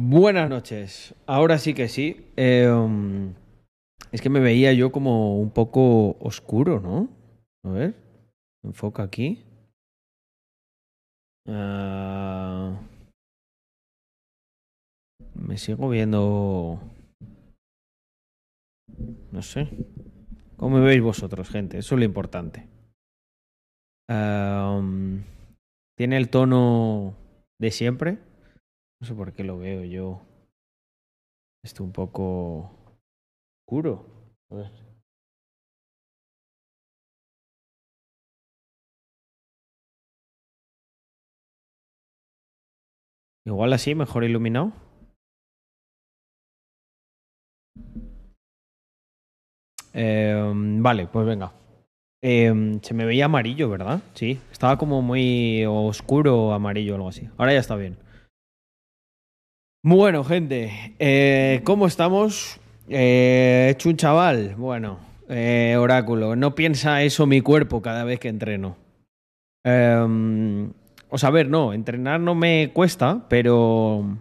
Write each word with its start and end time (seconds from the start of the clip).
Buenas 0.00 0.48
noches. 0.48 1.12
Ahora 1.26 1.58
sí 1.58 1.74
que 1.74 1.88
sí. 1.88 2.30
Um, 2.36 3.34
es 4.12 4.22
que 4.22 4.30
me 4.30 4.38
veía 4.38 4.72
yo 4.72 4.92
como 4.92 5.40
un 5.40 5.50
poco 5.50 6.16
oscuro, 6.20 6.78
¿no? 6.78 7.08
A 7.64 7.70
ver. 7.70 7.96
Enfoca 8.62 9.02
aquí. 9.02 9.44
Ah, 11.48 12.80
me 15.34 15.58
sigo 15.58 15.88
viendo. 15.88 16.78
No 19.32 19.42
sé. 19.42 19.68
¿Cómo 20.56 20.78
me 20.78 20.84
veis 20.86 21.02
vosotros, 21.02 21.48
gente? 21.50 21.76
Eso 21.78 21.96
es 21.96 21.98
lo 21.98 22.04
importante. 22.04 22.68
Um, 24.08 25.24
¿Tiene 25.96 26.18
el 26.18 26.30
tono 26.30 27.16
de 27.58 27.72
siempre? 27.72 28.27
No 29.00 29.06
sé 29.06 29.14
por 29.14 29.32
qué 29.32 29.44
lo 29.44 29.58
veo 29.58 29.84
yo. 29.84 30.20
Esto 31.62 31.84
un 31.84 31.92
poco 31.92 32.70
oscuro. 33.60 34.06
A 34.50 34.54
ver. 34.56 34.72
Igual 43.46 43.72
así, 43.72 43.94
mejor 43.94 44.24
iluminado. 44.24 44.72
Eh, 49.94 50.52
vale, 50.54 51.06
pues 51.06 51.26
venga. 51.26 51.52
Eh, 52.22 52.78
se 52.82 52.94
me 52.94 53.04
veía 53.04 53.26
amarillo, 53.26 53.68
¿verdad? 53.70 54.02
Sí, 54.14 54.40
estaba 54.50 54.76
como 54.76 55.02
muy 55.02 55.64
oscuro 55.66 56.52
amarillo 56.52 56.94
algo 56.96 57.08
así. 57.08 57.28
Ahora 57.36 57.52
ya 57.52 57.60
está 57.60 57.76
bien. 57.76 57.96
Bueno, 59.90 60.22
gente, 60.22 60.94
eh, 60.98 61.62
¿cómo 61.64 61.86
estamos? 61.86 62.60
Eh, 62.90 63.68
hecho 63.70 63.88
un 63.88 63.96
chaval. 63.96 64.54
Bueno, 64.58 64.98
eh, 65.30 65.76
oráculo, 65.80 66.36
no 66.36 66.54
piensa 66.54 67.02
eso 67.02 67.26
mi 67.26 67.40
cuerpo 67.40 67.80
cada 67.80 68.04
vez 68.04 68.20
que 68.20 68.28
entreno. 68.28 68.76
Eh, 69.64 70.68
o 71.08 71.16
sea, 71.16 71.30
a 71.30 71.32
ver, 71.32 71.48
no, 71.48 71.72
entrenar 71.72 72.20
no 72.20 72.34
me 72.34 72.70
cuesta, 72.74 73.24
pero. 73.30 74.18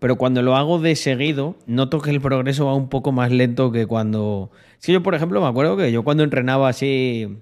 Pero 0.00 0.16
cuando 0.16 0.42
lo 0.42 0.56
hago 0.56 0.80
de 0.80 0.96
seguido, 0.96 1.54
noto 1.68 2.00
que 2.00 2.10
el 2.10 2.20
progreso 2.20 2.66
va 2.66 2.74
un 2.74 2.88
poco 2.88 3.12
más 3.12 3.30
lento 3.30 3.70
que 3.70 3.86
cuando. 3.86 4.50
Si 4.78 4.92
yo, 4.92 5.04
por 5.04 5.14
ejemplo, 5.14 5.40
me 5.40 5.46
acuerdo 5.46 5.76
que 5.76 5.92
yo 5.92 6.02
cuando 6.02 6.24
entrenaba 6.24 6.68
así, 6.68 7.38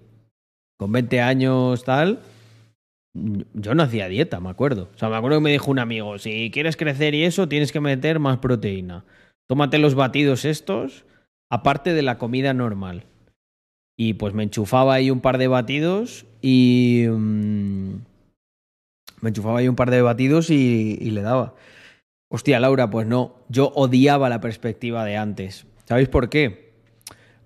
con 0.77 0.93
20 0.93 1.19
años, 1.23 1.83
tal. 1.85 2.21
Yo 3.55 3.75
no 3.75 3.83
hacía 3.83 4.09
dieta, 4.09 4.41
me 4.41 4.51
acuerdo. 4.51 4.91
O 4.95 4.99
sea, 4.99 5.09
me 5.09 5.17
acuerdo 5.17 5.39
que 5.39 5.45
me 5.45 5.53
dijo 5.53 5.71
un 5.71 5.79
amigo, 5.79 6.19
si 6.19 6.51
quieres 6.51 6.77
crecer 6.77 7.15
y 7.15 7.25
eso, 7.25 7.49
tienes 7.49 7.73
que 7.73 7.81
meter 7.81 8.19
más 8.19 8.39
proteína. 8.39 9.05
Tómate 9.49 9.79
los 9.79 9.95
batidos 9.95 10.45
estos, 10.45 11.05
aparte 11.51 11.95
de 11.95 12.03
la 12.03 12.19
comida 12.19 12.53
normal. 12.53 13.05
Y 13.97 14.15
pues 14.15 14.35
me 14.35 14.43
enchufaba 14.43 14.95
ahí 14.95 15.11
un 15.11 15.21
par 15.21 15.39
de 15.39 15.49
batidos 15.49 16.27
y... 16.43 17.07
mm, 17.09 17.95
me 19.23 19.29
enchufaba 19.31 19.61
ahí 19.61 19.69
un 19.69 19.77
par 19.77 19.91
de 19.91 20.03
batidos 20.03 20.51
y, 20.51 20.99
y 21.01 21.11
le 21.11 21.23
daba. 21.23 21.55
Hostia, 22.29 22.61
Laura, 22.61 22.91
pues 22.91 23.07
no. 23.07 23.37
Yo 23.49 23.73
odiaba 23.75 24.29
la 24.29 24.41
perspectiva 24.41 25.05
de 25.05 25.17
antes. 25.17 25.67
¿Sabéis 25.85 26.09
por 26.09 26.29
qué? 26.29 26.75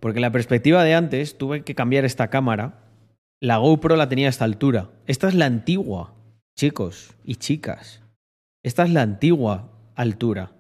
Porque 0.01 0.21
la 0.21 0.33
perspectiva 0.33 0.83
de 0.83 0.95
antes 0.95 1.37
tuve 1.37 1.63
que 1.63 1.75
cambiar 1.75 2.05
esta 2.05 2.29
cámara. 2.29 2.90
La 3.41 3.57
GoPro 3.57 3.97
la 3.97 4.09
tenía 4.09 4.27
a 4.27 4.31
esta 4.31 4.45
altura. 4.45 4.91
Esta 5.07 5.29
es 5.29 5.35
la 5.35 5.47
antigua, 5.47 6.15
chicos 6.57 7.15
y 7.25 7.37
chicas. 7.37 8.03
Esta 8.63 8.85
es 8.85 8.91
la 8.91 9.03
antigua 9.03 9.71
altura. 9.97 10.53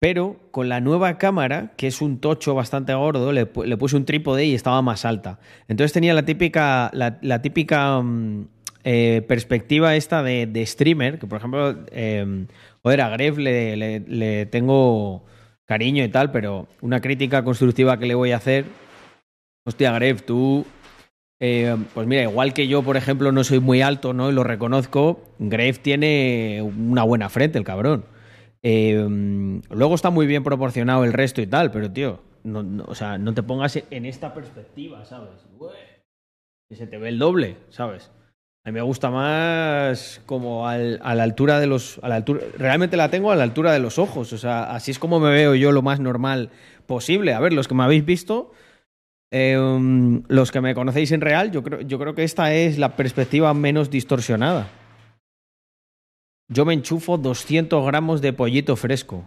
Pero 0.00 0.36
con 0.50 0.68
la 0.68 0.80
nueva 0.80 1.16
cámara, 1.16 1.72
que 1.76 1.86
es 1.86 2.02
un 2.02 2.18
tocho 2.18 2.54
bastante 2.54 2.92
gordo, 2.94 3.32
le, 3.32 3.50
pu- 3.50 3.64
le 3.64 3.76
puse 3.76 3.96
un 3.96 4.04
trípode 4.04 4.44
y 4.44 4.54
estaba 4.54 4.82
más 4.82 5.04
alta. 5.04 5.38
Entonces 5.68 5.92
tenía 5.92 6.12
la 6.12 6.24
típica, 6.24 6.90
la, 6.92 7.40
típica 7.40 8.00
mm, 8.02 8.48
eh, 8.84 9.22
perspectiva 9.26 9.96
esta 9.96 10.22
de, 10.22 10.46
de 10.46 10.66
streamer, 10.66 11.18
que 11.18 11.26
por 11.26 11.38
ejemplo, 11.38 11.84
eh, 11.92 12.46
joder, 12.82 13.00
a 13.00 13.08
Gref 13.10 13.38
le, 13.38 13.76
le- 13.76 14.00
le 14.00 14.46
tengo 14.46 15.24
cariño 15.64 16.04
y 16.04 16.08
tal, 16.08 16.30
pero 16.30 16.66
una 16.82 17.00
crítica 17.00 17.42
constructiva 17.42 17.98
que 17.98 18.06
le 18.06 18.14
voy 18.14 18.32
a 18.32 18.36
hacer, 18.36 18.66
hostia, 19.64 19.92
Gref, 19.92 20.22
tú 20.24 20.66
eh, 21.40 21.76
pues 21.94 22.06
mira, 22.06 22.22
igual 22.22 22.54
que 22.54 22.68
yo, 22.68 22.82
por 22.82 22.96
ejemplo, 22.96 23.32
no 23.32 23.44
soy 23.44 23.60
muy 23.60 23.82
alto, 23.82 24.12
¿no? 24.12 24.30
Y 24.30 24.32
lo 24.32 24.44
reconozco, 24.44 25.20
Grave 25.38 25.74
tiene 25.74 26.62
una 26.62 27.02
buena 27.02 27.28
frente, 27.28 27.58
el 27.58 27.64
cabrón. 27.64 28.04
Eh, 28.62 29.06
luego 29.70 29.94
está 29.94 30.10
muy 30.10 30.26
bien 30.26 30.42
proporcionado 30.42 31.04
el 31.04 31.12
resto 31.12 31.40
y 31.40 31.46
tal, 31.46 31.70
pero 31.70 31.90
tío, 31.90 32.20
no, 32.42 32.84
o 32.86 32.94
sea, 32.94 33.18
no 33.18 33.34
te 33.34 33.42
pongas 33.42 33.78
en 33.90 34.06
esta 34.06 34.32
perspectiva, 34.34 35.04
¿sabes? 35.04 35.46
Que 36.68 36.76
se 36.76 36.86
te 36.86 36.98
ve 36.98 37.10
el 37.10 37.18
doble, 37.18 37.58
¿sabes? 37.68 38.10
A 38.66 38.70
mí 38.70 38.74
me 38.74 38.82
gusta 38.82 39.12
más 39.12 40.20
como 40.26 40.66
a 40.66 40.76
la 40.76 41.22
altura 41.22 41.60
de 41.60 41.68
los. 41.68 42.00
A 42.02 42.08
la 42.08 42.16
altura, 42.16 42.40
realmente 42.58 42.96
la 42.96 43.10
tengo 43.10 43.30
a 43.30 43.36
la 43.36 43.44
altura 43.44 43.72
de 43.72 43.78
los 43.78 43.96
ojos. 44.00 44.32
O 44.32 44.38
sea, 44.38 44.74
así 44.74 44.90
es 44.90 44.98
como 44.98 45.20
me 45.20 45.30
veo 45.30 45.54
yo 45.54 45.70
lo 45.70 45.82
más 45.82 46.00
normal 46.00 46.50
posible. 46.86 47.32
A 47.32 47.38
ver, 47.38 47.52
los 47.52 47.68
que 47.68 47.76
me 47.76 47.84
habéis 47.84 48.04
visto, 48.04 48.50
um, 49.58 50.22
los 50.28 50.52
que 50.52 50.60
me 50.60 50.74
conocéis 50.74 51.12
en 51.12 51.20
real, 51.20 51.50
yo 51.50 51.62
creo, 51.62 51.80
yo 51.80 51.98
creo 51.98 52.14
que 52.14 52.24
esta 52.24 52.52
es 52.54 52.78
la 52.78 52.96
perspectiva 52.96 53.52
menos 53.54 53.90
distorsionada. 53.90 54.68
Yo 56.48 56.64
me 56.64 56.74
enchufo 56.74 57.18
200 57.18 57.84
gramos 57.86 58.20
de 58.20 58.32
pollito 58.32 58.76
fresco. 58.76 59.24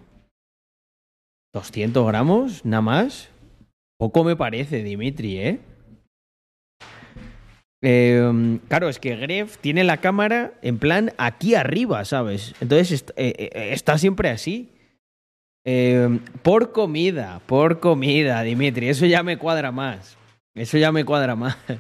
¿200 1.54 2.06
gramos? 2.08 2.64
¿Nada 2.64 2.82
más? 2.82 3.30
Poco 3.98 4.24
me 4.24 4.36
parece, 4.36 4.84
Dimitri, 4.84 5.38
¿eh? 5.38 5.60
Um, 7.82 8.58
claro, 8.68 8.90
es 8.90 9.00
que 9.00 9.16
Gref 9.16 9.58
tiene 9.58 9.84
la 9.84 9.98
cámara 9.98 10.54
en 10.62 10.80
plan 10.80 11.14
aquí 11.18 11.56
arriba, 11.56 12.04
¿sabes? 12.04 12.54
Entonces 12.60 13.06
eh, 13.16 13.34
eh, 13.38 13.70
está 13.74 13.98
siempre 13.98 14.30
así. 14.30 14.70
Eh, 15.72 16.20
por 16.42 16.72
comida, 16.72 17.44
por 17.46 17.80
comida, 17.80 18.42
Dimitri. 18.42 18.90
Eso 18.90 19.06
ya 19.06 19.22
me 19.22 19.38
cuadra 19.38 19.72
más. 19.72 20.18
Eso 20.56 20.80
ya 20.80 20.92
me 20.92 21.06
cuadra 21.06 21.36
más. 21.36 21.60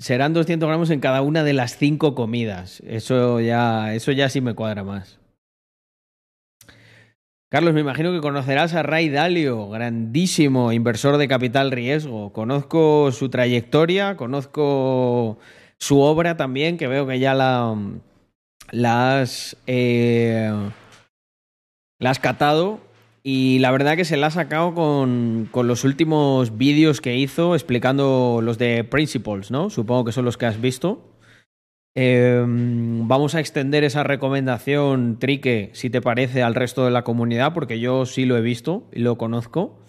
Serán 0.00 0.32
200 0.32 0.68
gramos 0.68 0.90
en 0.90 1.00
cada 1.00 1.22
una 1.22 1.42
de 1.42 1.54
las 1.54 1.76
cinco 1.76 2.14
comidas. 2.14 2.80
Eso 2.86 3.40
ya, 3.40 3.94
eso 3.94 4.12
ya 4.12 4.28
sí 4.28 4.40
me 4.40 4.54
cuadra 4.54 4.84
más. 4.84 5.18
Carlos, 7.50 7.74
me 7.74 7.80
imagino 7.80 8.12
que 8.12 8.20
conocerás 8.20 8.74
a 8.74 8.84
Ray 8.84 9.08
Dalio, 9.08 9.68
grandísimo 9.70 10.70
inversor 10.70 11.16
de 11.16 11.26
capital 11.26 11.72
riesgo. 11.72 12.32
Conozco 12.32 13.10
su 13.10 13.28
trayectoria, 13.28 14.16
conozco 14.16 15.40
su 15.78 15.98
obra 15.98 16.36
también, 16.36 16.76
que 16.76 16.86
veo 16.86 17.08
que 17.08 17.18
ya 17.18 17.34
la, 17.34 17.74
la 18.70 19.20
has, 19.20 19.56
eh, 19.66 20.52
la 21.98 22.10
has 22.10 22.18
catado. 22.18 22.80
Y 23.22 23.58
la 23.58 23.70
verdad 23.70 23.96
que 23.96 24.04
se 24.04 24.16
la 24.16 24.28
ha 24.28 24.30
sacado 24.30 24.74
con, 24.74 25.48
con 25.50 25.66
los 25.66 25.84
últimos 25.84 26.56
vídeos 26.56 27.00
que 27.00 27.16
hizo 27.16 27.54
explicando 27.54 28.40
los 28.42 28.56
de 28.56 28.84
Principles, 28.84 29.50
¿no? 29.50 29.68
Supongo 29.68 30.06
que 30.06 30.12
son 30.12 30.24
los 30.24 30.38
que 30.38 30.46
has 30.46 30.60
visto. 30.60 31.18
Eh, 32.00 32.44
vamos 32.46 33.34
a 33.34 33.40
extender 33.40 33.82
esa 33.82 34.04
recomendación, 34.04 35.18
Trique, 35.18 35.70
si 35.72 35.90
te 35.90 36.00
parece, 36.00 36.44
al 36.44 36.54
resto 36.54 36.84
de 36.84 36.92
la 36.92 37.02
comunidad, 37.02 37.54
porque 37.54 37.80
yo 37.80 38.06
sí 38.06 38.24
lo 38.24 38.36
he 38.36 38.40
visto 38.40 38.88
y 38.92 39.00
lo 39.00 39.18
conozco. 39.18 39.80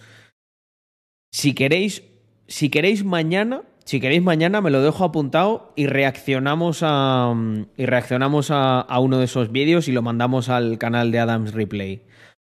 Si 1.31 1.53
queréis, 1.53 2.03
si 2.47 2.69
queréis 2.69 3.03
mañana, 3.03 3.62
si 3.89 4.00
queréis 4.00 4.22
mañana, 4.22 4.61
me 4.61 4.69
lo 4.69 4.83
dejo 4.83 5.03
apuntado 5.03 5.73
y 5.75 5.88
reaccionamos 5.88 6.81
a 6.83 7.33
y 7.75 7.88
reaccionamos 7.88 8.50
a, 8.51 8.86
uno 9.00 9.18
de 9.18 9.25
esos 9.25 9.51
vídeos 9.51 9.88
y 9.88 9.91
lo 9.91 10.03
mandamos 10.03 10.47
al 10.50 10.77
canal 10.77 11.12
de 11.12 11.18
Adams 11.18 11.56
Replay. 11.56 12.03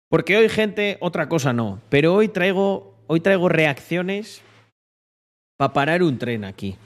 Porque 0.09 0.37
hoy, 0.37 0.47
gente, 0.47 0.97
otra 1.01 1.27
cosa 1.27 1.51
no. 1.51 1.81
Pero 1.89 2.13
hoy 2.13 2.29
traigo, 2.29 2.95
hoy 3.07 3.19
traigo 3.19 3.49
reacciones 3.49 4.41
para 5.57 5.73
parar 5.73 6.01
un 6.01 6.17
tren 6.17 6.45
aquí. 6.45 6.77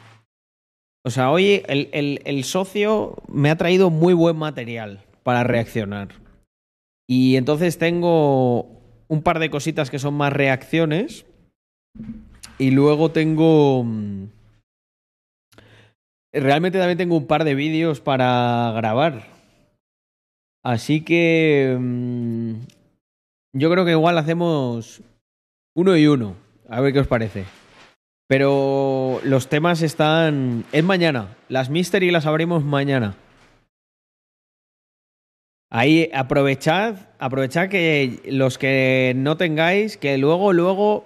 O 1.06 1.12
sea, 1.12 1.30
hoy 1.30 1.62
el, 1.68 1.89
el- 1.94 2.21
el 2.25 2.44
socio 2.44 3.15
me 3.27 3.51
ha 3.51 3.57
traído 3.57 3.92
muy 3.92 4.15
buen 4.15 4.38
material 4.38 5.03
para 5.21 5.44
reaccionar. 5.44 6.15
Y 7.07 7.36
entonces 7.36 7.77
tengo 7.77 8.62
un 9.07 9.21
par 9.21 9.38
de 9.38 9.51
cositas 9.51 9.92
que 9.92 10.00
son 10.00 10.15
más 10.15 10.33
reacciones. 10.33 11.27
Y 12.57 12.71
luego 12.71 13.12
tengo... 13.12 13.86
Realmente 16.33 16.77
también 16.77 16.97
tengo 16.97 17.18
un 17.18 17.27
par 17.27 17.44
de 17.44 17.56
vídeos 17.56 18.01
para 18.01 18.71
grabar. 18.75 19.27
Así 20.63 21.01
que... 21.01 21.77
mm, 21.79 22.53
Yo 23.53 23.71
creo 23.71 23.85
que 23.85 23.91
igual 23.91 24.18
hacemos 24.18 25.01
uno 25.75 25.95
y 25.95 26.07
uno. 26.07 26.35
A 26.69 26.81
ver 26.81 26.94
qué 26.94 27.00
os 27.00 27.07
parece. 27.07 27.45
Pero 28.27 29.21
los 29.24 29.47
temas 29.47 29.81
están. 29.81 30.65
Es 30.74 30.83
mañana. 30.83 31.38
Las 31.47 31.69
Mystery 31.69 32.12
las 32.12 32.25
abrimos 32.25 32.63
mañana. 32.65 33.15
Ahí 35.69 36.09
aprovechad, 36.13 37.09
aprovechad 37.19 37.69
que 37.69 38.21
los 38.25 38.57
que 38.57 39.13
no 39.15 39.35
tengáis, 39.38 39.97
que 39.97 40.18
luego, 40.18 40.53
luego, 40.53 41.06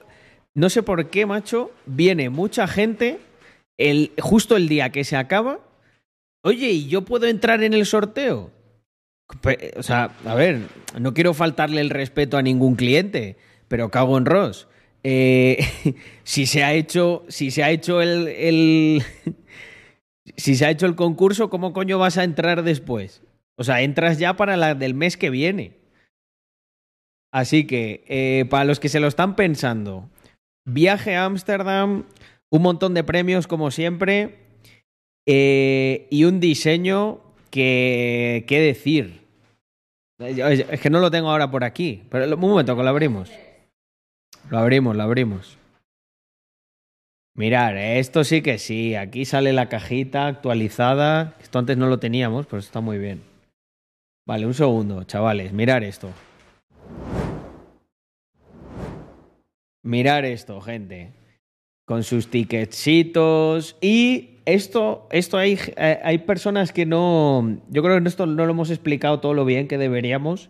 no 0.53 0.69
sé 0.69 0.83
por 0.83 1.09
qué, 1.09 1.25
macho, 1.25 1.71
viene 1.87 2.29
mucha 2.29 2.67
gente 2.67 3.19
el, 3.77 4.11
justo 4.19 4.55
el 4.57 4.67
día 4.67 4.91
que 4.91 5.03
se 5.03 5.17
acaba. 5.17 5.59
Oye, 6.43 6.71
¿y 6.71 6.87
yo 6.87 7.03
puedo 7.03 7.27
entrar 7.27 7.63
en 7.63 7.73
el 7.73 7.85
sorteo? 7.85 8.51
O 9.77 9.83
sea, 9.83 10.11
a 10.25 10.35
ver, 10.35 10.61
no 10.99 11.13
quiero 11.13 11.33
faltarle 11.33 11.81
el 11.81 11.89
respeto 11.89 12.37
a 12.37 12.41
ningún 12.41 12.75
cliente, 12.75 13.37
pero 13.67 13.89
cago 13.89 14.17
en 14.17 14.25
Ross. 14.25 14.67
Eh, 15.03 15.57
si 16.23 16.45
se 16.45 16.63
ha 16.63 16.73
hecho, 16.73 17.23
si 17.27 17.51
se 17.51 17.63
ha 17.63 17.71
hecho 17.71 18.01
el, 18.01 19.03
si 20.37 20.55
se 20.55 20.65
ha 20.65 20.69
hecho 20.69 20.85
el 20.85 20.95
concurso, 20.95 21.49
¿cómo 21.49 21.73
coño 21.73 21.97
vas 21.97 22.17
a 22.17 22.23
entrar 22.23 22.63
después? 22.63 23.23
O 23.55 23.63
sea, 23.63 23.81
entras 23.81 24.17
ya 24.17 24.35
para 24.35 24.57
la 24.57 24.75
del 24.75 24.93
mes 24.93 25.17
que 25.17 25.29
viene. 25.29 25.77
Así 27.31 27.65
que, 27.65 28.03
eh, 28.07 28.45
para 28.49 28.65
los 28.65 28.79
que 28.79 28.89
se 28.89 28.99
lo 28.99 29.07
están 29.07 29.35
pensando, 29.35 30.09
viaje 30.65 31.15
a 31.15 31.25
Ámsterdam, 31.25 32.05
un 32.51 32.61
montón 32.61 32.93
de 32.93 33.03
premios 33.03 33.47
como 33.47 33.71
siempre, 33.71 34.37
eh, 35.25 36.07
y 36.11 36.25
un 36.25 36.39
diseño 36.39 37.21
que, 37.49 38.45
¿qué 38.47 38.59
decir? 38.59 39.21
Es 40.19 40.79
que 40.79 40.89
no 40.89 40.99
lo 40.99 41.09
tengo 41.09 41.31
ahora 41.31 41.49
por 41.49 41.63
aquí, 41.63 42.03
pero 42.09 42.35
un 42.35 42.39
momento 42.39 42.75
que 42.75 42.83
lo 42.83 42.89
abrimos. 42.89 43.31
Lo 44.49 44.59
abrimos, 44.59 44.95
lo 44.95 45.03
abrimos. 45.03 45.57
Mirar, 47.33 47.77
esto 47.77 48.23
sí 48.25 48.41
que 48.41 48.57
sí, 48.57 48.95
aquí 48.95 49.23
sale 49.23 49.53
la 49.53 49.69
cajita 49.69 50.27
actualizada, 50.27 51.37
esto 51.41 51.59
antes 51.59 51.77
no 51.77 51.87
lo 51.87 51.97
teníamos, 51.97 52.45
pero 52.45 52.59
está 52.59 52.81
muy 52.81 52.97
bien. 52.97 53.23
Vale, 54.27 54.45
un 54.45 54.53
segundo, 54.53 55.05
chavales, 55.05 55.53
mirar 55.53 55.83
esto. 55.83 56.09
Mirar 59.83 60.25
esto, 60.25 60.59
gente. 60.61 61.20
Con 61.91 62.03
sus 62.03 62.29
ticketcitos. 62.29 63.75
Y 63.81 64.39
esto, 64.45 65.09
esto 65.11 65.37
hay, 65.37 65.59
eh, 65.75 65.99
hay 66.01 66.19
personas 66.19 66.71
que 66.71 66.85
no. 66.85 67.59
Yo 67.69 67.83
creo 67.83 68.01
que 68.01 68.07
esto 68.07 68.25
no 68.25 68.45
lo 68.45 68.51
hemos 68.53 68.69
explicado 68.69 69.19
todo 69.19 69.33
lo 69.33 69.43
bien 69.43 69.67
que 69.67 69.77
deberíamos. 69.77 70.49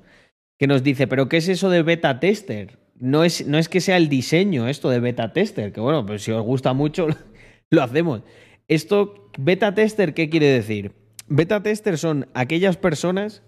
Que 0.59 0.67
nos 0.67 0.83
dice, 0.83 1.07
¿pero 1.07 1.29
qué 1.29 1.37
es 1.37 1.47
eso 1.47 1.71
de 1.71 1.81
beta 1.81 2.19
tester? 2.19 2.77
No 2.99 3.23
es, 3.23 3.47
no 3.47 3.57
es 3.57 3.69
que 3.69 3.81
sea 3.81 3.97
el 3.97 4.07
diseño 4.07 4.67
esto 4.67 4.91
de 4.91 4.99
beta 4.99 5.33
tester, 5.33 5.71
que 5.71 5.81
bueno, 5.81 6.05
pues 6.05 6.21
si 6.21 6.31
os 6.31 6.43
gusta 6.43 6.73
mucho, 6.73 7.07
lo 7.71 7.81
hacemos. 7.81 8.21
Esto, 8.67 9.31
beta 9.39 9.73
tester, 9.73 10.13
¿qué 10.13 10.29
quiere 10.29 10.45
decir? 10.45 10.91
Beta 11.27 11.63
tester 11.63 11.97
son 11.97 12.27
aquellas 12.35 12.77
personas 12.77 13.41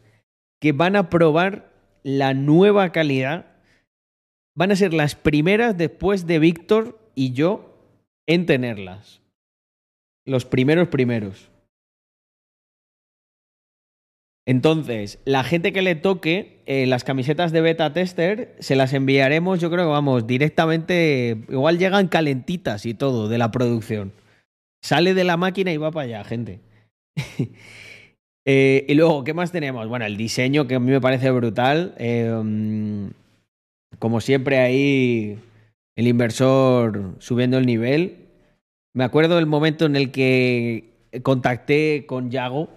que 0.60 0.72
van 0.72 0.96
a 0.96 1.12
probar 1.12 1.72
la 2.02 2.34
nueva 2.34 2.92
calidad. 2.92 3.46
Van 4.56 4.72
a 4.72 4.76
ser 4.76 4.96
las 4.96 5.14
primeras 5.14 5.78
después 5.78 6.26
de 6.26 6.40
Víctor 6.40 6.98
y 7.14 7.34
yo 7.34 7.70
en 8.28 8.46
tenerlas. 8.46 9.22
Los 10.26 10.46
primeros 10.46 10.88
primeros. 10.88 11.50
Entonces, 14.46 15.20
la 15.26 15.44
gente 15.44 15.72
que 15.72 15.82
le 15.82 15.96
toque 15.96 16.62
eh, 16.66 16.86
las 16.86 17.04
camisetas 17.04 17.52
de 17.54 17.62
beta 17.62 17.94
tester, 17.94 18.56
se 18.60 18.76
las 18.76 18.94
enviaremos, 18.94 19.60
yo 19.62 19.70
creo 19.70 19.86
que 19.86 19.92
vamos, 19.92 20.28
directamente, 20.28 21.38
igual 21.48 21.78
llegan 21.78 22.10
calentitas 22.10 22.86
y 22.86 22.94
todo 22.94 23.30
de 23.30 23.38
la 23.38 23.52
producción. 23.52 24.12
Sale 24.82 25.14
de 25.14 25.24
la 25.24 25.38
máquina 25.38 25.72
y 25.72 25.78
va 25.78 25.92
para 25.92 26.06
allá, 26.06 26.24
gente. 26.24 26.60
Eh, 28.46 28.86
y 28.90 28.96
luego, 28.96 29.24
¿qué 29.24 29.34
más 29.34 29.54
tenemos? 29.54 29.88
Bueno, 29.88 30.04
el 30.04 30.18
diseño 30.18 30.68
que 30.68 30.76
a 30.76 30.80
mí 30.82 30.92
me 30.92 31.00
parece 31.00 31.32
brutal. 31.32 31.96
Em, 31.98 33.12
como 34.00 34.20
siempre 34.20 34.58
ahí 34.58 35.40
el 35.96 36.08
inversor 36.08 37.16
subiendo 37.20 37.58
el 37.58 37.66
nivel. 37.66 38.30
Me 38.94 39.04
acuerdo 39.04 39.36
del 39.36 39.46
momento 39.46 39.86
en 39.86 39.96
el 39.96 40.12
que 40.12 41.10
contacté 41.24 42.06
con 42.08 42.32
Yago. 42.32 42.70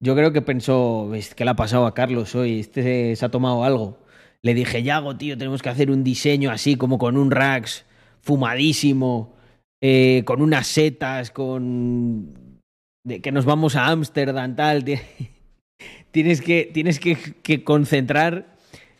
Yo 0.00 0.14
creo 0.14 0.32
que 0.32 0.42
pensó, 0.42 1.10
¿qué 1.34 1.44
le 1.44 1.50
ha 1.50 1.56
pasado 1.56 1.86
a 1.86 1.94
Carlos 1.94 2.34
hoy? 2.34 2.60
Este 2.60 3.16
se, 3.16 3.24
ha 3.24 3.30
tomado 3.30 3.64
algo. 3.64 3.98
Le 4.42 4.54
dije, 4.54 4.82
Yago, 4.82 5.16
tío, 5.16 5.36
tenemos 5.38 5.62
que 5.62 5.70
hacer 5.70 5.90
un 5.90 6.04
diseño 6.04 6.50
así 6.50 6.76
como 6.76 6.98
con 6.98 7.16
un 7.16 7.30
Rax 7.30 7.84
fumadísimo, 8.20 9.34
eh, 9.80 10.22
con 10.24 10.42
unas 10.42 10.66
setas, 10.66 11.30
con 11.30 12.60
de 13.06 13.20
que 13.20 13.30
nos 13.30 13.44
vamos 13.44 13.76
a 13.76 13.86
Ámsterdam, 13.86 14.56
tal. 14.56 14.84
Tienes 16.10 16.40
que, 16.40 16.70
tienes 16.72 16.98
que, 16.98 17.62
concentrar 17.62 18.56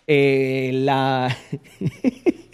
eh, 0.07 0.71
la. 0.75 1.35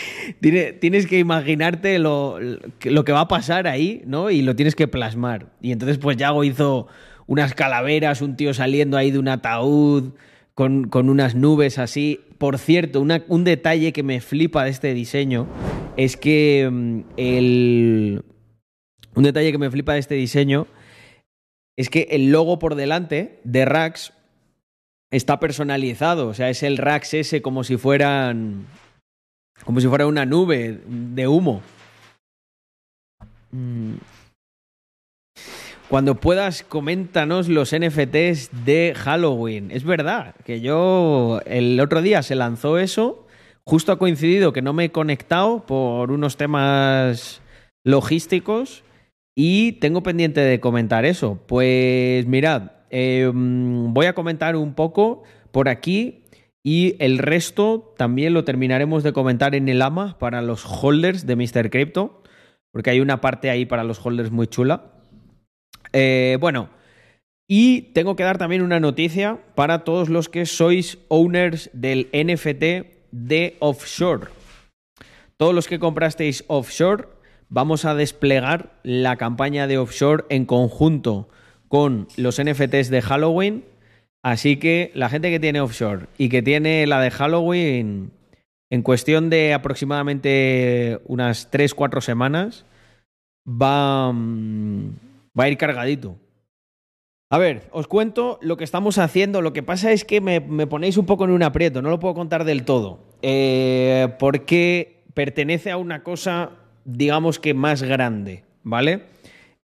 tienes 0.40 1.06
que 1.06 1.18
imaginarte 1.18 1.98
lo, 1.98 2.38
que 2.80 3.12
va 3.12 3.20
a 3.20 3.28
pasar 3.28 3.66
ahí, 3.66 4.02
¿no? 4.06 4.30
Y 4.30 4.42
lo 4.42 4.56
tienes 4.56 4.74
que 4.74 4.88
plasmar. 4.88 5.46
Y 5.60 5.72
entonces, 5.72 5.98
pues 5.98 6.16
Yago 6.16 6.44
hizo 6.44 6.88
unas 7.26 7.54
calaveras, 7.54 8.22
un 8.22 8.36
tío 8.36 8.54
saliendo 8.54 8.96
ahí 8.96 9.10
de 9.10 9.18
un 9.18 9.28
ataúd, 9.28 10.12
con, 10.54 10.88
con 10.88 11.08
unas 11.08 11.34
nubes 11.34 11.78
así. 11.78 12.20
Por 12.38 12.58
cierto, 12.58 13.00
un 13.00 13.44
detalle 13.44 13.92
que 13.92 14.02
me 14.02 14.20
flipa 14.20 14.64
de 14.64 14.70
este 14.70 14.94
diseño 14.94 15.46
es 15.96 16.16
que 16.16 16.68
mm, 16.70 17.00
el. 17.16 18.24
Un 19.14 19.24
detalle 19.24 19.50
que 19.50 19.58
me 19.58 19.70
flipa 19.70 19.94
de 19.94 19.98
este 19.98 20.14
diseño 20.14 20.68
es 21.76 21.90
que 21.90 22.08
el 22.10 22.30
logo 22.30 22.58
por 22.58 22.74
delante 22.74 23.40
de 23.44 23.64
Rax 23.64 24.12
está 25.10 25.40
personalizado. 25.40 26.28
O 26.28 26.34
sea, 26.34 26.50
es 26.50 26.62
el 26.62 26.76
Rax 26.76 27.14
ese 27.14 27.42
como 27.42 27.64
si 27.64 27.76
fueran. 27.76 28.66
Como 29.64 29.80
si 29.80 29.88
fuera 29.88 30.06
una 30.06 30.26
nube 30.26 30.80
de 30.86 31.28
humo. 31.28 31.62
Mm. 33.50 33.94
Cuando 35.88 36.16
puedas, 36.16 36.62
coméntanos 36.62 37.48
los 37.48 37.74
NFTs 37.74 38.50
de 38.66 38.92
Halloween. 38.94 39.70
Es 39.70 39.84
verdad 39.84 40.34
que 40.44 40.60
yo 40.60 41.40
el 41.46 41.80
otro 41.80 42.02
día 42.02 42.22
se 42.22 42.34
lanzó 42.34 42.78
eso. 42.78 43.26
Justo 43.64 43.92
ha 43.92 43.98
coincidido 43.98 44.52
que 44.52 44.60
no 44.60 44.74
me 44.74 44.84
he 44.84 44.92
conectado 44.92 45.64
por 45.64 46.12
unos 46.12 46.36
temas 46.36 47.40
logísticos 47.84 48.84
y 49.34 49.72
tengo 49.72 50.02
pendiente 50.02 50.42
de 50.42 50.60
comentar 50.60 51.06
eso. 51.06 51.38
Pues 51.46 52.26
mirad, 52.26 52.72
em, 52.90 53.94
voy 53.94 54.06
a 54.06 54.14
comentar 54.14 54.56
un 54.56 54.74
poco 54.74 55.22
por 55.52 55.70
aquí 55.70 56.24
y 56.68 56.96
el 56.98 57.16
resto 57.16 57.94
también 57.96 58.34
lo 58.34 58.44
terminaremos 58.44 59.02
de 59.02 59.14
comentar 59.14 59.54
en 59.54 59.70
el 59.70 59.80
AMA 59.80 60.18
para 60.18 60.42
los 60.42 60.66
holders 60.66 61.24
de 61.24 61.34
Mr. 61.34 61.70
Crypto, 61.70 62.22
porque 62.72 62.90
hay 62.90 63.00
una 63.00 63.22
parte 63.22 63.48
ahí 63.48 63.64
para 63.64 63.84
los 63.84 64.04
holders 64.04 64.30
muy 64.30 64.48
chula. 64.48 64.92
Eh, 65.94 66.36
bueno, 66.42 66.68
y 67.48 67.92
tengo 67.94 68.16
que 68.16 68.24
dar 68.24 68.36
también 68.36 68.60
una 68.60 68.80
noticia 68.80 69.38
para 69.54 69.78
todos 69.78 70.10
los 70.10 70.28
que 70.28 70.44
sois 70.44 70.98
owners 71.08 71.70
del 71.72 72.10
NFT 72.12 72.86
de 73.12 73.56
offshore. 73.60 74.26
Todos 75.38 75.54
los 75.54 75.68
que 75.68 75.78
comprasteis 75.78 76.44
offshore 76.48 77.08
vamos 77.48 77.86
a 77.86 77.94
desplegar 77.94 78.78
la 78.82 79.16
campaña 79.16 79.66
de 79.68 79.78
offshore 79.78 80.26
en 80.28 80.44
conjunto 80.44 81.30
con 81.68 82.08
los 82.18 82.38
NFTs 82.38 82.90
de 82.90 83.00
Halloween. 83.00 83.64
Así 84.22 84.56
que 84.56 84.90
la 84.94 85.08
gente 85.08 85.30
que 85.30 85.40
tiene 85.40 85.60
offshore 85.60 86.06
y 86.18 86.28
que 86.28 86.42
tiene 86.42 86.86
la 86.86 87.00
de 87.00 87.10
Halloween, 87.10 88.10
en 88.70 88.82
cuestión 88.82 89.30
de 89.30 89.54
aproximadamente 89.54 91.00
unas 91.06 91.50
3-4 91.50 92.00
semanas, 92.00 92.64
va, 93.46 94.12
mm, 94.12 94.90
va 95.38 95.44
a 95.44 95.48
ir 95.48 95.56
cargadito. 95.56 96.16
A 97.30 97.38
ver, 97.38 97.68
os 97.72 97.86
cuento 97.86 98.38
lo 98.40 98.56
que 98.56 98.64
estamos 98.64 98.98
haciendo. 98.98 99.42
Lo 99.42 99.52
que 99.52 99.62
pasa 99.62 99.92
es 99.92 100.04
que 100.04 100.20
me, 100.20 100.40
ponéis 100.66 100.96
un 100.96 101.06
poco 101.06 101.24
en 101.24 101.30
un 101.30 101.42
aprieto, 101.42 101.82
no 101.82 101.90
lo 101.90 101.98
puedo 101.98 102.14
contar 102.14 102.44
del 102.44 102.64
todo. 102.64 103.00
Eh, 103.20 104.08
porque 104.18 105.04
pertenece 105.14 105.70
a 105.70 105.76
una 105.76 106.02
cosa 106.02 106.52
digamos 106.84 107.38
que 107.38 107.52
más 107.52 107.82
grande, 107.82 108.44
¿vale? 108.62 109.02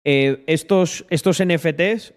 Eh, 0.05 0.43
estos, 0.47 1.05
estos 1.11 1.43
NFTs 1.45 2.15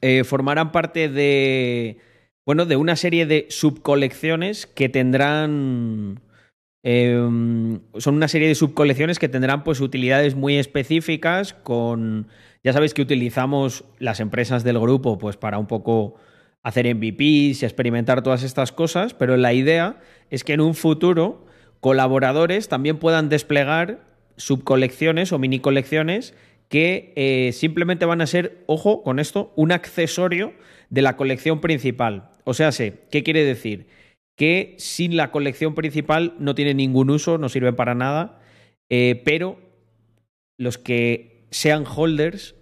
eh, 0.00 0.24
formarán 0.24 0.72
parte 0.72 1.08
de, 1.08 1.98
bueno, 2.44 2.66
de 2.66 2.76
una 2.76 2.96
serie 2.96 3.26
de 3.26 3.46
subcolecciones 3.50 4.66
que 4.66 4.88
tendrán... 4.88 6.20
Em, 6.82 7.80
son 7.96 8.14
una 8.14 8.28
serie 8.28 8.46
de 8.46 8.54
subcolecciones 8.54 9.18
que 9.18 9.28
tendrán 9.28 9.64
pues 9.64 9.80
utilidades 9.80 10.34
muy 10.34 10.56
específicas 10.56 11.54
con... 11.54 12.28
Ya 12.62 12.72
sabéis 12.72 12.94
que 12.94 13.02
utilizamos 13.02 13.84
las 13.98 14.20
empresas 14.20 14.64
del 14.64 14.78
grupo 14.78 15.18
pues 15.18 15.36
para 15.36 15.58
un 15.58 15.66
poco 15.66 16.16
hacer 16.62 16.92
MVPs 16.92 17.62
y 17.62 17.64
experimentar 17.64 18.22
todas 18.22 18.42
estas 18.42 18.72
cosas, 18.72 19.14
pero 19.14 19.36
la 19.36 19.52
idea 19.52 20.00
es 20.30 20.42
que 20.42 20.52
en 20.52 20.60
un 20.60 20.74
futuro 20.74 21.46
colaboradores 21.80 22.68
también 22.68 22.98
puedan 22.98 23.28
desplegar 23.28 24.00
subcolecciones 24.36 25.32
o 25.32 25.38
mini 25.38 25.60
colecciones 25.60 26.34
que 26.68 27.12
eh, 27.16 27.52
simplemente 27.52 28.06
van 28.06 28.20
a 28.20 28.26
ser, 28.26 28.64
ojo 28.66 29.02
con 29.02 29.18
esto, 29.18 29.52
un 29.56 29.72
accesorio 29.72 30.52
de 30.90 31.02
la 31.02 31.16
colección 31.16 31.60
principal. 31.60 32.30
O 32.44 32.54
sea, 32.54 32.72
sé, 32.72 33.00
¿qué 33.10 33.22
quiere 33.22 33.44
decir? 33.44 33.86
Que 34.36 34.74
sin 34.78 35.16
la 35.16 35.30
colección 35.30 35.74
principal 35.74 36.34
no 36.38 36.54
tiene 36.54 36.74
ningún 36.74 37.10
uso, 37.10 37.38
no 37.38 37.48
sirven 37.48 37.76
para 37.76 37.94
nada, 37.94 38.40
eh, 38.90 39.22
pero 39.24 39.58
los 40.58 40.78
que 40.78 41.46
sean 41.50 41.84
holders, 41.86 42.54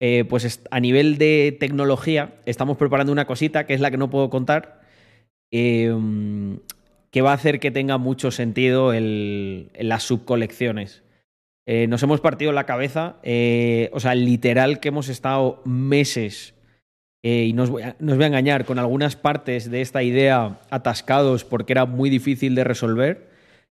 eh, 0.00 0.24
pues 0.24 0.62
a 0.70 0.80
nivel 0.80 1.18
de 1.18 1.56
tecnología, 1.58 2.40
estamos 2.46 2.76
preparando 2.76 3.12
una 3.12 3.26
cosita 3.26 3.66
que 3.66 3.74
es 3.74 3.80
la 3.80 3.90
que 3.90 3.96
no 3.96 4.10
puedo 4.10 4.30
contar, 4.30 4.80
em, 5.50 6.60
que 7.10 7.22
va 7.22 7.32
a 7.32 7.34
hacer 7.34 7.60
que 7.60 7.70
tenga 7.70 7.98
mucho 7.98 8.30
sentido 8.30 8.92
las 8.92 10.02
subcolecciones. 10.02 11.02
Eh, 11.70 11.86
nos 11.86 12.02
hemos 12.02 12.22
partido 12.22 12.50
la 12.52 12.64
cabeza, 12.64 13.16
eh, 13.22 13.90
o 13.92 14.00
sea, 14.00 14.14
literal 14.14 14.80
que 14.80 14.88
hemos 14.88 15.10
estado 15.10 15.60
meses, 15.66 16.54
eh, 17.22 17.44
y 17.44 17.52
no 17.52 17.64
os, 17.64 17.68
voy 17.68 17.82
a, 17.82 17.94
voy 18.00 18.24
a 18.24 18.26
engañar, 18.26 18.64
con 18.64 18.78
algunas 18.78 19.16
partes 19.16 19.70
de 19.70 19.82
esta 19.82 20.02
idea 20.02 20.60
atascados 20.70 21.44
porque 21.44 21.74
era 21.74 21.84
muy 21.84 22.08
difícil 22.08 22.54
de 22.54 22.64
resolver. 22.64 23.28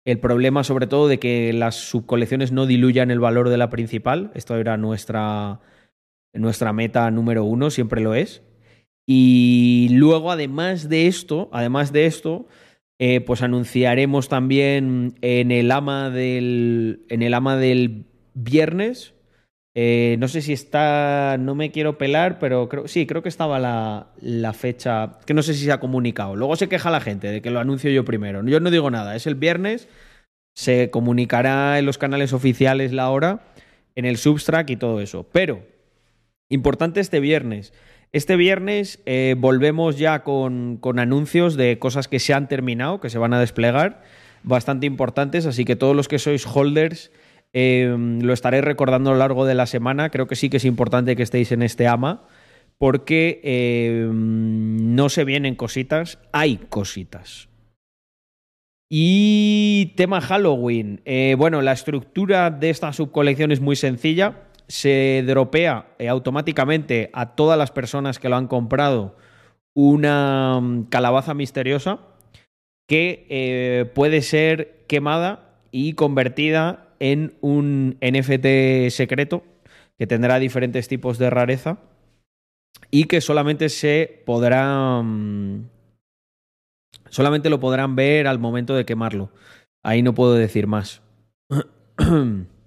El 0.06 0.18
problema 0.20 0.64
sobre 0.64 0.87
todo 0.87 1.06
de 1.06 1.18
que 1.18 1.52
las 1.52 1.75
subcolecciones 1.75 2.50
no 2.50 2.64
diluyan 2.64 3.11
el 3.11 3.20
valor 3.20 3.50
de 3.50 3.58
la 3.58 3.68
principal. 3.68 4.30
Esto 4.34 4.56
era 4.56 4.78
nuestra, 4.78 5.61
nuestra 6.32 6.72
meta 6.72 7.11
número 7.11 7.44
uno, 7.44 7.68
siempre 7.68 8.00
lo 8.00 8.14
es. 8.14 8.42
Y 9.06 9.88
luego, 9.90 10.32
además 10.32 10.88
de 10.88 11.08
esto, 11.08 11.50
además 11.52 11.92
de 11.92 12.06
esto, 12.06 12.46
eh, 13.04 13.21
pues 13.21 13.42
anunciaremos 13.42 14.28
también 14.28 15.16
en 15.23 15.50
el 15.50 15.73
ama 15.73 16.09
del, 16.09 17.04
en 17.09 17.23
el 17.23 17.35
ama 17.35 17.56
del 17.56 18.04
viernes. 18.32 19.12
Eh, 19.75 20.14
no 20.21 20.28
sé 20.28 20.40
si 20.40 20.52
está, 20.52 21.37
no 21.37 21.56
me 21.56 21.73
quiero 21.73 21.99
pelar, 21.99 22.38
pero 22.38 22.68
creo, 22.68 22.87
sí, 22.87 23.04
creo 23.09 23.21
que 23.21 23.28
estaba 23.28 23.59
la, 23.59 24.12
la, 24.21 24.52
fecha, 24.52 25.18
que 25.26 25.35
no 25.35 25.42
sé 25.42 25.54
si 25.54 25.64
se 25.64 25.73
ha 25.73 25.80
comunicado. 25.80 26.37
Luego 26.37 26.54
se 26.54 26.68
queja 26.68 26.92
la 26.92 27.00
gente 27.00 27.26
de 27.26 27.42
que 27.42 27.50
lo 27.50 27.59
anuncio 27.59 27.90
yo 27.90 28.04
primero. 28.04 28.47
Yo 28.47 28.61
no 28.61 28.71
digo 28.71 28.88
nada, 28.88 29.16
es 29.16 29.26
el 29.26 29.35
viernes, 29.35 29.88
se 30.54 30.90
comunicará 30.90 31.80
en 31.80 31.87
los 31.87 31.99
canales 31.99 32.32
oficiales 32.32 32.92
la 32.92 33.11
hora, 33.11 33.40
en 33.97 34.04
el 34.04 34.16
Substract 34.16 34.71
y 34.71 34.76
todo 34.76 35.00
eso. 35.00 35.26
Pero, 35.32 35.66
importante 36.50 37.00
este 37.00 37.18
viernes, 37.18 37.73
este 38.12 38.37
viernes 38.37 39.00
eh, 39.07 39.35
volvemos 39.38 39.99
ya 39.99 40.23
con, 40.23 40.76
con, 40.76 40.99
anuncios 40.99 41.57
de 41.57 41.78
cosas 41.78 42.09
que 42.09 42.19
se 42.19 42.35
han 42.35 42.49
terminado, 42.49 43.00
que 43.00 43.11
se 43.11 43.19
van 43.19 43.33
a 43.33 43.40
desplegar, 43.40 44.02
bastante 44.42 44.87
importantes, 44.87 45.47
así 45.47 45.64
que 45.64 45.76
todos 45.76 45.97
los 45.97 46.09
que 46.09 46.19
sois 46.19 46.47
holders 46.47 47.11
eh, 47.52 47.95
lo 47.99 48.33
estaréis 48.33 48.64
recordando 48.64 49.11
a 49.11 49.12
lo 49.14 49.19
largo 49.19 49.45
de 49.45 49.54
la 49.54 49.66
semana. 49.66 50.11
Creo 50.11 50.26
que 50.26 50.37
sí 50.37 50.49
que 50.49 50.57
es 50.57 50.64
importante 50.64 51.16
que 51.16 51.23
estéis 51.23 51.52
en 51.52 51.62
este 51.62 51.87
AMA, 51.87 52.26
porque 52.78 53.40
eh, 53.45 54.09
no 54.11 55.09
se 55.09 55.25
vienen 55.25 55.54
cositas, 55.54 56.19
hay 56.33 56.57
cositas. 56.69 57.49
Y 58.90 59.95
tema 59.97 60.21
Halloween. 60.21 61.00
Eh, 61.04 61.35
bueno, 61.38 61.62
la 61.62 61.73
estructura 61.73 62.50
de 62.50 62.71
esta 62.71 62.92
subcolección 62.92 63.50
es 63.50 63.61
muy 63.61 63.76
sencilla 63.76 64.49
se 64.72 65.22
dropea 65.26 65.84
eh, 65.98 66.08
automáticamente 66.08 67.10
a 67.12 67.34
todas 67.34 67.58
las 67.58 67.70
personas 67.70 68.18
que 68.18 68.30
lo 68.30 68.36
han 68.36 68.48
comprado 68.48 69.14
una 69.74 70.58
mm, 70.62 70.84
calabaza 70.84 71.34
misteriosa 71.34 71.98
que 72.88 73.26
eh, 73.28 73.84
puede 73.94 74.22
ser 74.22 74.86
quemada 74.88 75.60
y 75.72 75.92
convertida 75.92 76.88
en 77.00 77.34
un 77.42 77.98
NFT 78.00 78.88
secreto 78.88 79.44
que 79.98 80.06
tendrá 80.06 80.38
diferentes 80.38 80.88
tipos 80.88 81.18
de 81.18 81.28
rareza 81.28 81.76
y 82.90 83.04
que 83.04 83.20
solamente 83.20 83.68
se 83.68 84.22
podrá 84.24 85.02
mm, 85.02 85.66
solamente 87.10 87.50
lo 87.50 87.60
podrán 87.60 87.94
ver 87.94 88.26
al 88.26 88.38
momento 88.38 88.74
de 88.74 88.86
quemarlo. 88.86 89.32
Ahí 89.84 90.00
no 90.00 90.14
puedo 90.14 90.32
decir 90.32 90.66
más. 90.66 91.02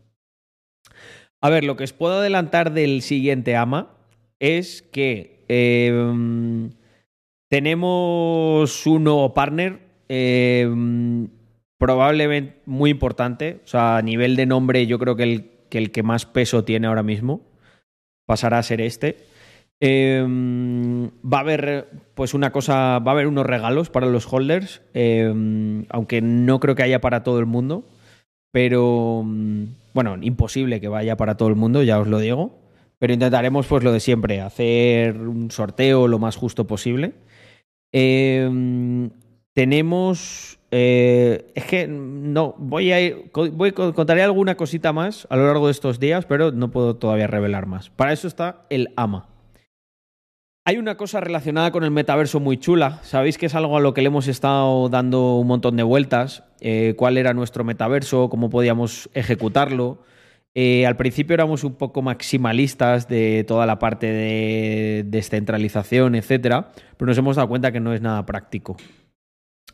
A 1.46 1.50
ver, 1.52 1.64
lo 1.64 1.76
que 1.76 1.84
os 1.84 1.94
puedo 1.94 2.16
adelantar 2.22 2.74
del 2.74 3.04
siguiente 3.04 3.56
AMA 3.56 3.90
es 4.40 4.82
que 4.82 5.46
eh, 5.48 5.94
tenemos 7.50 8.88
un 8.88 9.04
nuevo 9.04 9.32
partner, 9.36 9.78
eh, 10.10 10.68
probablemente 11.78 12.64
muy 12.66 12.90
importante. 12.90 13.60
O 13.64 13.68
sea, 13.68 13.98
a 13.98 14.02
nivel 14.02 14.36
de 14.36 14.48
nombre, 14.48 14.88
yo 14.88 14.98
creo 14.98 15.16
que 15.16 15.22
el, 15.22 15.52
que 15.70 15.78
el 15.78 15.92
que 15.92 16.02
más 16.02 16.26
peso 16.26 16.64
tiene 16.64 16.88
ahora 16.88 17.04
mismo 17.04 17.42
pasará 18.26 18.58
a 18.58 18.64
ser 18.64 18.82
este. 18.82 19.18
Eh, 19.80 20.26
va 20.28 21.38
a 21.38 21.42
haber, 21.42 21.90
pues 22.16 22.34
una 22.34 22.52
cosa, 22.52 22.98
va 22.98 23.12
a 23.12 23.14
haber 23.14 23.28
unos 23.28 23.46
regalos 23.46 23.92
para 23.92 24.08
los 24.08 24.26
holders, 24.34 24.82
aunque 24.96 26.22
no 26.24 26.60
creo 26.60 26.74
que 26.74 26.82
haya 26.82 27.02
para 27.02 27.22
todo 27.22 27.38
el 27.38 27.46
mundo, 27.46 27.88
pero 28.52 29.24
bueno, 29.96 30.18
imposible 30.22 30.82
que 30.82 30.90
vaya 30.90 31.16
para 31.16 31.38
todo 31.38 31.48
el 31.48 31.56
mundo, 31.56 31.82
ya 31.82 32.00
os 32.00 32.08
lo 32.08 32.20
digo. 32.20 32.60
Pero 33.00 33.14
intentaremos, 33.14 33.66
pues, 33.66 33.82
lo 33.82 33.94
de 33.94 34.02
siempre, 34.02 34.42
hacer 34.42 35.18
un 35.18 35.50
sorteo 35.52 36.10
lo 36.10 36.20
más 36.20 36.36
justo 36.36 36.68
posible. 36.68 37.14
Eh, 37.94 39.10
tenemos. 39.54 40.60
Eh, 40.70 41.48
es 41.56 41.64
que 41.64 41.88
no, 41.88 42.56
voy 42.58 42.92
a 42.92 43.00
ir. 43.00 43.32
Voy, 43.34 43.72
contaré 43.72 44.22
alguna 44.22 44.56
cosita 44.56 44.92
más 44.92 45.28
a 45.30 45.38
lo 45.38 45.48
largo 45.48 45.68
de 45.68 45.72
estos 45.72 45.98
días, 45.98 46.26
pero 46.26 46.52
no 46.52 46.72
puedo 46.72 46.98
todavía 46.98 47.28
revelar 47.28 47.66
más. 47.66 47.90
Para 47.90 48.12
eso 48.12 48.28
está 48.28 48.66
el 48.70 48.90
AMA. 48.98 49.30
Hay 50.68 50.78
una 50.78 50.98
cosa 50.98 51.20
relacionada 51.20 51.70
con 51.70 51.84
el 51.84 51.92
metaverso 51.92 52.40
muy 52.40 52.58
chula. 52.58 53.00
Sabéis 53.04 53.38
que 53.38 53.46
es 53.46 53.54
algo 53.54 53.78
a 53.78 53.80
lo 53.80 53.94
que 53.94 54.02
le 54.02 54.08
hemos 54.08 54.28
estado 54.28 54.90
dando 54.90 55.36
un 55.36 55.46
montón 55.46 55.76
de 55.76 55.84
vueltas. 55.84 56.44
Eh, 56.60 56.96
cuál 56.98 57.18
era 57.18 57.36
nuestro 57.36 57.64
metaverso, 57.64 58.30
cómo 58.32 58.50
podíamos 58.50 59.08
ejecutarlo. 59.14 60.00
Eh, 60.56 60.88
al 60.88 60.98
principio 60.98 61.36
éramos 61.36 61.64
un 61.64 61.76
poco 61.76 62.02
maximalistas 62.02 63.08
de 63.08 63.44
toda 63.48 63.68
la 63.68 63.78
parte 63.78 64.08
de 64.08 65.04
descentralización, 65.06 66.16
etcétera, 66.16 66.72
pero 66.98 67.10
nos 67.10 67.18
hemos 67.20 67.36
dado 67.36 67.48
cuenta 67.48 67.72
que 67.72 67.80
no 67.80 67.94
es 67.94 68.02
nada 68.02 68.26
práctico. 68.26 68.76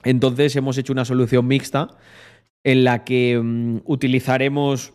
Entonces 0.04 0.54
hemos 0.58 0.78
hecho 0.78 0.92
una 0.92 1.06
solución 1.06 1.48
mixta 1.48 1.88
en 2.66 2.84
la 2.84 3.06
que 3.06 3.40
um, 3.40 3.80
utilizaremos 3.86 4.94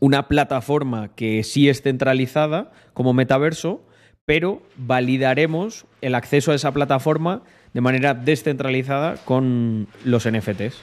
una 0.00 0.28
plataforma 0.28 1.14
que 1.14 1.44
sí 1.44 1.70
es 1.70 1.80
centralizada 1.80 2.72
como 2.92 3.14
metaverso, 3.14 3.87
pero 4.28 4.60
validaremos 4.76 5.86
el 6.02 6.14
acceso 6.14 6.52
a 6.52 6.54
esa 6.54 6.70
plataforma 6.70 7.40
de 7.72 7.80
manera 7.80 8.12
descentralizada 8.12 9.16
con 9.24 9.88
los 10.04 10.30
NFTs. 10.30 10.82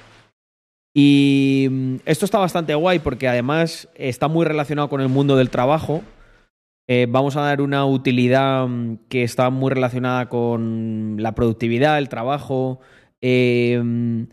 Y 0.95 1.67
mm, 1.69 1.95
esto 2.05 2.25
está 2.25 2.39
bastante 2.39 2.73
guay 2.73 2.97
porque 2.97 3.27
además 3.27 3.87
está 3.93 4.27
muy 4.27 4.47
relacionado 4.47 4.89
con 4.89 4.99
el 4.99 5.09
mundo 5.09 5.35
del 5.35 5.51
trabajo. 5.51 6.01
Eh, 6.87 7.05
vamos 7.07 7.35
a 7.35 7.41
dar 7.41 7.61
una 7.61 7.85
utilidad 7.85 8.65
mm, 8.65 8.97
que 9.09 9.21
está 9.21 9.51
muy 9.51 9.69
relacionada 9.69 10.27
con 10.27 11.17
la 11.19 11.35
productividad, 11.35 11.99
el 11.99 12.09
trabajo. 12.09 12.79
Eh, 13.21 13.79
mm, 13.79 14.23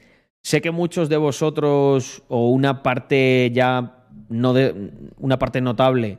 sé 0.43 0.63
que 0.63 0.71
muchos 0.71 1.11
de 1.11 1.19
vosotros, 1.19 2.23
o 2.29 2.49
una 2.49 2.83
parte 2.83 3.51
ya, 3.53 4.07
no 4.31 4.55
de, 4.55 4.91
una 5.19 5.39
parte 5.39 5.61
notable, 5.61 6.19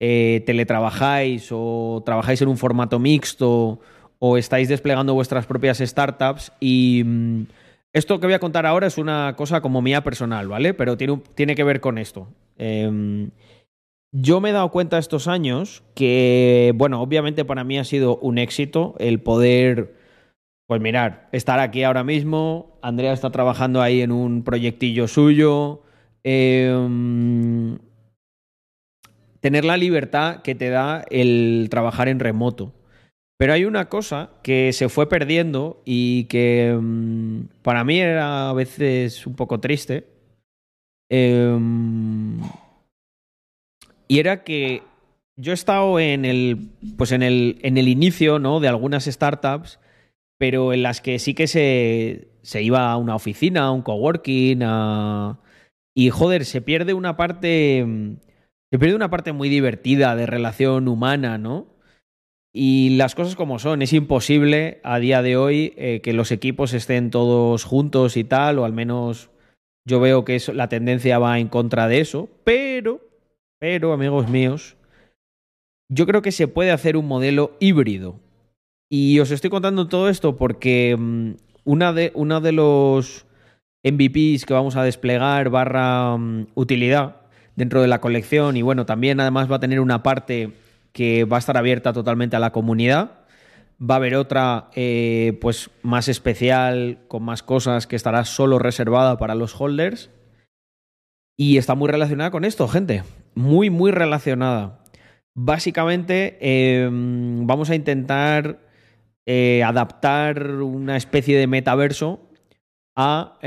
eh, 0.00 0.42
teletrabajáis 0.46 1.48
o 1.52 2.02
trabajáis 2.04 2.42
en 2.42 2.48
un 2.48 2.56
formato 2.56 2.98
mixto 2.98 3.80
o 4.18 4.36
estáis 4.36 4.68
desplegando 4.68 5.14
vuestras 5.14 5.46
propias 5.46 5.78
startups 5.78 6.52
y 6.58 7.02
mm, 7.04 7.42
esto 7.92 8.18
que 8.18 8.26
voy 8.26 8.34
a 8.34 8.40
contar 8.40 8.66
ahora 8.66 8.86
es 8.86 8.98
una 8.98 9.34
cosa 9.36 9.60
como 9.60 9.82
mía 9.82 10.02
personal, 10.02 10.48
¿vale? 10.48 10.74
Pero 10.74 10.96
tiene, 10.96 11.20
tiene 11.34 11.54
que 11.54 11.64
ver 11.64 11.80
con 11.80 11.98
esto. 11.98 12.28
Eh, 12.56 13.28
yo 14.12 14.40
me 14.40 14.50
he 14.50 14.52
dado 14.52 14.70
cuenta 14.70 14.98
estos 14.98 15.28
años 15.28 15.84
que, 15.94 16.72
bueno, 16.74 17.00
obviamente 17.00 17.44
para 17.44 17.62
mí 17.62 17.78
ha 17.78 17.84
sido 17.84 18.16
un 18.18 18.38
éxito 18.38 18.96
el 18.98 19.20
poder, 19.20 19.94
pues 20.66 20.80
mirar, 20.80 21.28
estar 21.30 21.60
aquí 21.60 21.84
ahora 21.84 22.02
mismo. 22.02 22.76
Andrea 22.82 23.12
está 23.12 23.30
trabajando 23.30 23.82
ahí 23.82 24.00
en 24.00 24.10
un 24.10 24.42
proyectillo 24.42 25.06
suyo. 25.06 25.82
Eh, 26.24 26.74
tener 29.40 29.64
la 29.64 29.76
libertad 29.76 30.42
que 30.42 30.54
te 30.54 30.70
da 30.70 31.04
el 31.10 31.68
trabajar 31.70 32.08
en 32.08 32.20
remoto. 32.20 32.72
Pero 33.38 33.54
hay 33.54 33.64
una 33.64 33.88
cosa 33.88 34.30
que 34.42 34.72
se 34.72 34.88
fue 34.88 35.08
perdiendo 35.08 35.82
y 35.86 36.24
que 36.24 36.74
um, 36.76 37.48
para 37.62 37.84
mí 37.84 37.98
era 37.98 38.50
a 38.50 38.52
veces 38.52 39.26
un 39.26 39.34
poco 39.34 39.60
triste. 39.60 40.06
Eh, 41.08 41.58
y 44.08 44.18
era 44.18 44.44
que 44.44 44.82
yo 45.36 45.52
he 45.52 45.54
estado 45.54 45.98
en 45.98 46.24
el, 46.24 46.68
pues 46.98 47.12
en 47.12 47.22
el, 47.22 47.58
en 47.62 47.78
el 47.78 47.88
inicio 47.88 48.38
¿no? 48.38 48.60
de 48.60 48.68
algunas 48.68 49.06
startups, 49.06 49.78
pero 50.36 50.72
en 50.72 50.82
las 50.82 51.00
que 51.00 51.18
sí 51.18 51.32
que 51.32 51.46
se, 51.46 52.28
se 52.42 52.62
iba 52.62 52.90
a 52.90 52.96
una 52.96 53.14
oficina, 53.14 53.64
a 53.66 53.70
un 53.70 53.82
coworking, 53.82 54.62
a, 54.62 55.38
Y 55.94 56.10
joder, 56.10 56.44
se 56.44 56.60
pierde 56.60 56.92
una 56.92 57.16
parte. 57.16 57.86
Se 58.70 58.78
pierde 58.78 58.94
una 58.94 59.10
parte 59.10 59.32
muy 59.32 59.48
divertida 59.48 60.14
de 60.14 60.26
relación 60.26 60.86
humana, 60.86 61.38
¿no? 61.38 61.66
Y 62.52 62.90
las 62.96 63.14
cosas 63.14 63.36
como 63.36 63.58
son, 63.58 63.82
es 63.82 63.92
imposible 63.92 64.80
a 64.84 64.98
día 64.98 65.22
de 65.22 65.36
hoy 65.36 65.72
eh, 65.76 66.00
que 66.02 66.12
los 66.12 66.30
equipos 66.30 66.72
estén 66.72 67.10
todos 67.10 67.64
juntos 67.64 68.16
y 68.16 68.24
tal, 68.24 68.58
o 68.58 68.64
al 68.64 68.72
menos 68.72 69.30
yo 69.86 70.00
veo 70.00 70.24
que 70.24 70.40
la 70.54 70.68
tendencia 70.68 71.18
va 71.18 71.38
en 71.38 71.48
contra 71.48 71.88
de 71.88 72.00
eso, 72.00 72.28
pero, 72.44 73.00
pero, 73.58 73.92
amigos 73.92 74.28
míos, 74.28 74.76
yo 75.88 76.06
creo 76.06 76.22
que 76.22 76.32
se 76.32 76.48
puede 76.48 76.70
hacer 76.70 76.96
un 76.96 77.06
modelo 77.06 77.56
híbrido. 77.60 78.20
Y 78.88 79.18
os 79.20 79.30
estoy 79.30 79.50
contando 79.50 79.88
todo 79.88 80.08
esto 80.08 80.36
porque 80.36 80.96
mm, 80.98 81.32
una 81.64 81.92
de, 81.92 82.10
uno 82.14 82.40
de 82.40 82.52
los 82.52 83.26
MVPs 83.84 84.44
que 84.44 84.54
vamos 84.54 84.76
a 84.76 84.84
desplegar 84.84 85.50
barra 85.50 86.16
mm, 86.16 86.48
utilidad 86.54 87.19
dentro 87.60 87.82
de 87.82 87.88
la 87.88 88.00
colección 88.00 88.56
y 88.56 88.62
bueno, 88.62 88.86
también 88.86 89.20
además 89.20 89.50
va 89.50 89.56
a 89.56 89.60
tener 89.60 89.80
una 89.80 90.02
parte 90.02 90.54
que 90.94 91.24
va 91.24 91.36
a 91.36 91.40
estar 91.40 91.58
abierta 91.58 91.92
totalmente 91.92 92.34
a 92.34 92.40
la 92.40 92.52
comunidad. 92.52 93.18
Va 93.78 93.94
a 93.94 93.98
haber 93.98 94.14
otra, 94.14 94.70
eh, 94.74 95.38
pues, 95.42 95.70
más 95.82 96.08
especial, 96.08 97.00
con 97.06 97.22
más 97.22 97.42
cosas, 97.42 97.86
que 97.86 97.96
estará 97.96 98.24
solo 98.24 98.58
reservada 98.58 99.18
para 99.18 99.34
los 99.34 99.58
holders. 99.60 100.10
Y 101.36 101.58
está 101.58 101.74
muy 101.74 101.90
relacionada 101.90 102.30
con 102.30 102.46
esto, 102.46 102.66
gente. 102.66 103.02
Muy, 103.34 103.68
muy 103.68 103.90
relacionada. 103.90 104.80
Básicamente, 105.34 106.38
em, 106.40 107.46
vamos 107.46 107.68
a 107.68 107.74
intentar 107.74 108.58
eh, 109.26 109.62
adaptar 109.64 110.50
una 110.50 110.96
especie 110.96 111.38
de 111.38 111.46
metaverso 111.46 112.20
a. 112.96 113.38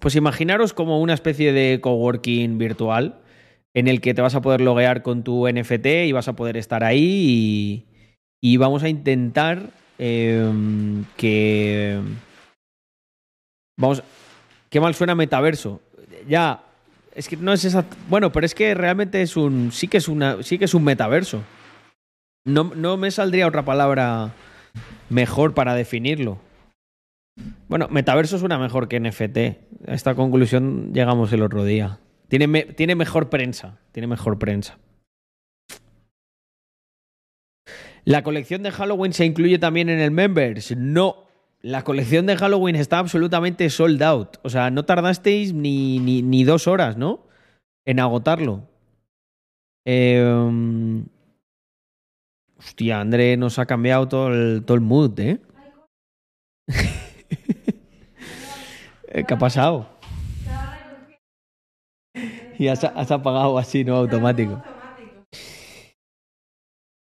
Pues 0.00 0.16
imaginaros 0.16 0.72
como 0.72 1.00
una 1.00 1.14
especie 1.14 1.52
de 1.52 1.80
coworking 1.80 2.58
virtual 2.58 3.20
en 3.74 3.88
el 3.88 4.00
que 4.00 4.14
te 4.14 4.22
vas 4.22 4.34
a 4.34 4.42
poder 4.42 4.60
loguear 4.60 5.02
con 5.02 5.22
tu 5.22 5.48
NFT 5.48 5.86
y 6.06 6.12
vas 6.12 6.28
a 6.28 6.36
poder 6.36 6.56
estar 6.56 6.84
ahí 6.84 7.84
y, 8.40 8.56
vamos 8.56 8.82
a 8.82 8.88
intentar 8.88 9.70
em, 9.98 11.04
que... 11.16 12.00
Vamos... 13.78 14.02
Qué 14.70 14.80
mal 14.80 14.94
suena 14.94 15.14
metaverso. 15.14 15.80
Ya, 16.28 16.62
es 17.14 17.28
que 17.28 17.36
no 17.36 17.52
es 17.52 17.64
esa... 17.64 17.84
Bueno, 18.08 18.30
pero 18.32 18.46
es 18.46 18.54
que 18.54 18.74
realmente 18.74 19.22
es 19.22 19.36
un... 19.36 19.72
Sí 19.72 19.88
que 19.88 19.96
es, 19.96 20.08
una... 20.08 20.42
sí 20.42 20.58
que 20.58 20.66
es 20.66 20.74
un 20.74 20.84
metaverso. 20.84 21.42
No, 22.44 22.72
no 22.74 22.96
me 22.96 23.10
saldría 23.10 23.46
otra 23.46 23.64
palabra 23.64 24.32
mejor 25.10 25.54
para 25.54 25.74
definirlo. 25.74 26.38
Bueno, 27.68 27.88
metaverso 27.90 28.38
suena 28.38 28.58
mejor 28.58 28.88
que 28.88 29.00
NFT. 29.00 29.38
A 29.88 29.94
esta 29.94 30.14
conclusión 30.14 30.92
llegamos 30.92 31.32
el 31.32 31.42
otro 31.42 31.64
día. 31.64 32.00
Tiene, 32.28 32.64
tiene 32.64 32.94
mejor 32.94 33.30
prensa. 33.30 33.78
Tiene 33.92 34.06
mejor 34.06 34.38
prensa. 34.38 34.78
¿La 38.04 38.22
colección 38.22 38.62
de 38.62 38.70
Halloween 38.70 39.12
se 39.12 39.26
incluye 39.26 39.58
también 39.58 39.90
en 39.90 40.00
el 40.00 40.10
Members? 40.10 40.74
No. 40.76 41.28
La 41.60 41.84
colección 41.84 42.24
de 42.24 42.36
Halloween 42.36 42.76
está 42.76 42.98
absolutamente 42.98 43.68
sold 43.68 44.02
out. 44.02 44.36
O 44.42 44.48
sea, 44.48 44.70
no 44.70 44.84
tardasteis 44.84 45.52
ni, 45.52 45.98
ni, 45.98 46.44
dos 46.44 46.68
horas, 46.68 46.96
¿no? 46.96 47.26
En 47.84 48.00
agotarlo. 48.00 48.68
Em, 49.84 51.04
hostia, 52.58 53.00
André 53.00 53.36
nos 53.36 53.58
ha 53.58 53.66
cambiado 53.66 54.08
todo 54.08 54.28
el, 54.28 54.64
todo 54.64 54.76
el 54.76 54.80
mood, 54.80 55.18
¿eh? 55.20 55.40
¿Qué 59.12 59.34
ha 59.34 59.38
pasado? 59.38 59.98
y 62.58 62.66
has, 62.68 62.84
apagado 62.84 63.56
así, 63.56 63.84
¿no? 63.84 63.96
Automático. 63.96 64.62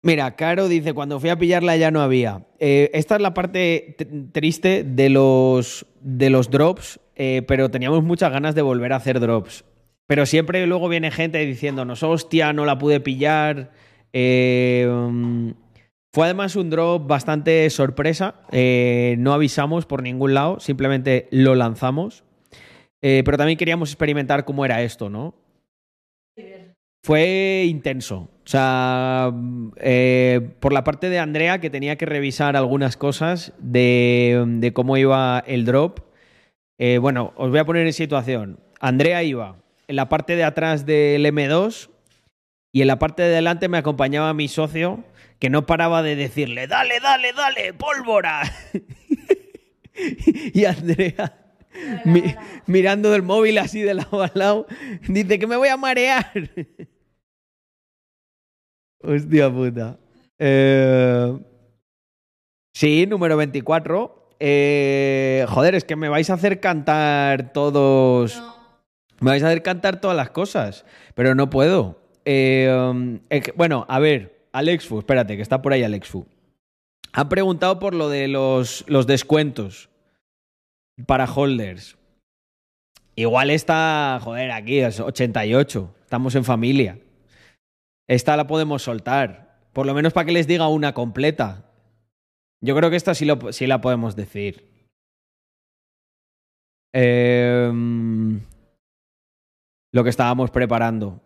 Mira, 0.03 0.37
Caro 0.37 0.69
dice, 0.69 0.93
cuando 0.93 1.19
fui 1.19 1.31
a 1.31 1.39
pillarla 1.39 1.77
ya 1.77 1.91
no 1.91 2.01
había. 2.01 2.47
Eh, 2.59 2.91
esta 2.95 3.17
es 3.17 3.23
la 3.23 3.35
parte 3.35 3.97
triste 4.33 4.85
de 4.85 5.09
los, 5.09 5.87
de 6.01 6.31
los 6.31 6.51
drops, 6.51 7.01
eh, 7.17 7.43
pero 7.47 7.71
teníamos 7.71 8.05
muchas 8.05 8.31
ganas 8.31 8.55
de 8.55 8.63
volver 8.63 8.93
a 8.93 8.97
hacer 8.97 9.21
drops. 9.21 9.65
Pero 10.07 10.27
siempre 10.27 10.65
luego 10.67 10.89
viene 10.89 11.11
gente 11.11 11.45
diciéndonos, 11.45 12.03
hostia, 12.03 12.53
no 12.53 12.65
la 12.65 12.79
pude 12.79 13.01
pillar. 13.01 13.73
Eh, 14.13 14.89
fue 16.17 16.25
además 16.25 16.57
un 16.57 16.71
drop 16.71 17.07
bastante 17.07 17.69
sorpresa. 17.69 18.37
no 18.51 19.35
avisamos 19.35 19.85
por 19.85 20.03
ningún 20.03 20.33
lado, 20.33 20.61
simplemente 20.61 21.29
lo 21.31 21.55
lanzamos. 21.55 22.25
Eh, 23.03 23.23
pero 23.23 23.37
también 23.37 23.59
queríamos 23.59 23.91
experimentar 23.91 24.47
cómo 24.47 24.65
era 24.65 24.81
esto, 24.81 25.11
¿no? 25.11 25.35
Fue 27.05 27.67
intenso. 27.69 28.31
O 28.45 28.49
sea, 28.49 29.31
eh, 29.77 30.41
por 30.61 30.73
la 30.73 30.85
parte 30.85 31.11
de 31.11 31.19
Andrea, 31.19 31.61
que 31.61 31.69
tenía 31.69 31.97
que 31.97 32.07
revisar 32.07 32.57
algunas 32.57 32.97
cosas 32.97 33.53
de, 33.59 34.73
cómo 34.75 34.97
iba 34.97 35.45
el 35.47 35.67
drop. 35.67 36.01
Eh, 36.79 36.97
bueno, 36.97 37.35
os 37.37 37.51
voy 37.51 37.59
a 37.59 37.67
poner 37.67 37.87
en 37.87 37.93
situación. 37.93 38.59
Andrea 38.81 39.23
iba 39.23 39.57
en 39.87 39.97
la 39.97 40.09
parte 40.09 40.35
de 40.35 40.45
atrás 40.45 40.87
del 40.87 41.27
M2 41.27 41.91
y 42.73 42.81
en 42.81 42.89
la 42.89 42.99
parte 42.99 43.23
de 43.23 43.29
delante 43.29 43.69
me 43.69 43.79
acompañaba 43.79 44.35
mi 44.35 44.49
socio, 44.49 45.05
que 45.39 45.51
no 45.51 45.67
paraba 45.67 46.03
de 46.03 46.17
decirle, 46.17 46.67
dale, 46.67 47.01
dale, 47.01 47.33
dale, 47.33 47.75
pólvora. 47.75 48.43
y 50.55 50.65
Andrea 50.65 51.47
mirando 52.67 53.11
del 53.11 53.23
móvil 53.23 53.59
así 53.59 53.83
de 53.83 53.95
lado 53.95 54.23
a 54.23 54.31
lado. 54.35 54.67
Dice 55.09 55.39
que 55.39 55.47
me 55.47 55.57
voy 55.57 55.69
a 55.69 55.77
marear. 55.77 56.33
Hostia 59.03 59.51
puta. 59.51 59.99
Eh, 60.39 61.39
sí, 62.75 63.07
número 63.07 63.37
24. 63.37 64.31
Eh, 64.39 65.47
joder, 65.49 65.75
es 65.75 65.85
que 65.85 65.97
me 65.97 66.09
vais 66.09 66.29
a 66.31 66.35
hacer 66.35 66.61
cantar 66.61 67.53
todos. 67.53 68.43
Me 69.21 69.31
vais 69.31 69.43
a 69.43 69.47
hacer 69.47 69.63
cantar 69.63 70.01
todas 70.01 70.17
las 70.17 70.31
cosas. 70.31 70.85
Pero 71.15 71.35
no 71.35 71.51
puedo. 71.51 72.03
Eh, 72.25 73.21
bueno, 73.55 73.87
a 73.89 73.99
ver, 74.01 74.36
Alexfu, 74.57 75.01
espérate, 75.01 75.37
que 75.37 75.43
está 75.43 75.61
por 75.61 75.75
ahí 75.75 75.83
Alexfu. 75.83 76.27
Ha 77.13 77.29
preguntado 77.29 77.79
por 77.79 77.95
lo 77.95 78.09
de 78.09 78.27
los, 78.27 78.85
los 78.89 79.07
descuentos 79.07 79.91
para 81.07 81.27
holders. 81.27 81.99
Igual 83.17 83.51
está, 83.51 84.19
joder, 84.23 84.51
aquí 84.53 84.79
es 84.79 84.99
88. 84.99 85.95
Estamos 86.01 86.35
en 86.37 86.45
familia. 86.45 86.99
Esta 88.09 88.35
la 88.39 88.47
podemos 88.47 88.83
soltar. 88.83 89.61
Por 89.75 89.85
lo 89.85 89.93
menos 89.93 90.15
para 90.15 90.25
que 90.25 90.33
les 90.33 90.47
diga 90.47 90.69
una 90.69 90.95
completa. 90.95 91.71
Yo 92.63 92.75
creo 92.75 92.89
que 92.89 92.97
esta 92.97 93.15
sí, 93.15 93.27
lo, 93.27 93.53
sí 93.53 93.67
la 93.67 93.83
podemos 93.83 94.17
decir. 94.17 94.71
Em, 96.95 98.41
lo 99.93 100.03
que 100.03 100.11
estábamos 100.11 100.51
preparando. 100.51 101.21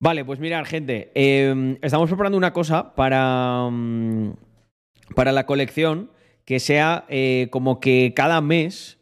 Vale, 0.00 0.24
pues 0.24 0.38
mirad, 0.38 0.64
gente. 0.64 1.10
Em, 1.14 1.76
estamos 1.82 2.08
preparando 2.08 2.38
una 2.38 2.52
cosa 2.52 2.94
para, 2.94 3.68
mm, 3.70 4.34
para 5.14 5.32
la 5.32 5.44
colección 5.44 6.10
que 6.44 6.60
sea 6.60 7.04
eh, 7.08 7.48
como 7.50 7.80
que 7.80 8.12
cada 8.14 8.40
mes 8.40 8.98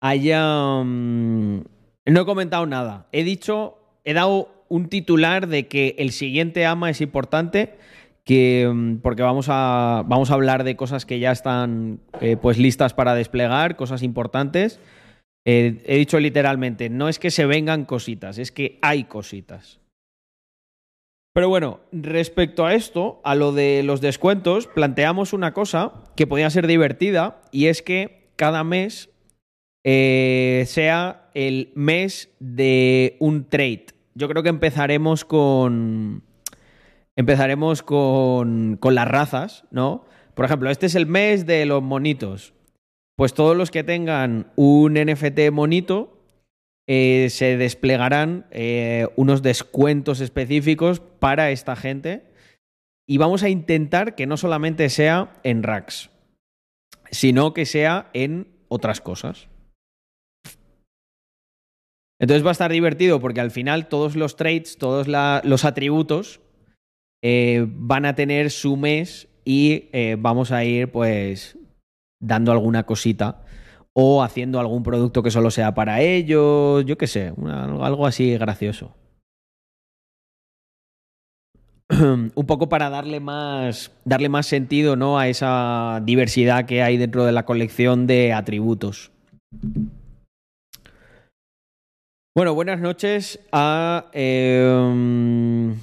haya... 0.00 0.82
Mm, 0.82 1.64
no 2.06 2.20
he 2.20 2.24
comentado 2.24 2.66
nada. 2.66 3.06
He 3.12 3.22
dicho, 3.22 3.78
he 4.04 4.14
dado 4.14 4.64
un 4.68 4.88
titular 4.88 5.46
de 5.46 5.68
que 5.68 5.94
el 5.98 6.10
siguiente 6.10 6.66
AMA 6.66 6.90
es 6.90 7.00
importante, 7.00 7.78
que, 8.24 8.68
mm, 8.72 8.96
porque 8.96 9.22
vamos 9.22 9.46
a, 9.48 10.02
vamos 10.06 10.32
a 10.32 10.34
hablar 10.34 10.64
de 10.64 10.74
cosas 10.76 11.06
que 11.06 11.20
ya 11.20 11.30
están 11.30 12.00
eh, 12.20 12.36
pues 12.36 12.58
listas 12.58 12.94
para 12.94 13.14
desplegar, 13.14 13.76
cosas 13.76 14.02
importantes. 14.02 14.80
he 15.44 15.96
dicho 15.98 16.20
literalmente, 16.20 16.88
no 16.88 17.08
es 17.08 17.18
que 17.18 17.30
se 17.30 17.46
vengan 17.46 17.84
cositas, 17.84 18.38
es 18.38 18.52
que 18.52 18.78
hay 18.80 19.04
cositas. 19.04 19.81
Pero 21.34 21.48
bueno, 21.48 21.80
respecto 21.92 22.66
a 22.66 22.74
esto, 22.74 23.20
a 23.24 23.34
lo 23.34 23.52
de 23.52 23.82
los 23.82 24.02
descuentos, 24.02 24.66
planteamos 24.66 25.32
una 25.32 25.54
cosa 25.54 25.92
que 26.14 26.26
podía 26.26 26.50
ser 26.50 26.66
divertida 26.66 27.40
y 27.50 27.66
es 27.66 27.80
que 27.80 28.30
cada 28.36 28.64
mes 28.64 29.08
eh, 29.84 30.64
sea 30.66 31.30
el 31.34 31.72
mes 31.74 32.30
de 32.38 33.16
un 33.18 33.48
trade. 33.48 33.86
Yo 34.14 34.28
creo 34.28 34.42
que 34.42 34.50
empezaremos 34.50 35.24
con. 35.24 36.22
Empezaremos 37.16 37.82
con, 37.82 38.76
con 38.78 38.94
las 38.94 39.08
razas, 39.08 39.64
¿no? 39.70 40.04
Por 40.34 40.44
ejemplo, 40.44 40.70
este 40.70 40.86
es 40.86 40.94
el 40.94 41.06
mes 41.06 41.46
de 41.46 41.66
los 41.66 41.82
monitos. 41.82 42.54
Pues 43.16 43.34
todos 43.34 43.56
los 43.56 43.70
que 43.70 43.84
tengan 43.84 44.50
un 44.56 44.94
NFT 44.94 45.50
monito 45.50 46.11
eh, 46.94 47.30
se 47.30 47.56
desplegarán 47.56 48.44
eh, 48.50 49.08
unos 49.16 49.40
descuentos 49.40 50.20
específicos 50.20 51.00
para 51.00 51.50
esta 51.50 51.74
gente. 51.74 52.26
Y 53.08 53.16
vamos 53.16 53.42
a 53.42 53.48
intentar 53.48 54.14
que 54.14 54.26
no 54.26 54.36
solamente 54.36 54.90
sea 54.90 55.40
en 55.42 55.62
racks, 55.62 56.10
sino 57.10 57.54
que 57.54 57.64
sea 57.64 58.10
en 58.12 58.48
otras 58.68 59.00
cosas. 59.00 59.48
Entonces 62.20 62.44
va 62.44 62.50
a 62.50 62.52
estar 62.52 62.70
divertido 62.70 63.20
porque 63.20 63.40
al 63.40 63.52
final 63.52 63.88
todos 63.88 64.14
los 64.14 64.36
traits, 64.36 64.76
todos 64.76 65.08
los 65.08 65.64
atributos 65.64 66.42
eh, 67.24 67.64
van 67.68 68.04
a 68.04 68.14
tener 68.14 68.50
su 68.50 68.76
mes 68.76 69.28
y 69.46 69.88
vamos 70.18 70.52
a 70.52 70.62
ir 70.64 70.92
pues 70.92 71.56
dando 72.20 72.52
alguna 72.52 72.84
cosita 72.84 73.46
o 73.94 74.22
haciendo 74.22 74.58
algún 74.58 74.82
producto 74.82 75.22
que 75.22 75.30
solo 75.30 75.50
sea 75.50 75.74
para 75.74 76.00
ellos, 76.00 76.84
yo 76.86 76.96
qué 76.96 77.06
sé, 77.06 77.32
algo 77.80 78.06
así 78.06 78.32
gracioso. 78.36 78.94
Un 81.90 82.46
poco 82.46 82.68
para 82.68 82.88
darle 82.88 83.20
más, 83.20 83.92
darle 84.04 84.28
más 84.28 84.46
sentido 84.46 84.96
¿no? 84.96 85.18
a 85.18 85.28
esa 85.28 86.00
diversidad 86.04 86.64
que 86.64 86.82
hay 86.82 86.96
dentro 86.96 87.24
de 87.24 87.32
la 87.32 87.44
colección 87.44 88.06
de 88.06 88.32
atributos. 88.32 89.12
Bueno, 92.34 92.54
buenas 92.54 92.80
noches 92.80 93.40
a... 93.52 94.06
Em, 94.14 95.76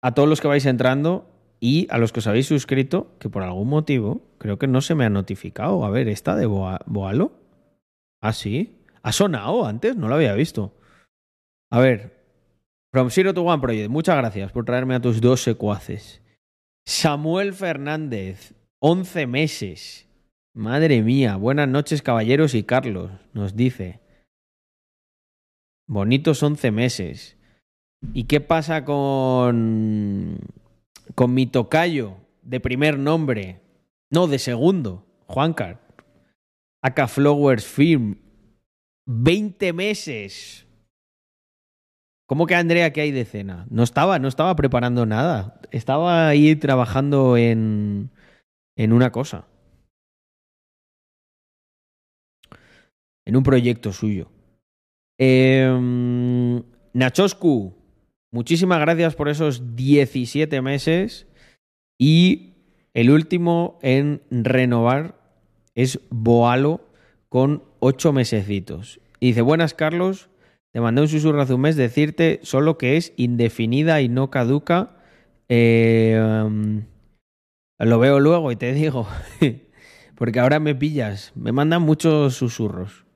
a 0.00 0.12
todos 0.14 0.28
los 0.28 0.40
que 0.40 0.48
vais 0.48 0.66
entrando 0.66 1.33
y 1.64 1.86
a 1.88 1.96
los 1.96 2.12
que 2.12 2.18
os 2.18 2.26
habéis 2.26 2.46
suscrito, 2.46 3.16
que 3.18 3.30
por 3.30 3.42
algún 3.42 3.70
motivo 3.70 4.20
creo 4.36 4.58
que 4.58 4.66
no 4.66 4.82
se 4.82 4.94
me 4.94 5.06
ha 5.06 5.08
notificado. 5.08 5.86
A 5.86 5.88
ver, 5.88 6.08
¿esta 6.08 6.36
de 6.36 6.44
Boalo? 6.44 7.32
Ah, 8.20 8.34
sí. 8.34 8.82
¿Ha 9.02 9.12
sonado 9.12 9.64
antes? 9.64 9.96
No 9.96 10.08
lo 10.08 10.16
había 10.16 10.34
visto. 10.34 10.74
A 11.70 11.80
ver. 11.80 12.22
From 12.92 13.08
Zero 13.08 13.32
to 13.32 13.44
One 13.44 13.62
Project. 13.62 13.88
Muchas 13.88 14.14
gracias 14.14 14.52
por 14.52 14.66
traerme 14.66 14.94
a 14.94 15.00
tus 15.00 15.22
dos 15.22 15.42
secuaces. 15.42 16.20
Samuel 16.84 17.54
Fernández. 17.54 18.52
11 18.80 19.26
meses. 19.26 20.06
Madre 20.52 21.00
mía. 21.00 21.36
Buenas 21.36 21.68
noches, 21.70 22.02
caballeros 22.02 22.54
y 22.54 22.64
Carlos. 22.64 23.10
Nos 23.32 23.56
dice. 23.56 24.00
Bonitos 25.88 26.42
11 26.42 26.70
meses. 26.72 27.38
¿Y 28.12 28.24
qué 28.24 28.42
pasa 28.42 28.84
con 28.84 30.40
con 31.14 31.34
mi 31.34 31.46
tocayo 31.46 32.16
de 32.42 32.60
primer 32.60 32.98
nombre, 32.98 33.60
no, 34.10 34.26
de 34.26 34.38
segundo, 34.38 35.06
Juancar, 35.26 35.80
acá 36.82 37.08
Flowers 37.08 37.66
Film, 37.66 38.16
20 39.06 39.72
meses. 39.72 40.66
¿Cómo 42.26 42.46
que 42.46 42.54
Andrea 42.54 42.92
que 42.92 43.02
hay 43.02 43.10
de 43.10 43.24
cena? 43.24 43.66
No 43.70 43.82
estaba, 43.82 44.18
no 44.18 44.28
estaba 44.28 44.56
preparando 44.56 45.04
nada. 45.04 45.60
Estaba 45.70 46.28
ahí 46.28 46.56
trabajando 46.56 47.36
en, 47.36 48.10
en 48.76 48.92
una 48.92 49.12
cosa. 49.12 49.46
En 53.26 53.36
un 53.36 53.42
proyecto 53.42 53.92
suyo. 53.92 54.30
Eh, 55.18 55.70
Nachoscu, 56.94 57.74
Muchísimas 58.34 58.80
gracias 58.80 59.14
por 59.14 59.28
esos 59.28 59.76
17 59.76 60.60
meses. 60.60 61.28
Y 62.00 62.54
el 62.92 63.12
último 63.12 63.78
en 63.80 64.22
renovar 64.28 65.20
es 65.76 66.00
Boalo 66.10 66.80
con 67.28 67.62
8 67.78 68.12
mesecitos. 68.12 68.98
Y 69.20 69.28
dice, 69.28 69.40
buenas 69.40 69.72
Carlos, 69.72 70.30
te 70.72 70.80
mandé 70.80 71.02
un 71.02 71.08
susurro 71.08 71.40
hace 71.40 71.54
un 71.54 71.60
mes 71.60 71.76
decirte 71.76 72.40
solo 72.42 72.76
que 72.76 72.96
es 72.96 73.12
indefinida 73.16 74.00
y 74.00 74.08
no 74.08 74.32
caduca. 74.32 74.96
Eh, 75.48 76.20
lo 77.78 77.98
veo 78.00 78.18
luego 78.18 78.50
y 78.50 78.56
te 78.56 78.72
digo, 78.72 79.06
porque 80.16 80.40
ahora 80.40 80.58
me 80.58 80.74
pillas, 80.74 81.30
me 81.36 81.52
mandan 81.52 81.82
muchos 81.82 82.34
susurros. 82.34 83.06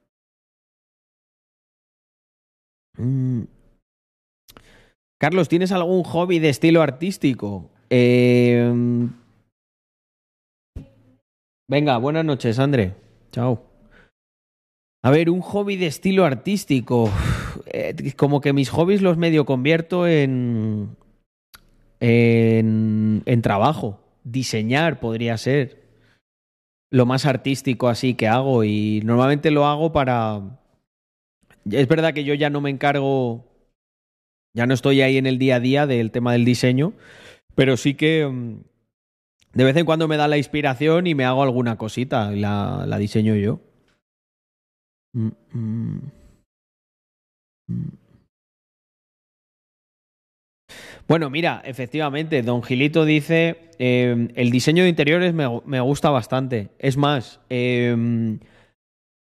Mm. 2.97 3.58
Carlos, 5.19 5.49
¿tienes 5.49 5.73
algún 5.73 6.05
hobby 6.05 6.39
de 6.39 6.49
estilo 6.49 6.81
artístico? 6.81 7.71
Em, 7.91 9.11
venga, 11.69 11.99
buenas 11.99 12.25
noches, 12.25 12.61
André. 12.61 12.95
Chao. 13.33 13.65
A 15.03 15.11
ver, 15.11 15.29
un 15.29 15.41
hobby 15.41 15.77
de 15.77 15.87
estilo 15.87 16.25
artístico. 16.25 17.11
Eh, 17.67 18.13
como 18.17 18.41
que 18.41 18.53
mis 18.53 18.71
hobbies 18.71 19.03
los 19.03 19.17
medio 19.17 19.45
convierto 19.45 20.07
en, 20.07 20.97
en, 21.99 23.23
en 23.27 23.43
trabajo. 23.43 24.01
Diseñar 24.23 25.01
podría 25.01 25.37
ser 25.37 25.83
lo 26.91 27.07
más 27.07 27.27
artístico 27.27 27.89
así 27.89 28.15
que 28.15 28.29
hago 28.29 28.63
y 28.63 29.01
normalmente 29.05 29.51
lo 29.51 29.67
hago 29.67 29.91
para... 29.91 30.61
Es 31.69 31.89
verdad 31.89 32.15
que 32.15 32.25
yo 32.25 32.35
ya 32.35 32.51
no 32.51 32.61
me 32.61 32.71
encargo 32.71 33.48
ya 34.59 34.67
no 34.67 34.75
estoy 34.75 35.03
ahí 35.03 35.19
en 35.19 35.27
el 35.27 35.39
día 35.39 35.55
a 35.55 35.61
día 35.61 35.87
del 35.87 36.11
tema 36.11 36.33
del 36.33 36.45
diseño, 36.45 36.93
pero 37.55 37.77
sí 37.77 37.95
que 37.95 38.27
mm, 38.27 38.57
de 39.53 39.65
vez 39.65 39.77
en 39.77 39.87
cuando 39.87 40.09
me 40.09 40.17
da 40.17 40.27
la 40.27 40.37
inspiración 40.37 41.07
y 41.07 41.15
me 41.15 41.25
hago 41.25 41.45
alguna 41.45 41.77
cosita 41.79 42.35
y 42.35 42.41
la, 42.41 42.85
la 42.85 42.99
diseño 42.99 43.37
yo. 43.37 43.61
Mm, 45.13 45.29
mm. 45.53 46.01
Bueno, 51.07 51.31
mira, 51.31 51.63
efectivamente, 51.65 52.43
Don 52.43 52.65
Gilito 52.65 53.05
dice, 53.05 53.71
em, 53.79 54.31
el 54.35 54.51
diseño 54.51 54.83
de 54.83 54.89
interiores 54.89 55.35
me, 55.35 55.47
me, 55.67 55.79
gusta 55.81 56.11
bastante. 56.11 56.71
Es 56.81 56.97
más, 56.97 57.39
eh, 57.49 57.95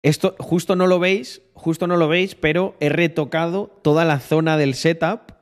esto 0.03 0.35
justo 0.39 0.77
no 0.77 0.87
lo 0.87 0.99
veis, 0.99 1.43
justo 1.55 1.87
no 1.87 1.97
lo 1.97 2.09
veis, 2.09 2.35
pero 2.35 2.75
he 2.81 2.89
retocado 2.89 3.67
toda 3.83 4.05
la 4.05 4.19
zona 4.19 4.57
del 4.57 4.75
setup 4.75 5.33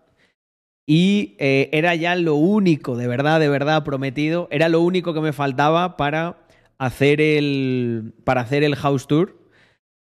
y 0.86 1.36
eh, 1.38 1.68
era 1.72 1.94
ya 1.94 2.16
lo 2.16 2.34
único, 2.34 2.96
de 2.96 3.06
verdad, 3.06 3.40
de 3.40 3.48
verdad 3.48 3.84
prometido, 3.84 4.48
era 4.50 4.68
lo 4.68 4.80
único 4.80 5.14
que 5.14 5.20
me 5.20 5.32
faltaba 5.32 5.96
para 5.96 6.38
hacer 6.78 7.20
el 7.20 8.14
para 8.24 8.40
hacer 8.40 8.64
el 8.64 8.74
house 8.74 9.06
tour. 9.06 9.36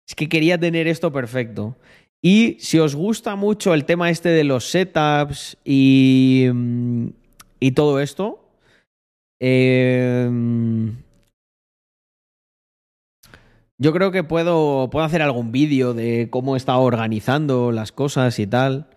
Es 0.07 0.15
que 0.15 0.29
quería 0.29 0.59
tener 0.59 0.87
esto 0.87 1.13
perfecto. 1.13 1.77
Y 2.23 2.57
si 2.61 2.79
os 2.79 2.95
gusta 2.95 3.35
mucho 3.35 3.75
el 3.75 3.85
tema 3.85 4.11
este 4.11 4.29
de 4.29 4.45
los 4.45 4.71
setups 4.71 5.59
y, 5.65 6.47
mm, 6.53 7.09
y 7.61 7.73
todo 7.73 8.01
esto, 8.01 8.49
eh, 9.41 10.31
yo 13.79 13.93
creo 13.93 14.11
que 14.11 14.25
puedo, 14.25 14.89
puedo 14.91 15.05
hacer 15.05 15.23
algún 15.23 15.53
vídeo 15.53 15.95
de 15.95 16.29
cómo 16.31 16.55
he 16.55 16.59
estado 16.59 16.81
organizando 16.81 17.73
las 17.73 17.93
cosas 17.93 18.39
y 18.39 18.47
tal. 18.47 18.89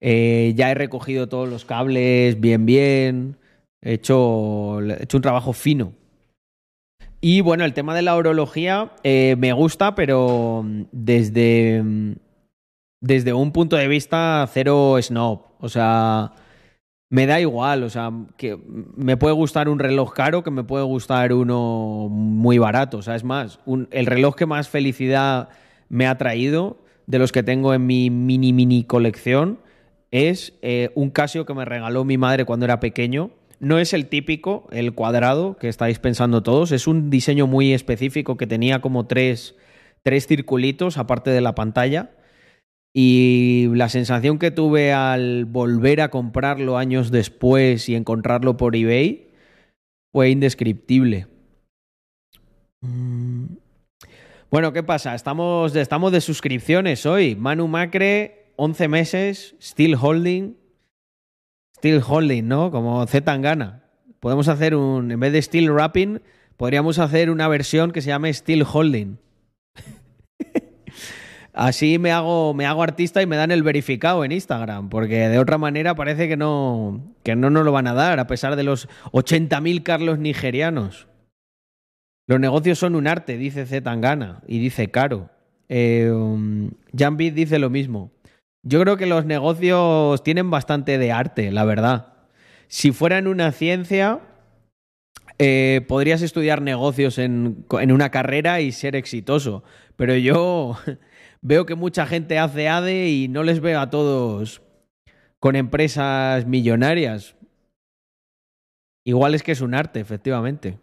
Eh, 0.00 0.52
ya 0.56 0.70
he 0.70 0.74
recogido 0.74 1.28
todos 1.28 1.48
los 1.48 1.64
cables 1.64 2.40
bien, 2.40 2.66
bien. 2.66 3.38
He 3.82 3.94
hecho, 3.94 4.80
he 4.80 5.02
hecho 5.02 5.18
un 5.18 5.22
trabajo 5.22 5.52
fino. 5.52 5.92
Y 7.20 7.40
bueno, 7.40 7.64
el 7.64 7.72
tema 7.72 7.94
de 7.94 8.02
la 8.02 8.16
orología 8.16 8.92
eh, 9.02 9.34
me 9.38 9.52
gusta, 9.52 9.94
pero 9.94 10.64
desde, 10.92 11.82
desde 13.00 13.32
un 13.32 13.50
punto 13.50 13.76
de 13.76 13.88
vista 13.88 14.46
cero 14.52 14.96
snob. 15.00 15.40
O 15.58 15.68
sea, 15.68 16.32
me 17.14 17.26
da 17.26 17.40
igual, 17.40 17.84
o 17.84 17.90
sea, 17.90 18.10
que 18.36 18.58
me 18.96 19.16
puede 19.16 19.36
gustar 19.36 19.68
un 19.68 19.78
reloj 19.78 20.12
caro 20.12 20.42
que 20.42 20.50
me 20.50 20.64
puede 20.64 20.82
gustar 20.82 21.32
uno 21.32 22.08
muy 22.10 22.58
barato. 22.58 22.98
O 22.98 23.02
sea, 23.02 23.14
es 23.14 23.22
más, 23.22 23.60
el 23.92 24.06
reloj 24.06 24.34
que 24.34 24.46
más 24.46 24.68
felicidad 24.68 25.48
me 25.88 26.08
ha 26.08 26.18
traído 26.18 26.78
de 27.06 27.20
los 27.20 27.30
que 27.30 27.44
tengo 27.44 27.72
en 27.72 27.86
mi 27.86 28.10
mini 28.10 28.52
mini 28.52 28.82
colección 28.82 29.60
es 30.10 30.54
eh, 30.62 30.90
un 30.96 31.10
Casio 31.10 31.46
que 31.46 31.54
me 31.54 31.64
regaló 31.64 32.04
mi 32.04 32.18
madre 32.18 32.44
cuando 32.44 32.66
era 32.66 32.80
pequeño. 32.80 33.30
No 33.60 33.78
es 33.78 33.92
el 33.92 34.06
típico, 34.06 34.66
el 34.72 34.92
cuadrado 34.92 35.56
que 35.56 35.68
estáis 35.68 36.00
pensando 36.00 36.42
todos, 36.42 36.72
es 36.72 36.88
un 36.88 37.10
diseño 37.10 37.46
muy 37.46 37.74
específico 37.74 38.36
que 38.36 38.48
tenía 38.48 38.80
como 38.80 39.06
tres, 39.06 39.54
tres 40.02 40.26
circulitos 40.26 40.98
aparte 40.98 41.30
de 41.30 41.42
la 41.42 41.54
pantalla 41.54 42.10
y 42.96 43.68
la 43.74 43.88
sensación 43.88 44.38
que 44.38 44.52
tuve 44.52 44.92
al 44.92 45.46
volver 45.46 46.00
a 46.00 46.10
comprarlo 46.10 46.78
años 46.78 47.10
después 47.10 47.88
y 47.88 47.96
encontrarlo 47.96 48.56
por 48.56 48.76
eBay 48.76 49.32
fue 50.12 50.30
indescriptible. 50.30 51.26
Mm. 52.80 53.46
Bueno, 54.48 54.72
¿qué 54.72 54.84
pasa? 54.84 55.16
Estamos, 55.16 55.74
estamos 55.74 56.12
de 56.12 56.20
suscripciones 56.20 57.04
hoy. 57.04 57.34
Manu 57.34 57.66
Macre, 57.66 58.52
11 58.54 58.86
meses, 58.86 59.56
still 59.60 59.96
holding. 60.00 60.56
Still 61.76 62.00
holding, 62.06 62.46
¿no? 62.46 62.70
Como 62.70 63.04
Z 63.08 63.36
gana. 63.38 63.82
Podemos 64.20 64.46
hacer 64.46 64.76
un, 64.76 65.10
en 65.10 65.18
vez 65.18 65.32
de 65.32 65.42
still 65.42 65.72
wrapping, 65.72 66.22
podríamos 66.56 67.00
hacer 67.00 67.28
una 67.30 67.48
versión 67.48 67.90
que 67.90 68.00
se 68.00 68.08
llame 68.08 68.32
still 68.32 68.62
holding. 68.62 69.18
Así 71.54 72.00
me 72.00 72.10
hago, 72.10 72.52
me 72.52 72.66
hago 72.66 72.82
artista 72.82 73.22
y 73.22 73.26
me 73.26 73.36
dan 73.36 73.52
el 73.52 73.62
verificado 73.62 74.24
en 74.24 74.32
Instagram, 74.32 74.88
porque 74.88 75.28
de 75.28 75.38
otra 75.38 75.56
manera 75.56 75.94
parece 75.94 76.26
que 76.26 76.36
no, 76.36 77.14
que 77.22 77.36
no 77.36 77.48
nos 77.48 77.64
lo 77.64 77.70
van 77.70 77.86
a 77.86 77.94
dar, 77.94 78.18
a 78.18 78.26
pesar 78.26 78.56
de 78.56 78.64
los 78.64 78.88
80.000 79.12 79.84
Carlos 79.84 80.18
nigerianos. 80.18 81.06
Los 82.26 82.40
negocios 82.40 82.80
son 82.80 82.96
un 82.96 83.06
arte, 83.06 83.38
dice 83.38 83.66
Zetangana 83.66 84.42
y 84.48 84.58
dice 84.58 84.90
Caro. 84.90 85.30
Eh, 85.68 86.10
um, 86.12 86.70
dice 86.92 87.60
lo 87.60 87.70
mismo. 87.70 88.10
Yo 88.64 88.80
creo 88.80 88.96
que 88.96 89.06
los 89.06 89.24
negocios 89.24 90.24
tienen 90.24 90.50
bastante 90.50 90.98
de 90.98 91.12
arte, 91.12 91.52
la 91.52 91.64
verdad. 91.64 92.14
Si 92.66 92.90
fueran 92.90 93.28
una 93.28 93.52
ciencia, 93.52 94.20
eh, 95.38 95.84
podrías 95.86 96.22
estudiar 96.22 96.62
negocios 96.62 97.18
en, 97.18 97.64
en 97.78 97.92
una 97.92 98.10
carrera 98.10 98.60
y 98.60 98.72
ser 98.72 98.96
exitoso. 98.96 99.62
Pero 99.96 100.16
yo 100.16 100.76
veo 101.44 101.66
que 101.66 101.74
mucha 101.74 102.06
gente 102.06 102.38
hace 102.38 102.68
ADE 102.68 103.10
y 103.10 103.28
no 103.28 103.42
les 103.42 103.60
veo 103.60 103.78
a 103.78 103.90
todos 103.90 104.62
con 105.38 105.54
empresas 105.54 106.46
millonarias. 106.46 107.36
Igual 109.06 109.34
es 109.34 109.42
que 109.42 109.52
es 109.52 109.60
un 109.60 109.74
arte, 109.74 110.00
efectivamente. 110.00 110.78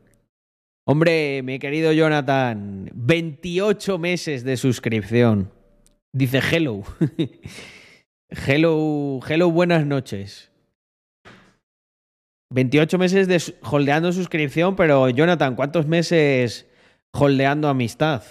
Hombre, 0.87 1.41
mi 1.43 1.57
querido 1.57 1.91
Jonathan, 1.91 2.89
28 2.93 3.97
meses 3.97 4.43
de 4.43 4.55
suscripción. 4.55 5.51
Dice 6.13 6.39
hello. 6.39 6.83
hello, 8.29 9.19
hello, 9.27 9.51
buenas 9.51 9.85
noches. 9.87 10.51
28 12.53 12.97
meses 12.99 13.27
de 13.27 13.41
holdeando 13.63 14.11
suscripción, 14.11 14.75
pero 14.75 15.09
Jonathan, 15.09 15.55
¿cuántos 15.55 15.87
meses 15.87 16.67
holdeando 17.13 17.67
amistad? 17.67 18.21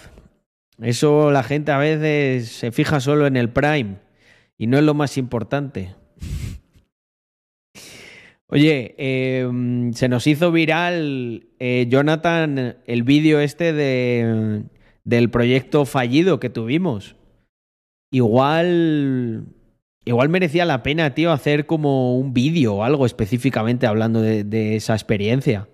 Eso 0.81 1.31
la 1.31 1.43
gente 1.43 1.71
a 1.71 1.77
veces 1.77 2.49
se 2.49 2.71
fija 2.71 2.99
solo 2.99 3.27
en 3.27 3.37
el 3.37 3.51
Prime 3.51 3.99
y 4.57 4.65
no 4.65 4.79
es 4.79 4.83
lo 4.83 4.95
más 4.95 5.17
importante. 5.17 5.93
Oye, 8.47 8.95
em, 8.97 9.93
se 9.93 10.09
nos 10.09 10.25
hizo 10.25 10.51
viral, 10.51 11.47
eh, 11.59 11.85
Jonathan, 11.87 12.77
el 12.85 13.03
vídeo 13.03 13.39
este 13.39 13.73
de, 13.73 14.63
del 15.03 15.29
proyecto 15.29 15.85
fallido 15.85 16.39
que 16.39 16.49
tuvimos. 16.49 17.15
Igual, 18.11 19.45
igual 20.03 20.29
merecía 20.29 20.65
la 20.65 20.83
pena, 20.83 21.13
tío, 21.13 21.31
hacer 21.31 21.67
como 21.67 22.17
un 22.17 22.33
vídeo 22.33 22.75
o 22.75 22.83
algo 22.83 23.05
específicamente 23.05 23.87
hablando 23.87 24.21
de, 24.21 24.43
de 24.43 24.75
esa 24.75 24.93
experiencia. 24.93 25.69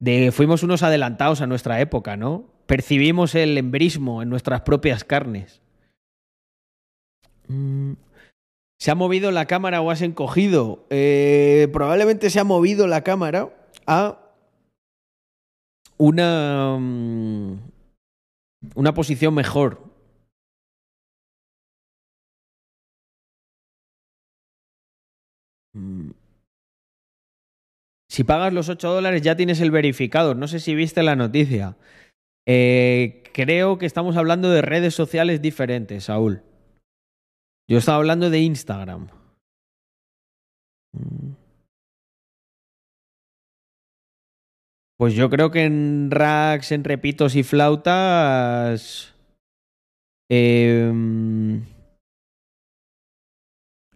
De, 0.00 0.32
fuimos 0.32 0.62
unos 0.62 0.82
adelantados 0.82 1.40
a 1.40 1.46
nuestra 1.46 1.80
época, 1.80 2.16
¿no? 2.16 2.49
Percibimos 2.70 3.34
el 3.34 3.58
embrismo 3.58 4.22
en 4.22 4.28
nuestras 4.28 4.60
propias 4.60 5.02
carnes. 5.02 5.60
Mm. 7.48 7.94
¿Se 8.78 8.92
ha 8.92 8.94
movido 8.94 9.32
la 9.32 9.46
cámara 9.46 9.80
o 9.80 9.90
has 9.90 10.02
encogido? 10.02 10.86
Eh, 10.88 11.66
probablemente 11.72 12.30
se 12.30 12.38
ha 12.38 12.44
movido 12.44 12.86
la 12.86 13.02
cámara 13.02 13.52
a 13.88 14.20
una, 15.98 16.76
mm, 16.78 17.58
una 18.76 18.94
posición 18.94 19.34
mejor. 19.34 19.82
Mm. 25.74 26.10
Si 28.08 28.22
pagas 28.22 28.52
los 28.52 28.68
8 28.68 28.92
dólares 28.92 29.22
ya 29.22 29.34
tienes 29.34 29.60
el 29.60 29.72
verificado. 29.72 30.36
No 30.36 30.46
sé 30.46 30.60
si 30.60 30.76
viste 30.76 31.02
la 31.02 31.16
noticia. 31.16 31.76
Eh, 32.46 33.22
creo 33.32 33.78
que 33.78 33.86
estamos 33.86 34.16
hablando 34.16 34.50
de 34.50 34.62
redes 34.62 34.94
sociales 34.94 35.42
diferentes, 35.42 36.04
Saúl. 36.04 36.42
Yo 37.68 37.78
estaba 37.78 37.98
hablando 37.98 38.30
de 38.30 38.40
Instagram. 38.40 39.08
Mm. 40.92 41.34
Pues 45.00 45.14
yo 45.14 45.30
creo 45.30 45.50
que 45.50 45.64
en 45.64 46.10
racks, 46.10 46.72
en 46.72 46.84
repitos 46.84 47.34
y 47.34 47.42
flautas. 47.42 49.14
Em, 50.28 51.64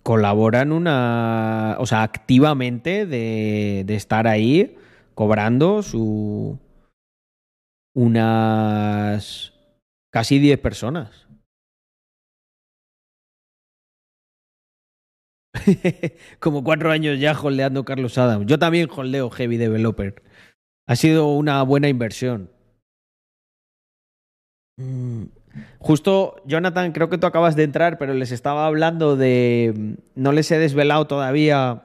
colaboran 0.03 0.73
una. 0.73 1.77
O 1.79 1.87
sea, 1.87 2.03
activamente 2.05 3.05
de, 3.05 3.83
de 3.85 3.95
estar 3.97 4.27
ahí 4.27 4.77
cobrando 5.15 5.83
su. 5.83 6.59
Unas. 7.95 9.53
casi 10.13 10.39
10 10.39 10.61
personas. 10.61 11.27
Como 16.41 16.65
cuatro 16.65 16.91
años 16.91 17.19
ya 17.19 17.39
holdeando 17.39 17.85
Carlos 17.85 18.19
Adams. 18.19 18.47
Yo 18.47 18.59
también 18.59 18.89
holdeo 18.95 19.31
Heavy 19.31 19.57
Developer. 19.57 20.23
Ha 20.87 20.97
sido 20.97 21.29
una 21.29 21.63
buena 21.63 21.89
inversión. 21.89 22.51
Mm. 24.77 25.25
Justo, 25.79 26.37
Jonathan, 26.47 26.93
creo 26.93 27.09
que 27.09 27.19
tú 27.19 27.27
acabas 27.27 27.55
de 27.55 27.63
entrar, 27.63 27.99
pero 27.99 28.15
les 28.15 28.33
estaba 28.33 28.67
hablando 28.67 29.17
de. 29.17 29.97
No 30.15 30.33
les 30.33 30.51
he 30.51 30.59
desvelado 30.59 31.07
todavía 31.07 31.85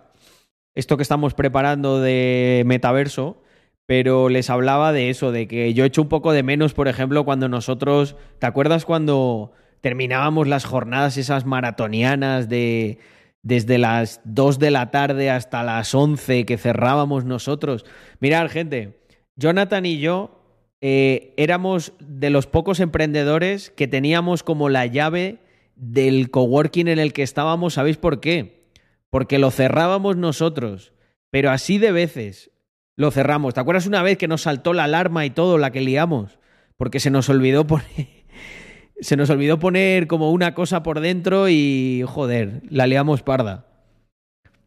esto 0.76 0.98
que 0.98 1.04
estamos 1.04 1.34
preparando 1.34 2.00
de 2.00 2.64
metaverso, 2.66 3.42
pero 3.90 4.30
les 4.30 4.52
hablaba 4.52 4.94
de 4.94 5.10
eso, 5.10 5.32
de 5.32 5.48
que 5.48 5.74
yo 5.74 5.84
he 5.84 5.88
hecho 5.88 6.04
un 6.04 6.10
poco 6.10 6.32
de 6.32 6.44
menos, 6.44 6.76
por 6.76 6.88
ejemplo, 6.88 7.26
cuando 7.26 7.50
nosotros. 7.50 8.16
¿Te 8.38 8.46
acuerdas 8.46 8.86
cuando 8.86 9.52
terminábamos 9.82 10.48
las 10.48 10.64
jornadas 10.64 11.18
esas 11.18 11.44
maratonianas 11.44 12.48
de 12.50 13.00
desde 13.42 13.80
las 13.80 14.22
2 14.26 14.60
de 14.60 14.70
la 14.70 14.92
tarde 14.92 15.32
hasta 15.32 15.64
las 15.64 15.96
11 15.96 16.46
que 16.46 16.60
cerrábamos 16.60 17.26
nosotros. 17.26 17.84
Mirad, 18.20 18.48
gente, 18.52 19.00
Jonathan 19.36 19.88
y 19.88 19.98
yo 19.98 20.40
eh, 20.82 21.34
éramos 21.36 21.94
de 22.00 22.30
los 22.30 22.46
pocos 22.46 22.82
emprendedores 22.82 23.72
que 23.72 23.88
teníamos 23.88 24.44
como 24.44 24.70
la 24.70 24.86
llave 24.86 25.40
del 25.76 26.30
coworking 26.30 26.90
en 26.90 27.00
el 27.00 27.12
que 27.12 27.24
estábamos. 27.24 27.74
¿Sabéis 27.74 27.98
por 27.98 28.20
qué? 28.20 28.68
Porque 29.10 29.40
lo 29.40 29.50
cerrábamos 29.50 30.16
nosotros, 30.16 30.94
pero 31.32 31.50
así 31.50 31.80
de 31.80 31.92
veces 31.92 32.52
lo 33.00 33.12
cerramos. 33.12 33.54
¿Te 33.54 33.62
acuerdas 33.62 33.88
una 33.88 34.04
vez 34.04 34.18
que 34.18 34.28
nos 34.28 34.42
saltó 34.42 34.74
la 34.74 34.84
alarma 34.84 35.26
y 35.26 35.30
todo, 35.30 35.58
la 35.58 35.72
que 35.72 35.80
liamos? 35.80 36.38
Porque 36.76 37.00
se 37.00 37.10
nos 37.10 37.30
olvidó 37.30 37.66
poner 37.66 37.88
se 39.00 39.16
nos 39.16 39.30
olvidó 39.30 39.58
poner 39.58 40.06
como 40.06 40.32
una 40.32 40.54
cosa 40.54 40.84
por 40.84 41.00
dentro 41.00 41.48
y 41.48 42.04
joder, 42.06 42.62
la 42.70 42.88
liamos 42.88 43.24
parda. 43.24 43.68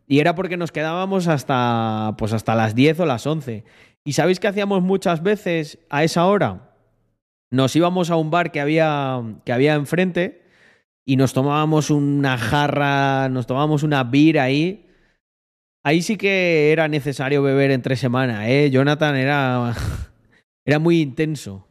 Y 0.07 0.21
era 0.21 0.35
porque 0.35 0.57
nos 0.57 0.73
quedábamos 0.73 1.29
hasta 1.29 2.15
pues 2.17 2.33
hasta 2.33 2.55
las 2.55 2.75
10 2.75 3.01
o 3.01 3.07
las 3.07 3.27
11. 3.27 3.65
¿Y 4.03 4.15
sabéis 4.15 4.41
qué 4.41 4.49
hacíamos 4.49 4.83
muchas 4.83 5.23
veces 5.23 5.79
a 5.91 6.03
esa 6.03 6.25
hora? 6.25 6.71
Nos 7.51 7.77
íbamos 7.77 8.09
a 8.09 8.17
un 8.17 8.31
bar 8.31 8.51
que 8.51 8.63
había 8.63 9.21
que 9.45 9.53
había 9.53 9.75
enfrente 9.75 10.47
y 11.05 11.17
nos 11.17 11.35
tomábamos 11.35 11.91
una 11.91 12.39
jarra, 12.39 13.29
nos 13.29 13.47
tomábamos 13.47 13.83
una 13.83 14.05
beer 14.05 14.39
ahí. 14.39 14.87
Ahí 15.85 16.03
sí 16.03 16.17
que 16.17 16.71
era 16.73 16.87
necesario 16.89 17.43
beber 17.43 17.71
entre 17.73 17.97
semana, 17.97 18.49
¿eh? 18.49 18.71
Jonathan 18.71 19.17
era 19.17 19.75
era 20.65 20.79
muy 20.79 21.01
intenso. 21.01 21.67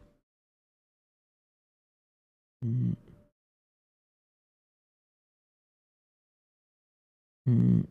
Mm. 7.48 7.82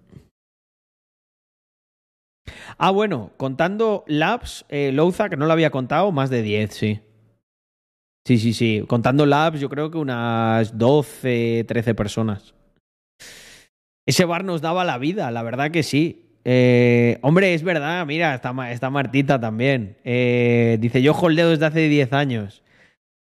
Ah, 2.79 2.91
bueno, 2.91 3.31
contando 3.37 4.05
labs, 4.07 4.65
eh, 4.69 4.91
Louza, 4.93 5.29
que 5.29 5.37
no 5.37 5.47
lo 5.47 5.53
había 5.53 5.71
contado, 5.71 6.13
más 6.13 6.31
de 6.31 6.43
10, 6.43 6.73
sí. 6.75 7.01
Sí, 8.27 8.39
sí, 8.39 8.53
sí. 8.53 8.85
Contando 8.87 9.27
labs, 9.27 9.61
yo 9.61 9.69
creo 9.69 9.91
que 9.91 9.99
unas 9.99 10.77
12, 10.79 11.65
13 11.67 11.95
personas. 11.95 12.55
Ese 14.07 14.25
bar 14.25 14.45
nos 14.45 14.61
daba 14.61 14.85
la 14.85 14.99
vida, 14.99 15.31
la 15.31 15.43
verdad 15.43 15.71
que 15.71 15.83
sí. 15.83 16.27
Eh, 16.45 17.19
hombre, 17.23 17.55
es 17.55 17.63
verdad, 17.63 18.07
mira, 18.07 18.35
está, 18.35 18.91
Martita 18.91 19.39
también. 19.41 19.97
Eh, 20.05 20.79
dice, 20.81 21.03
yo 21.03 21.13
holdeo 21.13 21.51
desde 21.51 21.67
hace 21.67 21.89
10 21.89 22.13
años. 22.13 22.63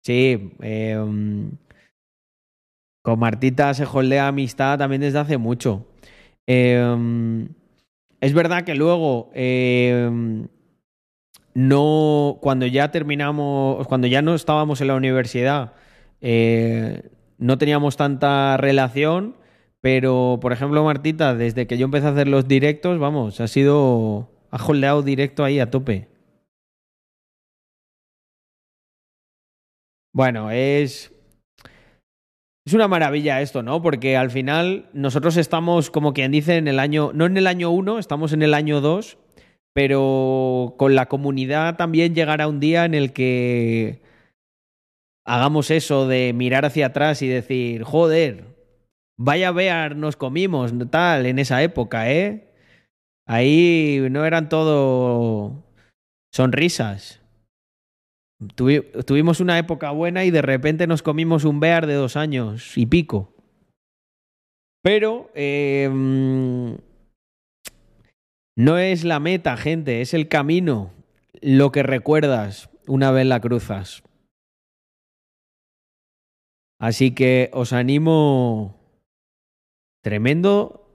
Sí, 0.02 0.54
em, 0.60 1.50
con 3.02 3.18
Martita 3.18 3.74
se 3.74 3.84
holdea 3.84 4.28
amistad 4.28 4.78
también 4.78 5.02
desde 5.02 5.18
hace 5.18 5.38
mucho. 5.38 5.86
Em, 6.46 7.48
es 8.20 8.32
verdad 8.34 8.64
que 8.64 8.74
luego 8.74 9.30
em, 9.34 10.48
no, 11.54 12.38
cuando 12.40 12.66
ya 12.66 12.90
terminamos, 12.90 13.86
cuando 13.86 14.06
ya 14.06 14.22
no 14.22 14.34
estábamos 14.34 14.80
en 14.80 14.88
la 14.88 14.94
universidad, 14.94 15.74
eh, 16.20 17.10
no 17.38 17.58
teníamos 17.58 17.96
tanta 17.96 18.56
relación, 18.56 19.36
pero 19.82 20.38
por 20.40 20.52
ejemplo 20.52 20.84
Martita, 20.84 21.34
desde 21.34 21.66
que 21.66 21.78
yo 21.78 21.86
empecé 21.86 22.06
a 22.06 22.10
hacer 22.10 22.28
los 22.28 22.46
directos, 22.48 22.98
vamos, 22.98 23.40
ha 23.40 23.48
sido, 23.48 24.28
ha 24.50 24.64
holdeado 24.64 25.02
directo 25.02 25.44
ahí 25.44 25.58
a 25.60 25.70
tope. 25.70 26.08
Bueno, 30.12 30.50
es. 30.50 31.12
Es 32.66 32.74
una 32.74 32.88
maravilla 32.88 33.40
esto, 33.40 33.62
¿no? 33.62 33.80
Porque 33.82 34.16
al 34.16 34.30
final 34.30 34.90
nosotros 34.92 35.36
estamos, 35.36 35.90
como 35.90 36.12
quien 36.12 36.30
dice, 36.32 36.56
en 36.56 36.68
el 36.68 36.78
año. 36.78 37.10
No 37.14 37.26
en 37.26 37.36
el 37.36 37.46
año 37.46 37.70
1, 37.70 37.98
estamos 37.98 38.32
en 38.32 38.42
el 38.42 38.54
año 38.54 38.80
2. 38.80 39.18
pero 39.74 40.74
con 40.78 40.94
la 40.94 41.06
comunidad 41.06 41.76
también 41.76 42.14
llegará 42.14 42.48
un 42.48 42.60
día 42.60 42.84
en 42.84 42.94
el 42.94 43.12
que 43.12 44.02
hagamos 45.24 45.70
eso 45.70 46.08
de 46.08 46.32
mirar 46.34 46.64
hacia 46.64 46.86
atrás 46.86 47.22
y 47.22 47.28
decir, 47.28 47.84
joder, 47.84 48.44
vaya 49.20 49.52
Bear 49.52 49.96
nos 49.96 50.16
comimos, 50.16 50.72
tal, 50.90 51.26
en 51.26 51.38
esa 51.38 51.62
época, 51.62 52.10
¿eh? 52.10 52.48
Ahí 53.26 54.00
no 54.10 54.24
eran 54.24 54.48
todo 54.48 55.62
sonrisas. 56.32 57.20
tuvimos 58.56 59.40
una 59.40 59.58
época 59.58 59.90
buena 59.90 60.24
y 60.24 60.30
de 60.30 60.40
repente 60.40 60.86
nos 60.86 61.02
comimos 61.02 61.44
un 61.44 61.60
Bear 61.60 61.86
de 61.86 61.94
dos 61.94 62.16
años 62.16 62.76
y 62.78 62.86
pico. 62.86 63.34
Pero 64.82 65.30
em, 65.34 66.78
no 68.56 68.78
es 68.78 69.04
la 69.04 69.20
meta, 69.20 69.58
gente, 69.58 70.00
es 70.00 70.14
el 70.14 70.28
camino 70.28 70.92
lo 71.42 71.70
que 71.72 71.82
recuerdas 71.82 72.70
una 72.86 73.10
vez 73.10 73.26
la 73.26 73.40
cruzas. 73.40 74.02
Así 76.80 77.14
que 77.14 77.50
os 77.52 77.74
animo. 77.74 78.79
Tremendo 80.02 80.86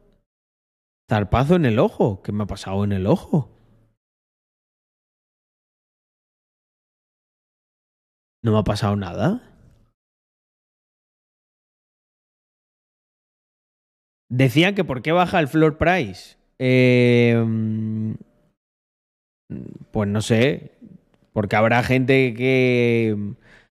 zarpazo 1.09 1.55
en 1.55 1.65
el 1.65 1.79
ojo. 1.79 2.21
¿Qué 2.23 2.31
me 2.31 2.43
ha 2.43 2.47
pasado 2.47 2.83
en 2.83 2.91
el 2.91 3.07
ojo? 3.07 3.49
No 8.43 8.51
me 8.51 8.59
ha 8.59 8.63
pasado 8.63 8.95
nada. 8.95 9.41
Decían 14.29 14.75
que 14.75 14.83
por 14.83 15.01
qué 15.01 15.11
baja 15.11 15.39
el 15.39 15.47
floor 15.47 15.77
price. 15.77 16.37
Eh, 16.59 17.35
pues 19.91 20.09
no 20.09 20.21
sé. 20.21 20.71
Porque 21.33 21.55
habrá 21.55 21.83
gente 21.83 22.33
que 22.33 23.35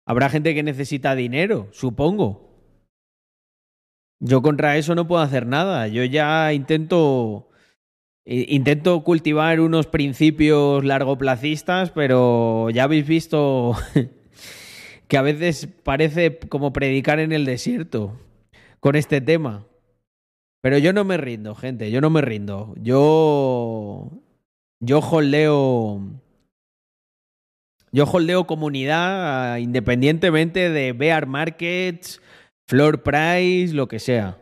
Habrá 0.09 0.31
gente 0.31 0.55
que 0.55 0.63
necesita 0.63 1.15
dinero, 1.15 1.69
supongo. 1.71 2.48
Yo 4.21 4.43
contra 4.43 4.77
eso 4.77 4.95
no 4.95 5.07
puedo 5.07 5.23
hacer 5.23 5.47
nada. 5.47 5.89
Yo 5.89 6.05
ya 6.05 6.53
intento 6.53 7.49
intento 8.25 9.03
cultivar 9.05 9.59
unos 9.61 9.87
principios 9.87 10.85
largoplacistas, 10.85 11.91
pero 11.91 12.69
ya 12.71 12.85
habéis 12.85 13.07
visto 13.07 13.75
que 15.09 15.17
a 15.17 15.23
veces 15.23 15.67
parece 15.83 16.39
como 16.39 16.73
predicar 16.73 17.21
en 17.21 17.33
el 17.33 17.47
desierto 17.47 18.19
con 18.81 18.97
este 18.97 19.21
tema. 19.21 19.65
Pero 20.61 20.77
yo 20.79 20.93
no 20.93 21.05
me 21.05 21.17
rindo, 21.17 21.55
gente, 21.55 21.91
yo 21.91 22.01
no 22.01 22.11
me 22.11 22.21
rindo. 22.21 22.75
Yo 22.83 24.11
yo 24.81 25.01
holdeo 25.01 26.03
yo 27.91 28.05
holdeo 28.05 28.47
comunidad 28.47 29.53
ah, 29.55 29.61
independientemente 29.61 30.71
de 30.71 30.93
bear 30.93 31.27
markets, 31.27 32.21
floor 32.69 33.03
price, 33.03 33.75
lo 33.75 33.89
que 33.89 33.99
sea. 33.99 34.39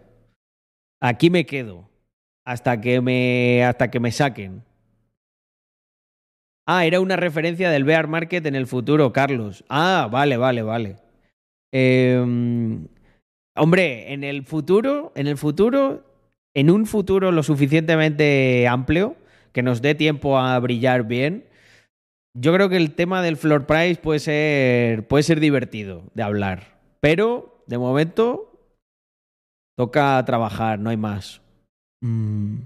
Aquí 1.00 1.30
me 1.30 1.46
quedo 1.46 1.88
hasta 2.44 2.80
que 2.80 3.00
me 3.00 3.64
hasta 3.64 3.90
que 3.90 4.00
me 4.00 4.10
saquen. 4.10 4.62
Ah, 6.68 6.84
era 6.84 7.00
una 7.00 7.14
referencia 7.14 7.70
del 7.70 7.84
bear 7.84 8.08
market 8.08 8.44
en 8.44 8.56
el 8.56 8.66
futuro, 8.66 9.12
Carlos. 9.12 9.64
Ah, 9.68 10.08
vale, 10.10 10.36
vale, 10.36 10.62
vale. 10.62 10.96
Em, 11.72 12.88
hombre, 13.54 14.12
en 14.12 14.24
el 14.24 14.44
futuro, 14.44 15.12
en 15.14 15.28
el 15.28 15.36
futuro, 15.36 16.04
en 16.54 16.70
un 16.70 16.86
futuro 16.86 17.30
lo 17.30 17.44
suficientemente 17.44 18.66
amplio 18.66 19.16
que 19.52 19.62
nos 19.62 19.80
dé 19.80 19.94
tiempo 19.94 20.38
a 20.38 20.58
brillar 20.58 21.04
bien, 21.04 21.44
yo 22.34 22.52
creo 22.52 22.68
que 22.68 22.76
el 22.76 22.94
tema 22.94 23.22
del 23.22 23.36
floor 23.36 23.66
price 23.66 24.00
puede 24.00 24.18
ser, 24.18 25.06
puede 25.06 25.22
ser 25.22 25.38
divertido 25.38 26.02
de 26.14 26.22
hablar. 26.24 26.78
Pero, 27.00 27.55
de 27.66 27.78
momento, 27.78 28.52
toca 29.76 30.22
trabajar, 30.24 30.78
no 30.78 30.90
hay 30.90 30.96
más. 30.96 31.42
Mm. 32.02 32.60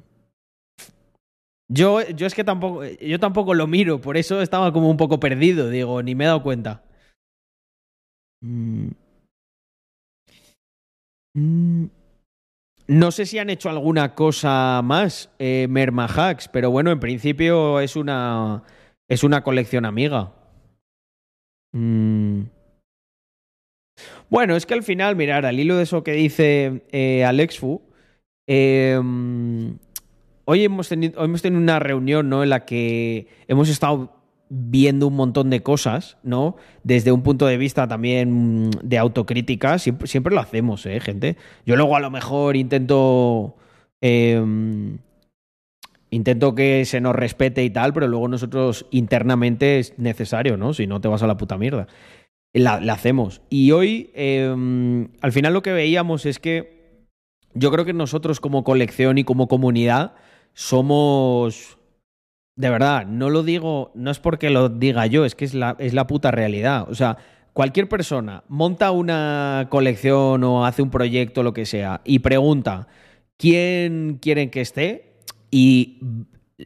Yo, 1.72 2.02
yo 2.02 2.26
es 2.26 2.34
que 2.34 2.44
tampoco, 2.44 2.84
yo 2.84 3.20
tampoco 3.20 3.54
lo 3.54 3.66
miro, 3.66 4.00
por 4.00 4.16
eso 4.16 4.42
estaba 4.42 4.72
como 4.72 4.90
un 4.90 4.96
poco 4.96 5.20
perdido, 5.20 5.70
digo, 5.70 6.02
ni 6.02 6.14
me 6.14 6.24
he 6.24 6.26
dado 6.26 6.42
cuenta. 6.42 6.82
Mm. 8.42 8.88
Mm. 11.34 11.84
No 12.88 13.12
sé 13.12 13.24
si 13.24 13.38
han 13.38 13.50
hecho 13.50 13.70
alguna 13.70 14.16
cosa 14.16 14.80
más, 14.82 15.30
eh, 15.38 15.68
Merma 15.70 16.06
Hacks, 16.06 16.48
pero 16.48 16.72
bueno, 16.72 16.90
en 16.90 16.98
principio 16.98 17.78
es 17.78 17.94
una 17.94 18.64
es 19.08 19.24
una 19.24 19.42
colección 19.42 19.84
amiga. 19.84 20.32
Mm. 21.72 22.42
Bueno, 24.28 24.56
es 24.56 24.66
que 24.66 24.74
al 24.74 24.82
final, 24.82 25.16
mirar, 25.16 25.46
al 25.46 25.58
hilo 25.58 25.76
de 25.76 25.82
eso 25.84 26.02
que 26.02 26.12
dice 26.12 26.82
eh, 26.92 27.24
Alex 27.24 27.58
Fu, 27.58 27.82
em, 28.46 29.76
hoy, 30.44 30.64
hemos 30.64 30.88
tenido, 30.88 31.24
hemos 31.24 31.42
tenido 31.42 31.60
una 31.60 31.78
reunión 31.78 32.28
¿no? 32.28 32.42
en 32.42 32.50
la 32.50 32.64
que 32.64 33.26
hemos 33.48 33.68
estado 33.68 34.16
viendo 34.48 35.06
un 35.06 35.14
montón 35.14 35.48
de 35.48 35.62
cosas, 35.62 36.18
¿no? 36.24 36.56
Desde 36.82 37.12
un 37.12 37.22
punto 37.22 37.46
de 37.46 37.56
vista 37.56 37.86
también 37.86 38.70
de 38.82 38.98
autocrítica, 38.98 39.78
siempre, 39.78 40.34
lo 40.34 40.40
hacemos, 40.40 40.86
¿eh, 40.86 40.98
gente? 40.98 41.36
Yo 41.64 41.76
luego 41.76 41.94
a 41.94 42.00
lo 42.00 42.10
mejor 42.10 42.56
intento 42.56 43.54
em, 44.00 44.98
intento 46.10 46.54
que 46.54 46.84
se 46.84 47.00
nos 47.00 47.14
respete 47.14 47.64
y 47.64 47.70
tal, 47.70 47.92
pero 47.92 48.08
luego 48.08 48.28
nosotros 48.28 48.86
internamente 48.90 49.78
es 49.78 49.98
necesario, 49.98 50.56
¿no? 50.56 50.74
Si 50.74 50.86
no 50.86 51.00
te 51.00 51.08
vas 51.08 51.22
a 51.22 51.26
la 51.26 51.36
puta 51.36 51.56
mierda. 51.56 51.86
La, 52.52 52.74
hacemos. 52.92 53.42
Y 53.48 53.70
hoy, 53.72 54.10
em, 54.14 55.08
al 55.20 55.32
final 55.32 55.52
lo 55.52 55.62
que 55.62 55.72
veíamos 55.72 56.26
es 56.26 56.38
que 56.38 57.06
yo 57.54 57.70
creo 57.70 57.84
que 57.84 57.92
nosotros 57.92 58.40
como 58.40 58.64
colección 58.64 59.18
y 59.18 59.24
como 59.24 59.48
comunidad 59.48 60.14
somos... 60.54 61.78
De 62.56 62.68
verdad, 62.68 63.06
no 63.06 63.30
lo 63.30 63.42
digo, 63.42 63.90
no 63.94 64.10
es 64.10 64.18
porque 64.18 64.50
lo 64.50 64.68
diga 64.68 65.06
yo, 65.06 65.24
es 65.24 65.34
que 65.34 65.44
es 65.44 65.54
la, 65.54 65.76
es 65.78 65.94
la 65.94 66.06
puta 66.06 66.30
realidad. 66.30 66.90
O 66.90 66.94
sea, 66.94 67.16
cualquier 67.52 67.88
persona 67.88 68.44
monta 68.48 68.90
una 68.90 69.68
colección 69.70 70.44
o 70.44 70.66
hace 70.66 70.82
un 70.82 70.90
proyecto, 70.90 71.42
lo 71.42 71.54
que 71.54 71.64
sea, 71.64 72.02
y 72.04 72.18
pregunta, 72.18 72.88
¿quién 73.38 74.18
quieren 74.20 74.50
que 74.50 74.60
esté? 74.60 75.10
y 75.50 75.98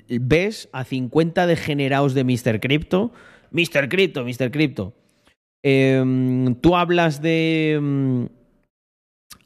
ves 0.08 0.68
a 0.72 0.84
50 0.84 1.46
degenerados 1.46 2.14
de 2.14 2.24
Mr. 2.24 2.60
Crypto, 2.60 3.12
Mr. 3.50 3.88
Crypto, 3.88 4.24
Mr. 4.24 4.50
Crypto. 4.50 4.94
Em, 5.66 6.54
tú 6.56 6.76
hablas 6.76 7.22
de. 7.22 7.78
Mm, 7.80 8.26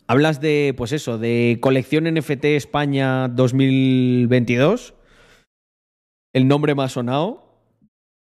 hablas 0.08 0.40
de, 0.40 0.74
pues 0.76 0.90
eso, 0.90 1.16
de 1.16 1.58
colección 1.60 2.12
NFT 2.12 2.56
España 2.56 3.28
2022. 3.28 4.94
El 6.34 6.48
nombre 6.48 6.74
más 6.74 6.92
sonado 6.92 7.62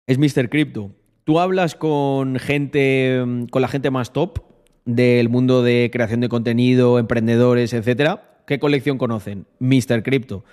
es 0.07 0.17
Mr. 0.17 0.49
Crypto. 0.49 0.91
Tú 1.23 1.39
hablas 1.39 1.75
con 1.75 2.37
gente, 2.37 3.23
mm, 3.25 3.45
con 3.45 3.61
la 3.61 3.69
gente 3.69 3.89
más 3.91 4.11
top 4.11 4.39
del 4.83 5.29
mundo 5.29 5.63
de 5.63 5.89
creación 5.91 6.19
de 6.19 6.29
contenido, 6.29 6.99
emprendedores, 6.99 7.73
etcétera. 7.73 8.41
¿Qué 8.45 8.59
colección 8.59 8.97
conocen? 8.97 9.47
Mr. 9.59 10.03
Crypto. 10.03 10.43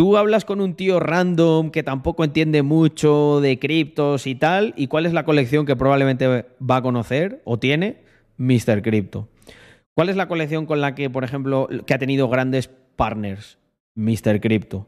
Tú 0.00 0.16
hablas 0.16 0.46
con 0.46 0.62
un 0.62 0.76
tío 0.76 0.98
random 0.98 1.70
que 1.70 1.82
tampoco 1.82 2.24
entiende 2.24 2.62
mucho 2.62 3.42
de 3.42 3.58
criptos 3.58 4.26
y 4.26 4.34
tal, 4.34 4.72
¿y 4.74 4.86
cuál 4.86 5.04
es 5.04 5.12
la 5.12 5.26
colección 5.26 5.66
que 5.66 5.76
probablemente 5.76 6.46
va 6.58 6.76
a 6.76 6.80
conocer 6.82 7.42
o 7.44 7.58
tiene? 7.58 7.98
Mr. 8.38 8.80
Crypto. 8.80 9.28
¿Cuál 9.94 10.08
es 10.08 10.16
la 10.16 10.26
colección 10.26 10.64
con 10.64 10.80
la 10.80 10.94
que, 10.94 11.10
por 11.10 11.22
ejemplo, 11.22 11.68
que 11.84 11.92
ha 11.92 11.98
tenido 11.98 12.30
grandes 12.30 12.70
partners? 12.96 13.58
Mr. 13.94 14.40
Crypto. 14.40 14.86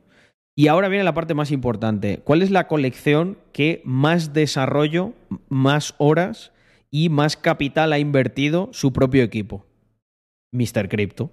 Y 0.56 0.68
ahora 0.68 0.88
viene 0.88 1.04
la 1.04 1.12
parte 1.12 1.34
más 1.34 1.50
importante. 1.50 2.22
¿Cuál 2.24 2.40
es 2.40 2.50
la 2.50 2.66
colección 2.66 3.36
que 3.52 3.82
más 3.84 4.32
desarrollo, 4.32 5.12
más 5.50 5.94
horas 5.98 6.52
y 6.90 7.10
más 7.10 7.36
capital 7.36 7.92
ha 7.92 7.98
invertido 7.98 8.70
su 8.72 8.94
propio 8.94 9.22
equipo? 9.24 9.66
Mr. 10.52 10.88
Crypto. 10.88 11.30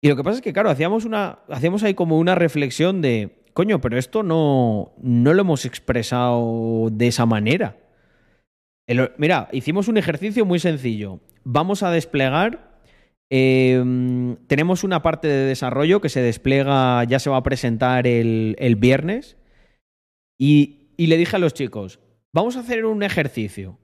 Y 0.00 0.08
lo 0.08 0.16
que 0.16 0.22
pasa 0.22 0.36
es 0.36 0.42
que, 0.42 0.52
claro, 0.52 0.70
hacíamos, 0.70 1.04
una, 1.04 1.40
hacíamos 1.48 1.82
ahí 1.82 1.94
como 1.94 2.18
una 2.18 2.34
reflexión 2.34 3.02
de, 3.02 3.42
coño, 3.52 3.80
pero 3.80 3.98
esto 3.98 4.22
no, 4.22 4.92
no 5.02 5.34
lo 5.34 5.40
hemos 5.40 5.64
expresado 5.64 6.88
de 6.92 7.08
esa 7.08 7.26
manera. 7.26 7.76
mira, 9.16 9.48
hicimos 9.50 9.88
un 9.88 9.96
ejercicio 9.96 10.44
muy 10.44 10.60
sencillo. 10.60 11.20
Vamos 11.42 11.82
a 11.82 11.90
desplegar, 11.90 12.80
em, 13.30 14.36
tenemos 14.46 14.84
una 14.84 15.02
parte 15.02 15.26
de 15.26 15.46
desarrollo 15.46 16.00
que 16.00 16.08
se 16.08 16.22
despliega, 16.22 17.02
ya 17.04 17.18
se 17.18 17.30
va 17.30 17.38
a 17.38 17.42
presentar 17.42 18.06
el, 18.06 18.76
viernes, 18.78 19.36
y, 20.38 20.92
y 20.96 21.08
le 21.08 21.16
dije 21.16 21.34
a 21.34 21.40
los 21.40 21.54
chicos, 21.54 21.98
vamos 22.32 22.56
a 22.56 22.60
hacer 22.60 22.84
un 22.84 23.02
ejercicio. 23.02 23.78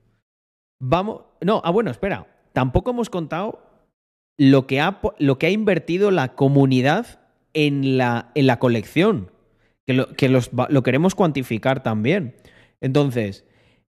Vamos, 0.80 1.22
no, 1.40 1.60
ah, 1.64 1.70
bueno, 1.70 1.90
espera, 1.90 2.28
tampoco 2.52 2.92
hemos 2.92 3.10
contado 3.10 3.63
lo 4.38 4.66
que 4.66 4.80
ha, 4.80 5.00
lo 5.18 5.38
que 5.38 5.46
ha 5.46 5.50
invertido 5.50 6.10
la 6.10 6.34
comunidad 6.34 7.20
en 7.52 7.96
la, 7.96 8.30
en 8.34 8.46
la 8.46 8.58
colección. 8.58 9.30
que 9.86 9.94
lo, 9.94 10.08
que 10.14 10.28
los, 10.28 10.50
lo 10.68 10.82
queremos 10.82 11.14
cuantificar 11.14 11.82
también. 11.82 12.34
Entonces, 12.80 13.44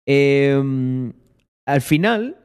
em, 0.05 1.13
al 1.65 1.81
final, 1.81 2.37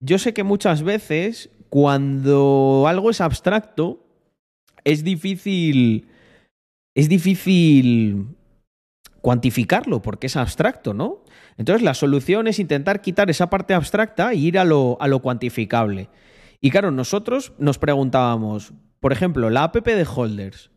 yo 0.00 0.18
sé 0.18 0.32
que 0.32 0.44
muchas 0.44 0.82
veces 0.82 1.50
cuando 1.68 2.84
algo 2.86 3.10
es 3.10 3.20
abstracto, 3.20 4.06
es 4.84 5.02
difícil. 5.02 6.08
Es 6.96 7.08
difícil 7.08 8.28
cuantificarlo 9.20 10.00
porque 10.02 10.28
es 10.28 10.36
abstracto, 10.36 10.94
¿no? 10.94 11.24
Entonces 11.56 11.82
la 11.82 11.94
solución 11.94 12.46
es 12.46 12.58
intentar 12.58 13.00
quitar 13.00 13.30
esa 13.30 13.50
parte 13.50 13.74
abstracta 13.74 14.32
e 14.32 14.36
ir 14.36 14.58
a 14.58 14.64
lo, 14.64 14.96
a 15.00 15.08
lo 15.08 15.20
cuantificable. 15.20 16.08
Y 16.64 16.70
claro, 16.70 16.90
nosotros 16.90 17.52
nos 17.58 17.76
preguntábamos, 17.76 18.72
por 18.98 19.12
ejemplo, 19.12 19.50
la 19.50 19.64
app 19.64 19.76
de 19.76 20.06
Holders, 20.06 20.70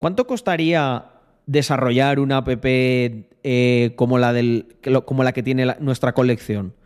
¿cuánto 0.00 0.24
costaría 0.24 1.06
desarrollar 1.46 2.20
una 2.20 2.36
app 2.36 2.48
eh, 2.64 3.92
como, 3.96 4.18
la 4.18 4.32
del, 4.32 4.76
como 5.04 5.24
la 5.24 5.32
que 5.32 5.42
tiene 5.42 5.74
nuestra 5.80 6.12
colección? 6.12 6.76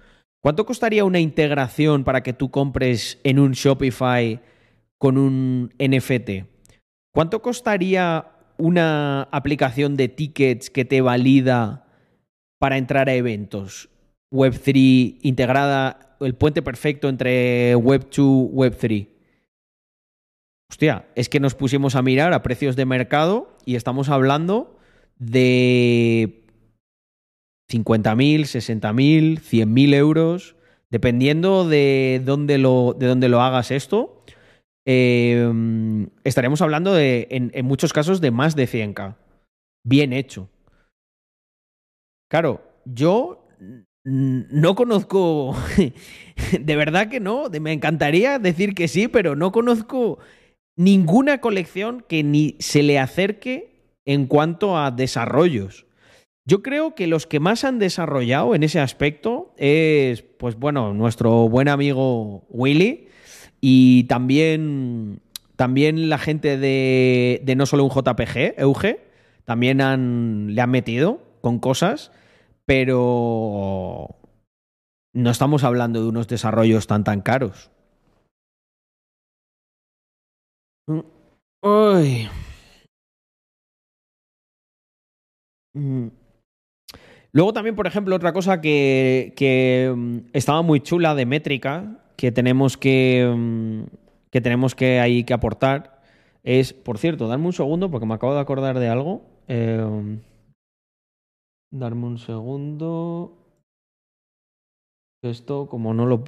¿Cuánto 0.43 0.65
costaría 0.65 1.05
una 1.05 1.21
integración 1.21 2.03
para 2.03 2.23
que 2.23 2.33
tú 2.33 2.51
compres 2.51 3.21
en 3.25 3.41
un 3.41 3.53
Shopify 3.53 4.41
con 4.97 5.19
un 5.19 5.75
NFT? 5.79 6.47
¿Cuánto 7.13 7.43
costaría 7.43 8.25
una 8.57 9.25
aplicación 9.33 9.99
de 9.99 10.09
tickets 10.09 10.71
que 10.71 10.87
te 10.87 11.03
valida 11.03 11.89
para 12.59 12.79
entrar 12.79 13.11
a 13.11 13.15
eventos? 13.15 13.91
Web3 14.33 15.19
integrada, 15.21 16.06
el 16.21 16.35
puente 16.35 16.63
perfecto 16.63 17.09
entre 17.09 17.77
Web2, 17.77 18.51
Web3. 18.53 19.09
Hostia, 20.71 21.07
es 21.15 21.29
que 21.29 21.41
nos 21.41 21.55
pusimos 21.55 21.95
a 21.95 22.03
mirar 22.03 22.33
a 22.33 22.43
precios 22.43 22.77
de 22.77 22.87
mercado 22.87 23.57
y 23.65 23.77
estamos 23.77 24.09
hablando 24.09 24.77
de 25.19 26.45
50.000, 27.71 28.41
60.000, 28.41 29.41
100.000 29.41 29.95
euros, 29.95 30.57
dependiendo 30.91 31.69
de 31.69 32.21
dónde 32.25 32.59
lo, 32.59 32.95
de 32.99 33.07
dónde 33.07 33.29
lo 33.29 33.43
hagas 33.43 33.71
esto. 33.71 34.25
Em, 34.85 36.09
estaremos 36.25 36.63
hablando 36.63 36.95
de, 36.95 37.27
en, 37.31 37.51
en, 37.55 37.67
muchos 37.67 37.93
casos, 37.93 38.21
de 38.21 38.31
más 38.31 38.55
de 38.55 38.69
100k. 38.69 39.17
Bien 39.85 40.13
hecho. 40.13 40.49
Claro, 42.29 42.63
yo 42.85 43.46
no 44.07 44.77
conozco, 44.77 45.57
de 46.61 46.77
verdad 46.77 47.09
que 47.09 47.19
no, 47.19 47.51
me 47.61 47.73
encantaría 47.73 48.39
decir 48.39 48.75
que 48.75 48.87
sí, 48.87 49.09
pero 49.09 49.35
no 49.35 49.51
conozco 49.51 50.19
ninguna 50.77 51.41
colección 51.41 52.05
que 52.09 52.23
ni 52.23 52.55
se 52.61 52.85
le 52.85 53.01
acerque 53.01 53.75
en 54.05 54.27
cuanto 54.27 54.79
a 54.79 54.93
desarrollos. 54.93 55.87
Yo 56.49 56.63
creo 56.63 56.95
que 56.95 57.09
los 57.09 57.27
que 57.27 57.41
más 57.41 57.65
han 57.65 57.81
desarrollado 57.81 58.55
en 58.55 58.63
ese 58.63 58.79
aspecto 58.79 59.53
es, 59.57 60.23
pues 60.23 60.55
bueno, 60.55 60.95
nuestro 60.95 61.49
buen 61.49 61.67
amigo 61.67 62.47
Willy 62.49 63.09
y 63.61 64.05
también, 64.05 65.19
también 65.57 66.09
la 66.09 66.19
gente 66.19 66.59
de, 66.59 67.55
no 67.57 67.67
solo 67.67 67.83
un 67.83 67.91
JPG, 67.91 68.55
Euge, 68.59 69.01
también 69.45 69.79
le 70.55 70.61
han 70.61 70.71
metido 70.71 71.21
con 71.41 71.59
cosas, 71.59 72.13
pero 72.67 74.17
no 75.15 75.31
estamos 75.31 75.65
hablando 75.65 76.03
de 76.03 76.09
unos 76.09 76.29
desarrollos 76.29 76.87
tan 76.87 77.05
tan 77.05 77.23
caros. 77.23 77.71
Uy. 81.63 82.29
Mm. 85.75 86.09
Luego 87.33 87.53
también, 87.53 87.77
por 87.77 87.87
ejemplo, 87.87 88.17
otra 88.17 88.33
cosa 88.33 88.61
que, 88.61 89.35
que, 89.37 89.93
mm, 89.95 90.19
estaba 90.33 90.63
muy 90.63 90.81
chula 90.81 91.15
de 91.15 91.27
métrica, 91.27 91.99
que 92.17 92.33
tenemos 92.33 92.77
que, 92.77 93.31
mm, 93.37 93.83
que 94.31 94.41
tenemos 94.41 94.75
que 94.75 95.01
ahí 95.01 95.25
que 95.25 95.35
aportar, 95.35 96.01
es, 96.45 96.73
por 96.73 96.99
cierto, 96.99 97.29
darme 97.29 97.47
un 97.47 97.53
segundo 97.53 97.91
porque 97.91 98.07
me 98.07 98.15
acabo 98.15 98.35
de 98.35 98.41
acordar 98.41 98.79
de 98.79 98.89
algo. 98.89 99.23
Eh, 99.49 100.19
darme 101.79 102.07
un 102.07 102.19
segundo. 102.19 103.33
Esto, 105.23 105.67
como 105.69 105.93
no 105.95 106.07
lo 106.07 106.25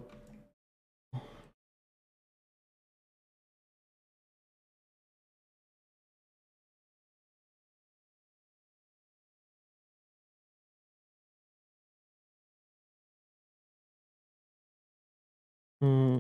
Mm, 15.81 16.19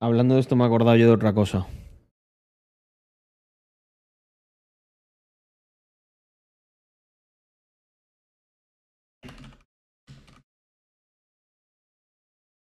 hablando 0.00 0.34
de 0.34 0.40
esto 0.40 0.56
me 0.56 0.64
he 0.64 0.66
acordado 0.66 0.96
yo 0.96 1.06
de 1.06 1.12
otra 1.12 1.32
cosa. 1.32 1.66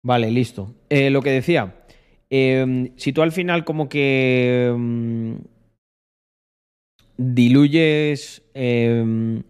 Vale, 0.08 0.30
listo. 0.30 0.74
Eh, 0.88 1.10
lo 1.10 1.20
que 1.20 1.30
decía, 1.30 1.84
em, 2.30 2.96
si 2.96 3.12
tú 3.12 3.20
al 3.20 3.30
final 3.30 3.66
como 3.66 3.90
que 3.90 4.68
em, 4.74 5.38
diluyes 7.18 8.42
em, 8.54 9.42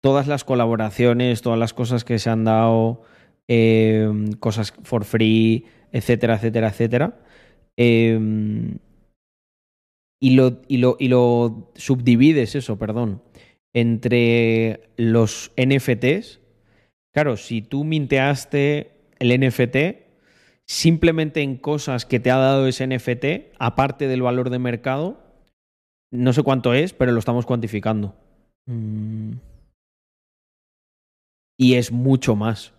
todas 0.00 0.28
las 0.28 0.44
colaboraciones, 0.44 1.42
todas 1.42 1.58
las 1.58 1.74
cosas 1.74 2.04
que 2.04 2.20
se 2.20 2.30
han 2.30 2.44
dado 2.44 3.02
cosas 4.38 4.72
for 4.84 5.04
free, 5.04 5.64
etcétera, 5.90 6.36
etcétera, 6.36 6.68
etcétera. 6.68 7.18
Y, 7.76 8.14
lo, 10.36 10.62
y, 10.68 10.76
lo, 10.76 10.96
y 11.00 11.08
lo 11.08 11.72
subdivides 11.74 12.54
eso, 12.54 12.78
perdón, 12.78 13.22
entre 13.74 14.88
los 14.96 15.50
NFTs. 15.56 16.40
Claro, 17.12 17.36
si 17.36 17.60
tú 17.62 17.82
minteaste 17.82 18.95
el 19.18 19.40
NFT 19.40 20.06
simplemente 20.66 21.42
en 21.42 21.56
cosas 21.56 22.04
que 22.04 22.20
te 22.20 22.30
ha 22.30 22.36
dado 22.36 22.66
ese 22.66 22.86
NFT, 22.86 23.54
aparte 23.58 24.08
del 24.08 24.22
valor 24.22 24.50
de 24.50 24.58
mercado, 24.58 25.22
no 26.12 26.32
sé 26.32 26.42
cuánto 26.42 26.74
es, 26.74 26.92
pero 26.92 27.12
lo 27.12 27.18
estamos 27.18 27.46
cuantificando. 27.46 28.14
Mm. 28.66 29.34
Y 31.58 31.74
es 31.74 31.92
mucho 31.92 32.36
más. 32.36 32.74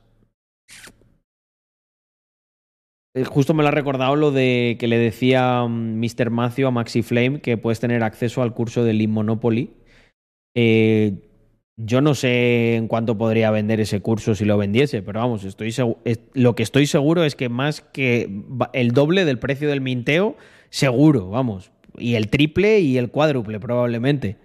Eh, 3.16 3.24
justo 3.24 3.54
me 3.54 3.64
lo 3.64 3.70
ha 3.70 3.72
recordado 3.72 4.16
lo 4.16 4.32
de 4.32 4.78
que 4.80 4.88
le 4.88 4.98
decía 4.98 5.66
Mr. 5.66 6.30
Mm, 6.30 6.34
Matthew 6.34 6.68
a 6.68 6.72
Maxi 6.72 7.02
Flame 7.02 7.42
que 7.42 7.58
puedes 7.58 7.80
tener 7.80 8.04
acceso 8.04 8.42
al 8.42 8.54
curso 8.54 8.84
de 8.84 8.94
Lean 8.94 9.12
Monopoly. 9.12 9.74
Eh, 10.56 11.27
yo 11.78 12.02
no 12.02 12.16
sé 12.16 12.76
en 12.76 12.88
cuánto 12.88 13.18
podría 13.18 13.52
vender 13.52 13.80
ese 13.80 14.02
curso 14.02 14.34
si 14.34 14.46
lo 14.46 14.58
vendiese, 14.58 15.04
pero 15.04 15.20
vamos, 15.20 15.46
lo 16.34 16.56
que 16.56 16.64
estoy 16.64 16.88
seguro 16.88 17.24
es 17.24 17.36
que 17.36 17.50
más 17.50 17.82
que 17.82 18.30
el 18.74 18.92
doble 18.92 19.26
del 19.26 19.38
precio 19.38 19.70
del 19.70 19.82
minteo, 19.82 20.36
seguro, 20.72 21.30
vamos. 21.30 21.72
Y 22.00 22.16
el 22.16 22.30
triple 22.30 22.80
y 22.80 22.98
el 22.98 23.12
cuádruple 23.12 23.60
probablemente. 23.60 24.38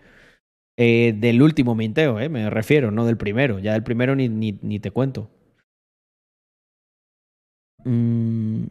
Eh, 0.76 1.14
del 1.16 1.42
último 1.42 1.74
minteo, 1.74 2.14
me 2.30 2.50
refiero, 2.50 2.90
no 2.90 3.06
del 3.06 3.16
primero. 3.16 3.58
Ya 3.58 3.72
del 3.72 3.82
primero 3.82 4.14
ni, 4.14 4.78
te 4.78 4.90
cuento. 4.90 5.30
Mm, 7.84 8.64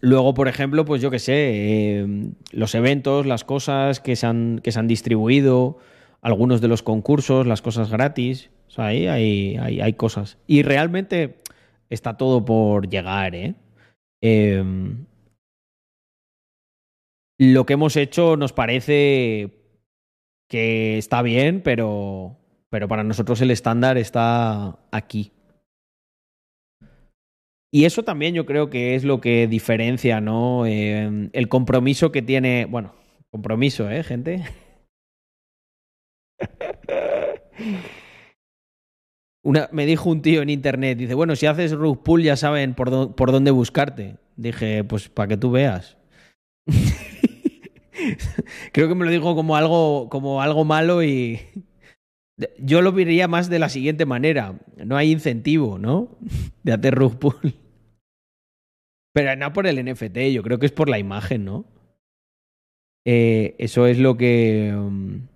luego, 0.00 0.34
por 0.34 0.48
ejemplo, 0.48 0.84
pues 0.84 1.02
yo 1.02 1.10
qué 1.10 1.18
sé, 1.18 1.98
em, 2.00 2.34
los 2.52 2.74
eventos, 2.74 3.26
las 3.26 3.44
cosas 3.44 4.00
que 4.00 4.16
se, 4.16 4.26
han, 4.26 4.60
que 4.62 4.72
se 4.72 4.78
han 4.78 4.88
distribuido, 4.88 5.78
algunos 6.22 6.60
de 6.60 6.68
los 6.68 6.82
concursos, 6.82 7.46
las 7.46 7.62
cosas 7.62 7.90
gratis. 7.90 8.50
O 8.68 8.70
sea, 8.70 8.86
ahí 8.86 9.06
hay, 9.06 9.56
hay, 9.56 9.80
hay 9.80 9.92
cosas. 9.94 10.38
Y 10.46 10.62
realmente 10.62 11.36
está 11.88 12.16
todo 12.16 12.44
por 12.44 12.88
llegar, 12.88 13.34
¿eh? 13.34 13.54
Em, 14.22 15.06
lo 17.38 17.64
que 17.64 17.72
hemos 17.72 17.96
hecho 17.96 18.36
nos 18.36 18.52
parece 18.52 19.50
que 20.48 20.98
está 20.98 21.22
bien, 21.22 21.62
pero, 21.62 22.36
pero 22.68 22.86
para 22.86 23.04
nosotros 23.04 23.40
el 23.40 23.50
estándar 23.50 23.96
está 23.96 24.78
aquí. 24.90 25.32
Y 27.72 27.84
eso 27.84 28.02
también 28.02 28.34
yo 28.34 28.46
creo 28.46 28.68
que 28.68 28.94
es 28.96 29.04
lo 29.04 29.20
que 29.20 29.46
diferencia, 29.46 30.20
¿no? 30.20 30.66
Eh, 30.66 31.30
el 31.32 31.48
compromiso 31.48 32.10
que 32.10 32.20
tiene. 32.20 32.66
Bueno, 32.66 32.94
compromiso, 33.30 33.88
¿eh, 33.90 34.02
gente? 34.02 34.44
Una, 39.42 39.70
me 39.72 39.86
dijo 39.86 40.10
un 40.10 40.20
tío 40.20 40.42
en 40.42 40.50
internet, 40.50 40.98
dice, 40.98 41.14
bueno, 41.14 41.34
si 41.34 41.46
haces 41.46 41.72
rug 41.72 42.02
pull 42.02 42.22
ya 42.22 42.36
saben 42.36 42.74
por, 42.74 43.14
por 43.14 43.32
dónde 43.32 43.50
buscarte. 43.50 44.16
Dije, 44.36 44.84
pues 44.84 45.08
para 45.08 45.28
que 45.28 45.38
tú 45.38 45.50
veas. 45.50 45.96
Creo 48.72 48.88
que 48.88 48.94
me 48.94 49.04
lo 49.04 49.10
digo 49.10 49.34
como 49.34 49.56
algo, 49.56 50.08
como 50.10 50.42
algo 50.42 50.64
malo 50.64 51.02
y 51.02 51.40
yo 52.58 52.82
lo 52.82 52.92
vería 52.92 53.28
más 53.28 53.48
de 53.48 53.58
la 53.58 53.68
siguiente 53.68 54.06
manera. 54.06 54.58
No 54.84 54.96
hay 54.96 55.10
incentivo, 55.10 55.78
¿no? 55.78 56.18
De 56.62 56.72
hacer 56.72 56.94
rug 56.94 57.18
pull. 57.18 57.54
Pero 59.12 59.36
no 59.36 59.52
por 59.52 59.66
el 59.66 59.84
NFT, 59.84 60.18
yo 60.32 60.42
creo 60.42 60.58
que 60.58 60.66
es 60.66 60.72
por 60.72 60.88
la 60.88 60.98
imagen, 60.98 61.44
¿no? 61.44 61.64
Eh, 63.04 63.56
eso 63.58 63.86
es 63.86 63.98
lo 63.98 64.16
que... 64.16 64.72
Mm. 64.76 65.29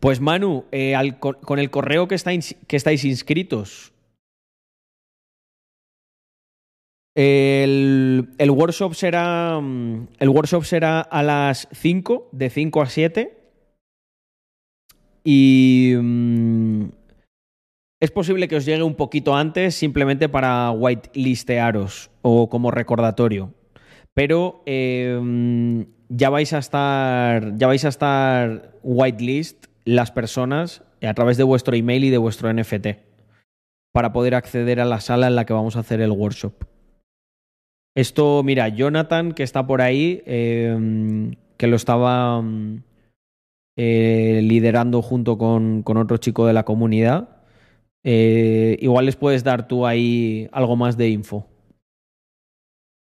Pues 0.00 0.20
Manu, 0.20 0.64
eh, 0.72 0.94
con 1.18 1.58
el 1.58 1.70
correo 1.70 2.08
que, 2.08 2.14
estáis, 2.14 2.56
que 2.66 2.76
estáis 2.76 3.04
inscritos, 3.04 3.92
el, 7.14 8.30
el, 8.38 8.50
workshop 8.50 8.94
será, 8.94 9.60
mm, 9.60 10.08
el 10.18 10.28
workshop 10.28 10.64
será 10.64 11.00
a 11.00 11.22
las 11.22 11.68
5, 11.72 12.28
de 12.32 12.50
5 12.50 12.82
a 12.82 12.86
7. 12.86 13.36
Y 15.24 15.94
mm, 16.00 16.84
es 18.00 18.10
posible 18.10 18.48
que 18.48 18.56
os 18.56 18.64
llegue 18.64 18.82
un 18.82 18.94
poquito 18.94 19.36
antes 19.36 19.74
simplemente 19.74 20.28
para 20.28 20.70
whitelistearos 20.70 22.10
o 22.22 22.48
como 22.48 22.70
recordatorio. 22.70 23.52
Pero 24.14 24.62
eh, 24.66 25.86
ya 26.08 26.30
vais 26.30 26.52
a 26.52 26.58
estar. 26.58 27.56
Ya 27.56 27.66
vais 27.66 27.84
a 27.84 27.88
estar 27.88 28.72
whitelist 28.82 29.66
las 29.84 30.10
personas 30.10 30.82
a 31.02 31.14
través 31.14 31.36
de 31.36 31.44
vuestro 31.44 31.74
email 31.76 32.04
y 32.04 32.10
de 32.10 32.18
vuestro 32.18 32.52
NFT. 32.52 32.88
Para 33.92 34.12
poder 34.12 34.34
acceder 34.34 34.80
a 34.80 34.84
la 34.84 35.00
sala 35.00 35.26
en 35.26 35.36
la 35.36 35.46
que 35.46 35.52
vamos 35.52 35.76
a 35.76 35.80
hacer 35.80 36.00
el 36.00 36.10
workshop. 36.10 36.64
Esto, 37.96 38.42
mira, 38.44 38.68
Jonathan, 38.68 39.32
que 39.32 39.42
está 39.42 39.66
por 39.66 39.82
ahí, 39.82 40.22
eh, 40.24 41.34
que 41.56 41.66
lo 41.66 41.74
estaba 41.74 42.42
eh, 43.76 44.40
liderando 44.44 45.02
junto 45.02 45.38
con, 45.38 45.82
con 45.82 45.96
otro 45.96 46.18
chico 46.18 46.46
de 46.46 46.52
la 46.52 46.64
comunidad 46.64 47.40
eh, 48.02 48.78
igual 48.80 49.06
les 49.06 49.16
puedes 49.16 49.44
dar 49.44 49.68
tú 49.68 49.86
ahí 49.86 50.48
algo 50.52 50.76
más 50.76 50.96
de 50.96 51.10
info. 51.10 51.46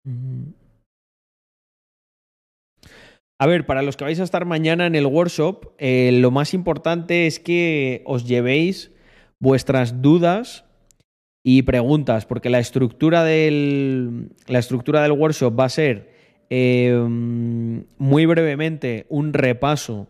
Mm. 0.04 0.52
A 3.38 3.46
ver, 3.46 3.66
para 3.66 3.82
los 3.82 3.96
que 3.96 4.04
vais 4.04 4.20
a 4.20 4.24
estar 4.24 4.46
mañana 4.46 4.86
en 4.86 4.94
el 4.94 5.06
workshop, 5.06 5.72
eh, 5.78 6.10
lo 6.12 6.30
más 6.30 6.54
importante 6.54 7.26
es 7.26 7.38
que 7.38 8.02
os 8.06 8.26
llevéis 8.26 8.92
vuestras 9.38 10.00
dudas 10.00 10.64
y 11.44 11.62
preguntas, 11.62 12.24
porque 12.24 12.48
la 12.48 12.58
estructura 12.58 13.24
del, 13.24 14.30
la 14.46 14.58
estructura 14.58 15.02
del 15.02 15.12
workshop 15.12 15.58
va 15.58 15.66
a 15.66 15.68
ser 15.68 16.10
eh, 16.48 16.96
muy 16.98 18.26
brevemente 18.26 19.06
un 19.10 19.32
repaso 19.32 20.08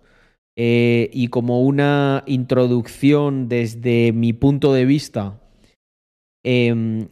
eh, 0.57 1.11
y 1.13 1.29
como 1.29 1.63
una 1.63 2.23
introducción 2.27 3.49
desde 3.49 4.13
mi 4.13 4.33
punto 4.33 4.73
de 4.73 4.87
vista 4.87 5.41
em, 6.43 7.09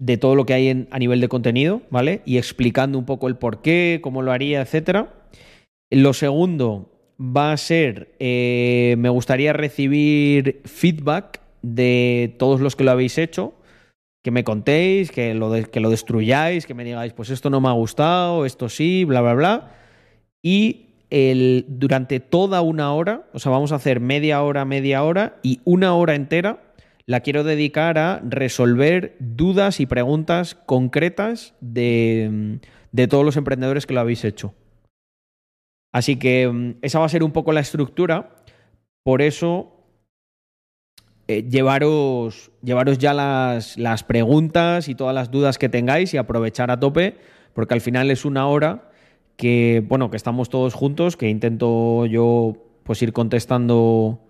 de 0.00 0.16
todo 0.16 0.34
lo 0.34 0.46
que 0.46 0.54
hay 0.54 0.86
a 0.90 0.98
nivel 0.98 1.20
de 1.20 1.28
contenido, 1.28 1.82
¿vale? 1.90 2.22
Y 2.24 2.38
explicando 2.38 2.98
un 2.98 3.04
poco 3.04 3.28
el 3.28 3.36
por 3.36 3.60
qué, 3.60 4.00
cómo 4.02 4.22
lo 4.22 4.32
haría, 4.32 4.62
etcétera. 4.62 5.12
Lo 5.90 6.14
segundo 6.14 6.90
va 7.20 7.52
a 7.52 7.56
ser, 7.58 8.14
eh, 8.18 8.96
me 8.98 9.10
gustaría 9.10 9.52
recibir 9.52 10.62
feedback 10.64 11.40
de 11.60 12.34
todos 12.38 12.60
los 12.60 12.76
que 12.76 12.84
lo 12.84 12.92
habéis 12.92 13.18
hecho, 13.18 13.52
que 14.24 14.30
me 14.30 14.42
contéis, 14.42 15.10
que 15.10 15.34
lo, 15.34 15.52
que 15.70 15.80
lo 15.80 15.90
destruyáis, 15.90 16.64
que 16.64 16.74
me 16.74 16.84
digáis, 16.84 17.12
pues 17.12 17.28
esto 17.28 17.50
no 17.50 17.60
me 17.60 17.68
ha 17.68 17.72
gustado, 17.72 18.46
esto 18.46 18.70
sí, 18.70 19.04
bla, 19.04 19.20
bla, 19.20 19.34
bla. 19.34 19.74
Y 20.42 20.86
el, 21.10 21.66
durante 21.68 22.20
toda 22.20 22.62
una 22.62 22.94
hora, 22.94 23.26
o 23.34 23.38
sea, 23.38 23.52
vamos 23.52 23.72
a 23.72 23.76
hacer 23.76 24.00
media 24.00 24.42
hora, 24.42 24.64
media 24.64 25.02
hora 25.02 25.36
y 25.42 25.60
una 25.64 25.94
hora 25.94 26.14
entera 26.14 26.62
la 27.10 27.22
quiero 27.22 27.42
dedicar 27.42 27.98
a 27.98 28.22
resolver 28.24 29.16
dudas 29.18 29.80
y 29.80 29.86
preguntas 29.86 30.54
concretas 30.54 31.56
de, 31.60 32.60
de 32.92 33.08
todos 33.08 33.24
los 33.24 33.36
emprendedores 33.36 33.84
que 33.84 33.94
lo 33.94 34.00
habéis 34.00 34.24
hecho. 34.24 34.54
Así 35.92 36.20
que 36.20 36.48
mm, 36.48 36.74
esa 36.82 37.00
va 37.00 37.06
a 37.06 37.08
ser 37.08 37.24
un 37.24 37.32
poco 37.32 37.50
la 37.50 37.58
estructura. 37.58 38.36
Por 39.02 39.22
eso, 39.22 39.72
eh, 41.26 41.42
llevaros, 41.50 42.52
llevaros 42.62 42.98
ya 42.98 43.12
las, 43.12 43.76
las 43.76 44.04
preguntas 44.04 44.88
y 44.88 44.94
todas 44.94 45.12
las 45.12 45.32
dudas 45.32 45.58
que 45.58 45.68
tengáis 45.68 46.14
y 46.14 46.16
aprovechar 46.16 46.70
a 46.70 46.78
tope, 46.78 47.16
porque 47.54 47.74
al 47.74 47.80
final 47.80 48.12
es 48.12 48.24
una 48.24 48.46
hora 48.46 48.88
que, 49.36 49.84
bueno, 49.88 50.12
que 50.12 50.16
estamos 50.16 50.48
todos 50.48 50.74
juntos, 50.74 51.16
que 51.16 51.28
intento 51.28 52.06
yo 52.06 52.54
pues 52.84 53.02
ir 53.02 53.12
contestando 53.12 54.20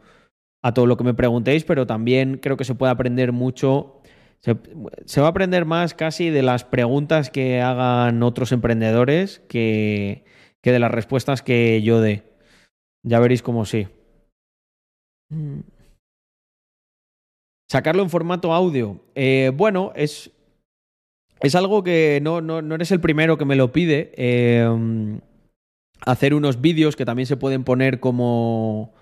a 0.63 0.75
todo 0.75 0.87
lo 0.87 0.97
que 0.97 1.05
me 1.05 1.15
preguntéis, 1.15 1.65
pero 1.65 1.87
también 1.87 2.39
creo 2.39 2.57
que 2.57 2.65
se 2.65 2.75
puede 2.75 2.93
aprender 2.93 3.33
mucho. 3.33 4.03
Se, 4.41 5.21
va 5.21 5.27
a 5.27 5.31
aprender 5.31 5.65
más 5.65 5.95
casi 5.95 6.31
de 6.31 6.43
las 6.43 6.65
preguntas 6.65 7.31
que 7.31 7.61
hagan 7.61 8.23
otros 8.23 8.53
emprendedores 8.53 9.41
que, 9.49 10.25
que 10.63 10.73
de 10.73 10.79
las 10.79 10.91
respuestas 10.91 11.43
que 11.43 11.83
yo 11.83 12.01
dé. 12.01 12.25
Ya 13.03 13.21
veréis 13.21 13.43
cómo 13.43 13.65
sí. 13.65 13.89
Sacarlo 17.71 18.03
en 18.03 18.11
formato 18.11 18.53
audio. 18.53 19.01
Eh, 19.15 19.53
bueno, 19.55 19.93
es, 19.95 20.31
es 21.41 21.55
algo 21.55 21.83
que 21.83 22.21
no, 22.23 22.41
no, 22.41 22.63
no, 22.63 22.75
eres 22.75 22.91
el 22.91 23.01
primero 23.01 23.39
que 23.39 23.45
me 23.45 23.57
lo 23.57 23.73
pide. 23.73 24.13
Em, 24.17 25.21
hacer 26.05 26.35
unos 26.35 26.61
vídeos 26.61 26.97
que 26.97 27.05
también 27.05 27.27
se 27.27 27.37
pueden 27.37 27.65
poner 27.65 28.01
como. 28.01 28.93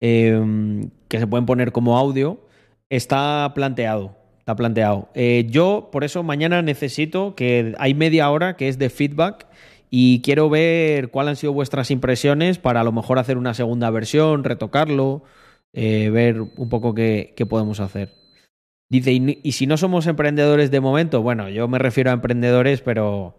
Em, 0.00 0.90
que 1.08 1.18
se 1.18 1.26
pueden 1.26 1.46
poner 1.46 1.72
como 1.72 1.98
audio. 1.98 2.40
Está 2.88 3.52
planteado. 3.54 4.16
Está 4.38 4.56
planteado. 4.56 5.08
Eh, 5.14 5.46
yo, 5.50 5.90
por 5.92 6.04
eso, 6.04 6.22
mañana 6.22 6.62
necesito 6.62 7.34
que 7.34 7.74
hay 7.78 7.94
media 7.94 8.30
hora 8.30 8.56
que 8.56 8.68
es 8.68 8.78
de 8.78 8.90
feedback. 8.90 9.46
Y 9.90 10.22
quiero 10.22 10.48
ver 10.48 11.10
cuáles 11.10 11.30
han 11.30 11.36
sido 11.36 11.52
vuestras 11.52 11.90
impresiones 11.90 12.58
para 12.58 12.80
a 12.80 12.84
lo 12.84 12.92
mejor 12.92 13.18
hacer 13.18 13.36
una 13.36 13.54
segunda 13.54 13.90
versión, 13.90 14.44
retocarlo, 14.44 15.24
eh, 15.72 16.10
ver 16.10 16.40
un 16.40 16.68
poco 16.68 16.94
qué, 16.94 17.34
podemos 17.48 17.80
hacer. 17.80 18.12
Dice, 18.88 19.12
y, 19.12 19.52
si 19.52 19.66
no 19.66 19.76
somos 19.76 20.06
emprendedores 20.06 20.70
de 20.70 20.80
momento, 20.80 21.22
bueno, 21.22 21.48
yo 21.48 21.68
me 21.68 21.78
refiero 21.78 22.10
a 22.10 22.14
emprendedores, 22.14 22.82
pero 22.82 23.36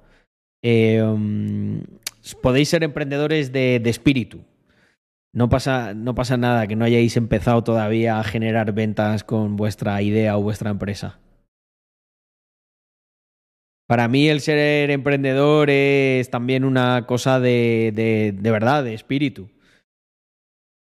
um, 0.64 1.82
podéis 2.42 2.70
ser 2.70 2.84
emprendedores 2.84 3.52
de, 3.52 3.82
espíritu. 3.86 4.40
No 5.34 5.50
pasa, 5.50 5.94
no 5.94 6.14
pasa 6.14 6.38
nada 6.38 6.68
que 6.68 6.76
no 6.76 6.86
hayáis 6.86 7.16
empezado 7.18 7.64
todavía 7.64 8.20
a 8.20 8.24
generar 8.24 8.74
ventas 8.74 9.24
con 9.24 9.56
vuestra 9.56 10.02
idea 10.02 10.38
o 10.38 10.42
vuestra 10.42 10.72
empresa. 10.72 11.20
Para 13.88 14.08
mí 14.08 14.28
el 14.30 14.42
ser 14.42 14.90
emprendedor 14.90 15.70
es 15.70 16.30
también 16.30 16.64
una 16.64 17.06
cosa 17.08 17.40
de, 17.40 17.92
de 18.36 18.52
verdad, 18.52 18.84
de 18.84 18.94
espíritu 18.94 19.50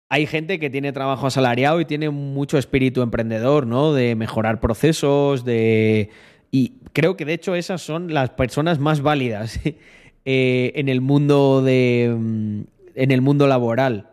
hay 0.09 0.26
gente 0.26 0.59
que 0.59 0.70
tiene 0.70 0.93
trabajo 0.93 1.26
asalariado 1.26 1.80
y 1.80 1.84
tiene 1.84 2.11
mucho 2.11 2.59
espíritu 2.59 3.03
emprendedor, 3.03 3.66
¿no? 3.66 3.93
De 3.93 4.14
mejorar 4.14 4.61
procesos, 4.61 5.45
de... 5.45 6.11
Y 6.53 6.74
creo 6.93 7.16
que 7.16 7.24
de 7.24 7.34
hecho 7.34 7.55
esas 7.57 7.82
son 7.82 8.14
las 8.14 8.30
personas 8.30 8.78
más 8.78 9.01
válidas 9.01 9.59
eh, 10.24 10.72
en 10.74 10.89
el 10.89 11.01
mundo 11.01 11.62
de... 11.62 12.14
Mm, 12.16 12.61
en 12.95 13.11
el 13.11 13.20
mundo 13.20 13.47
laboral. 13.47 14.11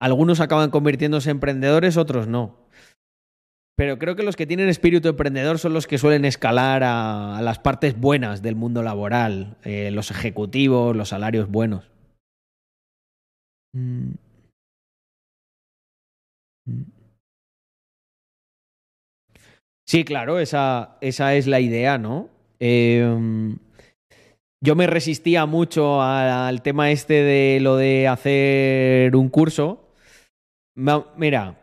Algunos 0.00 0.40
acaban 0.40 0.70
convirtiéndose 0.70 1.30
en 1.30 1.36
emprendedores, 1.36 1.96
otros 1.96 2.26
no. 2.26 2.56
Pero 3.76 3.98
creo 3.98 4.16
que 4.16 4.22
los 4.22 4.36
que 4.36 4.46
tienen 4.46 4.68
espíritu 4.68 5.08
emprendedor 5.08 5.58
son 5.58 5.72
los 5.72 5.86
que 5.86 5.98
suelen 5.98 6.24
escalar 6.24 6.82
a, 6.84 7.40
las 7.42 7.58
partes 7.58 7.98
buenas 7.98 8.42
del 8.42 8.56
mundo 8.56 8.82
laboral, 8.82 9.56
eh, 9.64 9.90
los 9.90 10.10
ejecutivos, 10.10 10.96
los 10.96 11.08
salarios 11.10 11.50
buenos. 11.50 11.90
Mm. 13.74 14.12
Sí, 19.86 20.04
claro, 20.04 20.38
esa, 20.38 20.98
esa 21.00 21.34
es 21.34 21.46
la 21.46 21.60
idea, 21.60 21.98
¿no? 21.98 22.28
Em, 22.60 23.58
yo 24.62 24.76
me 24.76 24.86
resistía 24.86 25.46
mucho 25.46 26.02
al 26.02 26.62
tema 26.62 26.90
este 26.90 27.14
de 27.14 27.60
lo 27.60 27.76
de 27.76 28.06
hacer 28.06 29.16
un 29.16 29.30
curso. 29.30 29.79
Mira, 30.76 31.60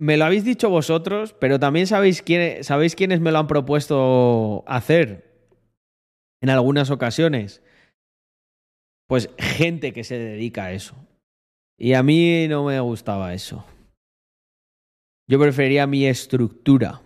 me 0.00 0.16
lo 0.16 0.24
habéis 0.24 0.44
dicho 0.44 0.70
vosotros, 0.70 1.32
pero 1.32 1.58
también 1.58 1.86
sabéis, 1.86 2.22
quién, 2.22 2.62
sabéis 2.62 2.94
quiénes 2.94 3.20
me 3.20 3.32
lo 3.32 3.38
han 3.38 3.46
propuesto 3.46 4.64
hacer 4.66 5.28
en 6.40 6.50
algunas 6.50 6.90
ocasiones. 6.90 7.62
Pues 9.08 9.30
gente 9.38 9.92
que 9.92 10.04
se 10.04 10.18
dedica 10.18 10.64
a 10.64 10.72
eso. 10.72 10.94
Y 11.78 11.94
a 11.94 12.02
mí 12.02 12.46
no 12.48 12.64
me 12.64 12.78
gustaba 12.80 13.34
eso. 13.34 13.64
Yo 15.28 15.38
preferiría 15.38 15.86
mi 15.86 16.06
estructura. 16.06 17.00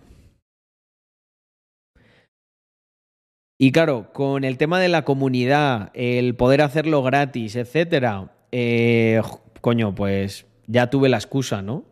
Y 3.59 3.71
claro, 3.71 4.11
con 4.13 4.43
el 4.43 4.57
tema 4.57 4.79
de 4.79 4.89
la 4.89 5.05
comunidad, 5.05 5.91
el 5.93 6.35
poder 6.35 6.61
hacerlo 6.61 7.01
gratis, 7.03 7.55
etcétera, 7.55 8.35
eh, 8.51 9.21
coño, 9.61 9.95
pues 9.95 10.45
ya 10.67 10.89
tuve 10.89 11.09
la 11.09 11.17
excusa, 11.17 11.61
¿no? 11.61 11.83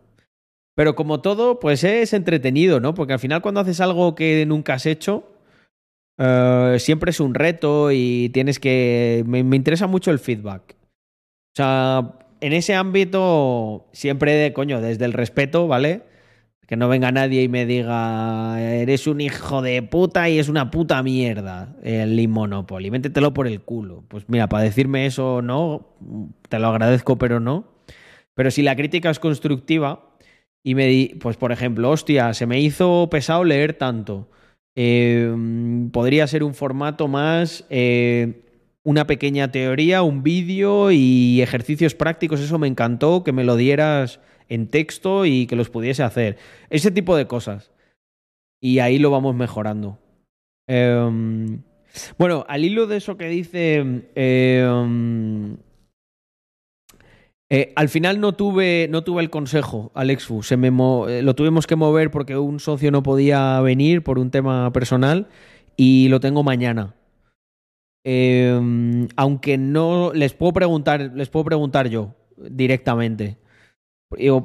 Pero 0.76 0.95
como 0.95 1.22
todo, 1.22 1.59
pues 1.59 1.84
es 1.84 2.13
entretenido, 2.13 2.80
¿no? 2.80 2.93
Porque 2.93 3.13
al 3.13 3.19
final 3.19 3.41
cuando 3.41 3.59
haces 3.59 3.82
algo 3.82 4.15
que 4.15 4.45
nunca 4.45 4.76
has 4.76 4.86
hecho, 4.86 5.32
eh, 6.17 6.78
siempre 6.80 7.11
es 7.11 7.19
un 7.19 7.34
reto 7.34 7.91
y 7.91 8.30
tienes 8.30 8.59
que... 8.59 9.24
Me, 9.28 9.39
interesa 9.39 9.88
mucho 9.88 10.11
el 10.11 10.19
feedback. 10.19 10.76
O 11.53 11.55
sea, 11.55 12.13
en 12.39 12.53
ese 12.53 12.76
ámbito, 12.76 13.88
siempre, 13.91 14.53
coño, 14.53 14.82
desde 14.82 15.05
el 15.05 15.13
respeto, 15.13 15.67
¿vale? 15.67 16.03
Que 16.67 16.78
no 16.78 16.88
venga 16.88 17.11
nadie 17.11 17.43
y 17.43 17.49
me 17.49 17.65
diga, 17.65 18.61
eres 18.61 19.07
un 19.07 19.19
hijo 19.19 19.61
de 19.61 19.82
puta 19.84 20.30
y 20.30 20.39
es 20.39 20.47
una 20.47 20.72
puta 20.72 21.03
mierda 21.03 21.76
el 21.84 22.28
Monopoly, 22.30 22.89
métetelo 22.91 23.34
por 23.34 23.47
el 23.47 23.61
culo. 23.61 24.05
Pues 24.07 24.24
mira, 24.30 24.47
para 24.47 24.63
decirme 24.63 25.05
eso 25.05 25.41
no, 25.41 25.89
te 26.47 26.59
lo 26.59 26.69
agradezco, 26.69 27.17
pero 27.17 27.41
no. 27.41 27.65
Pero 28.36 28.51
si 28.51 28.61
la 28.61 28.75
crítica 28.75 29.09
es 29.09 29.19
constructiva 29.19 30.17
y 30.63 30.75
me 30.75 30.88
di, 30.88 31.17
pues 31.19 31.38
por 31.38 31.51
ejemplo, 31.51 31.89
hostia, 31.89 32.34
se 32.34 32.45
me 32.45 32.59
hizo 32.59 33.09
pesado 33.09 33.43
leer 33.43 33.73
tanto. 33.73 34.29
Eh, 34.75 35.34
podría 35.91 36.27
ser 36.27 36.43
un 36.43 36.53
formato 36.53 37.07
más 37.07 37.65
eh, 37.69 38.45
una 38.84 39.05
pequeña 39.05 39.51
teoría, 39.51 40.01
un 40.01 40.23
vídeo 40.23 40.91
y 40.91 41.41
ejercicios 41.41 41.95
prácticos. 41.95 42.39
Eso 42.39 42.57
me 42.57 42.67
encantó, 42.67 43.23
que 43.23 43.32
me 43.32 43.43
lo 43.43 43.55
dieras 43.55 44.19
en 44.49 44.67
texto 44.67 45.25
y 45.25 45.45
que 45.45 45.55
los 45.55 45.69
pudiese 45.69 46.03
hacer. 46.03 46.38
Ese 46.69 46.91
tipo 46.91 47.15
de 47.15 47.27
cosas. 47.27 47.71
Y 48.59 48.79
ahí 48.79 48.99
lo 48.99 49.11
vamos 49.11 49.36
mejorando. 49.36 49.99
Eh, 50.67 51.59
bueno, 52.17 52.45
al 52.47 52.63
hilo 52.63 52.88
de 52.88 52.97
eso 52.97 53.17
que 53.17 53.27
dice... 53.27 53.84
Eh, 57.53 57.73
al 57.75 57.89
final 57.89 58.21
no 58.21 58.31
tuve, 58.31 58.87
no 58.89 59.03
tuve 59.03 59.21
el 59.21 59.29
consejo, 59.29 59.91
Alexfu. 59.93 60.41
Se 60.41 60.55
me 60.55 60.69
eh, 60.69 61.21
lo 61.21 61.35
tuvimos 61.35 61.67
que 61.67 61.75
mover 61.75 62.09
porque 62.09 62.37
un 62.37 62.61
socio 62.61 62.91
no 62.91 63.03
podía 63.03 63.59
venir 63.59 64.03
por 64.03 64.19
un 64.19 64.31
tema 64.31 64.71
personal 64.71 65.27
y 65.75 66.07
lo 66.07 66.21
tengo 66.21 66.43
mañana. 66.43 66.95
Em, 68.05 69.09
aunque 69.17 69.57
no 69.57 70.13
les 70.13 70.33
puedo 70.33 70.53
preguntar, 70.53 71.11
les 71.13 71.27
puedo 71.27 71.43
preguntar 71.43 71.89
yo 71.89 72.15
directamente. 72.37 73.37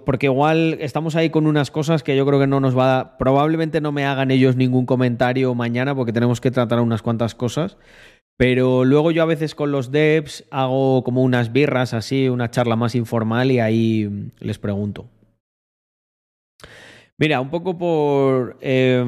Porque 0.04 0.26
igual 0.26 0.76
estamos 0.80 1.14
ahí 1.14 1.30
con 1.30 1.46
unas 1.46 1.70
cosas 1.70 2.02
que 2.02 2.16
yo 2.16 2.26
creo 2.26 2.40
que 2.40 2.46
no 2.48 2.58
nos 2.58 2.76
va 2.76 2.98
a... 2.98 3.18
Probablemente 3.18 3.80
no 3.80 3.92
me 3.92 4.04
hagan 4.04 4.32
ellos 4.32 4.56
ningún 4.56 4.84
comentario 4.84 5.54
mañana 5.54 5.94
porque 5.94 6.12
tenemos 6.12 6.40
que 6.40 6.50
tratar 6.50 6.80
unas 6.80 7.02
cuantas 7.02 7.36
cosas. 7.36 7.76
Pero 8.36 8.84
luego 8.84 9.10
yo 9.10 9.22
a 9.22 9.26
veces 9.26 9.54
con 9.54 9.72
los 9.72 9.90
devs 9.90 10.44
hago 10.50 11.02
como 11.04 11.22
unas 11.22 11.52
birras 11.52 11.94
así, 11.94 12.28
una 12.28 12.50
charla 12.50 12.76
más 12.76 12.94
informal 12.94 13.50
y 13.50 13.60
ahí 13.60 14.30
les 14.40 14.58
pregunto. 14.58 15.08
Mira, 17.18 17.40
un 17.40 17.48
poco 17.48 17.78
por, 17.78 18.58
eh, 18.60 19.02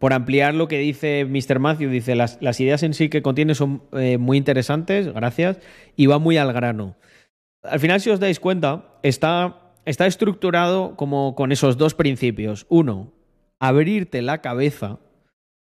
por 0.00 0.12
ampliar 0.12 0.54
lo 0.54 0.66
que 0.66 0.78
dice 0.78 1.24
Mr. 1.24 1.60
Matthew, 1.60 1.90
dice, 1.90 2.16
las, 2.16 2.38
las 2.42 2.58
ideas 2.58 2.82
en 2.82 2.92
sí 2.92 3.08
que 3.08 3.22
contiene 3.22 3.54
son 3.54 3.84
eh, 3.92 4.18
muy 4.18 4.36
interesantes, 4.36 5.12
gracias, 5.12 5.58
y 5.94 6.06
va 6.06 6.18
muy 6.18 6.38
al 6.38 6.52
grano. 6.52 6.96
Al 7.62 7.78
final, 7.78 8.00
si 8.00 8.10
os 8.10 8.18
dais 8.18 8.40
cuenta, 8.40 8.98
está, 9.04 9.72
está 9.84 10.06
estructurado 10.06 10.96
como 10.96 11.36
con 11.36 11.52
esos 11.52 11.76
dos 11.78 11.94
principios. 11.94 12.66
Uno, 12.68 13.12
abrirte 13.60 14.20
la 14.20 14.42
cabeza, 14.42 14.98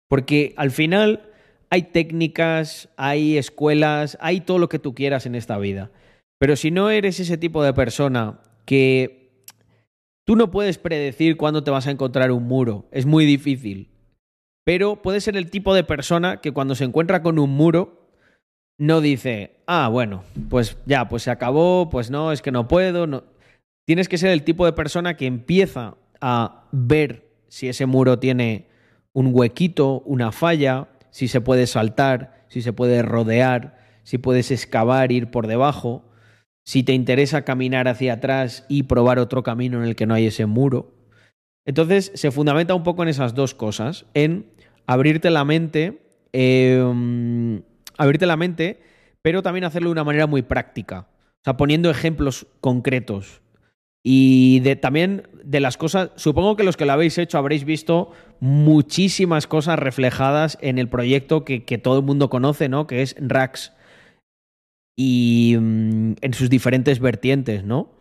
porque 0.08 0.54
al 0.56 0.72
final 0.72 1.34
hay 1.76 1.84
técnicas, 1.84 2.88
hay 2.96 3.38
escuelas, 3.38 4.18
hay 4.22 4.40
todo 4.40 4.60
lo 4.60 4.70
que 4.70 4.80
tú 4.80 4.96
quieras 4.96 5.26
en 5.26 5.36
esta 5.36 5.58
vida. 5.58 5.92
Pero 6.40 6.56
si 6.56 6.72
no 6.72 6.90
eres 6.90 7.20
ese 7.20 7.38
tipo 7.38 7.64
de 7.64 7.74
persona 7.74 8.40
que 8.64 9.44
tú 10.26 10.38
no 10.38 10.52
puedes 10.52 10.78
predecir 10.78 11.36
cuándo 11.36 11.66
te 11.66 11.72
vas 11.72 11.86
a 11.88 11.92
encontrar 11.92 12.32
un 12.32 12.44
muro, 12.44 12.86
es 12.92 13.06
muy 13.06 13.26
difícil. 13.26 13.90
Pero 14.64 15.02
puedes 15.02 15.26
ser 15.26 15.36
el 15.36 15.50
tipo 15.50 15.76
de 15.76 15.84
persona 15.84 16.38
que 16.38 16.54
cuando 16.54 16.76
se 16.76 16.86
encuentra 16.86 17.22
con 17.22 17.40
un 17.40 17.50
muro 17.50 18.10
no 18.78 19.02
dice, 19.02 19.58
ah, 19.68 19.90
bueno, 19.90 20.24
pues 20.50 20.78
ya, 20.86 21.10
pues 21.10 21.24
se 21.24 21.32
acabó, 21.32 21.90
pues 21.90 22.10
no, 22.10 22.32
es 22.32 22.42
que 22.42 22.52
no 22.52 22.70
puedo. 22.70 23.26
Tienes 23.86 24.08
que 24.08 24.18
ser 24.18 24.30
el 24.30 24.44
tipo 24.44 24.66
de 24.66 24.74
persona 24.74 25.18
que 25.18 25.26
empieza 25.26 25.98
a 26.22 26.70
ver 26.72 27.28
si 27.50 27.68
ese 27.68 27.86
muro 27.86 28.18
tiene 28.18 28.68
un 29.12 29.32
huequito, 29.34 30.02
una 30.06 30.32
falla, 30.32 30.88
si 31.16 31.30
se 31.30 31.40
puede 31.40 31.66
saltar, 31.66 32.44
si 32.50 32.62
se 32.62 32.74
puede 32.74 33.02
rodear, 33.02 33.78
si 34.04 34.18
puedes 34.18 34.52
excavar, 34.52 35.14
ir 35.14 35.32
por 35.32 35.48
debajo, 35.48 36.04
si 36.66 36.84
te 36.84 36.92
interesa 36.92 37.46
caminar 37.46 37.88
hacia 37.88 38.16
atrás 38.16 38.66
y 38.68 38.84
probar 38.84 39.20
otro 39.20 39.42
camino 39.42 39.78
en 39.78 39.86
el 39.86 39.96
que 39.96 40.08
no 40.08 40.14
hay 40.14 40.26
ese 40.26 40.46
muro. 40.46 40.94
Entonces 41.66 42.12
se 42.16 42.32
fundamenta 42.32 42.76
un 42.76 42.84
poco 42.84 43.02
en 43.02 43.08
esas 43.08 43.34
dos 43.34 43.56
cosas, 43.56 44.06
en 44.14 44.48
abrirte 44.88 45.30
la 45.30 45.46
mente, 45.46 46.02
eh, 46.34 46.84
abrirte 47.98 48.26
la 48.26 48.36
mente, 48.36 48.82
pero 49.22 49.42
también 49.42 49.64
hacerlo 49.64 49.88
de 49.88 49.94
una 49.94 50.04
manera 50.04 50.28
muy 50.28 50.42
práctica. 50.42 51.08
O 51.32 51.44
sea, 51.46 51.56
poniendo 51.56 51.90
ejemplos 51.90 52.46
concretos. 52.60 53.42
Y 54.08 54.62
también 54.76 55.24
de 55.44 55.60
las 55.60 55.78
cosas, 55.78 56.12
supongo 56.16 56.56
que 56.56 56.64
los 56.64 56.78
que 56.78 56.86
lo 56.86 56.94
habéis 56.94 57.18
hecho 57.18 57.40
habréis 57.40 57.66
visto 57.66 58.12
muchísimas 58.40 59.48
cosas 59.48 59.80
reflejadas 59.80 60.60
en 60.62 60.78
el 60.78 60.88
proyecto 60.88 61.44
que, 61.44 61.60
todo 61.80 61.98
el 61.98 62.06
mundo 62.06 62.30
conoce, 62.30 62.70
¿no? 62.70 62.86
Que 62.86 63.02
es 63.02 63.16
Rax. 63.20 63.74
Y 64.96 65.58
mm, 65.60 66.14
en 66.22 66.34
sus 66.36 66.52
diferentes 66.52 67.00
vertientes, 67.00 67.64
¿no? 67.64 67.98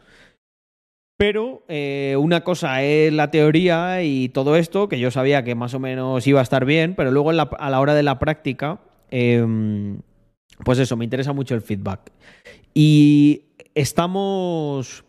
Pero 1.16 1.64
eh, 1.68 2.16
una 2.20 2.44
cosa 2.44 2.82
es 2.82 3.11
la 3.11 3.30
teoría 3.30 4.02
y 4.02 4.28
todo 4.28 4.57
esto, 4.57 4.90
que 4.90 4.98
yo 4.98 5.11
sabía 5.11 5.42
que 5.42 5.55
más 5.55 5.72
o 5.72 5.80
menos 5.80 6.26
iba 6.26 6.40
a 6.40 6.42
estar 6.42 6.66
bien, 6.66 6.96
pero 6.96 7.12
luego 7.12 7.30
a 7.30 7.70
la 7.70 7.80
hora 7.80 7.94
de 7.94 8.02
la 8.02 8.18
práctica, 8.18 8.78
eh, 9.11 9.42
pues 10.66 10.78
eso, 10.78 10.98
me 10.98 11.05
interesa 11.05 11.32
mucho 11.32 11.55
el 11.55 11.62
feedback. 11.62 12.12
Y 12.74 13.55
estamos... 13.74 15.02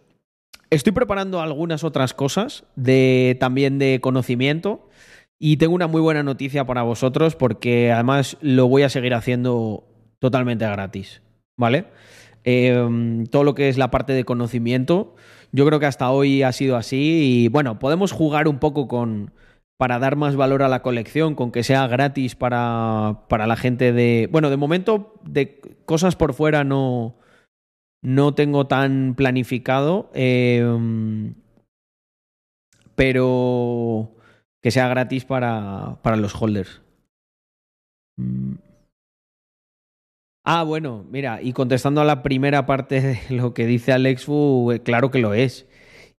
Estoy 0.69 0.93
preparando 0.93 1.41
algunas 1.41 1.83
otras 1.83 2.13
cosas 2.13 2.65
de, 2.75 3.37
también 3.39 3.79
de 3.79 3.99
conocimiento 4.01 4.89
y 5.37 5.57
tengo 5.57 5.75
una 5.75 5.87
muy 5.87 6.01
buena 6.01 6.23
noticia 6.23 6.65
para 6.65 6.81
vosotros 6.83 7.35
porque 7.35 7.91
además 7.91 8.37
lo 8.41 8.67
voy 8.67 8.83
a 8.83 8.89
seguir 8.89 9.13
haciendo 9.13 9.83
totalmente 10.19 10.65
gratis, 10.65 11.21
¿vale? 11.57 11.85
Eh, 12.43 13.25
todo 13.31 13.43
lo 13.43 13.55
que 13.55 13.69
es 13.69 13.77
la 13.77 13.89
parte 13.89 14.13
de 14.13 14.23
conocimiento 14.23 15.15
yo 15.55 15.65
creo 15.65 15.79
que 15.79 15.85
hasta 15.85 16.11
hoy 16.11 16.43
ha 16.43 16.51
sido 16.51 16.75
así 16.75 17.43
y 17.43 17.47
bueno, 17.47 17.79
podemos 17.79 18.11
jugar 18.11 18.49
un 18.49 18.59
poco 18.59 18.89
con 18.89 19.31
para 19.77 19.99
dar 19.99 20.17
más 20.17 20.35
valor 20.35 20.63
a 20.63 20.67
la 20.67 20.81
colección, 20.81 21.35
con 21.35 21.51
que 21.51 21.63
sea 21.63 21.87
gratis 21.87 22.35
para, 22.35 23.23
para 23.29 23.47
la 23.47 23.55
gente 23.55 23.91
de... 23.91 24.29
Bueno, 24.31 24.49
de 24.49 24.57
momento 24.57 25.13
de 25.23 25.61
cosas 25.85 26.15
por 26.15 26.33
fuera 26.33 26.63
no, 26.63 27.15
no 28.05 28.35
tengo 28.35 28.67
tan 28.67 29.15
planificado, 29.15 30.11
eh, 30.13 30.63
pero 32.95 34.11
que 34.61 34.69
sea 34.69 34.87
gratis 34.87 35.25
para, 35.25 35.97
para 36.03 36.15
los 36.15 36.39
holders. 36.39 36.81
Mm. 38.17 38.53
Ah, 40.47 40.61
bueno, 40.63 41.03
mira, 41.09 41.41
y 41.41 41.53
contestando 41.53 42.01
a 42.01 42.05
la 42.05 42.21
primera 42.21 42.67
parte 42.67 43.01
de 43.01 43.35
lo 43.35 43.55
que 43.55 43.65
dice 43.65 43.91
Alex 43.91 44.25
Fu, 44.25 44.71
eh, 44.71 44.83
claro 44.83 45.09
que 45.09 45.19
lo 45.19 45.33
es. 45.33 45.67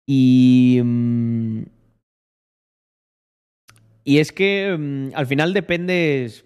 Y. 0.06 0.80
Mm, 0.82 1.62
y 4.02 4.18
es 4.18 4.32
que 4.32 4.76
mm, 4.76 5.10
al 5.14 5.26
final 5.28 5.54
dependes. 5.54 6.45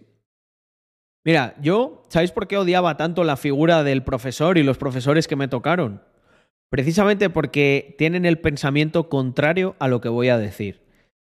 Mira, 1.25 1.55
yo, 1.61 2.03
¿sabéis 2.09 2.33
por 2.33 2.49
qué 2.49 2.57
odiaba 2.57 2.97
tanto 2.97 3.25
la 3.25 3.37
figura 3.37 3.83
del 3.85 4.03
profesor 4.03 4.57
y 4.59 4.62
los 4.62 4.79
profesores 4.79 5.29
que 5.29 5.37
me 5.37 5.49
tocaron? 5.49 6.03
Precisamente 6.71 7.31
porque 7.31 7.95
tienen 7.99 8.25
el 8.25 8.39
pensamiento 8.39 9.09
contrario 9.09 9.77
a 9.79 9.89
lo 9.89 10.01
que 10.01 10.09
voy 10.09 10.29
a 10.29 10.39
decir. 10.39 10.83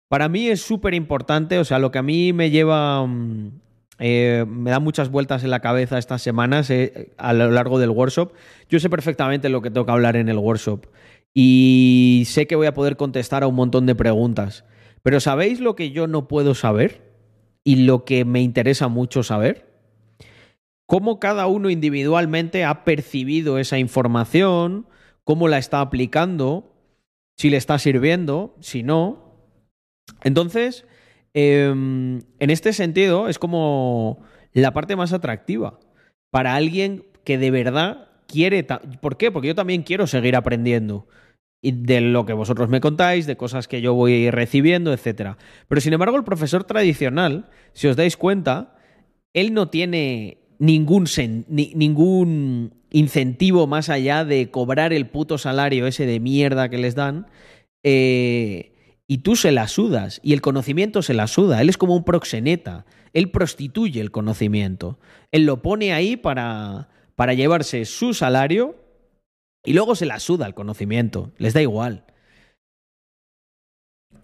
Para 0.10 0.30
mí 0.30 0.48
es 0.48 0.62
súper 0.62 0.94
importante, 0.94 1.60
o 1.60 1.66
sea, 1.66 1.80
lo 1.80 1.92
que 1.92 2.00
a 2.00 2.04
mí 2.04 2.34
me 2.34 2.50
lleva 2.50 3.06
mm, 3.06 3.52
eh, 4.00 4.46
me 4.48 4.72
da 4.72 4.80
muchas 4.80 5.10
vueltas 5.10 5.44
en 5.44 5.52
la 5.52 5.60
cabeza 5.60 5.98
estas 5.98 6.22
semanas 6.22 6.70
eh, 6.70 7.12
a 7.18 7.34
lo 7.34 7.52
largo 7.52 7.80
del 7.80 7.90
workshop. 7.90 8.34
Yo 8.70 8.80
sé 8.80 8.90
perfectamente 8.90 9.50
lo 9.50 9.62
que 9.62 9.72
que 9.72 9.92
hablar 9.92 10.16
en 10.16 10.30
el 10.30 10.38
workshop 10.38 10.88
y 11.34 12.24
sé 12.28 12.48
que 12.48 12.56
voy 12.56 12.68
a 12.68 12.74
poder 12.74 12.98
contestar 12.98 13.44
a 13.44 13.48
un 13.48 13.56
montón 13.56 13.86
de 13.86 13.96
preguntas. 13.96 14.66
Pero 15.04 15.20
¿sabéis 15.20 15.60
lo 15.60 15.76
que 15.76 15.92
yo 15.92 16.08
no 16.08 16.28
puedo 16.28 16.56
saber 16.56 17.14
y 17.64 17.78
lo 17.78 18.06
que 18.06 18.26
me 18.26 18.42
interesa 18.42 18.88
mucho 18.88 19.24
saber? 19.24 19.73
Cómo 20.86 21.20
cada 21.20 21.48
uno 21.48 21.70
individualmente 21.70 22.66
ha 22.66 22.84
percibido 22.84 23.58
esa 23.58 23.80
información, 23.80 24.88
cómo 25.24 25.48
la 25.48 25.58
está 25.58 25.82
aplicando, 25.82 26.74
si 27.38 27.50
le 27.50 27.58
está 27.58 27.80
sirviendo, 27.80 28.56
si 28.60 28.84
no. 28.84 29.38
Entonces, 30.24 30.86
em, 31.34 32.22
en 32.40 32.50
este 32.50 32.74
sentido 32.74 33.30
es 33.30 33.40
como 33.40 34.24
la 34.54 34.74
parte 34.74 34.96
más 34.96 35.14
atractiva 35.14 35.80
para 36.30 36.56
alguien 36.56 37.06
que 37.24 37.38
de 37.38 37.52
verdad 37.52 38.10
quiere... 38.28 38.64
¿Por 38.64 39.18
qué? 39.18 39.32
Porque 39.32 39.48
yo 39.48 39.56
también 39.56 39.84
quiero 39.84 40.08
seguir 40.08 40.36
aprendiendo 40.36 41.08
de 41.62 42.02
lo 42.02 42.26
que 42.26 42.34
vosotros 42.34 42.70
me 42.70 42.82
contáis, 42.82 43.26
de 43.26 43.38
cosas 43.38 43.68
que 43.68 43.82
yo 43.82 43.94
voy 43.94 44.30
recibiendo, 44.30 44.92
etc. 44.92 45.38
Pero 45.68 45.82
sin 45.82 45.94
embargo, 45.94 46.18
el 46.18 46.26
profesor 46.26 46.66
tradicional, 46.66 47.50
si 47.72 47.88
os 47.88 47.96
dais 47.96 48.18
cuenta, 48.18 48.76
él 49.34 49.54
no 49.54 49.70
tiene 49.70 50.43
ningún, 50.64 51.06
ningún 51.50 52.74
incentivo 52.90 53.68
más 53.68 53.90
allá 53.90 54.24
de 54.24 54.50
cobrar 54.50 54.94
el 54.94 55.08
puto 55.08 55.38
salario 55.38 55.88
ese 55.88 56.06
de 56.06 56.22
mierda 56.22 56.70
que 56.70 56.78
les 56.78 56.96
dan. 56.96 57.28
Eh, 57.84 58.72
y 59.06 59.18
tú 59.20 59.36
se 59.36 59.52
la 59.52 59.68
sudas, 59.68 60.22
y 60.24 60.32
el 60.32 60.40
conocimiento 60.40 61.02
se 61.02 61.14
la 61.14 61.28
suda. 61.28 61.62
Él 61.62 61.68
es 61.68 61.78
como 61.78 61.96
un 61.96 62.06
proxeneta. 62.06 62.86
Él 63.12 63.30
prostituye 63.30 64.00
el 64.00 64.12
conocimiento. 64.12 64.98
Él 65.32 65.46
lo 65.46 65.62
pone 65.62 65.92
ahí 65.92 66.16
para, 66.16 66.90
para 67.16 67.34
llevarse 67.34 67.84
su 67.84 68.14
salario 68.14 68.78
y 69.66 69.74
luego 69.74 69.96
se 69.96 70.06
la 70.06 70.20
suda 70.20 70.48
el 70.48 70.54
conocimiento, 70.54 71.32
les 71.38 71.54
da 71.54 71.62
igual. 71.62 72.06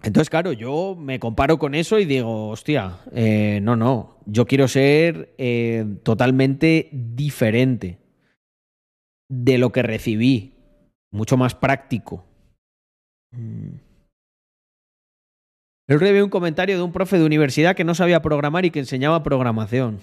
Entonces, 0.01 0.29
claro, 0.29 0.53
yo 0.53 0.95
me 0.97 1.19
comparo 1.19 1.59
con 1.59 1.75
eso 1.75 1.99
y 1.99 2.05
digo, 2.05 2.49
hostia, 2.49 2.99
eh, 3.11 3.59
no, 3.61 3.75
no, 3.75 4.17
yo 4.25 4.45
quiero 4.45 4.67
ser 4.69 5.33
eh, 5.37 5.85
totalmente 6.03 6.89
diferente 6.91 7.99
de 9.29 9.57
lo 9.57 9.71
que 9.71 9.83
recibí, 9.83 10.53
mucho 11.11 11.35
más 11.35 11.53
práctico. 11.53 12.23
Mm. 13.31 13.75
El 15.87 15.95
otro 15.95 16.23
un 16.23 16.29
comentario 16.29 16.77
de 16.77 16.83
un 16.83 16.91
profe 16.91 17.17
de 17.17 17.25
universidad 17.25 17.75
que 17.75 17.83
no 17.83 17.95
sabía 17.95 18.21
programar 18.21 18.63
y 18.63 18.71
que 18.71 18.79
enseñaba 18.79 19.23
programación. 19.23 19.99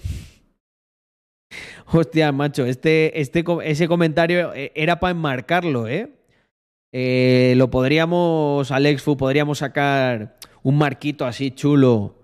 Hostia, 1.87 2.31
macho, 2.31 2.65
este, 2.65 3.19
este, 3.19 3.43
ese 3.63 3.87
comentario 3.87 4.53
eh, 4.53 4.73
era 4.75 4.99
para 4.99 5.11
enmarcarlo, 5.11 5.87
¿eh? 5.87 6.16
¿Eh? 6.97 7.53
Lo 7.55 7.69
podríamos, 7.69 8.71
Alexfu, 8.71 9.17
podríamos 9.17 9.59
sacar 9.59 10.37
un 10.63 10.77
marquito 10.77 11.25
así 11.25 11.51
chulo 11.51 12.15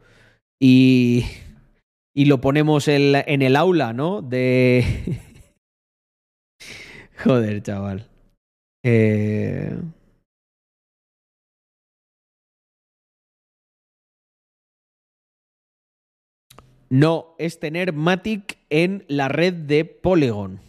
y, 0.59 1.25
y 2.15 2.25
lo 2.25 2.41
ponemos 2.41 2.87
en, 2.87 3.15
en 3.27 3.41
el 3.41 3.55
aula, 3.55 3.93
¿no? 3.93 4.21
De... 4.21 5.19
Joder, 7.23 7.61
chaval. 7.61 8.09
Eh... 8.83 9.77
No, 16.89 17.33
es 17.39 17.59
tener 17.59 17.91
Matic 17.93 18.59
en 18.69 19.03
la 19.07 19.27
red 19.27 19.53
de 19.53 19.83
Polygon. 19.83 20.59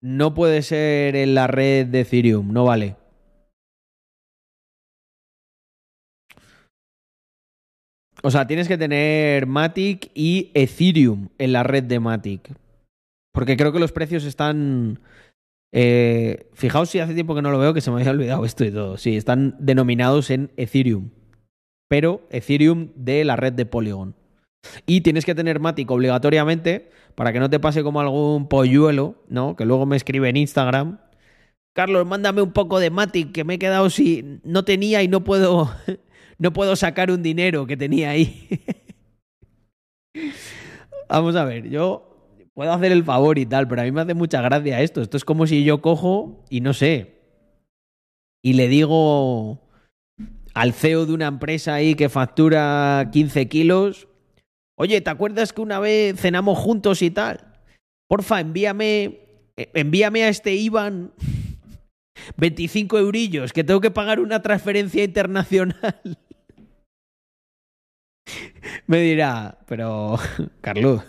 No 0.00 0.34
puede 0.34 0.62
ser 0.62 1.16
en 1.16 1.34
la 1.34 1.46
red 1.46 1.86
de 1.86 2.00
Ethereum, 2.00 2.52
no 2.52 2.64
vale. 2.64 2.96
O 8.22 8.30
sea, 8.30 8.46
tienes 8.46 8.68
que 8.68 8.78
tener 8.78 9.46
Matic 9.46 10.10
y 10.14 10.50
Ethereum 10.54 11.28
en 11.38 11.52
la 11.52 11.62
red 11.62 11.84
de 11.84 12.00
Matic. 12.00 12.52
Porque 13.32 13.56
creo 13.56 13.72
que 13.72 13.78
los 13.78 13.92
precios 13.92 14.24
están. 14.24 15.00
Eh, 15.72 16.48
fijaos 16.54 16.88
si 16.88 16.98
hace 16.98 17.14
tiempo 17.14 17.34
que 17.34 17.42
no 17.42 17.50
lo 17.50 17.58
veo, 17.58 17.74
que 17.74 17.80
se 17.80 17.90
me 17.90 18.00
había 18.00 18.10
olvidado 18.10 18.44
esto 18.44 18.64
y 18.64 18.72
todo. 18.72 18.96
Sí, 18.96 19.16
están 19.16 19.56
denominados 19.60 20.30
en 20.30 20.50
Ethereum. 20.56 21.10
Pero 21.88 22.26
Ethereum 22.30 22.90
de 22.96 23.24
la 23.24 23.36
red 23.36 23.52
de 23.52 23.66
Polygon. 23.66 24.14
Y 24.86 25.02
tienes 25.02 25.24
que 25.24 25.34
tener 25.34 25.60
Matic 25.60 25.90
obligatoriamente 25.90 26.90
para 27.14 27.32
que 27.32 27.40
no 27.40 27.50
te 27.50 27.60
pase 27.60 27.82
como 27.82 28.00
algún 28.00 28.48
polluelo, 28.48 29.16
¿no? 29.28 29.56
Que 29.56 29.64
luego 29.64 29.86
me 29.86 29.96
escribe 29.96 30.28
en 30.28 30.36
Instagram. 30.36 30.98
Carlos, 31.74 32.06
mándame 32.06 32.42
un 32.42 32.52
poco 32.52 32.80
de 32.80 32.90
Matic 32.90 33.32
que 33.32 33.44
me 33.44 33.54
he 33.54 33.58
quedado 33.58 33.88
si 33.90 34.40
no 34.42 34.64
tenía 34.64 35.02
y 35.02 35.08
no 35.08 35.22
puedo 35.22 35.70
no 36.38 36.52
puedo 36.52 36.76
sacar 36.76 37.10
un 37.10 37.22
dinero 37.22 37.66
que 37.66 37.76
tenía 37.76 38.10
ahí. 38.10 38.48
Vamos 41.08 41.36
a 41.36 41.44
ver, 41.44 41.68
yo 41.68 42.08
puedo 42.54 42.72
hacer 42.72 42.92
el 42.92 43.04
favor 43.04 43.38
y 43.38 43.46
tal, 43.46 43.68
pero 43.68 43.82
a 43.82 43.84
mí 43.84 43.92
me 43.92 44.00
hace 44.00 44.14
mucha 44.14 44.42
gracia 44.42 44.80
esto. 44.82 45.00
Esto 45.00 45.16
es 45.16 45.24
como 45.24 45.46
si 45.46 45.64
yo 45.64 45.80
cojo 45.80 46.44
y 46.50 46.60
no 46.60 46.74
sé. 46.74 47.18
Y 48.42 48.54
le 48.54 48.68
digo 48.68 49.60
al 50.54 50.72
CEO 50.72 51.06
de 51.06 51.12
una 51.12 51.26
empresa 51.26 51.74
ahí 51.74 51.94
que 51.94 52.08
factura 52.08 53.10
15 53.12 53.48
kilos, 53.48 54.07
Oye, 54.80 55.00
¿te 55.00 55.10
acuerdas 55.10 55.52
que 55.52 55.60
una 55.60 55.80
vez 55.80 56.20
cenamos 56.20 56.56
juntos 56.56 57.02
y 57.02 57.10
tal? 57.10 57.44
Porfa, 58.08 58.38
envíame, 58.38 59.26
eh, 59.56 59.70
envíame 59.74 60.22
a 60.22 60.28
este 60.28 60.54
Iván 60.54 61.12
25 62.36 62.96
eurillos, 62.96 63.52
que 63.52 63.64
tengo 63.64 63.80
que 63.80 63.90
pagar 63.90 64.20
una 64.20 64.40
transferencia 64.40 65.02
internacional. 65.02 66.00
Me 68.86 69.00
dirá, 69.00 69.58
pero, 69.66 70.16
Carlos. 70.60 71.02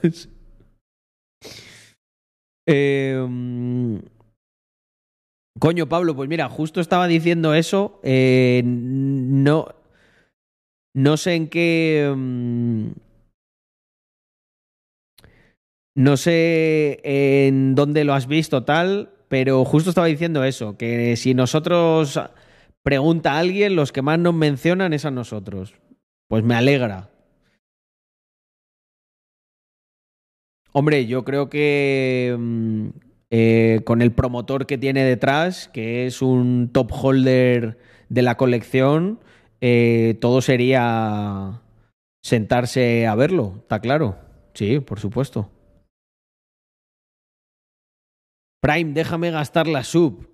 Em, 2.66 4.02
coño, 5.60 5.88
Pablo, 5.88 6.16
pues 6.16 6.28
mira, 6.28 6.50
justo 6.50 6.82
estaba 6.82 7.08
diciendo 7.08 7.54
eso. 7.54 8.00
Eh, 8.02 8.64
no, 8.66 9.68
no 10.96 11.18
sé 11.18 11.36
en 11.36 11.50
qué. 11.50 12.16
No 16.00 16.16
sé 16.16 17.02
en 17.04 17.76
dónde 17.76 18.06
lo 18.06 18.14
has 18.14 18.26
visto 18.26 18.64
tal, 18.64 19.10
pero 19.28 19.66
justo 19.66 19.90
estaba 19.90 20.08
diciendo 20.08 20.46
eso, 20.46 20.78
que 20.78 21.18
si 21.18 21.34
nosotros 21.34 22.18
pregunta 22.84 23.34
a 23.34 23.40
alguien, 23.40 23.76
los 23.76 23.92
que 23.92 24.02
más 24.02 24.18
nos 24.18 24.34
mencionan 24.34 24.94
es 24.94 25.04
a 25.04 25.12
nosotros. 25.12 25.74
Pues 26.30 26.42
me 26.46 26.56
alegra. 26.56 27.10
Hombre, 30.72 31.06
yo 31.06 31.26
creo 31.26 31.50
que 31.50 32.34
mm, 32.40 32.88
eh, 33.32 33.82
con 33.84 34.02
el 34.02 34.14
promotor 34.14 34.68
que 34.68 34.78
tiene 34.78 35.04
detrás, 35.04 35.68
que 35.68 36.06
es 36.06 36.22
un 36.22 36.70
top 36.72 36.94
holder 36.94 37.78
de 38.08 38.22
la 38.22 38.38
colección, 38.38 39.20
eh, 39.60 40.18
todo 40.22 40.40
sería 40.40 41.62
sentarse 42.24 43.06
a 43.06 43.16
verlo, 43.16 43.56
está 43.64 43.82
claro. 43.82 44.16
Sí, 44.54 44.80
por 44.80 45.02
supuesto. 45.02 45.52
Prime, 48.62 48.94
déjame 48.94 49.32
gastar 49.32 49.68
la 49.68 49.84
sub. 49.84 50.28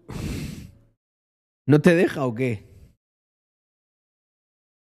¿No 1.68 1.82
te 1.82 1.96
deja 1.96 2.26
o 2.26 2.34
qué? 2.34 2.66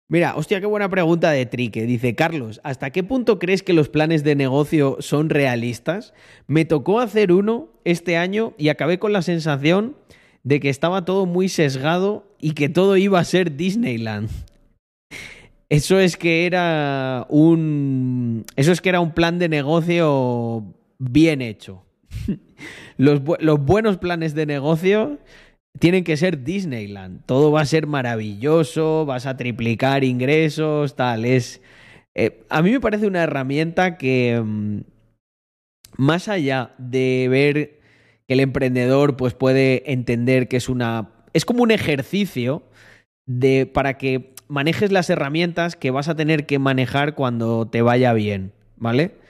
Mira, 0.08 0.36
hostia, 0.36 0.60
qué 0.60 0.66
buena 0.66 0.90
pregunta 0.90 1.30
de 1.30 1.46
Trique. 1.46 1.86
Dice, 1.86 2.14
Carlos, 2.14 2.60
¿hasta 2.64 2.90
qué 2.90 3.02
punto 3.02 3.38
crees 3.38 3.62
que 3.62 3.72
los 3.72 3.88
planes 3.88 4.22
de 4.22 4.36
negocio 4.36 4.98
son 5.00 5.30
realistas? 5.30 6.12
Me 6.46 6.66
tocó 6.66 7.00
hacer 7.00 7.32
uno 7.32 7.70
este 7.84 8.18
año 8.18 8.52
y 8.58 8.68
acabé 8.68 8.98
con 8.98 9.14
la 9.14 9.22
sensación 9.22 9.96
de 10.42 10.60
que 10.60 10.68
estaba 10.68 11.04
todo 11.04 11.24
muy 11.24 11.48
sesgado 11.48 12.26
y 12.40 12.52
que 12.52 12.68
todo 12.68 12.96
iba 12.96 13.20
a 13.20 13.24
ser 13.24 13.56
Disneyland. 13.56 14.28
Eso 15.68 15.98
es 15.98 16.18
que 16.18 16.44
era 16.44 17.26
un. 17.30 18.44
Eso 18.56 18.72
es 18.72 18.82
que 18.82 18.90
era 18.90 19.00
un 19.00 19.12
plan 19.12 19.38
de 19.38 19.48
negocio 19.48 20.74
bien 20.98 21.40
hecho. 21.40 21.86
Los, 22.96 23.22
buenos 23.60 23.98
planes 23.98 24.34
de 24.34 24.46
negocio 24.46 25.18
tienen 25.78 26.04
que 26.04 26.16
ser 26.16 26.44
Disneyland. 26.44 27.24
Todo 27.26 27.50
va 27.50 27.62
a 27.62 27.66
ser 27.66 27.86
maravilloso, 27.86 29.06
vas 29.06 29.26
a 29.26 29.36
triplicar 29.36 30.04
ingresos, 30.04 30.96
tal. 30.96 31.24
Es. 31.24 31.60
Eh, 32.14 32.44
a 32.50 32.62
mí 32.62 32.70
me 32.70 32.80
parece 32.80 33.06
una 33.06 33.22
herramienta 33.22 33.96
que. 33.96 34.40
Mm, 34.44 34.80
más 35.96 36.28
allá 36.28 36.74
de 36.78 37.28
ver 37.30 37.80
que 38.26 38.34
el 38.34 38.40
emprendedor 38.40 39.16
pues, 39.16 39.34
puede 39.34 39.90
entender 39.92 40.48
que 40.48 40.56
es 40.56 40.68
una. 40.68 41.10
Es 41.32 41.44
como 41.44 41.62
un 41.62 41.70
ejercicio 41.70 42.62
de, 43.26 43.66
para 43.66 43.96
que 43.96 44.34
manejes 44.48 44.92
las 44.92 45.08
herramientas 45.08 45.76
que 45.76 45.90
vas 45.90 46.08
a 46.08 46.14
tener 46.14 46.44
que 46.44 46.58
manejar 46.58 47.14
cuando 47.14 47.66
te 47.66 47.82
vaya 47.82 48.12
bien. 48.12 48.52
¿Vale? 48.76 49.21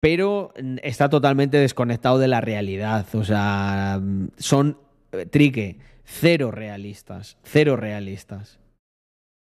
Pero 0.00 0.52
está 0.82 1.10
totalmente 1.10 1.58
desconectado 1.58 2.18
de 2.18 2.28
la 2.28 2.40
realidad. 2.40 3.06
O 3.14 3.24
sea, 3.24 4.00
son, 4.38 4.78
eh, 5.12 5.26
trique, 5.26 5.78
cero 6.04 6.50
realistas, 6.50 7.36
cero 7.42 7.76
realistas. 7.76 8.58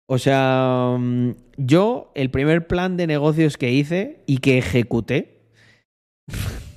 O 0.09 0.19
sea, 0.19 0.97
mm, 0.99 1.31
yo 1.57 2.11
el 2.15 2.31
primer 2.31 2.67
plan 2.67 2.97
de 2.97 3.07
negocios 3.07 3.57
que 3.57 3.73
hice 3.73 4.23
y 4.27 4.39
que 4.39 4.59
ejecuté... 4.59 5.43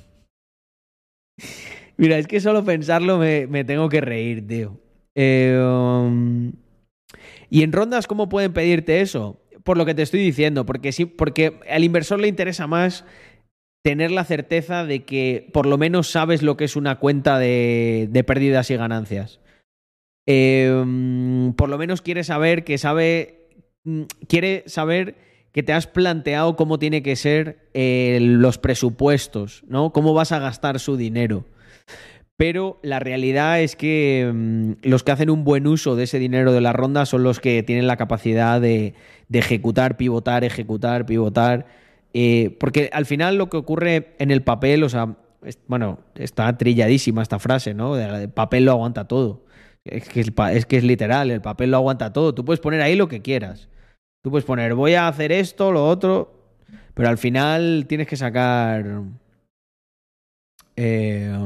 Mira, 1.98 2.18
es 2.18 2.26
que 2.26 2.40
solo 2.40 2.62
pensarlo 2.64 3.18
me, 3.18 3.64
tengo 3.64 3.88
que 3.88 4.02
reír, 4.02 4.46
tío. 4.46 4.78
Eh, 5.14 5.58
¿Y 7.48 7.62
en 7.62 7.72
rondas 7.72 8.06
cómo 8.06 8.28
pueden 8.28 8.52
pedirte 8.52 9.00
eso? 9.00 9.40
por 9.66 9.76
lo 9.76 9.84
que 9.84 9.94
te 9.94 10.02
estoy 10.02 10.20
diciendo, 10.20 10.64
porque 10.64 10.92
sí, 10.92 11.06
porque 11.06 11.58
al 11.68 11.82
inversor 11.82 12.20
le 12.20 12.28
interesa 12.28 12.68
más 12.68 13.04
tener 13.86 14.10
la 14.10 14.24
certeza 14.24 14.84
de 14.84 15.04
que 15.04 15.48
por 15.52 15.64
lo 15.64 15.78
menos 15.78 16.10
sabes 16.10 16.42
lo 16.42 16.56
que 16.56 16.64
es 16.64 16.74
una 16.74 16.98
cuenta 16.98 17.38
de, 17.38 18.24
pérdidas 18.26 18.68
y 18.72 18.76
ganancias. 18.76 19.38
Eh, 20.26 21.52
por 21.56 21.68
lo 21.68 21.78
menos 21.78 22.02
quiere 22.02 22.24
saber 22.24 22.64
que 22.64 22.78
sabe. 22.78 23.46
mm, 23.84 24.02
Quiere 24.26 24.64
saber 24.66 25.14
que 25.52 25.62
te 25.62 25.72
has 25.72 25.86
planteado 25.86 26.56
cómo 26.56 26.80
tiene 26.80 27.04
que 27.04 27.14
ser 27.14 27.68
eh, 27.74 28.18
los 28.20 28.58
presupuestos, 28.58 29.62
¿no? 29.68 29.92
Cómo 29.92 30.14
vas 30.14 30.32
a 30.32 30.40
gastar 30.40 30.80
su 30.80 30.96
dinero. 30.96 31.44
Pero 32.36 32.80
la 32.82 32.98
realidad 32.98 33.60
es 33.60 33.76
que 33.76 34.28
mm, 34.34 34.72
los 34.82 35.04
que 35.04 35.12
hacen 35.12 35.30
un 35.30 35.44
buen 35.44 35.68
uso 35.68 35.94
de 35.94 36.02
ese 36.02 36.18
dinero 36.18 36.52
de 36.52 36.60
la 36.60 36.72
ronda 36.72 37.06
son 37.06 37.22
los 37.22 37.38
que 37.38 37.62
tienen 37.62 37.86
la 37.86 37.96
capacidad 37.96 38.60
de 38.60 38.94
ejecutar, 39.32 39.96
pivotar, 39.96 40.42
ejecutar, 40.42 41.06
pivotar. 41.06 41.85
Eh, 42.18 42.56
porque 42.58 42.88
al 42.94 43.04
final 43.04 43.36
lo 43.36 43.50
que 43.50 43.58
ocurre 43.58 44.14
en 44.18 44.30
el 44.30 44.42
papel, 44.42 44.82
o 44.84 44.88
sea, 44.88 45.16
bueno, 45.66 45.98
está 46.14 46.56
trilladísima 46.56 47.20
esta 47.20 47.38
frase, 47.38 47.74
¿no? 47.74 47.94
De- 47.94 48.22
El 48.22 48.30
papel 48.30 48.64
lo 48.64 48.72
aguanta 48.72 49.06
todo. 49.06 49.44
Es 49.84 50.08
que, 50.08 50.76
es 50.76 50.84
literal, 50.84 51.30
el 51.30 51.42
papel 51.42 51.72
lo 51.72 51.76
aguanta 51.76 52.14
todo. 52.14 52.34
Tú 52.34 52.42
puedes 52.42 52.60
poner 52.60 52.80
ahí 52.80 52.96
lo 52.96 53.08
que 53.08 53.20
quieras. 53.20 53.68
Tú 54.24 54.30
puedes 54.30 54.46
poner, 54.46 54.74
voy 54.74 54.94
a 54.94 55.08
hacer 55.08 55.30
esto, 55.30 55.72
lo 55.72 55.86
otro, 55.86 56.56
pero 56.94 57.10
al 57.10 57.18
final 57.18 57.84
tienes 57.86 58.06
que 58.08 58.16
sacar... 58.16 59.02
eh, 60.76 61.38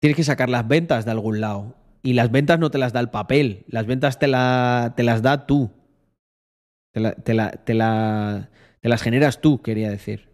tienes 0.00 0.16
que 0.16 0.24
sacar 0.24 0.48
las 0.48 0.68
ventas 0.68 1.04
de 1.04 1.10
algún 1.10 1.40
lado. 1.40 1.74
Y 2.04 2.12
las 2.12 2.30
ventas 2.30 2.60
no 2.60 2.70
te 2.70 2.78
las 2.78 2.92
da 2.92 3.00
el 3.00 3.10
papel, 3.10 3.64
las 3.66 3.86
ventas 3.86 4.20
te 4.20 4.28
las 4.28 5.22
da 5.22 5.46
tú. 5.48 5.72
Te, 6.92 7.34
la- 7.34 8.50
las 8.82 9.02
generas 9.02 9.40
tú, 9.40 9.62
quería 9.62 9.90
decir. 9.90 10.28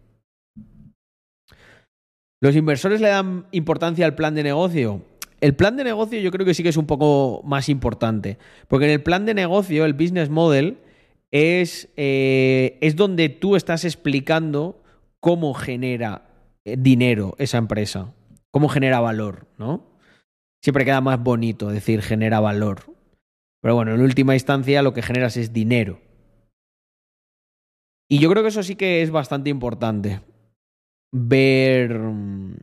¿Los 2.41 2.55
inversores 2.55 3.01
le 3.01 3.09
dan 3.09 3.47
importancia 3.51 4.05
al 4.05 4.15
plan 4.15 4.35
de 4.35 4.43
negocio? 4.43 5.03
El 5.41 5.55
plan 5.55 5.75
de 5.77 5.83
negocio 5.83 6.19
yo 6.19 6.31
creo 6.31 6.45
que 6.45 6.53
sí 6.53 6.63
que 6.63 6.69
es 6.69 6.77
un 6.77 6.87
poco 6.87 7.41
más 7.43 7.69
importante. 7.69 8.37
Porque 8.67 8.85
en 8.85 8.91
el 8.91 9.03
plan 9.03 9.25
de 9.25 9.33
negocio, 9.33 9.85
el 9.85 9.93
business 9.93 10.29
model, 10.29 10.77
es, 11.31 11.89
eh, 11.97 12.77
es 12.81 12.95
donde 12.95 13.29
tú 13.29 13.55
estás 13.55 13.85
explicando 13.85 14.81
cómo 15.19 15.53
genera 15.53 16.29
eh, 16.65 16.75
dinero 16.77 17.35
esa 17.37 17.57
empresa, 17.57 18.13
cómo 18.51 18.69
genera 18.69 18.99
valor, 18.99 19.47
¿no? 19.57 19.83
Siempre 20.63 20.85
queda 20.85 21.01
más 21.01 21.21
bonito 21.21 21.69
decir 21.69 22.01
genera 22.01 22.39
valor. 22.39 22.81
Pero 23.61 23.75
bueno, 23.75 23.93
en 23.93 24.01
última 24.01 24.33
instancia 24.35 24.81
lo 24.81 24.93
que 24.93 25.01
generas 25.01 25.37
es 25.37 25.53
dinero. 25.53 25.99
Y 28.09 28.19
yo 28.19 28.29
creo 28.29 28.43
que 28.43 28.49
eso 28.49 28.63
sí 28.63 28.75
que 28.75 29.01
es 29.01 29.11
bastante 29.11 29.49
importante. 29.49 30.21
Ver. 31.11 31.97
mm, 31.97 32.55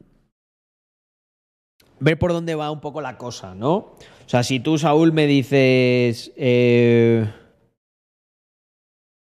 Ver 2.01 2.19
por 2.19 2.33
dónde 2.33 2.55
va 2.55 2.71
un 2.71 2.81
poco 2.81 3.01
la 3.01 3.17
cosa, 3.17 3.55
¿no? 3.55 3.75
O 3.77 4.29
sea, 4.29 4.43
si 4.43 4.61
tú, 4.61 4.79
Saúl, 4.79 5.13
me 5.13 5.27
dices. 5.27 6.33
eh, 6.37 7.27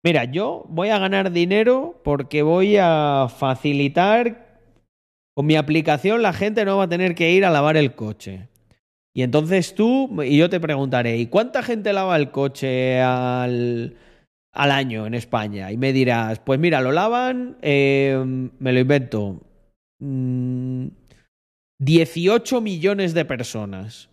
Mira, 0.05 0.25
yo 0.25 0.65
voy 0.69 0.89
a 0.91 0.99
ganar 0.99 1.33
dinero 1.33 2.01
porque 2.05 2.43
voy 2.43 2.77
a 2.81 3.27
facilitar. 3.29 4.47
Con 5.35 5.47
mi 5.47 5.57
aplicación 5.57 6.23
la 6.23 6.33
gente 6.33 6.65
no 6.65 6.79
va 6.79 6.85
a 6.85 6.89
tener 6.89 7.15
que 7.15 7.31
ir 7.33 7.45
a 7.45 7.51
lavar 7.51 7.77
el 7.77 7.95
coche. 7.95 8.49
Y 9.15 9.23
entonces 9.23 9.75
tú, 9.75 10.23
y 10.23 10.37
yo 10.37 10.49
te 10.49 10.61
preguntaré, 10.61 11.17
¿y 11.17 11.27
cuánta 11.27 11.63
gente 11.63 11.93
lava 11.93 12.17
el 12.17 12.31
coche 12.31 13.01
al, 13.01 13.97
al 14.59 14.73
año 14.73 15.07
en 15.07 15.15
España? 15.15 15.73
Y 15.73 15.77
me 15.77 15.93
dirás, 15.93 16.41
pues 16.41 16.59
mira, 16.59 16.81
lo 16.83 16.93
lavan, 16.93 17.57
eh, 17.63 18.23
me 18.59 18.73
lo 18.73 18.81
invento, 18.81 19.41
mm, 20.01 20.89
18 21.79 22.61
millones 22.61 23.15
de 23.15 23.25
personas. 23.25 24.11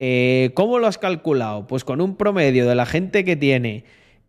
Eh, 0.00 0.50
¿Cómo 0.54 0.78
lo 0.78 0.86
has 0.86 0.98
calculado? 0.98 1.66
Pues 1.66 1.82
con 1.82 2.00
un 2.00 2.16
promedio 2.16 2.68
de 2.68 2.74
la 2.74 2.84
gente 2.84 3.24
que 3.24 3.36
tiene 3.36 3.84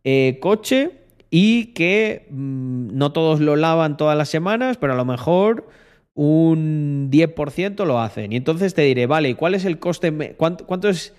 eh, 0.06 0.38
coche 0.40 1.02
y 1.30 1.74
que 1.74 2.28
mm, 2.30 2.96
no 2.96 3.12
todos 3.12 3.42
lo 3.42 3.58
lavan 3.58 3.98
todas 3.98 4.18
las 4.18 4.30
semanas, 4.30 4.78
pero 4.78 4.94
a 4.94 4.96
lo 4.96 5.06
mejor 5.06 5.68
un 6.14 7.10
10% 7.12 7.86
lo 7.86 8.00
hacen. 8.00 8.32
Y 8.32 8.38
entonces 8.38 8.74
te 8.74 8.84
diré, 8.84 9.06
vale, 9.06 9.30
¿y 9.30 9.34
cuál 9.34 9.54
es 9.54 9.66
el 9.66 9.80
coste? 9.80 10.36
¿Cuánto, 10.38 10.66
cuánto 10.66 10.88
es 10.88 11.14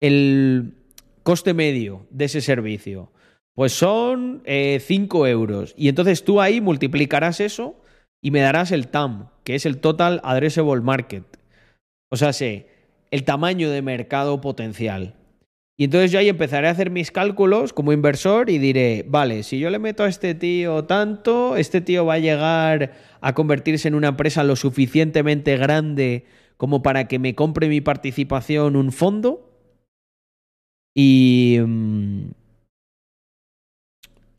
el 0.00 0.74
coste 1.22 1.54
medio 1.54 2.06
de 2.10 2.24
ese 2.24 2.40
servicio? 2.40 3.12
Pues 3.60 3.74
son 3.74 4.40
eh, 4.46 4.80
5 4.82 5.26
euros. 5.26 5.74
Y 5.76 5.88
entonces 5.90 6.24
tú 6.24 6.40
ahí 6.40 6.62
multiplicarás 6.62 7.40
eso 7.40 7.76
y 8.22 8.30
me 8.30 8.40
darás 8.40 8.72
el 8.72 8.88
TAM, 8.88 9.28
que 9.44 9.54
es 9.54 9.66
el 9.66 9.80
Total 9.80 10.22
Addressable 10.24 10.80
Market. 10.80 11.24
O 12.10 12.16
sea, 12.16 12.32
sé, 12.32 12.68
el 13.10 13.24
tamaño 13.24 13.68
de 13.68 13.82
mercado 13.82 14.40
potencial. 14.40 15.14
Y 15.78 15.84
entonces 15.84 16.10
yo 16.10 16.20
ahí 16.20 16.30
empezaré 16.30 16.68
a 16.68 16.70
hacer 16.70 16.88
mis 16.88 17.10
cálculos 17.10 17.74
como 17.74 17.92
inversor 17.92 18.48
y 18.48 18.56
diré, 18.56 19.04
vale, 19.06 19.42
si 19.42 19.58
yo 19.58 19.68
le 19.68 19.78
meto 19.78 20.04
a 20.04 20.08
este 20.08 20.34
tío 20.34 20.86
tanto, 20.86 21.56
este 21.56 21.82
tío 21.82 22.06
va 22.06 22.14
a 22.14 22.18
llegar 22.18 22.94
a 23.20 23.34
convertirse 23.34 23.88
en 23.88 23.94
una 23.94 24.08
empresa 24.08 24.42
lo 24.42 24.56
suficientemente 24.56 25.58
grande 25.58 26.24
como 26.56 26.82
para 26.82 27.08
que 27.08 27.18
me 27.18 27.34
compre 27.34 27.68
mi 27.68 27.82
participación 27.82 28.74
un 28.74 28.90
fondo. 28.90 29.52
Y, 30.94 31.58
mm, 31.60 32.39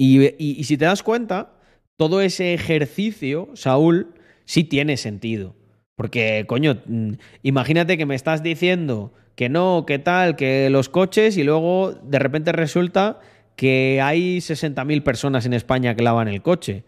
y, 0.03 0.63
si 0.63 0.77
te 0.77 0.85
das 0.85 1.03
cuenta, 1.03 1.53
todo 1.95 2.21
ese 2.21 2.55
ejercicio, 2.55 3.49
Saúl, 3.53 4.15
sí 4.45 4.63
tiene 4.63 4.97
sentido. 4.97 5.55
Porque, 5.95 6.45
coño, 6.47 6.81
mm, 6.87 7.13
imagínate 7.43 7.97
que 7.99 8.07
me 8.07 8.15
estás 8.15 8.41
diciendo 8.41 9.13
que 9.35 9.47
no, 9.47 9.85
que 9.85 9.99
tal, 9.99 10.35
que 10.35 10.71
los 10.71 10.89
coches 10.89 11.37
y 11.37 11.43
luego 11.43 11.93
de 11.93 12.17
repente 12.17 12.51
resulta 12.51 13.19
que 13.55 14.01
hay 14.01 14.41
60.000 14.41 15.03
personas 15.03 15.45
en 15.45 15.53
España 15.53 15.93
que 15.95 16.01
lavan 16.01 16.27
el 16.27 16.41
coche. 16.41 16.83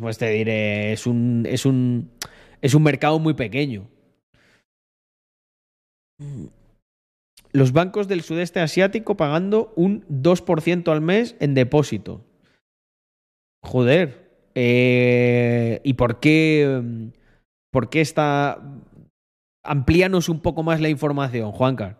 Pues 0.00 0.16
te 0.16 0.30
diré, 0.30 0.92
es 0.92 1.06
un, 1.06 1.46
es 1.46 1.66
un, 1.66 2.10
es 2.62 2.74
un 2.74 2.82
mercado 2.82 3.18
muy 3.18 3.34
pequeño. 3.34 3.86
Los 7.52 7.72
bancos 7.72 8.08
del 8.08 8.22
sudeste 8.22 8.60
asiático 8.60 9.16
pagando 9.16 9.74
un 9.76 10.06
2% 10.08 10.90
al 10.90 11.02
mes 11.02 11.36
en 11.40 11.54
depósito. 11.54 12.24
Joder. 13.62 14.30
eh, 14.54 15.80
¿Y 15.84 15.94
por 15.94 16.20
qué? 16.20 17.10
¿Por 17.72 17.90
qué 17.90 18.00
está...? 18.00 18.60
Amplíanos 19.62 20.28
un 20.28 20.40
poco 20.40 20.62
más 20.62 20.80
la 20.80 20.88
información, 20.88 21.52
Juancar. 21.52 21.98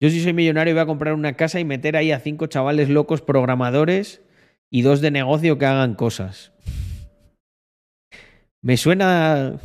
Yo 0.00 0.10
si 0.10 0.22
soy 0.22 0.34
millonario 0.34 0.74
voy 0.74 0.82
a 0.82 0.86
comprar 0.86 1.14
una 1.14 1.32
casa 1.34 1.58
y 1.58 1.64
meter 1.64 1.96
ahí 1.96 2.12
a 2.12 2.20
cinco 2.20 2.46
chavales 2.46 2.90
locos 2.90 3.22
programadores 3.22 4.22
y 4.70 4.82
dos 4.82 5.00
de 5.00 5.10
negocio 5.10 5.58
que 5.58 5.66
hagan 5.66 5.94
cosas. 5.94 6.52
Me 8.62 8.76
suena... 8.76 9.58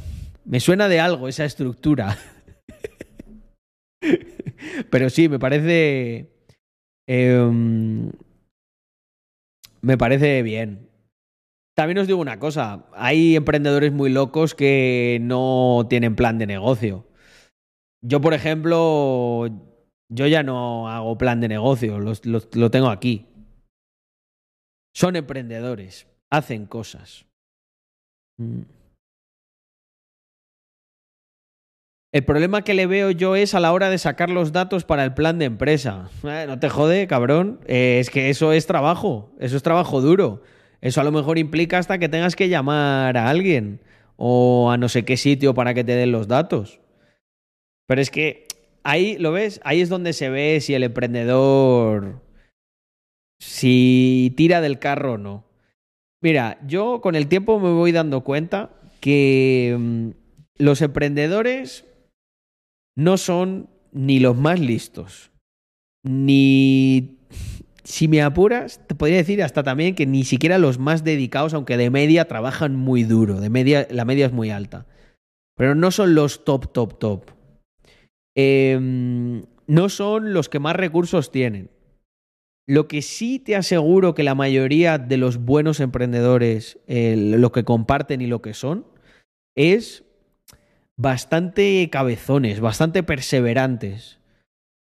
Me 0.46 0.60
suena 0.60 0.88
de 0.88 1.00
algo 1.00 1.28
esa 1.28 1.46
estructura. 1.46 2.18
Pero 4.90 5.10
sí, 5.10 5.30
me 5.30 5.38
parece... 5.38 6.31
em, 7.08 8.12
me 9.82 9.98
parece 9.98 10.42
bien. 10.44 10.90
También 11.76 12.00
os 12.00 12.08
digo 12.08 12.20
una 12.20 12.40
cosa, 12.40 12.86
hay 12.94 13.36
emprendedores 13.36 13.94
muy 13.94 14.12
locos 14.12 14.54
que 14.54 15.20
no 15.22 15.86
tienen 15.90 16.16
plan 16.16 16.38
de 16.38 16.48
negocio. 16.48 17.08
Yo, 18.04 18.20
por 18.20 18.34
ejemplo, 18.34 19.48
yo 20.10 20.28
ya 20.28 20.44
no 20.44 20.90
hago 20.90 21.18
plan 21.18 21.40
de 21.40 21.48
negocio, 21.48 22.00
lo 22.00 22.72
tengo 22.72 22.90
aquí. 22.90 23.28
Son 24.94 25.16
emprendedores, 25.16 26.08
hacen 26.30 26.66
cosas. 26.66 27.26
Mm. 28.38 28.62
El 32.14 32.26
problema 32.26 32.64
que 32.64 32.74
le 32.74 32.88
veo 32.88 33.12
yo 33.12 33.38
es 33.38 33.56
a 33.56 33.62
la 33.62 33.72
hora 33.72 33.90
de 33.90 33.98
sacar 33.98 34.30
los 34.30 34.52
datos 34.52 34.84
para 34.84 35.06
el 35.06 35.14
plan 35.14 35.40
de 35.40 35.46
empresa. 35.46 36.10
Eh, 36.24 36.44
no 36.46 36.60
te 36.60 36.68
jode, 36.68 37.08
cabrón. 37.08 37.62
Eh, 37.68 38.00
es 38.02 38.10
que 38.10 38.30
eso 38.30 38.52
es 38.52 38.68
trabajo, 38.68 39.34
eso 39.40 39.56
es 39.56 39.64
trabajo 39.64 40.02
duro. 40.02 40.44
Eso 40.82 41.00
a 41.00 41.06
lo 41.06 41.14
mejor 41.14 41.38
implica 41.38 41.78
hasta 41.78 42.00
que 42.00 42.10
tengas 42.10 42.36
que 42.36 42.50
llamar 42.50 43.16
a 43.16 43.30
alguien 43.30 43.80
o 44.18 44.72
a 44.72 44.78
no 44.78 44.90
sé 44.90 45.06
qué 45.06 45.16
sitio 45.16 45.54
para 45.54 45.74
que 45.74 45.86
te 45.86 45.94
den 45.94 46.12
los 46.12 46.28
datos. 46.28 46.82
Pero 47.88 48.02
es 48.02 48.12
que 48.12 48.48
ahí, 48.84 49.18
¿lo 49.18 49.32
ves? 49.32 49.62
Ahí 49.64 49.80
es 49.80 49.88
donde 49.88 50.12
se 50.12 50.30
ve 50.30 50.60
si 50.60 50.74
el 50.74 50.84
emprendedor, 50.84 52.22
si 53.40 54.34
tira 54.36 54.60
del 54.60 54.80
carro 54.80 55.14
o 55.14 55.18
no. 55.18 55.46
Mira, 56.22 56.60
yo 56.68 57.00
con 57.00 57.16
el 57.16 57.28
tiempo 57.28 57.58
me 57.60 57.72
voy 57.72 57.94
dando 57.94 58.22
cuenta 58.22 58.72
que 59.00 59.78
mm, 59.80 60.10
los 60.58 60.82
emprendedores 60.82 61.86
no 63.04 63.18
son 63.18 63.70
ni 63.92 64.20
los 64.20 64.38
más 64.38 64.60
listos, 64.60 65.32
ni 66.04 67.18
si 67.84 68.08
me 68.08 68.22
apuras, 68.22 68.80
te 68.88 68.96
podría 68.96 69.18
decir 69.18 69.42
hasta 69.42 69.64
también 69.64 69.96
que 69.96 70.06
ni 70.06 70.24
siquiera 70.24 70.60
los 70.60 70.78
más 70.78 71.04
dedicados, 71.04 71.54
aunque 71.54 71.78
de 71.78 71.90
media 71.90 72.26
trabajan 72.26 72.76
muy 72.76 73.04
duro, 73.04 73.42
de 73.42 73.50
media, 73.50 73.88
la 73.90 74.06
media 74.06 74.28
es 74.28 74.32
muy 74.32 74.52
alta. 74.52 74.86
Pero 75.58 75.76
no 75.76 75.92
son 75.92 76.16
los 76.16 76.46
top, 76.46 76.72
top, 76.72 77.00
top. 77.00 77.32
Em, 78.36 79.46
no 79.68 79.90
son 79.90 80.34
los 80.34 80.48
que 80.48 80.60
más 80.60 80.76
recursos 80.76 81.32
tienen. 81.32 81.70
Lo 82.68 82.88
que 82.88 83.02
sí 83.02 83.40
te 83.40 83.56
aseguro 83.56 84.14
que 84.14 84.24
la 84.24 84.36
mayoría 84.36 84.98
de 85.00 85.18
los 85.18 85.38
buenos 85.38 85.80
emprendedores, 85.80 86.80
lo 86.88 87.52
que 87.52 87.64
comparten 87.64 88.22
y 88.22 88.28
lo 88.28 88.42
que 88.42 88.54
son, 88.54 88.86
es 89.58 90.06
bastante 91.02 91.90
cabezones, 91.92 92.60
bastante 92.60 93.02
perseverantes. 93.04 94.20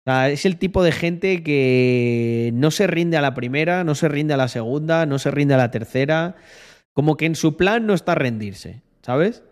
es 0.06 0.46
el 0.46 0.58
tipo 0.58 0.84
de 0.84 0.92
gente 0.92 1.44
que 1.44 2.52
no 2.54 2.70
se 2.72 2.88
rinde 2.88 3.18
a 3.18 3.22
la 3.22 3.34
primera, 3.34 3.84
no 3.84 3.96
se 3.96 4.08
rinde 4.08 4.36
a 4.36 4.38
la 4.38 4.48
segunda, 4.48 5.06
no 5.06 5.18
se 5.20 5.32
rinde 5.32 5.56
a 5.56 5.58
la 5.58 5.72
tercera. 5.72 6.36
Como 6.94 7.18
que 7.18 7.26
en 7.26 7.36
su 7.36 7.58
plan 7.58 7.88
no 7.88 7.94
está 7.94 8.16
rendirse, 8.16 8.82
¿sabes? 9.02 9.44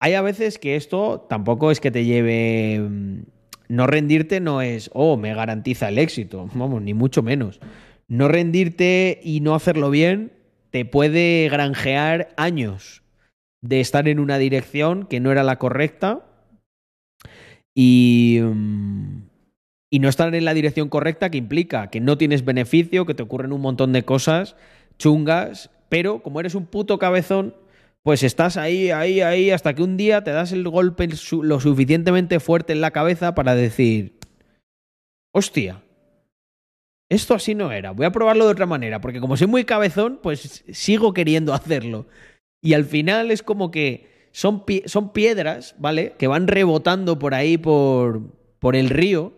Hay 0.00 0.14
a 0.14 0.22
veces 0.22 0.58
que 0.58 0.76
esto 0.76 1.26
tampoco 1.28 1.70
es 1.70 1.80
que 1.80 1.90
te 1.90 2.04
lleve 2.04 2.80
mm, 2.80 3.22
no 3.68 3.86
rendirte 3.86 4.40
no 4.40 4.60
es, 4.62 4.90
oh, 4.92 5.16
me 5.16 5.34
garantiza 5.34 5.88
el 5.88 5.98
éxito, 5.98 6.48
vamos, 6.54 6.82
ni 6.82 6.92
mucho 6.94 7.22
menos. 7.22 7.60
No 8.08 8.28
rendirte 8.28 9.20
y 9.22 9.40
no 9.40 9.54
hacerlo 9.54 9.90
bien 9.90 10.32
te 10.70 10.84
puede 10.84 11.48
granjear 11.48 12.28
años 12.36 13.02
de 13.66 13.80
estar 13.80 14.08
en 14.08 14.18
una 14.18 14.38
dirección 14.38 15.06
que 15.06 15.20
no 15.20 15.32
era 15.32 15.42
la 15.42 15.58
correcta 15.58 16.24
y, 17.74 18.40
mm, 18.42 19.22
y 19.90 19.98
no 19.98 20.08
estar 20.08 20.34
en 20.34 20.44
la 20.44 20.54
dirección 20.54 20.88
correcta 20.88 21.30
que 21.30 21.38
implica 21.38 21.90
que 21.90 22.00
no 22.00 22.18
tienes 22.18 22.44
beneficio, 22.44 23.06
que 23.06 23.14
te 23.14 23.22
ocurren 23.22 23.52
un 23.52 23.60
montón 23.60 23.92
de 23.92 24.04
cosas 24.04 24.56
chungas, 24.98 25.70
pero 25.88 26.22
como 26.22 26.40
eres 26.40 26.54
un 26.54 26.66
puto 26.66 26.98
cabezón, 26.98 27.54
pues 28.02 28.22
estás 28.22 28.56
ahí, 28.56 28.90
ahí, 28.90 29.20
ahí, 29.20 29.50
hasta 29.50 29.74
que 29.74 29.82
un 29.82 29.96
día 29.96 30.22
te 30.22 30.30
das 30.30 30.52
el 30.52 30.68
golpe 30.68 31.08
lo 31.42 31.60
suficientemente 31.60 32.40
fuerte 32.40 32.72
en 32.72 32.80
la 32.80 32.92
cabeza 32.92 33.34
para 33.34 33.54
decir, 33.54 34.18
hostia, 35.34 35.82
esto 37.08 37.34
así 37.34 37.54
no 37.54 37.72
era, 37.72 37.90
voy 37.92 38.06
a 38.06 38.12
probarlo 38.12 38.46
de 38.46 38.52
otra 38.52 38.66
manera, 38.66 39.00
porque 39.00 39.20
como 39.20 39.36
soy 39.36 39.46
muy 39.48 39.64
cabezón, 39.64 40.20
pues 40.22 40.64
sigo 40.72 41.12
queriendo 41.14 41.52
hacerlo. 41.54 42.06
Y 42.66 42.74
al 42.74 42.84
final 42.84 43.30
es 43.30 43.44
como 43.44 43.70
que 43.70 44.28
son, 44.32 44.64
son 44.86 45.12
piedras, 45.12 45.76
¿vale? 45.78 46.16
Que 46.18 46.26
van 46.26 46.48
rebotando 46.48 47.16
por 47.16 47.32
ahí, 47.32 47.58
por, 47.58 48.22
por 48.58 48.74
el 48.74 48.90
río, 48.90 49.34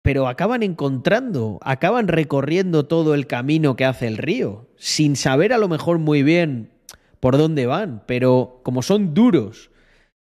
pero 0.00 0.28
acaban 0.28 0.62
encontrando, 0.62 1.58
acaban 1.60 2.06
recorriendo 2.06 2.86
todo 2.86 3.14
el 3.14 3.26
camino 3.26 3.74
que 3.74 3.84
hace 3.84 4.06
el 4.06 4.16
río, 4.16 4.68
sin 4.76 5.16
saber 5.16 5.52
a 5.52 5.58
lo 5.58 5.66
mejor 5.66 5.98
muy 5.98 6.22
bien 6.22 6.70
por 7.18 7.36
dónde 7.36 7.66
van, 7.66 8.04
pero 8.06 8.60
como 8.62 8.82
son 8.82 9.12
duros 9.12 9.72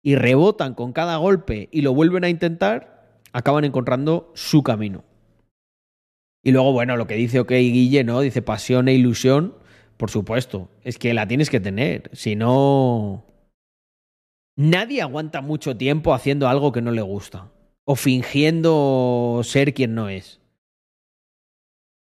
y 0.03 0.13
rebotan 0.13 0.75
con 0.75 0.93
cada 0.93 1.17
golpe 1.17 1.69
y 1.71 1.81
lo 1.81 1.95
vuelven 1.95 2.23
a 2.23 2.29
intentar, 2.29 3.17
acaban 3.33 3.65
encontrando 3.65 4.31
su 4.35 4.61
camino. 4.61 5.05
Y 6.43 6.51
luego, 6.51 6.71
bueno, 6.71 6.97
lo 6.97 7.07
que 7.07 7.15
dice 7.15 7.39
OK 7.39 7.49
Guille, 7.49 8.03
¿no? 8.03 8.21
Dice 8.21 8.43
pasión 8.43 8.89
e 8.89 8.93
ilusión, 8.93 9.55
por 9.99 10.09
supuesto, 10.09 10.69
es 10.85 10.97
que 10.97 11.13
la 11.13 11.27
tienes 11.27 11.49
que 11.49 11.59
tener, 11.59 12.09
si 12.13 12.37
no... 12.37 13.25
Nadie 14.55 15.01
aguanta 15.01 15.41
mucho 15.41 15.75
tiempo 15.75 16.13
haciendo 16.13 16.47
algo 16.47 16.71
que 16.71 16.81
no 16.81 16.91
le 16.91 17.01
gusta 17.01 17.51
o 17.83 17.97
fingiendo 17.97 19.41
ser 19.43 19.73
quien 19.73 19.95
no 19.95 20.07
es. 20.07 20.39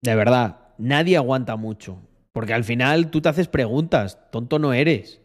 De 0.01 0.14
verdad, 0.14 0.61
nadie 0.78 1.16
aguanta 1.16 1.57
mucho. 1.57 1.99
Porque 2.30 2.55
al 2.55 2.62
final 2.62 3.11
tú 3.11 3.20
te 3.20 3.30
haces 3.30 3.49
preguntas, 3.49 4.30
tonto 4.30 4.61
no 4.61 4.72
eres. 4.72 5.20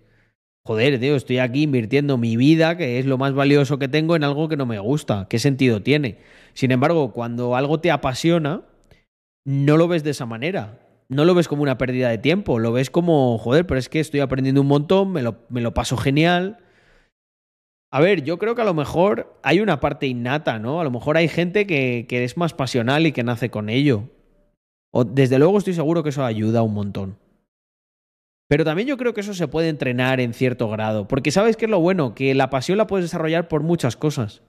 Joder, 0.66 0.99
tío, 0.99 1.16
estoy 1.16 1.38
aquí 1.38 1.62
invirtiendo 1.62 2.18
mi 2.18 2.38
vida, 2.38 2.76
que 2.76 2.97
es 2.97 3.05
lo 3.05 3.20
más 3.20 3.34
valioso 3.34 3.78
que 3.78 3.88
tengo, 3.88 4.16
en 4.16 4.24
algo 4.24 4.49
que 4.49 4.58
no 4.58 4.66
me 4.66 4.80
gusta. 4.80 5.28
¿Qué 5.30 5.38
sentido 5.38 5.84
tiene? 5.84 6.18
Sin 6.55 6.72
embargo, 6.72 7.14
cuando 7.14 7.55
algo 7.55 7.80
te 7.80 7.91
apasiona, 7.91 8.64
no 9.45 9.78
lo 9.78 9.88
ves 9.88 10.03
de 10.03 10.10
esa 10.10 10.26
manera. 10.26 10.87
No 11.10 11.26
lo 11.26 11.34
ves 11.34 11.47
como 11.47 11.64
una 11.64 11.78
pérdida 11.78 12.10
de 12.10 12.18
tiempo, 12.18 12.60
lo 12.60 12.72
ves 12.72 12.89
como, 12.89 13.38
joder, 13.38 13.66
pero 13.66 13.80
es 13.80 13.89
que 13.89 13.99
estoy 13.99 14.20
aprendiendo 14.20 14.62
un 14.62 14.68
montón, 14.68 15.12
me 15.12 15.22
lo, 15.22 15.38
me 15.49 15.62
lo 15.62 15.74
paso 15.74 15.95
genial. 15.97 16.58
A 17.91 18.01
ver, 18.01 18.24
yo 18.24 18.38
creo 18.38 18.55
que 18.55 18.62
a 18.62 18.66
lo 18.66 18.74
mejor 18.74 19.39
hay 19.43 19.62
una 19.62 19.80
parte 19.80 20.08
innata, 20.08 20.60
¿no? 20.60 20.82
A 20.82 20.84
lo 20.84 20.91
mejor 20.91 21.16
hay 21.16 21.30
gente 21.30 21.66
que, 21.66 22.05
que 22.10 22.26
es 22.26 22.36
más 22.36 22.53
pasional 22.53 23.08
y 23.08 23.14
que 23.14 23.24
nace 23.24 23.49
con 23.49 23.70
ello 23.70 24.10
desde 25.05 25.39
luego 25.39 25.58
estoy 25.58 25.74
seguro 25.74 26.03
que 26.03 26.10
eso 26.10 26.24
ayuda 26.24 26.64
un 26.64 26.74
montón. 26.74 27.18
Pero 28.49 28.64
también 28.64 28.88
yo 28.88 28.97
creo 28.97 29.14
que 29.14 29.22
eso 29.22 29.34
se 29.34 29.47
puede 29.47 29.70
entrenar 29.70 30.20
en 30.22 30.34
cierto 30.34 30.70
grado. 30.70 31.08
Porque 31.08 31.32
sabes 31.32 31.58
qué 31.58 31.66
es 31.66 31.72
lo 31.72 31.80
bueno, 31.80 32.16
que 32.16 32.34
la 32.34 32.49
pasión 32.49 32.78
la 32.78 32.88
puedes 32.88 33.05
desarrollar 33.05 33.49
por 33.49 33.62
muchas 33.62 33.97
cosas. 33.97 34.41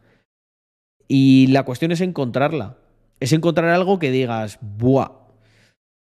Y 1.09 1.49
la 1.49 1.65
cuestión 1.65 1.91
es 1.91 2.01
encontrarla. 2.01 2.77
Es 3.19 3.33
encontrar 3.33 3.71
algo 3.71 3.99
que 3.99 4.13
digas, 4.13 4.59
¡buah! 4.61 5.28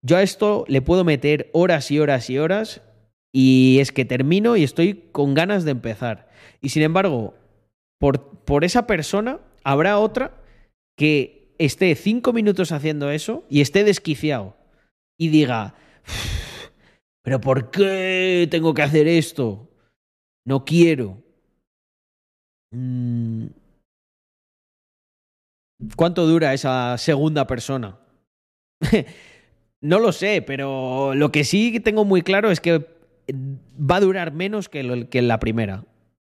Yo 0.05 0.17
a 0.17 0.23
esto 0.23 0.65
le 0.69 0.83
puedo 0.83 1.05
meter 1.05 1.49
horas 1.53 1.91
y 1.91 2.01
horas 2.01 2.29
y 2.29 2.39
horas 2.39 2.83
y 3.33 3.79
es 3.81 3.93
que 3.93 4.05
termino 4.05 4.57
y 4.57 4.65
estoy 4.65 5.09
con 5.13 5.35
ganas 5.35 5.65
de 5.65 5.71
empezar. 5.71 6.29
Y 6.61 6.71
sin 6.71 6.83
embargo, 6.83 7.35
por, 7.99 8.45
por 8.45 8.65
esa 8.65 8.87
persona 8.87 9.41
habrá 9.65 9.99
otra 9.99 10.43
que 10.99 11.55
esté 11.59 11.95
cinco 11.95 12.33
minutos 12.33 12.73
haciendo 12.73 13.11
eso 13.11 13.45
y 13.49 13.61
esté 13.61 13.85
desquiciado 13.85 14.57
y 15.19 15.29
diga, 15.29 15.75
pero 17.23 17.41
¿por 17.41 17.71
qué 17.71 18.49
tengo 18.51 18.75
que 18.75 18.83
hacer 18.83 19.07
esto? 19.07 19.71
No 20.45 20.65
quiero. 20.65 21.23
Mm. 22.73 23.47
¿Cuánto 25.97 26.27
dura 26.27 26.55
esa 26.55 26.99
segunda 26.99 27.47
persona? 27.47 27.99
no 29.83 29.99
lo 29.99 30.13
sé, 30.13 30.43
pero 30.43 31.15
lo 31.15 31.33
que 31.33 31.45
sí 31.45 31.81
tengo 31.81 32.05
muy 32.05 32.23
claro 32.23 32.51
es 32.51 32.61
que 32.61 32.87
va 33.29 33.97
a 33.97 34.01
durar 34.01 34.33
menos 34.33 34.69
que, 34.69 34.83
la 34.83 35.41
primera. 35.41 35.85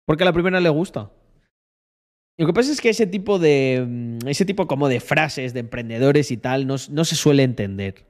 Porque 0.05 0.23
a 0.23 0.25
la 0.25 0.33
primera 0.33 0.59
le 0.59 0.69
gusta. 0.69 1.11
Lo 2.37 2.47
que 2.47 2.53
pasa 2.53 2.71
es 2.71 2.81
que 2.81 2.89
ese 2.89 3.07
tipo 3.07 3.39
de. 3.39 3.85
Mm, 3.87 4.27
ese 4.27 4.45
tipo 4.45 4.67
como 4.67 4.87
de 4.87 4.99
frases 4.99 5.53
de 5.53 5.59
emprendedores 5.59 6.31
y 6.31 6.37
tal 6.37 6.65
no, 6.65 6.77
se 6.77 7.15
suele 7.15 7.43
entender. 7.43 8.05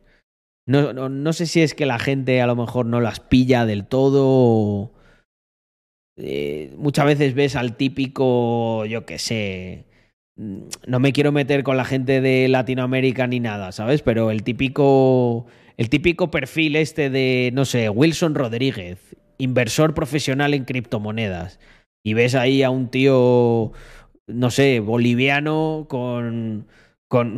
No, 0.68 0.94
no, 0.94 1.10
no, 1.10 1.34
sé 1.34 1.48
si 1.48 1.62
es 1.62 1.74
que 1.74 1.88
la 1.88 1.98
gente 1.98 2.40
a 2.40 2.48
lo 2.48 2.56
mejor 2.56 2.86
no 2.86 3.02
las 3.02 3.20
pilla 3.20 3.66
del 3.66 3.88
todo. 3.88 4.94
Eh, 6.18 6.74
muchas 6.78 7.06
veces 7.06 7.34
ves 7.34 7.56
al 7.56 7.76
típico, 7.76 8.86
yo 8.86 9.06
qué 9.08 9.18
sé. 9.18 9.86
Mm, 10.42 10.70
no 10.88 11.00
me 11.00 11.14
quiero 11.14 11.32
meter 11.32 11.64
con 11.64 11.78
la 11.78 11.86
gente 11.86 12.20
de 12.20 12.48
Latinoamérica 12.48 13.28
ni 13.28 13.40
nada, 13.40 13.72
¿sabes? 13.72 14.02
Pero 14.02 14.32
el 14.32 14.44
típico. 14.44 15.46
El 15.78 15.90
típico 15.90 16.30
perfil 16.32 16.76
este 16.76 17.10
de, 17.10 17.50
no 17.54 17.66
sé, 17.66 17.90
Wilson 17.90 18.36
Rodríguez, 18.36 19.00
inversor 19.40 19.94
profesional 19.94 20.54
en 20.54 20.66
criptomonedas. 20.66 21.60
Y 22.04 22.14
ves 22.14 22.36
ahí 22.36 22.62
a 22.62 22.70
un 22.70 22.90
tío 22.90 23.72
no 24.28 24.52
sé, 24.52 24.80
boliviano 24.80 25.86
con, 25.90 26.68
con, 27.08 27.38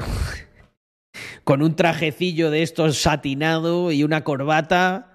con 1.43 1.62
un 1.62 1.76
trajecillo 1.76 2.51
de 2.51 2.64
estos 2.64 2.97
satinado 2.97 3.91
y 3.91 4.04
una 4.04 4.24
corbata, 4.24 5.12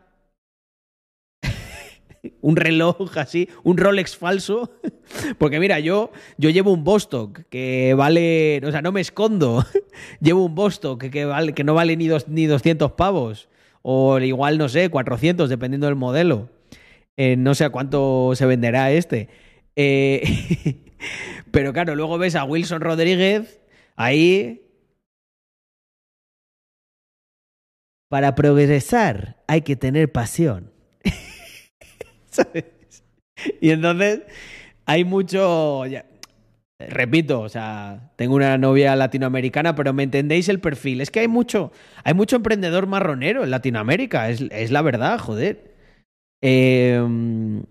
un 2.40 2.56
reloj 2.56 3.16
así, 3.16 3.48
un 3.64 3.76
Rolex 3.76 4.16
falso. 4.16 4.72
Porque 5.38 5.60
mira, 5.60 5.80
yo, 5.80 6.10
yo 6.36 6.50
llevo 6.50 6.72
un 6.72 6.84
Bostock 6.84 7.42
que 7.48 7.94
vale, 7.94 8.60
o 8.64 8.70
sea, 8.70 8.82
no 8.82 8.92
me 8.92 9.00
escondo, 9.00 9.64
llevo 10.20 10.44
un 10.44 10.54
Bostock 10.54 11.02
que, 11.10 11.24
vale, 11.24 11.52
que 11.52 11.64
no 11.64 11.74
vale 11.74 11.96
ni, 11.96 12.06
dos, 12.06 12.28
ni 12.28 12.46
200 12.46 12.92
pavos, 12.92 13.48
o 13.82 14.18
igual, 14.18 14.58
no 14.58 14.68
sé, 14.68 14.88
400, 14.90 15.48
dependiendo 15.48 15.86
del 15.86 15.96
modelo. 15.96 16.50
Eh, 17.16 17.36
no 17.36 17.54
sé 17.54 17.64
a 17.64 17.70
cuánto 17.70 18.32
se 18.34 18.46
venderá 18.46 18.92
este. 18.92 19.28
Eh, 19.74 20.84
Pero 21.50 21.72
claro, 21.72 21.94
luego 21.94 22.18
ves 22.18 22.34
a 22.34 22.44
Wilson 22.44 22.80
Rodríguez 22.80 23.60
ahí. 23.96 24.64
Para 28.08 28.34
progresar 28.34 29.42
hay 29.46 29.62
que 29.62 29.76
tener 29.76 30.10
pasión. 30.12 30.72
¿Sabes? 32.30 32.64
Y 33.60 33.70
entonces 33.70 34.22
hay 34.86 35.04
mucho. 35.04 35.82
repito, 36.78 37.40
o 37.40 37.48
sea, 37.48 38.12
tengo 38.16 38.34
una 38.34 38.58
novia 38.58 38.96
latinoamericana, 38.96 39.74
pero 39.74 39.92
me 39.92 40.02
entendéis 40.02 40.48
el 40.48 40.60
perfil. 40.60 41.00
Es 41.00 41.10
que 41.10 41.20
hay 41.20 41.28
mucho, 41.28 41.72
hay 42.04 42.14
mucho 42.14 42.36
emprendedor 42.36 42.86
marronero 42.86 43.44
en 43.44 43.50
Latinoamérica, 43.50 44.30
es, 44.30 44.42
es 44.50 44.70
la 44.70 44.82
verdad, 44.82 45.18
joder. 45.18 45.74
Em, 46.40 47.64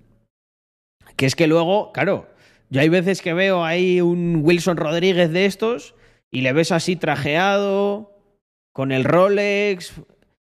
que 1.15 1.25
es 1.25 1.35
que 1.35 1.47
luego, 1.47 1.91
claro, 1.93 2.27
Yo 2.69 2.81
hay 2.81 2.89
veces 2.89 3.21
que 3.21 3.33
veo 3.33 3.63
ahí 3.63 4.01
un 4.01 4.41
Wilson 4.43 4.77
Rodríguez 4.77 5.31
de 5.31 5.45
estos 5.45 5.95
y 6.31 6.41
le 6.41 6.51
ves 6.53 6.71
así 6.73 6.97
trajeado, 6.97 8.13
con 8.73 8.91
el 8.91 9.05
Rolex, 9.05 9.93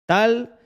tal. 0.06 0.58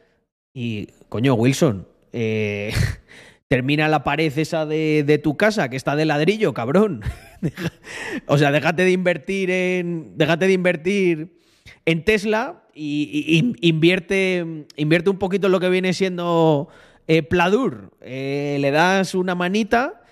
Y, 0.55 0.87
coño, 1.09 1.35
Wilson, 1.35 1.89
eh, 2.13 2.73
termina 3.51 3.89
la 3.89 4.05
pared 4.05 4.33
esa 4.39 4.65
de, 4.65 5.03
de, 5.05 5.19
tu 5.19 5.37
casa 5.37 5.69
que 5.69 5.77
está 5.77 5.97
de 5.97 6.05
ladrillo, 6.05 6.55
cabrón. 6.55 7.03
o 8.27 8.39
sea, 8.39 8.53
déjate 8.53 8.85
de 8.85 8.93
invertir 8.93 9.51
en. 9.51 10.17
Déjate 10.17 10.47
de 10.47 10.53
invertir 10.53 11.41
en 11.85 12.05
Tesla 12.05 12.63
y, 12.73 13.53
invierte, 13.61 14.67
invierte 14.77 15.11
un 15.11 15.19
poquito 15.19 15.49
en 15.49 15.53
lo 15.53 15.59
que 15.59 15.69
viene 15.69 15.93
siendo 15.95 16.69
eh, 17.09 17.25
Pladur. 17.25 17.91
Eh, 18.01 18.59
le 18.61 18.71
das 18.71 19.17
una 19.17 19.35
manita 19.35 20.05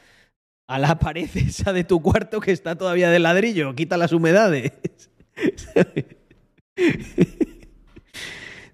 a 0.66 0.80
la 0.80 0.98
pared 0.98 1.28
esa 1.36 1.72
de 1.72 1.84
tu 1.84 2.02
cuarto 2.02 2.40
que 2.40 2.50
está 2.50 2.76
todavía 2.76 3.08
de 3.08 3.20
ladrillo, 3.20 3.76
quita 3.76 3.96
las 3.96 4.12
humedades. 4.12 4.72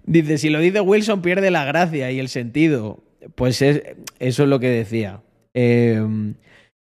dice, 0.03 0.39
si 0.39 0.49
lo 0.49 0.59
dice 0.59 0.81
Wilson 0.81 1.21
pierde 1.21 1.51
la 1.51 1.65
gracia 1.65 2.11
y 2.11 2.19
el 2.19 2.29
sentido. 2.29 3.04
Pues 3.33 3.61
es, 3.61 3.81
eso 4.19 4.43
es 4.43 4.49
lo 4.49 4.59
que 4.59 4.69
decía. 4.69 5.23
Eh, 5.53 6.01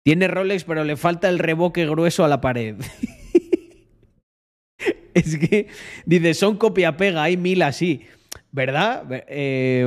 tiene 0.04 0.28
Rolex, 0.28 0.64
pero 0.64 0.84
le 0.84 0.98
falta 0.98 1.30
el 1.30 1.40
reboque 1.40 1.86
grueso 1.86 2.24
a 2.24 2.28
la 2.28 2.42
pared. 2.42 2.78
es 5.14 5.38
que, 5.38 5.68
dice, 6.06 6.34
son 6.34 6.58
copia-pega, 6.58 7.24
hay 7.24 7.38
mil 7.38 7.62
así. 7.62 8.06
¿Verdad? 8.52 9.06
Eh, 9.28 9.86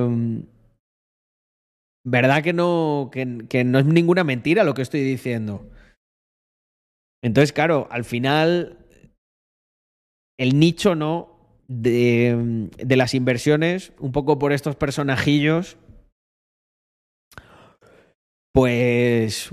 ¿Verdad 2.07 2.42
que 2.42 2.52
no, 2.52 3.11
que, 3.11 3.64
no 3.64 3.78
es 3.78 3.86
ninguna 3.86 4.24
mentira 4.24 4.62
lo 4.62 4.74
que 4.74 4.82
estoy 4.82 5.02
diciendo? 5.02 5.70
Entonces, 7.22 7.55
claro, 7.55 7.88
al 7.90 8.05
final, 8.05 8.76
el 10.38 10.59
nicho, 10.59 10.94
¿no? 10.94 11.30
De, 11.66 12.68
las 12.86 13.14
inversiones, 13.14 13.94
un 13.98 14.12
poco 14.12 14.38
por 14.38 14.52
estos 14.52 14.76
personajillos, 14.76 15.78
pues 18.55 19.52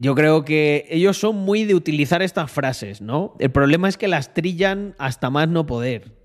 yo 0.00 0.16
creo 0.16 0.44
que 0.44 0.86
ellos 0.90 1.16
son 1.16 1.36
muy 1.36 1.64
de 1.64 1.76
utilizar 1.76 2.20
estas 2.20 2.50
frases, 2.50 3.00
¿no? 3.00 3.36
El 3.38 3.52
problema 3.52 3.88
es 3.88 3.96
que 3.96 4.08
las 4.08 4.34
trillan 4.34 4.96
hasta 4.98 5.30
más 5.30 5.48
no 5.48 5.66
poder. 5.66 6.16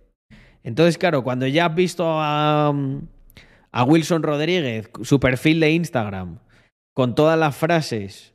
Entonces, 0.64 0.98
claro, 0.98 1.24
cuando 1.24 1.46
ya 1.46 1.68
has 1.68 1.76
visto 1.76 2.06
a, 2.08 2.74
a 3.72 3.84
Wilson 3.84 4.24
Rodríguez, 4.24 4.90
su 5.04 5.20
perfil 5.20 5.60
de 5.60 5.72
Instagram, 5.72 6.40
con 6.96 7.14
todas 7.14 7.38
las 7.38 7.56
frases 7.56 8.34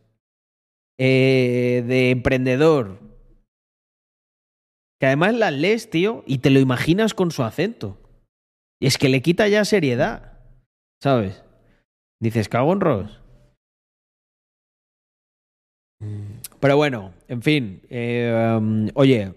eh, 0.96 1.82
de 1.84 2.10
emprendedor, 2.10 3.00
que 5.00 5.06
además 5.06 5.34
las 5.34 5.52
lees, 5.52 5.90
tío, 5.90 6.22
y 6.28 6.38
te 6.38 6.50
lo 6.50 6.60
imaginas 6.60 7.12
con 7.12 7.32
su 7.32 7.42
acento. 7.42 7.98
Y 8.80 8.86
es 8.86 8.98
que 8.98 9.08
le 9.08 9.20
quita 9.20 9.48
ya 9.48 9.64
seriedad, 9.64 10.38
¿sabes? 11.02 11.42
Dices, 12.20 12.48
cago 12.48 12.72
en 12.72 12.80
Ross. 12.80 13.20
Pero 16.60 16.76
bueno, 16.76 17.12
en 17.28 17.42
fin, 17.42 17.82
um, 17.90 18.88
oye, 18.94 19.32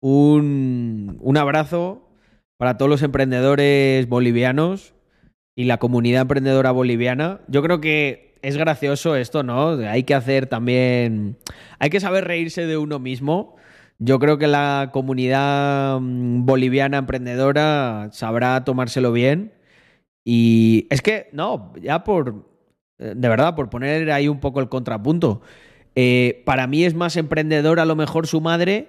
un, 0.00 1.18
un 1.20 1.36
abrazo 1.36 2.08
para 2.56 2.76
todos 2.76 2.88
los 2.88 3.02
emprendedores 3.02 4.08
bolivianos 4.08 4.94
y 5.56 5.64
la 5.64 5.78
comunidad 5.78 6.22
emprendedora 6.22 6.70
boliviana. 6.70 7.40
Yo 7.48 7.62
creo 7.62 7.80
que 7.80 8.32
es 8.42 8.56
gracioso 8.56 9.16
esto, 9.16 9.42
¿no? 9.42 9.70
Hay 9.88 10.02
que 10.04 10.14
hacer 10.14 10.46
también, 10.46 11.36
hay 11.78 11.90
que 11.90 12.00
saber 12.00 12.24
reírse 12.24 12.66
de 12.66 12.76
uno 12.76 12.98
mismo. 12.98 13.56
Yo 13.98 14.18
creo 14.18 14.38
que 14.38 14.48
la 14.48 14.90
comunidad 14.92 16.00
mm, 16.00 16.44
boliviana 16.44 16.98
emprendedora 16.98 18.08
sabrá 18.12 18.64
tomárselo 18.64 19.12
bien. 19.12 19.52
Y 20.24 20.86
es 20.90 21.02
que, 21.02 21.28
no, 21.32 21.72
ya 21.80 22.04
por, 22.04 22.46
eh, 22.98 23.14
de 23.16 23.28
verdad, 23.28 23.54
por 23.54 23.70
poner 23.70 24.10
ahí 24.10 24.28
un 24.28 24.40
poco 24.40 24.60
el 24.60 24.68
contrapunto, 24.68 25.42
eh, 25.94 26.42
para 26.44 26.66
mí 26.66 26.84
es 26.84 26.94
más 26.94 27.16
emprendedor 27.16 27.80
a 27.80 27.84
lo 27.84 27.96
mejor 27.96 28.26
su 28.26 28.40
madre, 28.40 28.88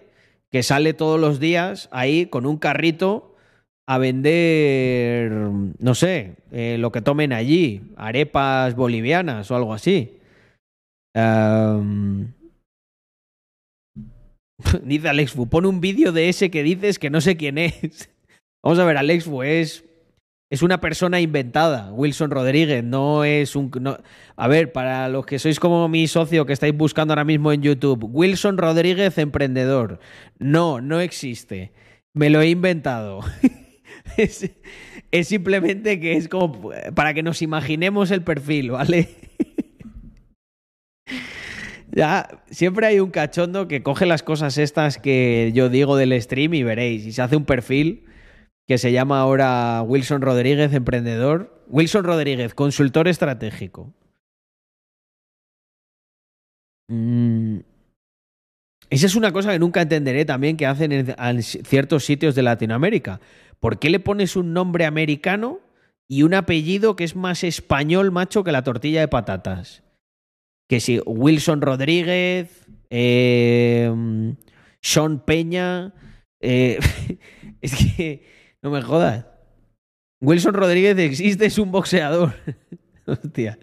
que 0.51 0.63
sale 0.63 0.93
todos 0.93 1.19
los 1.19 1.39
días 1.39 1.89
ahí 1.91 2.27
con 2.27 2.45
un 2.45 2.57
carrito 2.57 3.35
a 3.87 3.97
vender, 3.97 5.31
no 5.31 5.95
sé, 5.95 6.35
eh, 6.51 6.77
lo 6.79 6.91
que 6.91 7.01
tomen 7.01 7.33
allí, 7.33 7.81
arepas 7.97 8.75
bolivianas 8.75 9.49
o 9.51 9.55
algo 9.55 9.73
así. 9.73 10.19
Um... 11.15 12.27
Dice 14.83 15.09
Alexfu, 15.09 15.47
pon 15.47 15.65
un 15.65 15.81
vídeo 15.81 16.11
de 16.11 16.29
ese 16.29 16.51
que 16.51 16.63
dices 16.63 16.99
que 16.99 17.09
no 17.09 17.21
sé 17.21 17.37
quién 17.37 17.57
es. 17.57 18.09
Vamos 18.63 18.79
a 18.79 18.85
ver, 18.85 18.97
Alexfu 18.97 19.43
es, 19.43 19.83
es 20.53 20.61
una 20.61 20.79
persona 20.79 21.19
inventada. 21.19 21.91
Wilson 21.91 22.29
Rodríguez 22.29 22.83
no 22.83 23.23
es 23.23 23.55
un... 23.55 23.71
A 24.35 24.47
ver, 24.47 24.71
para 24.71 25.09
los 25.09 25.25
que 25.25 25.39
sois 25.39 25.59
como 25.59 25.89
mi 25.89 26.07
socio 26.07 26.45
que 26.45 26.53
estáis 26.53 26.77
buscando 26.77 27.11
ahora 27.11 27.23
mismo 27.23 27.51
en 27.51 27.63
YouTube, 27.63 28.07
Wilson 28.11 28.59
Rodríguez 28.59 29.17
emprendedor. 29.17 29.99
No, 30.37 30.79
no 30.79 30.99
existe. 30.99 31.71
Me 32.13 32.29
lo 32.29 32.39
he 32.41 32.49
inventado. 32.49 33.21
Es, 34.17 34.47
es, 35.11 35.27
simplemente 35.27 35.99
que 35.99 36.17
es 36.17 36.27
como 36.27 36.71
para 36.93 37.13
que 37.13 37.23
nos 37.23 37.41
imaginemos 37.41 38.11
el 38.11 38.21
perfil, 38.21 38.71
¿vale? 38.71 39.09
ya, 41.91 42.27
siempre 42.49 42.85
hay 42.85 42.99
un 42.99 43.11
cachondo 43.11 43.67
que 43.67 43.81
coge 43.81 44.05
las 44.05 44.21
cosas 44.21 44.57
estas 44.57 44.97
que 44.97 45.51
yo 45.55 45.69
digo 45.69 45.95
del 45.95 46.19
stream 46.21 46.53
y 46.53 46.63
veréis, 46.63 47.05
y 47.05 47.11
se 47.13 47.21
hace 47.21 47.37
un 47.37 47.45
perfil 47.45 48.03
que 48.67 48.77
se 48.77 48.91
llama 48.91 49.19
ahora 49.19 49.81
Wilson 49.85 50.21
Rodríguez, 50.21 50.73
emprendedor. 50.73 51.63
Wilson 51.67 52.03
Rodríguez, 52.03 52.53
consultor 52.53 53.07
estratégico. 53.07 53.93
Mm. 56.87 57.59
Esa 58.89 59.05
es 59.07 59.15
una 59.15 59.31
cosa 59.31 59.51
que 59.51 59.59
nunca 59.59 59.81
entenderé 59.81 60.23
también 60.25 60.55
que 60.55 60.67
hacen 60.67 60.91
en 60.91 61.43
ciertos 61.43 62.05
sitios 62.05 62.35
de 62.35 62.43
Latinoamérica. 62.43 63.19
¿Por 63.59 63.79
qué 63.79 63.89
le 63.89 63.99
pones 63.99 64.35
un 64.35 64.53
nombre 64.53 64.85
americano 64.85 65.61
y 66.07 66.23
un 66.23 66.33
apellido 66.33 66.95
que 66.95 67.03
es 67.03 67.15
más 67.15 67.43
español, 67.43 68.11
macho, 68.11 68.43
que 68.43 68.51
la 68.51 68.63
tortilla 68.63 68.99
de 68.99 69.07
patatas? 69.07 69.83
Que 70.69 70.79
si 70.79 70.99
Wilson 71.05 71.61
Rodríguez, 71.61 72.67
eh, 72.89 73.91
Sean 74.81 75.19
Peña. 75.25 75.93
Eh, 76.39 76.77
es 77.61 77.75
que 77.75 78.23
no 78.63 78.71
me 78.71 78.81
jodas. 78.81 79.25
Wilson 80.21 80.53
Rodríguez 80.53 80.97
existe, 80.97 81.45
es 81.45 81.59
un 81.59 81.71
boxeador. 81.71 82.33
Hostia. 83.05 83.59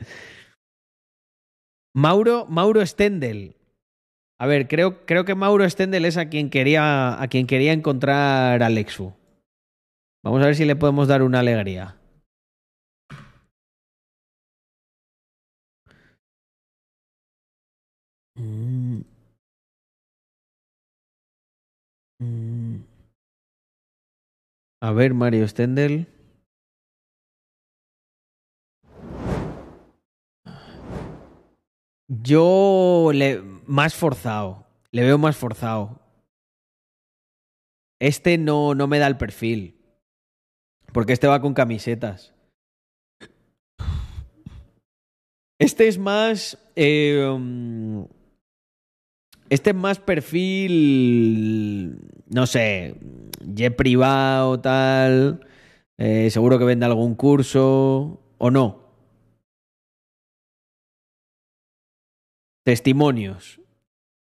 Mauro, 1.94 2.46
Mauro 2.46 2.84
Stendel. 2.86 3.56
A 4.38 4.46
ver, 4.46 4.68
creo, 4.68 5.06
creo 5.06 5.24
que 5.24 5.34
Mauro 5.34 5.68
Stendel 5.68 6.04
es 6.04 6.16
a 6.16 6.28
quien 6.28 6.50
quería, 6.50 7.20
a 7.20 7.28
quien 7.28 7.46
quería 7.46 7.72
encontrar 7.72 8.62
Alexu. 8.62 9.14
Vamos 10.22 10.42
a 10.42 10.46
ver 10.46 10.54
si 10.54 10.66
le 10.66 10.76
podemos 10.76 11.08
dar 11.08 11.22
una 11.22 11.40
alegría. 11.40 11.96
Mm. 18.36 19.02
Mm. 22.20 22.49
A 24.82 24.92
ver, 24.92 25.12
Mario 25.12 25.46
Stendel. 25.46 26.06
Yo 32.08 33.10
le 33.14 33.40
más 33.66 33.94
forzado, 33.94 34.66
le 34.90 35.02
veo 35.02 35.18
más 35.18 35.36
forzado. 35.36 36.00
Este 38.00 38.38
no, 38.38 38.74
no 38.74 38.86
me 38.86 38.98
da 38.98 39.06
el 39.06 39.18
perfil. 39.18 39.76
Porque 40.92 41.12
este 41.12 41.28
va 41.28 41.40
con 41.40 41.54
camisetas. 41.54 42.34
Este 45.58 45.88
es 45.88 45.98
más. 45.98 46.58
Um, 46.76 48.06
este 49.50 49.70
es 49.70 49.76
más 49.76 49.98
perfil. 50.00 51.98
No 52.28 52.46
sé 52.46 52.96
ye 53.40 53.70
privado, 53.70 54.60
tal. 54.60 55.46
Eh, 55.98 56.30
seguro 56.30 56.58
que 56.58 56.64
vende 56.64 56.86
algún 56.86 57.14
curso 57.14 58.20
o 58.38 58.50
no. 58.50 58.80
Testimonios. 62.64 63.60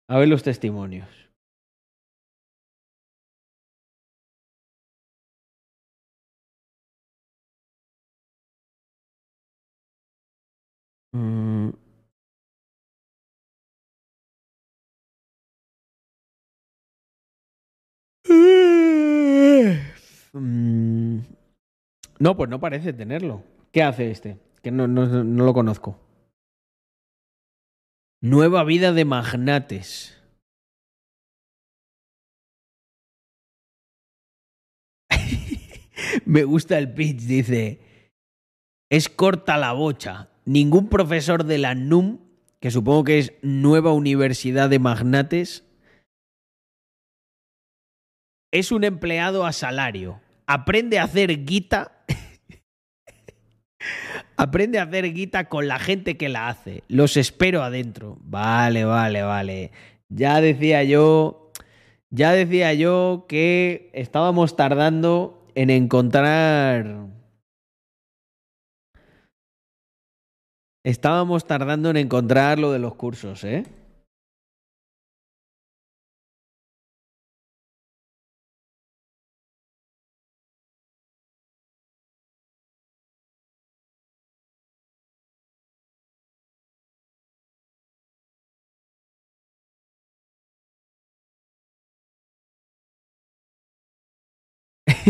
A 0.08 0.18
ver 0.18 0.28
los 0.28 0.42
testimonios. 0.42 1.08
Mm. 11.12 11.70
No, 20.32 22.36
pues 22.36 22.50
no 22.50 22.60
parece 22.60 22.92
tenerlo. 22.92 23.42
¿Qué 23.72 23.82
hace 23.82 24.10
este? 24.10 24.38
Que 24.62 24.70
no, 24.70 24.88
no, 24.88 25.24
no 25.24 25.44
lo 25.44 25.54
conozco. 25.54 25.98
Nueva 28.20 28.64
vida 28.64 28.92
de 28.92 29.04
magnates. 29.04 30.20
Me 36.24 36.44
gusta 36.44 36.78
el 36.78 36.92
pitch, 36.92 37.22
dice. 37.22 37.80
Es 38.90 39.08
corta 39.08 39.56
la 39.56 39.72
bocha. 39.72 40.30
Ningún 40.44 40.88
profesor 40.88 41.44
de 41.44 41.58
la 41.58 41.74
NUM, 41.74 42.20
que 42.58 42.70
supongo 42.70 43.04
que 43.04 43.18
es 43.18 43.34
Nueva 43.42 43.92
Universidad 43.92 44.70
de 44.70 44.78
Magnates, 44.78 45.67
es 48.50 48.72
un 48.72 48.84
empleado 48.84 49.46
a 49.46 49.52
salario. 49.52 50.20
Aprende 50.46 50.98
a 50.98 51.04
hacer 51.04 51.44
guita. 51.44 51.92
Aprende 54.36 54.78
a 54.78 54.84
hacer 54.84 55.12
guita 55.12 55.48
con 55.48 55.68
la 55.68 55.78
gente 55.78 56.16
que 56.16 56.28
la 56.28 56.48
hace. 56.48 56.82
Los 56.88 57.16
espero 57.16 57.62
adentro. 57.62 58.18
Vale, 58.20 58.84
vale, 58.84 59.22
vale. 59.22 59.72
Ya 60.08 60.40
decía 60.40 60.84
yo. 60.84 61.52
Ya 62.10 62.32
decía 62.32 62.72
yo 62.72 63.26
que 63.28 63.90
estábamos 63.92 64.56
tardando 64.56 65.46
en 65.54 65.68
encontrar. 65.68 67.06
Estábamos 70.84 71.46
tardando 71.46 71.90
en 71.90 71.98
encontrar 71.98 72.58
lo 72.58 72.72
de 72.72 72.78
los 72.78 72.94
cursos, 72.94 73.44
¿eh? 73.44 73.64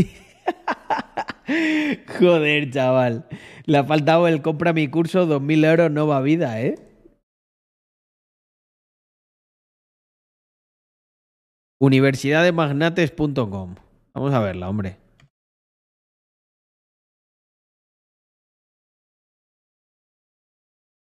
Joder, 2.18 2.70
chaval. 2.70 3.26
Le 3.66 3.78
ha 3.78 3.84
faltado 3.84 4.28
el 4.28 4.42
compra 4.42 4.72
mi 4.72 4.88
curso, 4.88 5.26
2.000 5.26 5.64
euros 5.64 5.90
no 5.90 6.06
va 6.06 6.20
vida, 6.20 6.60
¿eh? 6.60 6.76
Universidademagnates.com. 11.80 13.76
Vamos 14.14 14.34
a 14.34 14.40
verla, 14.40 14.68
hombre. 14.68 14.96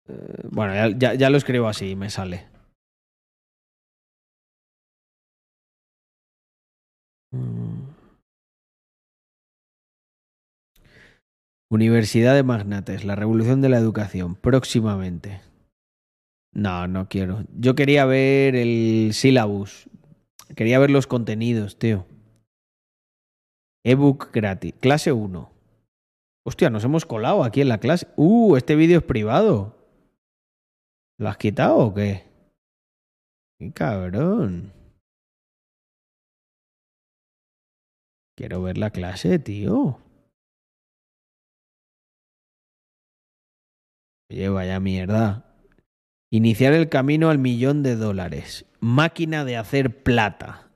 Eh, 0.08 0.42
bueno, 0.52 0.74
ya, 0.98 1.30
lo 1.30 1.38
escribo 1.38 1.68
así, 1.68 1.96
me 1.96 2.10
sale. 2.10 2.48
Mm. 7.32 7.65
Universidad 11.76 12.34
de 12.34 12.44
Magnates, 12.44 13.04
la 13.04 13.16
revolución 13.16 13.62
de 13.62 13.68
la 13.68 13.78
educación, 13.78 14.36
próximamente. 14.36 15.42
No, 16.54 16.88
no 16.88 17.10
quiero. 17.10 17.44
Yo 17.54 17.76
quería 17.76 18.06
ver 18.06 18.56
el 18.56 19.10
syllabus. 19.12 19.90
Quería 20.56 20.80
ver 20.80 20.90
los 20.90 21.06
contenidos, 21.06 21.78
tío. 21.78 22.06
Ebook 23.84 24.32
gratis. 24.32 24.74
Clase 24.80 25.12
1. 25.12 25.52
Hostia, 26.46 26.70
nos 26.70 26.86
hemos 26.86 27.06
colado 27.06 27.44
aquí 27.44 27.60
en 27.60 27.68
la 27.68 27.80
clase. 27.80 28.08
Uh, 28.16 28.56
este 28.56 28.78
vídeo 28.78 29.00
es 29.00 29.04
privado. 29.04 29.76
¿Lo 31.18 31.28
has 31.28 31.38
quitado 31.38 31.78
o 31.78 31.94
qué? 31.94 32.24
¡Qué 33.60 33.74
cabrón! 33.74 34.72
Quiero 38.38 38.62
ver 38.62 38.78
la 38.78 38.92
clase, 38.92 39.40
tío. 39.40 40.00
Oye, 44.30 44.50
vaya 44.50 44.80
mierda. 44.80 45.46
Iniciar 46.32 46.74
el 46.74 46.90
camino 46.90 47.30
al 47.30 47.40
millón 47.40 47.84
de 47.84 47.96
dólares. 47.96 48.66
Máquina 48.80 49.46
de 49.46 49.58
hacer 49.58 50.04
plata. 50.04 50.70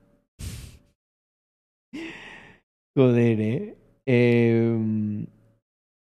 Joder, 2.96 3.40
¿eh? 3.40 3.76
eh 4.06 5.26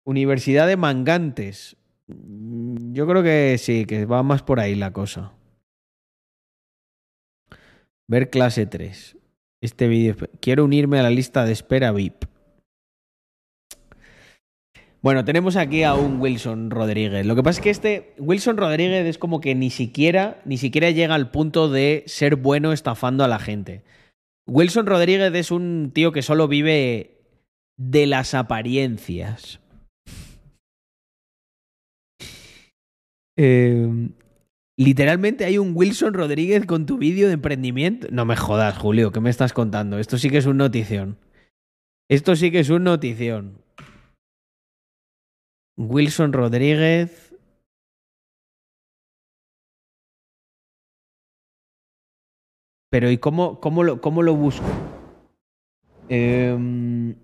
Universidad 0.04 0.66
de 0.66 0.76
Mangantes. 0.76 1.76
Yo 2.08 3.06
creo 3.06 3.22
que 3.22 3.56
sí, 3.58 3.84
que 3.84 4.06
va 4.06 4.22
más 4.22 4.42
por 4.42 4.58
ahí 4.58 4.74
la 4.74 4.92
cosa. 4.92 5.32
Ver 8.08 8.28
clase 8.30 8.66
3. 8.66 9.16
Este 9.62 9.86
vídeo. 9.86 10.16
Quiero 10.40 10.64
unirme 10.64 10.98
a 10.98 11.04
la 11.04 11.10
lista 11.10 11.44
de 11.44 11.52
espera 11.52 11.92
VIP. 11.92 12.24
Bueno, 15.02 15.24
tenemos 15.24 15.56
aquí 15.56 15.82
a 15.82 15.94
un 15.94 16.20
Wilson 16.20 16.70
Rodríguez. 16.70 17.24
Lo 17.24 17.34
que 17.34 17.42
pasa 17.42 17.60
es 17.60 17.64
que 17.64 17.70
este 17.70 18.14
Wilson 18.18 18.58
Rodríguez 18.58 19.06
es 19.06 19.16
como 19.16 19.40
que 19.40 19.54
ni 19.54 19.70
siquiera, 19.70 20.42
ni 20.44 20.58
siquiera 20.58 20.90
llega 20.90 21.14
al 21.14 21.30
punto 21.30 21.70
de 21.70 22.04
ser 22.06 22.36
bueno 22.36 22.72
estafando 22.72 23.24
a 23.24 23.28
la 23.28 23.38
gente. 23.38 23.82
Wilson 24.46 24.84
Rodríguez 24.84 25.32
es 25.34 25.50
un 25.50 25.92
tío 25.94 26.12
que 26.12 26.20
solo 26.20 26.48
vive 26.48 27.18
de 27.78 28.06
las 28.06 28.34
apariencias. 28.34 29.60
Eh, 33.38 33.88
literalmente 34.76 35.46
hay 35.46 35.56
un 35.56 35.72
Wilson 35.74 36.12
Rodríguez 36.12 36.66
con 36.66 36.84
tu 36.84 36.98
vídeo 36.98 37.28
de 37.28 37.34
emprendimiento. 37.34 38.08
No 38.10 38.26
me 38.26 38.36
jodas, 38.36 38.76
Julio, 38.76 39.12
¿qué 39.12 39.20
me 39.20 39.30
estás 39.30 39.54
contando? 39.54 39.98
Esto 39.98 40.18
sí 40.18 40.28
que 40.28 40.38
es 40.38 40.46
un 40.46 40.58
notición. 40.58 41.16
Esto 42.10 42.36
sí 42.36 42.50
que 42.50 42.58
es 42.58 42.68
un 42.68 42.84
notición. 42.84 43.62
Wilson 45.80 46.32
Rodríguez. 46.32 47.34
Pero 52.90 53.10
¿y 53.10 53.18
cómo, 53.18 53.60
cómo, 53.60 53.82
lo, 53.84 54.00
cómo 54.00 54.22
lo 54.22 54.34
busco? 54.34 54.66
Eh... 56.08 57.14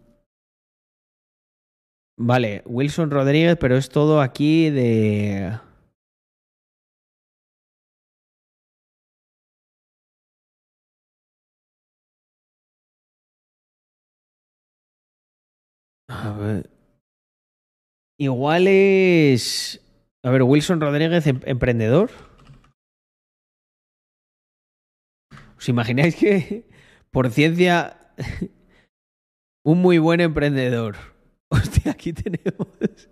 Vale, 2.19 2.62
Wilson 2.66 3.11
Rodríguez, 3.11 3.57
pero 3.61 3.77
es 3.77 3.91
todo 3.91 4.20
aquí 4.23 4.70
de... 4.70 5.59
A. 16.09 16.76
Igual 18.18 18.66
es. 18.68 19.80
A 20.24 20.30
ver, 20.30 20.43
Wilson 20.43 20.80
Rodríguez, 20.80 21.26
em, 21.26 21.40
emprendedor. 21.44 22.10
¿Os 25.56 25.68
imagináis 25.68 26.16
que 26.16 26.68
por 27.10 27.30
ciencia 27.30 27.98
un 29.64 29.80
muy 29.82 29.98
buen 29.98 30.20
emprendedor? 30.20 30.97
Hostia, 31.51 31.93
aquí 31.93 32.12
tenemos. 32.12 33.09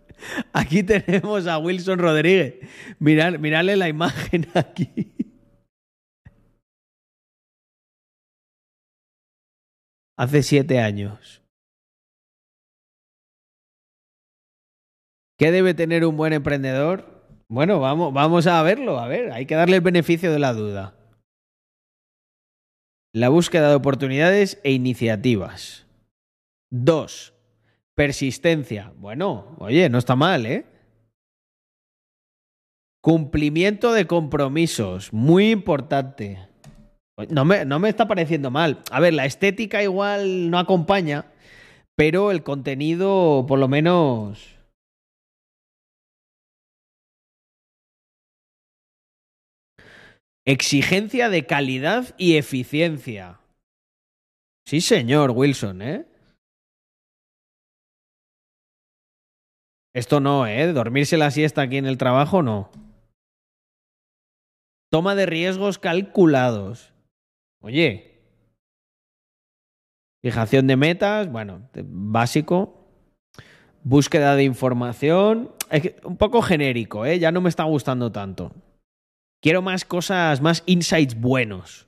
Aquí 0.53 0.83
tenemos 0.83 1.47
a 1.47 1.59
Wilson 1.59 1.99
Rodríguez. 1.99 2.55
Miradle 2.99 3.77
la 3.77 3.89
imagen 3.89 4.47
aquí. 4.55 5.15
Hace 10.17 10.43
siete 10.43 10.79
años. 10.81 11.44
¿Qué 15.39 15.51
debe 15.51 15.75
tener 15.75 16.05
un 16.05 16.17
buen 16.17 16.33
emprendedor? 16.33 17.15
Bueno, 17.49 17.81
vamos, 17.81 18.13
vamos 18.13 18.47
a 18.47 18.63
verlo. 18.63 18.99
A 18.99 19.09
ver, 19.09 19.33
hay 19.33 19.47
que 19.47 19.57
darle 19.57 19.77
el 19.77 19.83
beneficio 19.83 20.33
de 20.33 20.39
la 20.39 20.53
duda. 20.53 20.95
La 23.13 23.29
búsqueda 23.29 23.69
de 23.69 23.75
oportunidades 23.75 24.61
e 24.65 24.73
iniciativas. 24.73 25.87
Dos, 26.71 27.35
persistencia. 27.95 28.93
Bueno, 28.97 29.57
oye, 29.59 29.89
no 29.89 29.99
está 29.99 30.17
mal, 30.17 30.47
¿eh? 30.47 30.67
Cumplimiento 33.01 33.93
de 33.93 34.07
compromisos, 34.07 35.13
muy 35.13 35.51
importante. 35.51 36.49
No 37.29 37.45
me, 37.45 37.65
no 37.65 37.79
me 37.79 37.89
está 37.89 38.09
pareciendo 38.09 38.51
mal. 38.51 38.83
A 38.91 38.99
ver, 38.99 39.15
la 39.15 39.27
estética 39.27 39.83
igual 39.83 40.51
no 40.51 40.59
acompaña, 40.59 41.27
pero 41.97 42.31
el 42.31 42.43
contenido 42.43 43.45
por 43.47 43.59
lo 43.59 43.69
menos 43.69 44.54
Exigencia 50.47 51.31
de 51.31 51.47
calidad 51.47 52.15
y 52.19 52.37
eficiencia. 52.37 53.41
Sí, 54.67 54.81
señor 54.81 55.31
Wilson, 55.31 55.83
¿eh? 55.83 56.07
Esto 59.95 60.21
no, 60.21 60.47
¿eh? 60.47 60.73
Dormirse 60.73 61.17
la 61.17 61.31
siesta 61.31 61.63
aquí 61.63 61.77
en 61.77 61.87
el 61.87 61.99
trabajo, 61.99 62.43
no. 62.43 62.71
Toma 64.91 65.15
de 65.15 65.27
riesgos 65.27 65.79
calculados. 65.79 66.93
Oye. 67.63 68.21
Fijación 70.23 70.67
de 70.67 70.77
metas, 70.77 71.31
bueno, 71.31 71.69
básico. 71.85 72.87
Búsqueda 73.83 74.35
de 74.35 74.45
información. 74.45 75.53
un 76.05 76.17
poco 76.17 76.43
genérico, 76.43 77.07
¿eh? 77.07 77.19
Ya 77.19 77.31
no 77.31 77.41
me 77.41 77.49
está 77.49 77.65
gustando 77.65 78.11
tanto. 78.11 78.53
Quiero 79.45 79.61
más 79.61 79.85
cosas, 79.85 80.41
más 80.41 80.63
insights 80.65 81.21
buenos. 81.21 81.87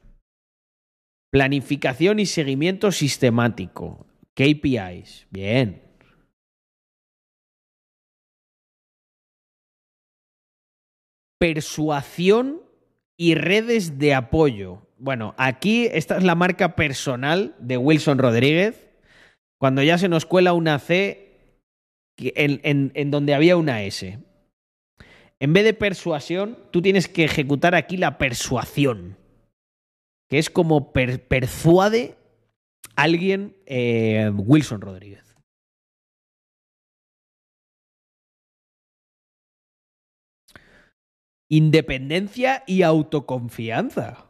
Planificación 1.33 2.19
y 2.19 2.27
seguimiento 2.27 2.93
sistemático. 2.93 4.07
KPIs. 4.35 5.27
Bien. 5.31 5.83
Persuasión 11.41 12.61
y 13.17 13.35
redes 13.35 13.99
de 13.99 14.13
apoyo. 14.13 14.87
Bueno, 14.99 15.35
aquí 15.39 15.87
esta 15.91 16.19
es 16.19 16.25
la 16.25 16.35
marca 16.35 16.77
personal 16.77 17.57
de 17.59 17.79
Wilson 17.79 18.19
Rodríguez. 18.19 18.87
Cuando 19.59 19.83
ya 19.83 19.97
se 19.97 20.11
nos 20.11 20.27
cuela 20.27 20.53
una 20.53 20.79
C 20.79 21.39
en, 22.19 22.93
en, 22.95 23.11
donde 23.11 23.33
había 23.33 23.57
una 23.57 23.83
S. 23.83 24.19
En 25.41 25.53
vez 25.53 25.65
de 25.65 25.75
persuasión, 25.75 26.59
tú 26.73 26.81
tienes 26.81 27.09
que 27.09 27.25
ejecutar 27.25 27.75
aquí 27.75 27.97
la 27.97 28.17
persuasión, 28.17 29.19
que 30.29 30.39
es 30.39 30.49
como 30.49 30.93
persuade 30.93 32.17
alguien 32.97 33.57
eh, 33.67 34.31
Wilson 34.35 34.81
Rodríguez. 34.81 35.35
Independencia 41.49 42.65
y 42.67 42.83
autoconfianza. 42.83 44.27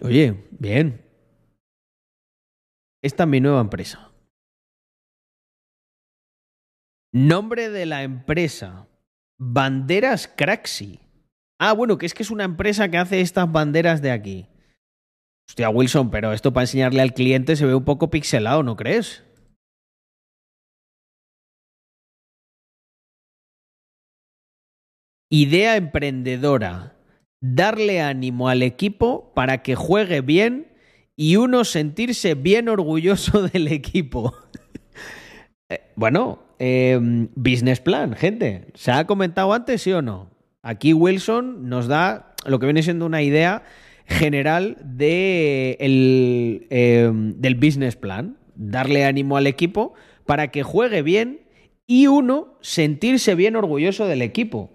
Oye, 0.00 0.46
bien. 0.52 1.04
Esta 3.02 3.24
es 3.24 3.28
mi 3.28 3.40
nueva 3.40 3.60
empresa. 3.60 4.07
Nombre 7.18 7.68
de 7.68 7.84
la 7.84 8.04
empresa. 8.04 8.86
Banderas 9.40 10.28
Craxi. 10.28 11.00
Ah, 11.58 11.72
bueno, 11.72 11.98
que 11.98 12.06
es 12.06 12.14
que 12.14 12.22
es 12.22 12.30
una 12.30 12.44
empresa 12.44 12.88
que 12.92 12.96
hace 12.96 13.20
estas 13.20 13.50
banderas 13.50 14.00
de 14.00 14.12
aquí. 14.12 14.46
Hostia, 15.48 15.68
Wilson, 15.68 16.12
pero 16.12 16.32
esto 16.32 16.52
para 16.52 16.62
enseñarle 16.62 17.00
al 17.00 17.14
cliente 17.14 17.56
se 17.56 17.66
ve 17.66 17.74
un 17.74 17.84
poco 17.84 18.08
pixelado, 18.08 18.62
¿no 18.62 18.76
crees? 18.76 19.24
Idea 25.28 25.74
emprendedora. 25.74 26.96
Darle 27.40 28.00
ánimo 28.00 28.48
al 28.48 28.62
equipo 28.62 29.34
para 29.34 29.64
que 29.64 29.74
juegue 29.74 30.20
bien 30.20 30.72
y 31.16 31.34
uno 31.34 31.64
sentirse 31.64 32.36
bien 32.36 32.68
orgulloso 32.68 33.42
del 33.48 33.66
equipo. 33.66 34.36
Eh, 35.68 35.92
bueno, 35.96 36.47
em, 36.58 37.28
business 37.34 37.80
plan, 37.80 38.14
gente. 38.14 38.66
¿Se 38.74 38.90
ha 38.90 39.06
comentado 39.06 39.52
antes, 39.52 39.82
sí 39.82 39.92
o 39.92 40.02
no? 40.02 40.30
Aquí 40.62 40.92
Wilson 40.92 41.68
nos 41.68 41.86
da 41.86 42.34
lo 42.46 42.58
que 42.58 42.66
viene 42.66 42.82
siendo 42.82 43.06
una 43.06 43.22
idea 43.22 43.62
general 44.06 44.76
em, 44.98 46.60
del 47.32 47.54
business 47.54 47.96
plan. 47.96 48.36
Darle 48.54 49.04
ánimo 49.04 49.36
al 49.36 49.46
equipo 49.46 49.94
para 50.26 50.48
que 50.48 50.62
juegue 50.62 51.02
bien 51.02 51.40
y 51.86 52.06
uno 52.06 52.54
sentirse 52.60 53.34
bien 53.34 53.56
orgulloso 53.56 54.06
del 54.06 54.22
equipo. 54.22 54.70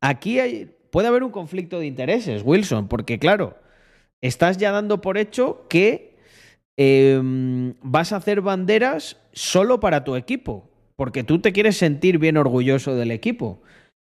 Aquí 0.00 0.38
hay, 0.40 0.70
puede 0.90 1.08
haber 1.08 1.22
un 1.22 1.30
conflicto 1.30 1.78
de 1.78 1.86
intereses, 1.86 2.42
Wilson, 2.44 2.88
porque 2.88 3.18
claro, 3.18 3.56
estás 4.20 4.58
ya 4.58 4.70
dando 4.70 5.00
por 5.00 5.16
hecho 5.16 5.66
que 5.68 6.16
em, 6.76 7.74
vas 7.82 8.12
a 8.12 8.16
hacer 8.16 8.42
banderas 8.42 9.16
solo 9.32 9.80
para 9.80 10.04
tu 10.04 10.16
equipo, 10.16 10.70
porque 10.96 11.24
tú 11.24 11.40
te 11.40 11.52
quieres 11.52 11.76
sentir 11.76 12.18
bien 12.18 12.36
orgulloso 12.36 12.94
del 12.94 13.10
equipo. 13.10 13.62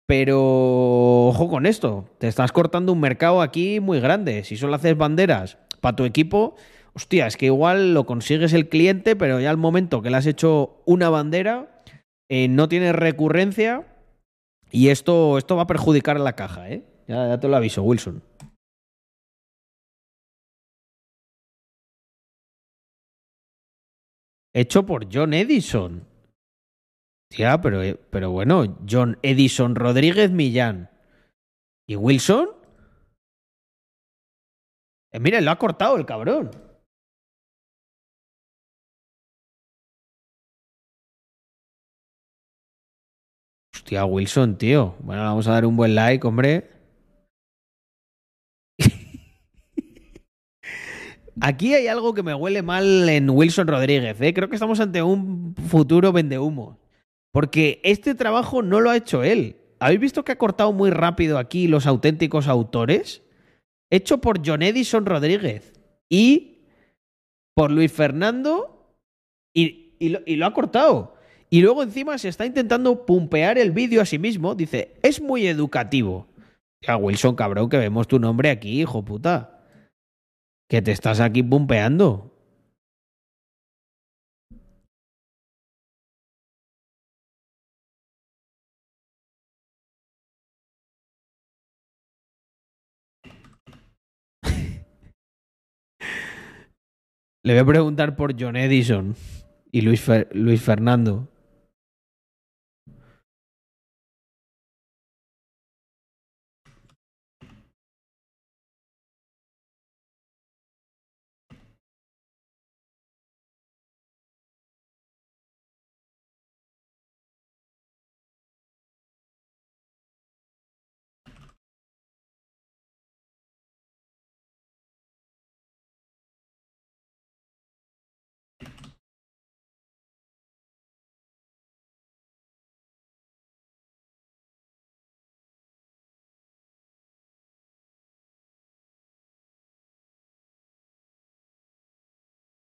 Pero 0.07 1.28
ojo 1.28 1.48
con 1.48 1.66
esto, 1.66 2.09
te 2.19 2.27
estás 2.27 2.51
cortando 2.51 2.93
un 2.93 3.01
mercado 3.01 3.43
aquí 3.43 3.78
muy 3.78 4.01
grande. 4.01 4.43
Si 4.44 4.57
solo 4.57 4.74
haces 4.74 4.97
banderas 4.97 5.59
para 5.81 5.94
tu 5.94 6.05
equipo, 6.05 6.57
hostia, 6.94 7.27
es 7.27 7.36
que 7.36 7.47
igual 7.47 7.94
lo 7.94 8.07
consigues 8.07 8.52
el 8.52 8.69
cliente, 8.69 9.15
pero 9.15 9.39
ya 9.39 9.51
al 9.51 9.57
momento 9.57 10.02
que 10.02 10.11
le 10.11 10.16
has 10.16 10.27
hecho 10.27 10.82
una 10.85 11.11
bandera, 11.11 11.85
eh, 12.28 12.48
no 12.48 12.69
tienes 12.69 12.94
recurrencia 12.94 13.86
y 14.73 14.89
esto, 14.89 15.39
esto 15.39 15.57
va 15.57 15.62
a 15.62 15.66
perjudicar 15.69 16.19
la 16.19 16.35
caja, 16.35 16.70
¿eh? 16.70 16.85
Ya, 17.07 17.28
ya 17.28 17.40
te 17.40 17.48
lo 17.48 17.57
aviso, 17.57 17.82
Wilson. 17.82 18.23
Hecho 24.52 24.85
por 24.85 25.07
John 25.12 25.35
Edison. 25.35 26.10
Tía, 27.31 27.61
pero, 27.61 27.82
eh, 27.82 27.94
pero 28.11 28.31
bueno, 28.32 28.77
John 28.89 29.19
Edison 29.23 29.77
Rodríguez 29.77 30.31
Millán. 30.32 30.90
¿Y 31.86 31.94
Wilson? 31.97 32.48
Eh, 35.12 35.40
lo 35.40 35.51
ha 35.51 35.59
cortado 35.59 35.97
el 35.97 36.07
cabrón. 36.07 36.51
Hostia, 43.74 44.05
Wilson, 44.05 44.59
tío. 44.59 44.97
Bueno, 45.01 45.23
vamos 45.23 45.47
a 45.47 45.52
dar 45.52 45.65
un 45.66 45.77
buen 45.77 45.94
like, 45.94 46.27
hombre. 46.27 46.69
Aquí 51.40 51.74
hay 51.74 51.86
algo 51.86 52.12
que 52.12 52.23
me 52.23 52.35
huele 52.35 52.62
mal 52.62 53.09
en 53.09 53.31
Wilson 53.31 53.69
Rodríguez. 53.69 54.20
¿eh? 54.20 54.35
Creo 54.35 54.48
que 54.48 54.57
estamos 54.57 54.81
ante 54.81 55.02
un 55.02 55.55
futuro 55.69 56.12
vendehumo. 56.12 56.80
Porque 57.32 57.81
este 57.85 58.15
trabajo 58.15 58.62
no 58.62 58.81
lo 58.81 58.90
ha 58.90 58.97
hecho 58.97 59.23
él. 59.23 59.57
¿Habéis 59.78 60.01
visto 60.01 60.24
que 60.24 60.32
ha 60.32 60.39
cortado 60.39 60.73
muy 60.73 60.90
rápido 60.90 61.39
aquí 61.39 61.66
los 61.66 61.86
auténticos 61.86 62.48
autores? 62.48 63.23
Hecho 63.90 64.19
por 64.19 64.47
John 64.47 64.62
Edison 64.62 65.07
Rodríguez 65.07 65.73
y 66.09 66.66
por 67.55 67.70
Luis 67.70 67.93
Fernando 67.93 68.97
y, 69.55 70.09
lo, 70.36 70.47
ha 70.47 70.55
cortado. 70.55 71.15
Y 71.51 71.62
luego 71.62 71.82
encima 71.82 72.16
se 72.19 72.28
está 72.28 72.47
intentando 72.47 73.05
pumpear 73.07 73.59
el 73.59 73.70
vídeo 73.73 74.01
a 74.01 74.07
sí 74.07 74.19
mismo. 74.19 74.55
Dice, 74.55 74.94
es 75.02 75.20
muy 75.20 75.47
educativo. 75.47 76.28
Ya, 76.86 76.97
Wilson, 76.97 77.35
cabrón, 77.35 77.69
que 77.69 77.77
vemos 77.77 78.07
tu 78.09 78.19
nombre 78.19 78.51
aquí, 78.51 78.81
hijo 78.81 79.05
puta. 79.05 79.65
Que 80.69 80.81
te 80.82 80.93
estás 80.93 81.20
aquí 81.20 81.43
pumpeando. 81.43 82.40
Le 97.43 97.55
voy 97.55 97.62
a 97.62 97.65
preguntar 97.65 98.17
por 98.17 98.39
John 98.39 98.55
Edison 98.55 99.15
y 99.73 99.81
Luis, 99.81 100.07
Luis 100.33 100.61
Fernando. 100.61 101.27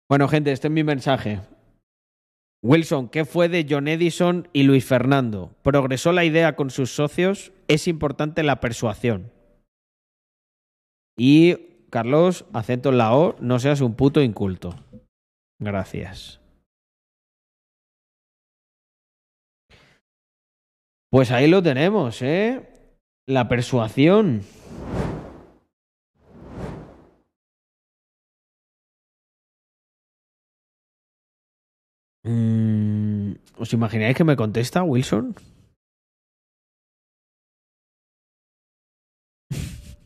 Bueno, 0.07 0.27
gente, 0.27 0.51
este 0.51 0.67
es 0.67 0.73
mi 0.73 0.83
mensaje. 0.83 1.41
Wilson, 2.63 3.09
¿qué 3.09 3.25
fue 3.25 3.49
de 3.49 3.65
John 3.69 3.87
Edison 3.87 4.47
y 4.53 4.63
Luis 4.63 4.85
Fernando? 4.85 5.55
¿Progresó 5.61 6.11
la 6.11 6.25
idea 6.25 6.55
con 6.55 6.69
sus 6.69 6.91
socios? 6.91 7.51
Es 7.67 7.87
importante 7.87 8.43
la 8.43 8.59
persuasión. 8.59 9.31
Y, 11.17 11.55
Carlos, 11.89 12.45
acento 12.53 12.91
la 12.91 13.15
O, 13.15 13.35
no 13.39 13.59
seas 13.59 13.81
un 13.81 13.95
puto 13.95 14.21
inculto. 14.21 14.75
Gracias. 15.59 16.39
Pues 21.09 21.31
ahí 21.31 21.47
lo 21.47 21.63
tenemos, 21.63 22.21
¿eh? 22.21 22.91
La 23.27 23.47
persuasión. 23.47 24.41
¿Os 32.25 33.71
imagináis 33.71 34.17
que 34.17 34.23
me 34.23 34.35
contesta 34.35 34.81
Wilson? 34.83 35.35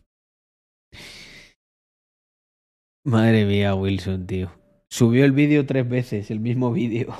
Madre 3.05 3.45
mía, 3.45 3.73
Wilson, 3.73 4.27
tío. 4.27 4.51
Subió 4.89 5.23
el 5.23 5.31
vídeo 5.31 5.65
tres 5.65 5.87
veces, 5.87 6.29
el 6.29 6.41
mismo 6.41 6.73
vídeo. 6.73 7.13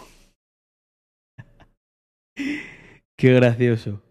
Qué 3.17 3.33
gracioso. 3.33 4.01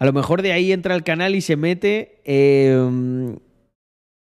A 0.00 0.04
lo 0.04 0.12
mejor 0.12 0.42
de 0.42 0.52
ahí 0.52 0.70
entra 0.70 0.94
al 0.94 1.02
canal 1.02 1.34
y 1.34 1.40
se 1.40 1.56
mete 1.56 2.20
eh, 2.24 2.76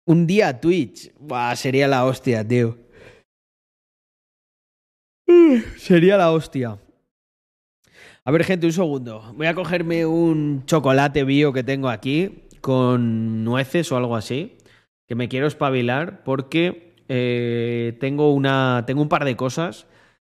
un 0.06 0.28
día 0.28 0.50
a 0.50 0.60
Twitch. 0.60 1.14
Buah, 1.20 1.56
sería 1.56 1.88
la 1.88 2.06
hostia, 2.06 2.48
tío. 2.48 2.78
Sería 5.78 6.18
la 6.18 6.32
hostia. 6.32 6.80
A 8.24 8.32
ver, 8.32 8.44
gente, 8.44 8.68
un 8.68 8.74
segundo. 8.74 9.34
Voy 9.36 9.48
a 9.48 9.56
cogerme 9.56 10.06
un 10.06 10.66
chocolate 10.66 11.24
bio 11.24 11.54
que 11.54 11.64
tengo 11.64 11.90
aquí 11.90 12.48
con 12.62 13.44
nueces 13.44 13.92
o 13.92 13.98
algo 13.98 14.16
así. 14.16 14.58
Que 15.08 15.16
me 15.16 15.28
quiero 15.28 15.48
espabilar 15.48 16.24
porque 16.24 16.96
eh, 17.10 17.98
tengo, 18.00 18.34
una, 18.34 18.84
tengo 18.86 19.02
un 19.02 19.10
par 19.10 19.26
de 19.26 19.36
cosas 19.36 19.88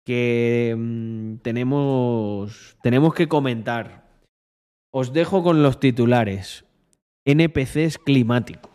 que 0.06 0.76
mm, 0.78 1.38
tenemos, 1.38 2.78
tenemos 2.82 3.14
que 3.14 3.28
comentar. 3.28 4.04
Os 4.92 5.14
dejo 5.14 5.44
con 5.44 5.62
los 5.62 5.80
titulares. 5.80 6.66
NPCs 7.26 7.98
climáticos. 7.98 8.73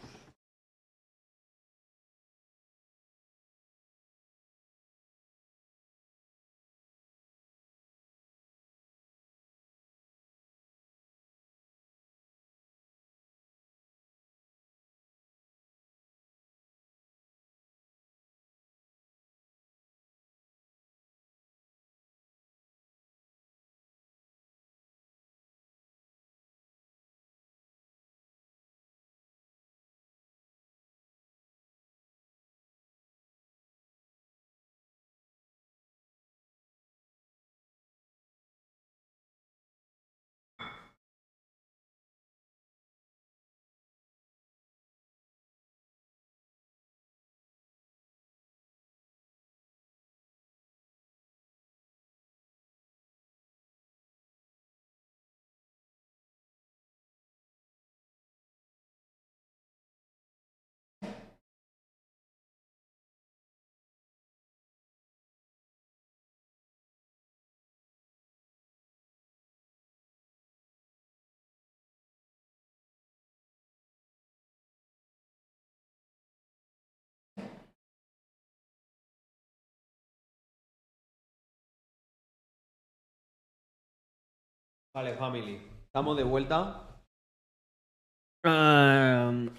Vale, 84.98 85.14
family. 85.14 85.62
Estamos 85.86 86.16
de 86.16 86.24
vuelta. 86.24 86.58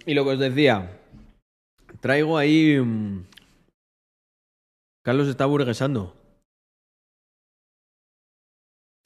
Y 0.06 0.14
lo 0.14 0.26
que 0.26 0.32
os 0.32 0.40
decía, 0.40 1.00
traigo 2.02 2.38
ahí. 2.38 2.78
mm, 2.78 3.26
Carlos 5.02 5.30
está 5.30 5.46
burguesando. 5.46 6.14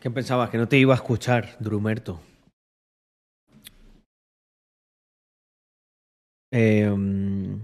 ¿Qué 0.01 0.09
pensabas? 0.09 0.49
Que 0.49 0.57
no 0.57 0.67
te 0.67 0.79
iba 0.79 0.95
a 0.95 1.01
escuchar, 1.01 1.55
Drumerto. 1.59 2.19
Mm, 6.51 7.57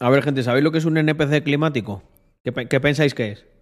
a 0.00 0.10
ver, 0.10 0.24
gente, 0.24 0.42
¿sabéis 0.42 0.64
lo 0.64 0.72
que 0.72 0.78
es 0.78 0.84
un 0.86 0.96
NPC 0.98 1.44
climático? 1.44 2.02
¿Qué, 2.42 2.50
pe- 2.50 2.66
qué 2.66 2.80
pensáis 2.80 3.14
que 3.14 3.30
es? 3.30 3.55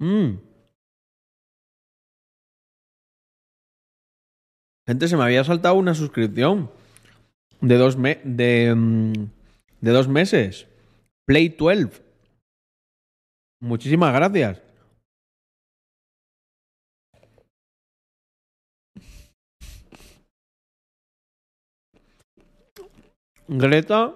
Mm. 0.00 0.38
Gente, 4.86 5.08
se 5.08 5.16
me 5.16 5.24
había 5.24 5.44
saltado 5.44 5.74
una 5.74 5.94
suscripción 5.94 6.70
de 7.60 7.76
dos, 7.76 7.96
mm, 7.96 9.12
de 9.80 9.90
dos 9.90 10.08
meses. 10.08 10.66
Play 11.26 11.50
12. 11.50 12.02
Muchísimas 13.60 14.14
gracias. 14.14 14.62
Greta. 23.48 24.14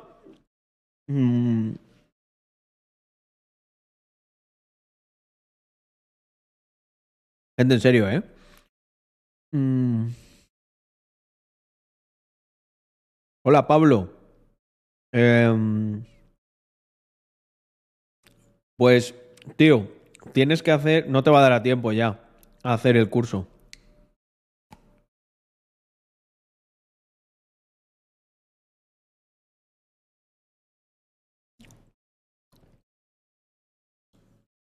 mm, 1.08 1.72
Gente, 7.58 7.74
en 7.74 7.80
serio, 7.80 8.08
¿eh? 8.08 8.22
Mm. 9.54 10.08
Hola, 13.44 13.66
Pablo. 13.66 14.08
Em, 15.12 16.04
pues, 18.76 19.14
tío, 19.56 19.88
tienes 20.32 20.62
que 20.62 20.70
hacer, 20.70 21.08
no 21.08 21.22
te 21.22 21.30
va 21.30 21.38
a 21.40 21.42
dar 21.42 21.52
a 21.52 21.62
tiempo 21.62 21.92
ya 21.92 22.20
a 22.62 22.74
hacer 22.74 22.96
el 22.96 23.10
curso. 23.10 23.46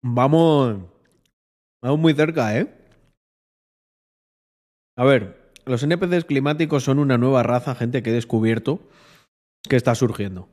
Vamos, 0.02 0.93
vamos 1.84 2.00
muy 2.00 2.14
cerca, 2.14 2.58
¿eh? 2.58 2.74
A 4.96 5.04
ver, 5.04 5.52
los 5.66 5.82
NPCs 5.82 6.24
climáticos 6.24 6.84
son 6.84 6.98
una 6.98 7.18
nueva 7.18 7.42
raza, 7.42 7.74
gente 7.74 8.02
que 8.02 8.10
he 8.10 8.12
descubierto 8.14 8.88
que 9.68 9.76
está 9.76 9.94
surgiendo. 9.94 10.48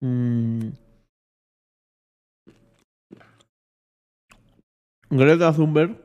Mm. 0.00 0.70
Greta 5.10 5.52
Thunberg 5.52 6.00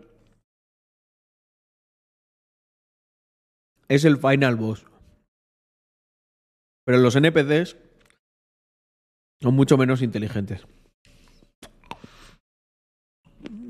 es 3.90 4.06
el 4.06 4.18
final 4.18 4.56
boss. 4.56 4.86
Pero 6.86 6.98
los 7.00 7.16
NPCs 7.16 7.78
son 9.42 9.56
mucho 9.56 9.78
menos 9.78 10.02
inteligentes. 10.02 10.66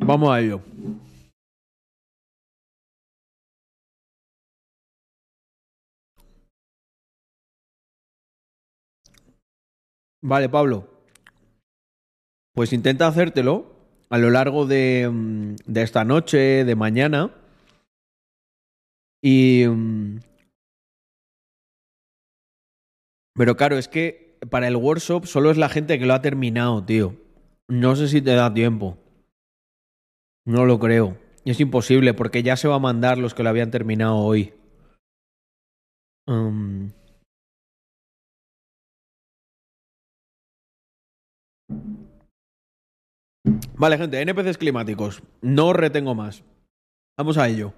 Vamos 0.03 0.30
a 0.31 0.39
ello. 0.41 0.61
Vale, 10.23 10.49
Pablo. 10.49 10.88
Pues 12.53 12.73
intenta 12.73 13.07
hacértelo 13.07 13.73
a 14.10 14.18
lo 14.18 14.30
largo 14.30 14.65
de, 14.65 15.10
mm, 15.10 15.56
de 15.65 15.81
esta 15.81 16.03
noche, 16.03 16.65
de 16.65 16.76
mañana. 16.76 17.34
Y. 19.23 19.65
mm, 19.68 20.19
Pero 23.34 23.56
claro, 23.56 23.77
es 23.77 23.88
que 23.88 24.31
para 24.49 24.68
el 24.68 24.76
workshop 24.76 25.26
solo 25.26 25.51
es 25.51 25.57
la 25.57 25.69
gente 25.69 25.99
que 25.99 26.05
lo 26.05 26.13
ha 26.13 26.22
terminado, 26.22 26.84
tío. 26.84 27.15
No 27.68 27.95
sé 27.95 28.07
si 28.07 28.22
te 28.22 28.34
da 28.34 28.53
tiempo. 28.53 28.97
No 30.45 30.65
lo 30.65 30.80
creo. 30.80 31.18
Es 31.45 31.59
imposible 31.59 32.13
porque 32.13 32.43
ya 32.43 32.57
se 32.57 32.68
va 32.68 32.76
a 32.76 32.80
mandar 32.80 33.18
los 33.18 33.34
que 33.34 33.43
lo 33.43 33.49
habían 33.49 33.72
terminado 33.72 34.18
hoy. 34.18 34.53
Um, 36.27 36.91
Vale, 43.76 43.97
gente, 43.97 44.22
NPCs 44.22 44.57
climáticos. 44.57 45.23
No 45.41 45.73
retengo 45.73 46.13
más. 46.13 46.43
Vamos 47.18 47.38
a 47.38 47.47
ello. 47.47 47.73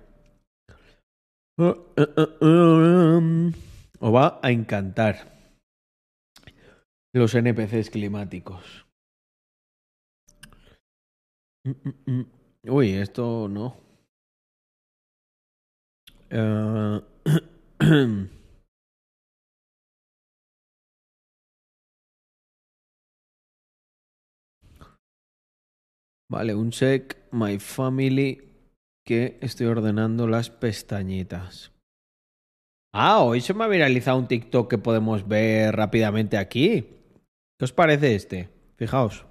Uh, 1.57 1.75
uh, 1.95 2.23
uh, 2.41 2.45
um, 2.45 3.53
Os 3.99 4.13
va 4.13 4.39
a 4.41 4.51
encantar 4.51 5.33
los 7.13 7.35
NPCs 7.35 7.89
climáticos. 7.89 8.85
Uy, 12.65 12.89
esto 12.91 13.47
no. 13.47 13.77
Eh, 16.29 17.01
Vale, 26.33 26.55
un 26.55 26.71
check, 26.71 27.15
my 27.31 27.59
family, 27.59 28.41
que 29.05 29.37
estoy 29.41 29.67
ordenando 29.67 30.25
las 30.25 30.49
pestañitas. 30.49 31.71
Ah, 32.91 33.21
hoy 33.21 33.39
se 33.41 33.53
me 33.53 33.65
ha 33.65 33.67
viralizado 33.67 34.17
un 34.17 34.27
TikTok 34.27 34.67
que 34.67 34.79
podemos 34.79 35.27
ver 35.27 35.75
rápidamente 35.75 36.37
aquí. 36.37 37.02
¿Qué 37.63 37.65
os 37.65 37.71
parece 37.71 38.13
este? 38.13 38.49
Fijaos. 38.75 39.25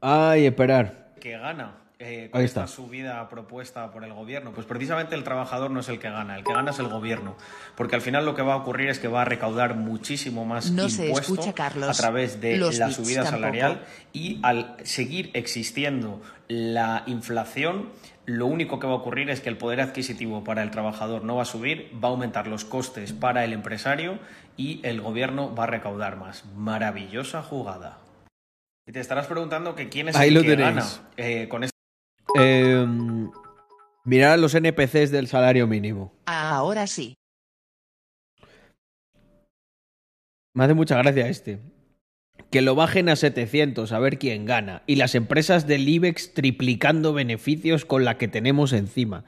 Ay, 0.00 0.46
esperar. 0.46 1.08
que 1.20 1.36
gana 1.38 1.74
eh, 2.00 2.28
con 2.30 2.38
Ahí 2.38 2.44
esta 2.44 2.68
subida 2.68 3.28
propuesta 3.28 3.90
por 3.90 4.04
el 4.04 4.12
gobierno? 4.12 4.52
Pues 4.52 4.66
precisamente 4.66 5.16
el 5.16 5.24
trabajador 5.24 5.72
no 5.72 5.80
es 5.80 5.88
el 5.88 5.98
que 5.98 6.08
gana, 6.08 6.36
el 6.36 6.44
que 6.44 6.52
gana 6.52 6.70
es 6.70 6.78
el 6.78 6.86
gobierno. 6.86 7.36
Porque 7.76 7.96
al 7.96 8.02
final 8.02 8.24
lo 8.24 8.36
que 8.36 8.42
va 8.42 8.52
a 8.54 8.56
ocurrir 8.58 8.88
es 8.88 9.00
que 9.00 9.08
va 9.08 9.22
a 9.22 9.24
recaudar 9.24 9.74
muchísimo 9.74 10.44
más 10.44 10.70
No 10.70 10.84
impuesto 10.86 11.32
escucha, 11.34 11.52
Carlos. 11.54 11.88
a 11.88 12.00
través 12.00 12.40
de 12.40 12.56
la 12.56 12.90
subida 12.92 13.24
tampoco. 13.24 13.30
salarial 13.42 13.84
y 14.12 14.38
al 14.44 14.76
seguir 14.84 15.32
existiendo 15.34 16.22
la 16.46 17.02
inflación, 17.06 17.88
lo 18.26 18.46
único 18.46 18.78
que 18.78 18.86
va 18.86 18.92
a 18.92 18.96
ocurrir 18.96 19.28
es 19.30 19.40
que 19.40 19.48
el 19.48 19.56
poder 19.56 19.80
adquisitivo 19.80 20.44
para 20.44 20.62
el 20.62 20.70
trabajador 20.70 21.24
no 21.24 21.34
va 21.34 21.42
a 21.42 21.46
subir, 21.46 21.90
va 22.02 22.06
a 22.08 22.10
aumentar 22.12 22.46
los 22.46 22.64
costes 22.64 23.12
para 23.12 23.42
el 23.44 23.52
empresario 23.52 24.20
y 24.56 24.80
el 24.84 25.00
gobierno 25.00 25.52
va 25.52 25.64
a 25.64 25.66
recaudar 25.66 26.16
más. 26.16 26.44
Maravillosa 26.54 27.42
jugada. 27.42 27.98
Y 28.88 28.92
te 28.92 29.00
estarás 29.00 29.26
preguntando 29.26 29.74
que 29.74 29.90
quién 29.90 30.08
es 30.08 30.16
Ahí 30.16 30.28
el 30.28 30.34
lo 30.34 30.40
que 30.42 30.48
tenéis. 30.56 30.74
gana 30.74 31.10
eh, 31.18 31.46
con 31.48 31.62
Eh, 32.40 32.86
mirad 34.04 34.38
los 34.38 34.54
NPCs 34.54 35.10
del 35.10 35.26
salario 35.28 35.66
mínimo. 35.66 36.14
Ahora 36.24 36.86
sí. 36.86 37.14
Me 40.54 40.64
hace 40.64 40.72
mucha 40.74 40.96
gracia 40.96 41.28
este. 41.28 41.58
Que 42.50 42.62
lo 42.62 42.74
bajen 42.74 43.10
a 43.10 43.16
700, 43.16 43.92
a 43.92 43.98
ver 43.98 44.18
quién 44.18 44.46
gana. 44.46 44.82
Y 44.86 44.96
las 44.96 45.14
empresas 45.14 45.66
del 45.66 45.86
IBEX 45.86 46.32
triplicando 46.32 47.12
beneficios 47.12 47.84
con 47.84 48.06
la 48.06 48.16
que 48.16 48.26
tenemos 48.28 48.72
encima. 48.72 49.24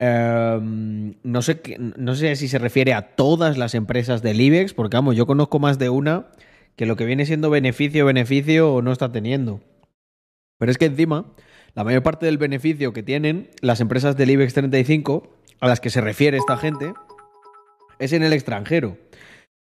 Em, 0.00 1.14
no, 1.22 1.42
sé 1.42 1.60
qué- 1.60 1.76
no 1.78 2.14
sé 2.14 2.34
si 2.36 2.48
se 2.48 2.58
refiere 2.58 2.94
a 2.94 3.14
todas 3.14 3.58
las 3.58 3.74
empresas 3.74 4.22
del 4.22 4.40
IBEX, 4.40 4.72
porque 4.72 4.96
vamos, 4.96 5.16
yo 5.16 5.26
conozco 5.26 5.58
más 5.58 5.78
de 5.78 5.90
una 5.90 6.26
que 6.76 6.86
lo 6.86 6.96
que 6.96 7.04
viene 7.06 7.26
siendo 7.26 7.50
beneficio, 7.50 8.04
beneficio 8.06 8.80
no 8.82 8.92
está 8.92 9.10
teniendo. 9.10 9.60
Pero 10.58 10.70
es 10.70 10.78
que 10.78 10.86
encima, 10.86 11.34
la 11.74 11.84
mayor 11.84 12.02
parte 12.02 12.26
del 12.26 12.38
beneficio 12.38 12.92
que 12.92 13.02
tienen 13.02 13.50
las 13.60 13.80
empresas 13.80 14.16
del 14.16 14.30
IBEX 14.30 14.54
35, 14.54 15.32
a 15.60 15.68
las 15.68 15.80
que 15.80 15.90
se 15.90 16.00
refiere 16.00 16.36
esta 16.38 16.56
gente, 16.56 16.92
es 17.98 18.12
en 18.12 18.22
el 18.22 18.32
extranjero. 18.32 18.98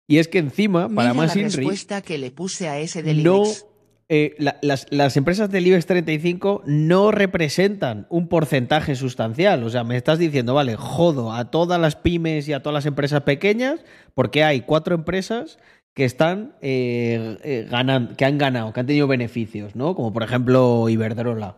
Y 0.08 0.18
es 0.18 0.28
que 0.28 0.38
encima, 0.38 0.88
para 0.88 1.14
más 1.14 1.34
la 1.36 1.42
Inri, 1.42 1.56
respuesta 1.56 2.02
que 2.02 2.18
le 2.18 2.30
puse 2.30 2.68
a 2.68 2.78
ese 2.78 3.02
del 3.02 3.22
no, 3.22 3.42
IBEX. 3.44 3.66
eh, 4.08 4.34
la- 4.38 4.58
las, 4.62 4.86
las 4.90 5.16
empresas 5.16 5.50
del 5.50 5.66
IBEX 5.66 5.86
35 5.86 6.62
no 6.66 7.10
representan 7.12 8.06
un 8.10 8.28
porcentaje 8.28 8.94
sustancial. 8.94 9.62
O 9.64 9.70
sea, 9.70 9.84
me 9.84 9.96
estás 9.96 10.18
diciendo, 10.18 10.54
vale, 10.54 10.76
jodo 10.76 11.32
a 11.32 11.50
todas 11.50 11.80
las 11.80 11.96
pymes 11.96 12.48
y 12.48 12.52
a 12.52 12.60
todas 12.62 12.74
las 12.74 12.86
empresas 12.86 13.22
pequeñas 13.22 13.84
porque 14.14 14.44
hay 14.44 14.62
cuatro 14.62 14.94
empresas 14.94 15.58
que 15.94 16.04
están 16.04 16.54
eh, 16.62 17.38
eh, 17.44 17.66
ganan- 17.70 18.16
que 18.16 18.24
han 18.24 18.38
ganado, 18.38 18.72
que 18.72 18.80
han 18.80 18.86
tenido 18.86 19.06
beneficios, 19.06 19.76
¿no? 19.76 19.94
Como 19.94 20.12
por 20.12 20.22
ejemplo 20.22 20.88
Iberdrola. 20.88 21.56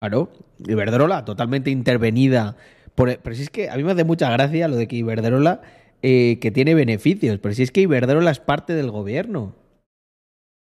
Claro, 0.00 0.30
Iberdrola 0.66 1.24
totalmente 1.24 1.70
intervenida. 1.70 2.56
Pero 2.94 3.34
si 3.34 3.42
es 3.42 3.50
que 3.50 3.68
a 3.68 3.76
mí 3.76 3.84
me 3.84 3.92
hace 3.92 4.04
mucha 4.04 4.30
gracia 4.30 4.68
lo 4.68 4.76
de 4.76 4.88
que 4.88 4.96
Iberdrola 4.96 5.60
eh, 6.02 6.38
que 6.40 6.50
tiene 6.50 6.74
beneficios, 6.74 7.38
pero 7.40 7.54
si 7.54 7.62
es 7.62 7.70
que 7.70 7.82
Iberdrola 7.82 8.30
es 8.30 8.40
parte 8.40 8.74
del 8.74 8.90
gobierno. 8.90 9.54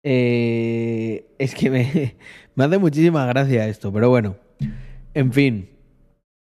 Eh, 0.02 1.26
es 1.38 1.54
que 1.54 1.70
me, 1.70 2.16
me 2.54 2.64
hace 2.64 2.78
muchísima 2.78 3.26
gracia 3.26 3.68
esto, 3.68 3.92
pero 3.92 4.08
bueno. 4.10 4.36
En 5.14 5.32
fin. 5.32 5.70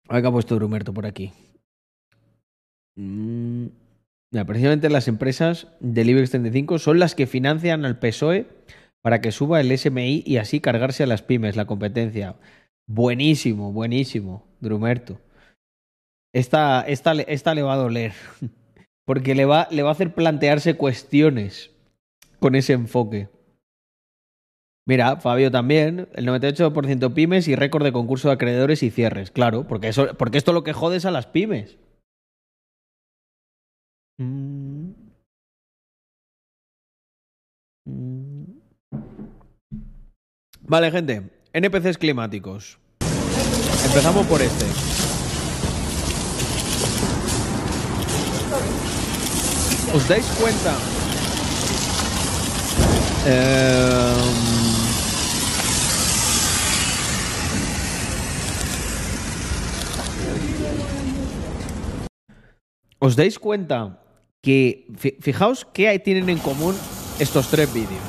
A 0.07 0.13
ver 0.15 0.23
qué 0.23 0.27
ha 0.27 0.31
puesto 0.31 0.55
Brumerto 0.55 0.93
por 0.93 1.05
aquí. 1.05 1.31
Mm, 2.95 3.67
precisamente 4.45 4.89
las 4.89 5.07
empresas 5.07 5.67
del 5.79 6.09
IBEX 6.09 6.31
35 6.31 6.79
son 6.79 6.99
las 6.99 7.15
que 7.15 7.27
financian 7.27 7.85
al 7.85 7.99
PSOE 7.99 8.47
para 9.01 9.21
que 9.21 9.31
suba 9.31 9.59
el 9.59 9.75
SMI 9.75 10.23
y 10.25 10.37
así 10.37 10.59
cargarse 10.59 11.03
a 11.03 11.07
las 11.07 11.21
pymes, 11.21 11.55
la 11.55 11.65
competencia. 11.65 12.35
Buenísimo, 12.87 13.71
buenísimo, 13.71 14.47
Drumerto. 14.59 15.19
Esta, 16.33 16.81
esta, 16.81 17.13
esta 17.13 17.55
le 17.55 17.63
va 17.63 17.73
a 17.73 17.77
doler. 17.77 18.13
Porque 19.05 19.33
le 19.33 19.45
va, 19.45 19.67
le 19.71 19.81
va 19.81 19.89
a 19.89 19.93
hacer 19.93 20.13
plantearse 20.13 20.75
cuestiones 20.75 21.71
con 22.39 22.55
ese 22.55 22.73
enfoque. 22.73 23.29
Mira, 24.85 25.17
Fabio 25.17 25.51
también, 25.51 26.07
el 26.13 26.27
98% 26.27 27.13
pymes 27.13 27.47
y 27.47 27.55
récord 27.55 27.83
de 27.83 27.91
concurso 27.91 28.27
de 28.27 28.35
acreedores 28.35 28.81
y 28.83 28.89
cierres. 28.89 29.29
Claro, 29.29 29.67
porque, 29.67 29.89
eso, 29.89 30.15
porque 30.17 30.37
esto 30.37 30.53
lo 30.53 30.63
que 30.63 30.73
jode 30.73 30.97
es 30.97 31.05
a 31.05 31.11
las 31.11 31.27
pymes. 31.27 31.77
Mm. 34.19 34.91
Mm. 37.85 38.43
Vale, 40.61 40.91
gente. 40.91 41.31
NPCs 41.53 41.97
climáticos. 41.97 42.77
Empezamos 43.85 44.27
por 44.27 44.41
este. 44.41 44.65
¿Os 49.95 50.07
dais 50.07 50.25
cuenta? 50.37 50.75
Em, 53.25 54.49
¿Os 62.99 63.15
dais 63.15 63.39
cuenta 63.39 64.08
que 64.41 64.87
fijaos 65.19 65.65
qué 65.73 65.99
tienen 65.99 66.29
en 66.29 66.39
común 66.39 66.75
estos 67.19 67.49
tres 67.49 67.71
vídeos. 67.73 68.01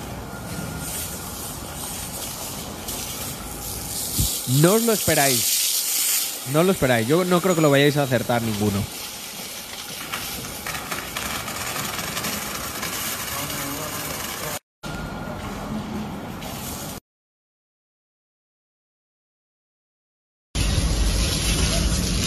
No 4.63 4.75
os 4.75 4.83
lo 4.85 4.93
esperáis. 4.93 6.41
No 6.53 6.61
os 6.61 6.67
lo 6.67 6.73
esperáis. 6.73 7.07
Yo 7.07 7.25
no 7.25 7.41
creo 7.41 7.55
que 7.55 7.61
lo 7.61 7.71
vayáis 7.71 7.97
a 7.97 8.03
acertar 8.03 8.43
ninguno. 8.43 8.83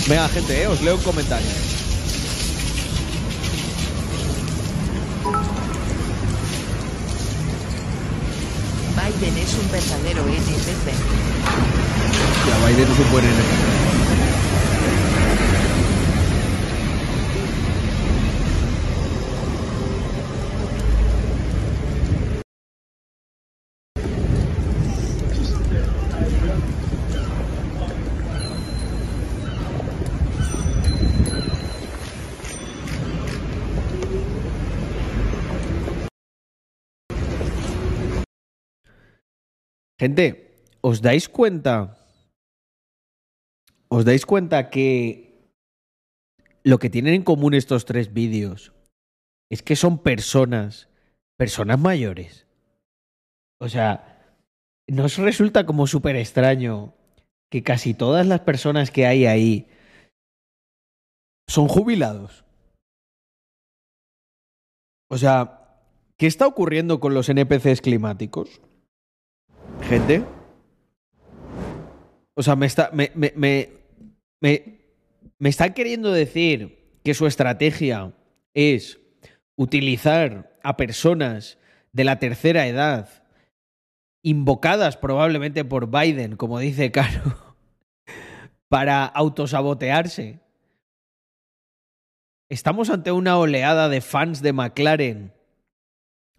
Venga, 0.07 0.27
gente, 0.29 0.61
eh, 0.61 0.67
os 0.67 0.81
leo 0.81 0.95
un 0.95 1.01
comentario. 1.01 1.47
Biden 9.19 9.53
un 9.53 9.71
verdadero 9.71 10.23
NPC. 10.27 10.85
Ya, 12.47 12.67
Biden 12.67 12.91
es 12.91 12.99
un 12.99 13.11
buen 13.11 13.25
NPC. 13.25 13.72
Gente, 40.03 40.51
¿os 40.81 41.01
dais 41.01 41.29
cuenta? 41.29 41.95
¿Os 43.87 44.03
dais 44.03 44.25
cuenta 44.25 44.69
que 44.69 45.47
lo 46.61 46.77
que 46.77 46.89
tienen 46.89 47.13
en 47.13 47.23
común 47.23 47.53
estos 47.53 47.85
tres 47.85 48.11
vídeos 48.11 48.73
es 49.49 49.63
que 49.63 49.77
son 49.77 49.99
personas, 49.99 50.89
personas 51.37 51.79
mayores? 51.79 52.47
O 53.61 53.69
sea, 53.69 54.35
¿nos 54.89 55.15
resulta 55.19 55.65
como 55.65 55.87
súper 55.87 56.17
extraño 56.17 56.93
que 57.49 57.63
casi 57.63 57.93
todas 57.93 58.27
las 58.27 58.41
personas 58.41 58.91
que 58.91 59.05
hay 59.05 59.25
ahí 59.25 59.69
son 61.47 61.69
jubilados? 61.69 62.43
O 65.09 65.17
sea, 65.17 65.79
¿qué 66.17 66.27
está 66.27 66.45
ocurriendo 66.45 66.99
con 66.99 67.13
los 67.13 67.29
NPCs 67.29 67.79
climáticos? 67.79 68.59
Gente. 69.81 70.23
O 72.35 72.43
sea, 72.43 72.55
me 72.55 72.65
está. 72.65 72.91
Me, 72.91 73.69
están 75.39 75.73
queriendo 75.73 76.11
decir 76.11 76.99
que 77.03 77.13
su 77.13 77.27
estrategia 77.27 78.13
es 78.53 78.99
utilizar 79.55 80.57
a 80.63 80.77
personas 80.77 81.57
de 81.91 82.03
la 82.03 82.19
tercera 82.19 82.65
edad, 82.67 83.23
invocadas 84.23 84.97
probablemente 84.97 85.65
por 85.65 85.89
Biden, 85.91 86.37
como 86.37 86.59
dice 86.59 86.91
Caro, 86.91 87.55
para 88.69 89.05
autosabotearse. 89.05 90.39
Estamos 92.49 92.89
ante 92.89 93.11
una 93.11 93.37
oleada 93.37 93.89
de 93.89 94.01
fans 94.01 94.41
de 94.41 94.53
McLaren 94.53 95.33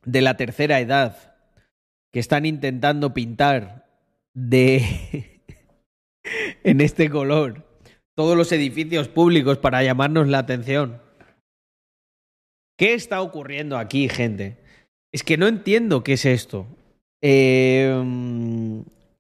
de 0.05 0.21
la 0.21 0.37
tercera 0.37 0.81
edad 0.81 1.34
que 2.15 2.21
están 2.21 2.47
intentando 2.47 3.13
pintar 3.13 3.89
de 4.35 5.43
en 6.63 6.81
este 6.81 7.11
color 7.11 7.67
todos 8.15 8.37
los 8.37 8.53
edificios 8.53 9.09
públicos 9.09 9.59
para 9.59 9.83
llamarnos 9.83 10.29
la 10.29 10.39
atención. 10.39 11.03
¿Qué 12.79 12.95
está 12.95 13.21
ocurriendo 13.21 13.77
aquí, 13.77 14.09
gente? 14.09 14.59
Es 15.13 15.25
que 15.25 15.37
no 15.37 15.49
entiendo 15.49 16.05
qué 16.05 16.13
es 16.13 16.25
esto. 16.25 16.69
Eh, 17.21 17.93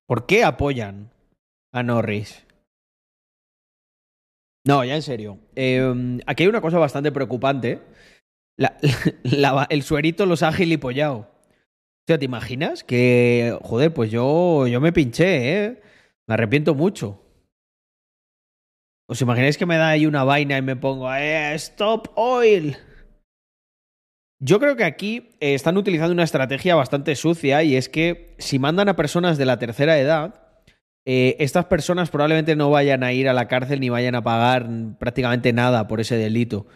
¿Por 0.06 0.26
qué 0.26 0.44
apoyan 0.44 1.10
a 1.72 1.82
Norris? 1.82 2.46
No, 4.64 4.84
ya 4.84 4.94
en 4.94 5.02
serio. 5.02 5.40
Eh, 5.56 6.20
aquí 6.26 6.44
hay 6.44 6.48
una 6.48 6.60
cosa 6.60 6.78
bastante 6.78 7.10
preocupante. 7.10 7.82
El 9.68 9.82
suerito 9.82 10.26
los 10.26 10.44
ha 10.44 10.52
gilipollado. 10.52 11.34
O 12.05 12.06
sea, 12.06 12.18
¿te 12.18 12.26
imaginas? 12.26 12.85
Que, 12.85 13.56
joder, 13.62 13.94
pues 13.94 14.10
yo, 14.10 14.66
yo 14.66 14.78
me 14.78 14.93
pinché, 14.93 15.64
¿eh? 15.64 15.82
Me 16.26 16.35
arrepiento 16.35 16.74
mucho. 16.74 17.22
¿Os 19.09 19.22
imagináis 19.22 19.56
que 19.56 19.64
me 19.64 19.78
da 19.78 19.89
ahí 19.89 20.05
una 20.05 20.22
vaina 20.22 20.59
y 20.59 20.62
me 20.62 20.76
pongo, 20.76 21.10
eh, 21.14 21.55
stop 21.55 22.09
oil? 22.16 22.76
Yo 24.39 24.60
creo 24.60 24.76
que 24.76 24.85
aquí 24.85 25.31
eh, 25.40 25.55
están 25.55 25.78
utilizando 25.78 26.12
una 26.12 26.24
estrategia 26.24 26.74
bastante 26.74 27.16
sucia 27.16 27.62
y 27.62 27.74
es 27.74 27.89
que 27.89 28.35
si 28.39 28.59
mandan 28.59 28.90
a 28.90 28.97
personas 28.97 29.39
de 29.39 29.47
la 29.47 29.59
tercera 29.59 29.98
edad, 29.98 30.43
eh, 31.06 31.36
estas 31.39 31.64
personas 31.64 32.10
probablemente 32.10 32.55
no 32.55 32.68
vayan 32.68 33.02
a 33.02 33.14
ir 33.14 33.31
a 33.31 33.32
la 33.32 33.48
cárcel 33.48 33.81
ni 33.81 33.89
vayan 33.89 34.14
a 34.14 34.22
pagar 34.22 34.68
prácticamente 34.98 35.55
nada 35.55 35.89
por 35.89 36.01
ese 36.01 36.16
delito. 36.16 36.66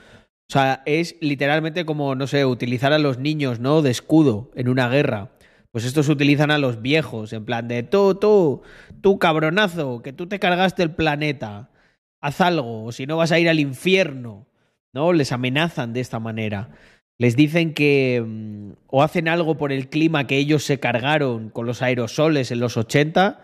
O 0.51 0.53
sea, 0.53 0.83
es 0.87 1.17
literalmente 1.21 1.85
como, 1.85 2.15
no 2.15 2.27
sé, 2.27 2.47
utilizar 2.47 2.95
a 2.95 2.99
los 2.99 3.19
niños, 3.19 3.61
¿no? 3.61 3.83
De 3.83 3.91
escudo 3.91 4.51
en 4.55 4.69
una 4.69 4.89
guerra. 4.89 5.31
Pues 5.71 5.85
estos 5.85 6.09
utilizan 6.09 6.51
a 6.51 6.57
los 6.57 6.81
viejos, 6.81 7.35
en 7.35 7.45
plan 7.45 7.69
de 7.69 7.83
tú, 7.83 8.15
tú, 8.15 8.63
tú 9.03 9.19
cabronazo, 9.19 10.01
que 10.03 10.15
tú 10.15 10.27
te 10.27 10.39
cargaste 10.39 10.83
el 10.83 10.93
planeta. 10.95 11.71
Haz 12.23 12.41
algo, 12.41 12.85
o 12.85 12.93
si 12.93 13.07
no 13.07 13.19
vas 13.19 13.31
a 13.31 13.39
ir 13.39 13.49
al 13.49 13.61
infierno. 13.61 14.47
¿No? 14.95 15.13
Les 15.13 15.33
amenazan 15.33 15.93
de 15.93 16.01
esta 16.01 16.19
manera. 16.19 16.71
Les 17.19 17.37
dicen 17.37 17.75
que 17.75 18.25
mm, 18.27 18.73
o 18.87 19.03
hacen 19.03 19.29
algo 19.29 19.59
por 19.59 19.71
el 19.71 19.91
clima 19.91 20.27
que 20.27 20.39
ellos 20.39 20.65
se 20.65 20.81
cargaron 20.81 21.51
con 21.51 21.67
los 21.67 21.83
aerosoles 21.83 22.51
en 22.51 22.61
los 22.61 22.79
80, 22.79 23.43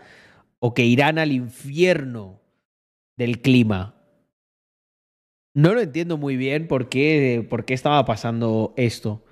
o 0.58 0.72
que 0.72 0.84
irán 0.84 1.18
al 1.18 1.32
infierno 1.32 2.40
del 3.18 3.42
clima. 3.42 3.93
No 5.54 5.72
lo 5.72 5.80
entiendo 5.80 6.18
muy 6.18 6.36
bien 6.36 6.66
por 6.66 6.88
qué, 6.88 7.46
qué 7.64 7.74
estaba 7.74 8.04
pasando 8.04 8.74
esto. 8.76 9.24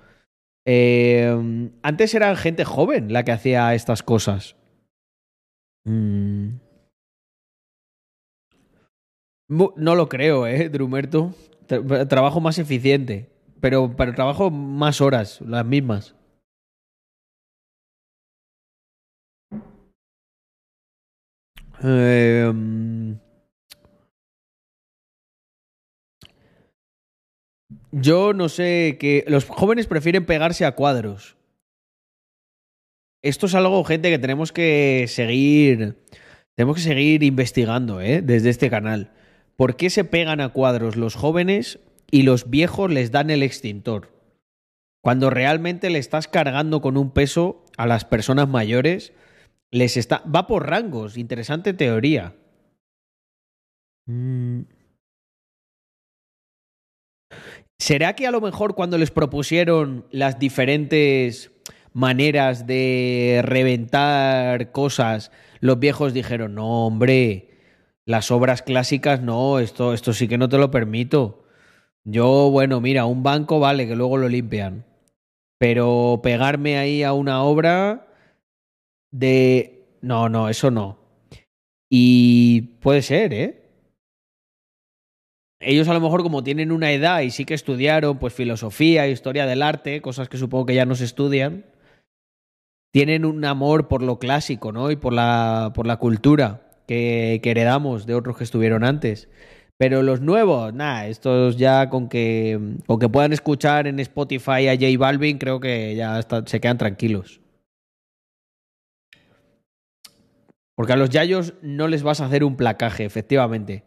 Eh, 0.65 1.69
antes 1.83 2.13
era 2.15 2.35
gente 2.37 2.63
joven 2.63 3.11
la 3.11 3.23
que 3.23 3.33
hacía 3.33 3.73
estas 3.75 4.03
cosas. 4.03 4.55
Mm. 5.85 6.55
No 9.49 9.95
lo 9.95 10.09
creo, 10.09 10.47
¿eh, 10.47 10.69
Drumerto? 10.69 11.35
trabajo 12.07 12.39
más 12.39 12.59
eficiente, 12.59 13.29
pero, 13.59 13.95
pero 13.95 14.13
trabajo 14.13 14.51
más 14.51 15.01
horas, 15.01 15.41
las 15.41 15.65
mismas. 15.65 16.15
Eh, 21.83 22.51
Yo 27.95 28.33
no 28.33 28.49
sé 28.49 28.97
que 28.99 29.23
los 29.27 29.45
jóvenes 29.45 29.85
prefieren 29.85 30.25
pegarse 30.25 30.65
a 30.65 30.71
cuadros. 30.71 31.37
Esto 33.21 33.45
es 33.45 33.53
algo, 33.53 33.83
gente, 33.83 34.09
que 34.09 34.17
tenemos 34.17 34.51
que 34.51 35.05
seguir. 35.07 36.03
Tenemos 36.55 36.77
que 36.77 36.81
seguir 36.81 37.21
investigando, 37.21 38.01
¿eh? 38.01 38.23
Desde 38.23 38.49
este 38.49 38.71
canal. 38.71 39.11
¿Por 39.55 39.75
qué 39.75 39.91
se 39.91 40.05
pegan 40.05 40.41
a 40.41 40.49
cuadros 40.49 40.95
los 40.95 41.13
jóvenes 41.13 41.79
y 42.09 42.23
los 42.23 42.49
viejos 42.49 42.91
les 42.91 43.11
dan 43.11 43.29
el 43.29 43.43
extintor? 43.43 44.09
Cuando 45.03 45.29
realmente 45.29 45.91
le 45.91 45.99
estás 45.99 46.27
cargando 46.27 46.81
con 46.81 46.97
un 46.97 47.11
peso 47.11 47.63
a 47.77 47.85
las 47.85 48.05
personas 48.05 48.49
mayores, 48.49 49.13
les 49.69 49.97
está. 49.97 50.23
Va 50.23 50.47
por 50.47 50.67
rangos. 50.67 51.15
Interesante 51.15 51.73
teoría. 51.73 52.33
Mm. 54.07 54.61
¿Será 57.77 58.15
que 58.15 58.27
a 58.27 58.31
lo 58.31 58.41
mejor 58.41 58.75
cuando 58.75 58.97
les 58.97 59.11
propusieron 59.11 60.05
las 60.11 60.39
diferentes 60.39 61.51
maneras 61.93 62.65
de 62.65 63.41
reventar 63.43 64.71
cosas, 64.71 65.31
los 65.59 65.79
viejos 65.79 66.13
dijeron, 66.13 66.55
no, 66.55 66.87
hombre, 66.87 67.49
las 68.05 68.31
obras 68.31 68.61
clásicas 68.61 69.21
no, 69.21 69.59
esto, 69.59 69.93
esto 69.93 70.13
sí 70.13 70.27
que 70.27 70.37
no 70.37 70.49
te 70.49 70.57
lo 70.57 70.71
permito. 70.71 71.45
Yo, 72.03 72.49
bueno, 72.51 72.81
mira, 72.81 73.05
un 73.05 73.23
banco 73.23 73.59
vale, 73.59 73.87
que 73.87 73.95
luego 73.95 74.17
lo 74.17 74.27
limpian. 74.27 74.85
Pero 75.57 76.19
pegarme 76.21 76.77
ahí 76.77 77.03
a 77.03 77.13
una 77.13 77.43
obra 77.43 78.07
de... 79.11 79.97
No, 80.01 80.27
no, 80.27 80.49
eso 80.49 80.69
no. 80.69 80.99
Y 81.89 82.61
puede 82.81 83.01
ser, 83.01 83.33
¿eh? 83.33 83.62
Ellos 85.65 85.87
a 85.87 85.93
lo 85.93 86.01
mejor 86.01 86.23
como 86.23 86.43
tienen 86.43 86.71
una 86.71 86.91
edad 86.91 87.21
y 87.21 87.31
sí 87.31 87.45
que 87.45 87.53
estudiaron 87.53 88.17
pues 88.17 88.33
filosofía, 88.33 89.07
historia 89.07 89.45
del 89.45 89.61
arte, 89.61 90.01
cosas 90.01 90.29
que 90.29 90.37
supongo 90.37 90.65
que 90.65 90.75
ya 90.75 90.85
no 90.85 90.95
se 90.95 91.05
estudian, 91.05 91.65
tienen 92.91 93.25
un 93.25 93.43
amor 93.45 93.87
por 93.87 94.03
lo 94.03 94.19
clásico, 94.19 94.71
¿no? 94.71 94.91
Y 94.91 94.95
por 94.95 95.13
la, 95.13 95.71
por 95.73 95.87
la 95.87 95.97
cultura 95.97 96.61
que, 96.87 97.41
heredamos 97.43 98.05
de 98.05 98.15
otros 98.15 98.37
que 98.37 98.43
estuvieron 98.43 98.83
antes. 98.83 99.29
Pero 99.77 100.03
los 100.03 100.21
nuevos, 100.21 100.73
nada, 100.73 101.07
estos 101.07 101.57
ya 101.57 101.89
con 101.89 102.07
que, 102.07 102.77
con 102.85 102.99
que 102.99 103.09
puedan 103.09 103.33
escuchar 103.33 103.87
en 103.87 103.99
Spotify 103.99 104.67
a 104.67 104.75
J 104.75 104.97
Balvin, 104.97 105.39
creo 105.39 105.59
que 105.59 105.95
ya 105.95 106.21
se 106.45 106.61
quedan 106.61 106.77
tranquilos. 106.77 107.41
Porque 110.75 110.93
a 110.93 110.95
los 110.95 111.09
yayos 111.09 111.53
no 111.61 111.87
les 111.87 112.03
vas 112.03 112.21
a 112.21 112.25
hacer 112.25 112.43
un 112.43 112.55
placaje, 112.55 113.05
efectivamente. 113.05 113.83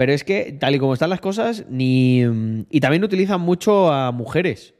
Pero 0.00 0.14
es 0.14 0.24
que, 0.24 0.52
tal 0.58 0.74
y 0.74 0.78
como 0.78 0.94
están 0.94 1.10
las 1.10 1.20
cosas, 1.20 1.66
ni. 1.68 2.22
Y 2.70 2.80
también 2.80 3.04
utilizan 3.04 3.42
mucho 3.42 3.92
a 3.92 4.12
mujeres. 4.12 4.72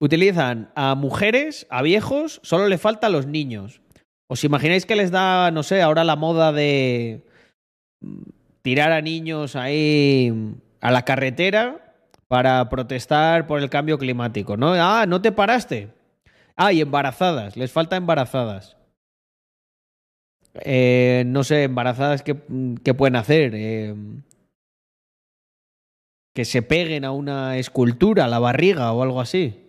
Utilizan 0.00 0.70
a 0.76 0.94
mujeres, 0.94 1.66
a 1.68 1.82
viejos, 1.82 2.38
solo 2.44 2.68
le 2.68 2.78
falta 2.78 3.08
a 3.08 3.10
los 3.10 3.26
niños. 3.26 3.80
¿Os 4.28 4.44
imagináis 4.44 4.86
que 4.86 4.94
les 4.94 5.10
da, 5.10 5.50
no 5.50 5.64
sé, 5.64 5.82
ahora 5.82 6.04
la 6.04 6.14
moda 6.14 6.52
de 6.52 7.24
tirar 8.62 8.92
a 8.92 9.02
niños 9.02 9.56
ahí 9.56 10.32
a 10.80 10.92
la 10.92 11.02
carretera 11.02 11.92
para 12.28 12.68
protestar 12.68 13.48
por 13.48 13.60
el 13.60 13.68
cambio 13.68 13.98
climático, 13.98 14.56
¿no? 14.56 14.74
Ah, 14.74 15.06
no 15.08 15.20
te 15.20 15.32
paraste. 15.32 15.88
Ah, 16.54 16.72
y 16.72 16.82
embarazadas, 16.82 17.56
les 17.56 17.72
falta 17.72 17.96
embarazadas. 17.96 18.76
Eh, 20.62 21.24
no 21.26 21.44
sé, 21.44 21.64
embarazadas, 21.64 22.22
¿qué, 22.22 22.36
qué 22.84 22.94
pueden 22.94 23.16
hacer? 23.16 23.52
Eh, 23.54 23.94
que 26.36 26.44
se 26.44 26.60
peguen 26.60 27.04
a 27.06 27.12
una 27.12 27.56
escultura, 27.56 28.26
a 28.26 28.28
la 28.28 28.38
barriga 28.38 28.92
o 28.92 29.02
algo 29.02 29.20
así. 29.22 29.66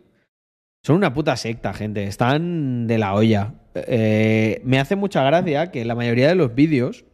Son 0.85 0.97
una 0.97 1.13
puta 1.13 1.37
secta, 1.37 1.73
gente. 1.73 2.03
Están 2.03 2.87
de 2.87 2.97
la 2.97 3.13
olla. 3.13 3.53
Eh, 3.73 4.61
me 4.63 4.79
hace 4.79 4.95
mucha 4.95 5.23
gracia 5.23 5.71
que 5.71 5.85
la 5.85 5.95
mayoría 5.95 6.27
de 6.27 6.35
los 6.35 6.55
vídeos, 6.55 7.05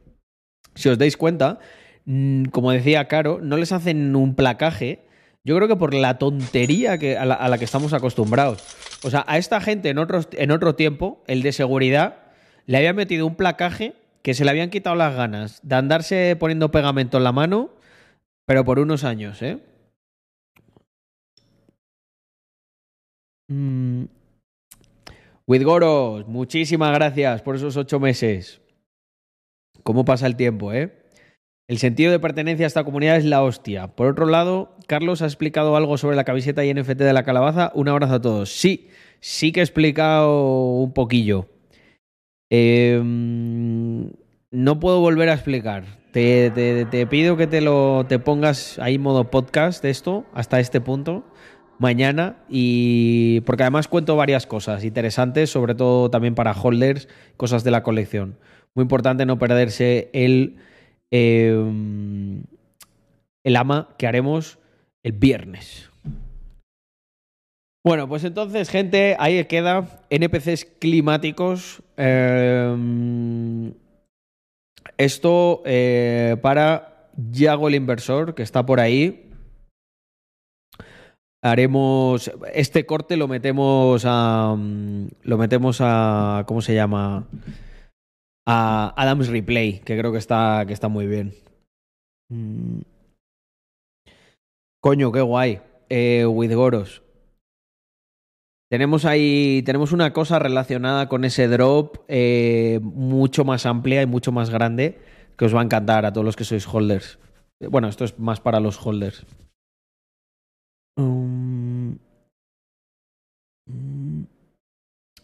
si 0.73 0.89
os 0.89 0.97
dais 0.97 1.17
cuenta, 1.17 1.59
mm, 2.05 2.45
como 2.45 2.71
decía 2.71 3.07
Caro, 3.07 3.39
no 3.41 3.57
les 3.57 3.71
hacen 3.71 4.15
un 4.15 4.35
placaje. 4.35 5.05
Yo 5.43 5.55
creo 5.55 5.67
que 5.67 5.75
por 5.75 5.93
la 5.93 6.17
tontería 6.17 6.97
que, 6.97 7.17
a, 7.17 7.25
la, 7.25 7.57
que 7.57 7.65
estamos 7.65 7.93
acostumbrados. 7.93 8.63
O 9.03 9.11
sea, 9.11 9.23
a 9.27 9.37
esta 9.37 9.61
gente 9.61 9.89
en, 9.89 9.97
en 9.97 10.51
otro 10.51 10.75
tiempo, 10.75 11.23
el 11.27 11.43
de 11.43 11.51
seguridad, 11.51 12.22
le 12.65 12.77
había 12.77 12.93
metido 12.93 13.27
un 13.27 13.35
placaje 13.35 13.95
que 14.21 14.33
se 14.33 14.45
le 14.45 14.51
habían 14.51 14.69
quitado 14.69 14.95
las 14.95 15.15
ganas 15.15 15.59
de 15.63 15.75
andarse 15.75 16.35
poniendo 16.39 16.71
pegamento 16.71 17.17
en 17.17 17.23
la 17.23 17.31
mano, 17.31 17.71
pero 18.45 18.63
por 18.63 18.79
unos 18.79 19.03
años, 19.03 19.41
¿eh? 19.41 19.59
Mm. 23.49 24.05
Goros, 25.45 26.27
muchísimas 26.27 26.93
gracias 26.93 27.41
por 27.41 27.55
esos 27.55 27.75
ocho 27.77 27.99
meses. 27.99 28.61
¿Cómo 29.83 30.05
pasa 30.05 30.25
el 30.25 30.37
tiempo, 30.37 30.71
eh? 30.71 31.03
El 31.67 31.77
sentido 31.77 32.11
de 32.11 32.19
pertenencia 32.19 32.65
a 32.65 32.67
esta 32.67 32.83
comunidad 32.83 33.17
es 33.17 33.25
la 33.25 33.43
hostia. 33.43 33.87
Por 33.87 34.07
otro 34.07 34.25
lado, 34.25 34.75
Carlos 34.87 35.21
ha 35.21 35.25
explicado 35.25 35.75
algo 35.75 35.97
sobre 35.97 36.15
la 36.15 36.23
camiseta 36.23 36.63
y 36.65 36.73
NFT 36.73 36.99
de 36.99 37.13
la 37.13 37.23
calabaza. 37.23 37.71
Un 37.75 37.89
abrazo 37.89 38.15
a 38.15 38.21
todos. 38.21 38.51
Sí, 38.51 38.89
sí 39.19 39.51
que 39.51 39.59
he 39.59 39.63
explicado 39.63 40.71
un 40.73 40.93
poquillo. 40.93 41.52
Eh, 42.55 43.01
no 44.51 44.79
puedo 44.79 44.99
volver 44.99 45.29
a 45.29 45.33
explicar. 45.33 45.85
Te, 46.11 47.07
pido 47.09 47.35
que 47.35 47.47
te 47.47 47.61
lo 47.61 48.05
te 48.07 48.19
pongas 48.19 48.77
ahí 48.77 48.99
modo 48.99 49.31
podcast 49.31 49.83
esto 49.83 50.25
hasta 50.35 50.59
este 50.59 50.79
punto 50.79 51.23
mañana 51.79 52.37
y 52.47 53.41
porque 53.41 53.63
además 53.63 53.87
cuento 53.87 54.15
varias 54.15 54.45
cosas 54.45 54.83
interesantes, 54.83 55.49
sobre 55.49 55.73
todo 55.73 56.11
también 56.11 56.35
para 56.35 56.53
holders, 56.53 57.07
cosas 57.37 57.63
de 57.63 57.71
la 57.71 57.81
colección. 57.81 58.37
Muy 58.75 58.83
importante 58.83 59.25
no 59.25 59.39
perderse 59.39 60.11
el 60.13 60.57
eh, 61.09 61.57
el 63.43 63.55
ama 63.55 63.89
que 63.97 64.05
haremos 64.05 64.59
el 65.01 65.13
viernes. 65.13 65.89
Bueno, 67.85 68.07
pues 68.07 68.23
entonces, 68.23 68.69
gente, 68.69 69.17
ahí 69.19 69.43
queda 69.45 70.05
NPCs 70.09 70.65
climáticos. 70.79 71.83
Eh, 71.97 73.73
esto 74.97 75.61
eh, 75.65 76.37
para 76.41 77.09
Yago 77.17 77.67
el 77.67 77.75
inversor, 77.75 78.35
que 78.35 78.43
está 78.43 78.65
por 78.65 78.79
ahí. 78.79 79.29
Haremos. 81.43 82.31
Este 82.53 82.85
corte 82.85 83.17
lo 83.17 83.27
metemos 83.27 84.03
a. 84.05 84.55
Lo 85.23 85.37
metemos 85.37 85.79
a. 85.81 86.45
¿Cómo 86.47 86.61
se 86.61 86.73
llama? 86.75 87.27
A 88.47 88.93
Adams 88.95 89.27
Replay, 89.27 89.79
que 89.79 89.97
creo 89.97 90.13
que 90.13 90.19
está, 90.19 90.63
que 90.65 90.73
está 90.73 90.87
muy 90.87 91.05
bien. 91.05 91.33
Mm. 92.29 92.81
Coño, 94.81 95.11
qué 95.11 95.21
guay. 95.21 95.61
Eh, 95.89 96.25
with 96.25 96.53
Goros. 96.53 97.03
Tenemos 98.73 99.05
ahí, 99.05 99.61
tenemos 99.67 99.91
una 99.91 100.13
cosa 100.13 100.39
relacionada 100.39 101.07
con 101.07 101.25
ese 101.25 101.47
drop 101.47 101.97
eh, 102.07 102.79
mucho 102.81 103.45
más 103.45 103.67
amplia 103.67 104.01
y 104.01 104.07
mucho 104.07 104.31
más 104.31 104.49
grande 104.49 104.97
que 105.37 105.45
os 105.45 105.53
va 105.53 105.61
a 105.61 105.63
encantar 105.63 106.07
a 106.07 106.11
todos 106.11 106.25
los 106.25 106.35
que 106.35 106.43
sois 106.43 106.67
holders. 106.67 107.19
Bueno, 107.69 107.87
esto 107.87 108.03
es 108.03 108.17
más 108.17 108.39
para 108.39 108.59
los 108.59 108.83
holders. 108.83 109.27
Um, 110.97 111.99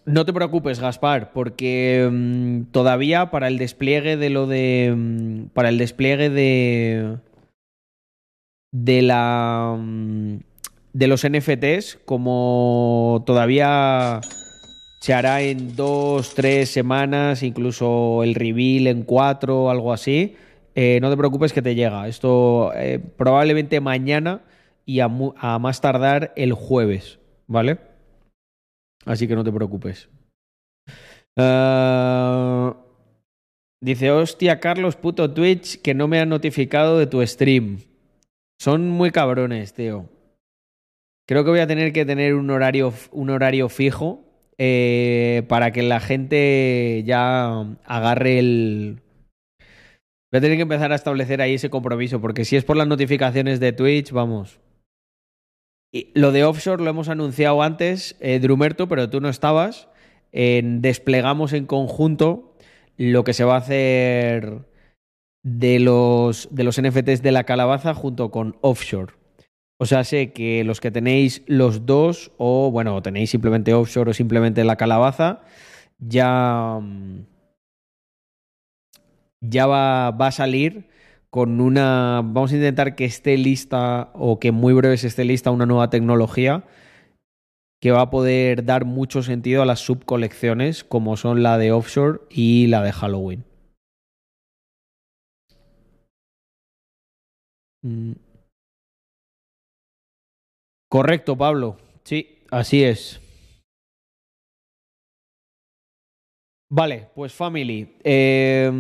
no 0.05 0.25
te 0.25 0.33
preocupes, 0.33 0.79
Gaspar, 0.79 1.33
porque 1.33 2.05
um, 2.07 2.65
todavía 2.65 3.31
para 3.31 3.47
el 3.47 3.57
despliegue 3.57 4.15
de 4.15 4.29
lo 4.29 4.45
de. 4.45 4.91
Um, 4.93 5.49
para 5.49 5.69
el 5.69 5.79
despliegue 5.79 6.29
de. 6.29 7.17
de 8.71 9.01
la 9.01 9.75
de 10.93 11.07
los 11.07 11.27
NFTs, 11.27 11.99
como 12.05 13.23
todavía 13.25 14.21
se 14.99 15.13
hará 15.13 15.41
en 15.41 15.75
dos, 15.75 16.33
tres 16.35 16.69
semanas, 16.69 17.43
incluso 17.43 18.23
el 18.23 18.35
reveal 18.35 18.87
en 18.87 19.03
cuatro, 19.03 19.69
algo 19.69 19.93
así, 19.93 20.35
eh, 20.75 20.99
no 21.01 21.09
te 21.09 21.17
preocupes 21.17 21.53
que 21.53 21.61
te 21.61 21.75
llega. 21.75 22.07
Esto 22.07 22.71
eh, 22.75 22.99
probablemente 22.99 23.79
mañana 23.79 24.41
y 24.85 24.99
a, 24.99 25.07
más 25.07 25.81
tardar 25.81 26.33
el 26.35 26.53
jueves, 26.53 27.19
¿vale? 27.47 27.79
Así 29.05 29.27
que 29.27 29.35
no 29.35 29.43
te 29.43 29.51
preocupes. 29.51 30.09
Uh, 31.37 32.73
dice, 33.79 34.11
hostia, 34.11 34.59
Carlos, 34.59 34.95
puto 34.95 35.31
Twitch, 35.31 35.81
que 35.81 35.93
no 35.93 36.07
me 36.07 36.19
ha 36.19 36.25
notificado 36.25 36.97
de 36.97 37.07
tu 37.07 37.25
stream. 37.25 37.79
Son 38.59 38.89
muy 38.89 39.11
cabrones, 39.11 39.73
tío. 39.73 40.09
Creo 41.29 41.43
que 41.43 41.51
voy 41.51 41.59
a 41.59 41.67
tener 41.67 41.93
que 41.93 42.07
tener 42.07 42.33
un 42.33 42.49
horario, 42.49 42.91
un 43.11 43.29
horario 43.29 43.69
fijo 43.69 44.25
eh, 44.57 45.43
para 45.47 45.69
que 45.69 45.83
la 45.83 45.99
gente 45.99 47.03
ya 47.05 47.67
agarre 47.85 48.39
el... 48.39 49.03
Voy 50.31 50.39
a 50.39 50.41
tener 50.41 50.57
que 50.57 50.63
empezar 50.63 50.91
a 50.91 50.95
establecer 50.95 51.39
ahí 51.39 51.53
ese 51.53 51.69
compromiso, 51.69 52.19
porque 52.19 52.45
si 52.45 52.55
es 52.55 52.65
por 52.65 52.77
las 52.77 52.87
notificaciones 52.87 53.59
de 53.59 53.73
Twitch, 53.73 54.11
vamos. 54.11 54.59
Y 55.93 56.09
lo 56.15 56.31
de 56.31 56.45
offshore 56.45 56.83
lo 56.83 56.89
hemos 56.89 57.09
anunciado 57.09 57.61
antes, 57.61 58.15
eh, 58.21 58.39
Drumerto, 58.39 58.87
pero 58.87 59.11
tú 59.11 59.21
no 59.21 59.29
estabas. 59.29 59.87
Desplegamos 60.31 61.53
en 61.53 61.67
conjunto 61.67 62.55
lo 62.97 63.23
que 63.23 63.33
se 63.33 63.43
va 63.43 63.53
a 63.53 63.59
hacer 63.59 64.65
de 65.43 65.79
los, 65.79 66.47
de 66.49 66.63
los 66.63 66.81
NFTs 66.81 67.21
de 67.21 67.31
la 67.31 67.43
calabaza 67.43 67.93
junto 67.93 68.31
con 68.31 68.57
offshore. 68.61 69.18
O 69.81 69.85
sea, 69.85 70.03
sé 70.03 70.33
que 70.33 70.63
los 70.65 70.81
que 70.81 70.91
tenéis 70.91 71.41
los 71.47 71.85
dos, 71.85 72.31
o 72.37 72.69
bueno, 72.69 73.01
tenéis 73.01 73.29
simplemente 73.29 73.73
offshore 73.73 74.11
o 74.11 74.13
simplemente 74.13 74.63
la 74.65 74.75
calabaza, 74.75 75.41
ya. 75.99 76.79
mm, 76.81 77.21
Ya 79.41 79.67
va, 79.67 80.11
va 80.11 80.27
a 80.27 80.31
salir 80.31 80.87
con 81.29 81.61
una. 81.61 82.21
Vamos 82.23 82.51
a 82.51 82.55
intentar 82.55 82.95
que 82.95 83.05
esté 83.05 83.37
lista 83.37 84.11
o 84.13 84.39
que 84.39 84.51
muy 84.51 84.73
breves 84.73 85.03
esté 85.03 85.23
lista 85.25 85.51
una 85.51 85.65
nueva 85.65 85.89
tecnología 85.89 86.63
que 87.81 87.91
va 87.91 88.01
a 88.01 88.09
poder 88.09 88.63
dar 88.65 88.85
mucho 88.85 89.21
sentido 89.23 89.61
a 89.61 89.65
las 89.65 89.79
subcolecciones 89.79 90.83
como 90.85 91.17
son 91.17 91.43
la 91.43 91.57
de 91.57 91.71
offshore 91.73 92.21
y 92.29 92.67
la 92.67 92.81
de 92.81 92.91
Halloween. 92.91 93.45
Mm. 97.83 98.28
Correcto, 100.89 101.37
Pablo. 101.37 101.77
Sí, 102.03 102.39
así 102.49 102.83
es. 102.83 103.21
Vale, 106.71 107.09
pues 107.15 107.33
family. 107.33 107.95
Eh, 108.03 108.71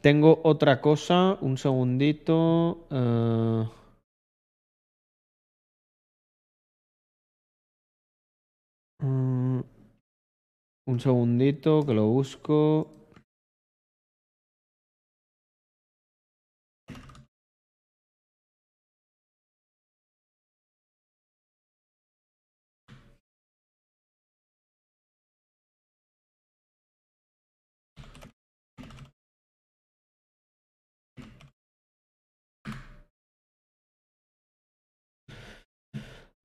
tengo 0.00 0.40
otra 0.44 0.80
cosa. 0.80 1.36
Un 1.42 1.58
segundito. 1.58 2.86
Uh... 2.90 3.78
Uh, 9.00 9.62
un 10.86 11.00
segundito 11.00 11.84
que 11.86 11.94
lo 11.94 12.06
busco. 12.06 12.97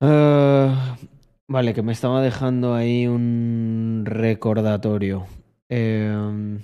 Eh, 0.01 0.75
vale, 1.47 1.73
que 1.73 1.81
me 1.81 1.91
estaba 1.93 2.21
dejando 2.21 2.73
ahí 2.75 3.07
un 3.07 4.03
recordatorio. 4.05 5.25
Eh, 5.69 6.59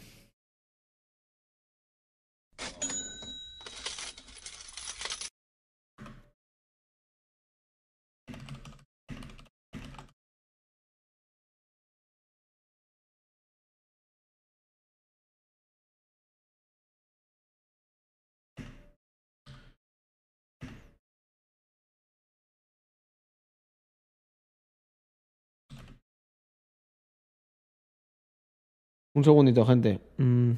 un 29.20 29.24
segundito, 29.24 29.66
gente. 29.66 30.00
Mm. 30.18 30.54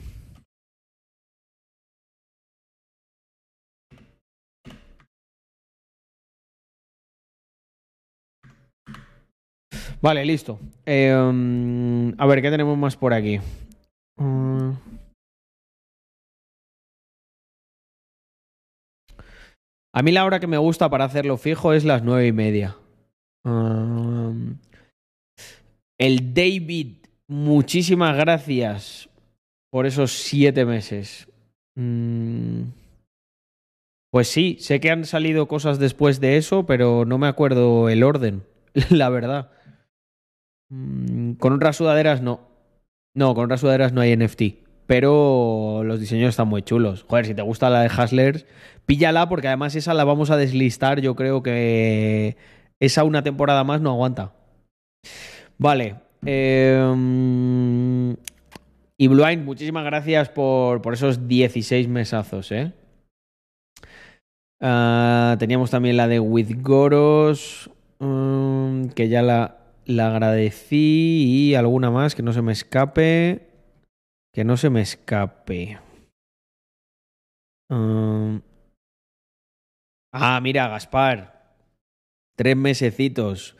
Vale, 10.01 10.25
listo. 10.25 10.59
Eh, 10.85 11.13
mm, 11.13 12.13
a 12.17 12.25
ver, 12.25 12.41
¿qué 12.41 12.49
tenemos 12.49 12.77
más 12.77 12.95
por 12.95 13.13
aquí? 13.13 13.39
Mm. 14.17 14.71
A 19.93 20.01
mí 20.03 20.11
la 20.11 20.25
hora 20.25 20.39
que 20.39 20.47
me 20.47 20.57
gusta 20.57 20.89
para 20.89 21.05
hacerlo 21.05 21.38
fijo 21.38 21.73
es 21.73 21.83
las 21.83 22.03
nueve 22.03 22.27
y 22.27 22.31
media. 22.31 22.77
Um, 23.43 24.57
el 25.99 26.33
David, 26.33 27.00
muchísimas 27.31 28.17
gracias 28.17 29.09
por 29.71 29.85
esos 29.85 30.11
siete 30.11 30.65
meses. 30.65 31.27
Mm, 31.75 32.63
Pues 34.11 34.27
sí, 34.27 34.57
sé 34.59 34.81
que 34.81 34.91
han 34.91 35.05
salido 35.05 35.47
cosas 35.47 35.79
después 35.79 36.19
de 36.19 36.35
eso, 36.35 36.65
pero 36.65 37.05
no 37.05 37.17
me 37.17 37.27
acuerdo 37.27 37.87
el 37.87 38.03
orden, 38.03 38.43
la 38.89 39.09
verdad. 39.09 39.51
Mm, 40.69 41.33
Con 41.33 41.53
otras 41.53 41.77
sudaderas 41.77 42.21
no. 42.21 42.41
No, 43.15 43.33
con 43.35 43.45
otras 43.45 43.61
sudaderas 43.61 43.93
no 43.93 44.01
hay 44.01 44.15
NFT. 44.15 44.41
Pero 44.87 45.83
los 45.85 45.99
diseños 46.01 46.29
están 46.29 46.49
muy 46.49 46.63
chulos. 46.63 47.05
Joder, 47.07 47.25
si 47.25 47.33
te 47.35 47.41
gusta 47.41 47.69
la 47.69 47.81
de 47.81 47.87
Haslers, 47.87 48.45
píllala 48.85 49.29
porque 49.29 49.47
además 49.47 49.75
esa 49.75 49.93
la 49.93 50.03
vamos 50.03 50.31
a 50.31 50.37
deslistar. 50.37 50.99
Yo 50.99 51.15
creo 51.15 51.41
que 51.43 52.35
esa 52.79 53.05
una 53.05 53.23
temporada 53.23 53.63
más 53.63 53.79
no 53.79 53.91
aguanta. 53.91 54.33
Vale. 55.57 55.95
Eh, 56.26 58.15
y 58.98 59.07
Blind, 59.07 59.43
muchísimas 59.43 59.84
gracias 59.84 60.30
por, 60.30 60.81
por 60.81 60.93
esos 60.93 61.27
16 61.27 61.88
mesazos, 61.88 62.52
¿eh? 62.52 62.73
Ah, 64.61 65.35
teníamos 65.39 65.72
también 65.72 65.98
la 65.98 66.07
de 66.07 66.19
With 66.19 66.61
Goros, 66.61 67.72
mm, 67.99 68.89
que 68.89 69.10
ya 69.10 69.23
la, 69.23 69.57
la 69.85 70.10
agradecí, 70.10 71.49
y 71.49 71.56
alguna 71.56 71.89
más 71.89 72.14
que 72.14 72.22
no 72.22 72.31
se 72.31 72.43
me 72.43 72.52
escape. 72.52 73.48
Que 74.34 74.43
no 74.43 74.56
se 74.56 74.69
me 74.69 74.81
escape. 74.81 75.80
Mm. 77.69 78.38
Ah, 80.14 80.39
mira, 80.41 80.68
Gaspar. 80.68 81.56
Tres 82.35 82.56
mesecitos. 82.56 83.57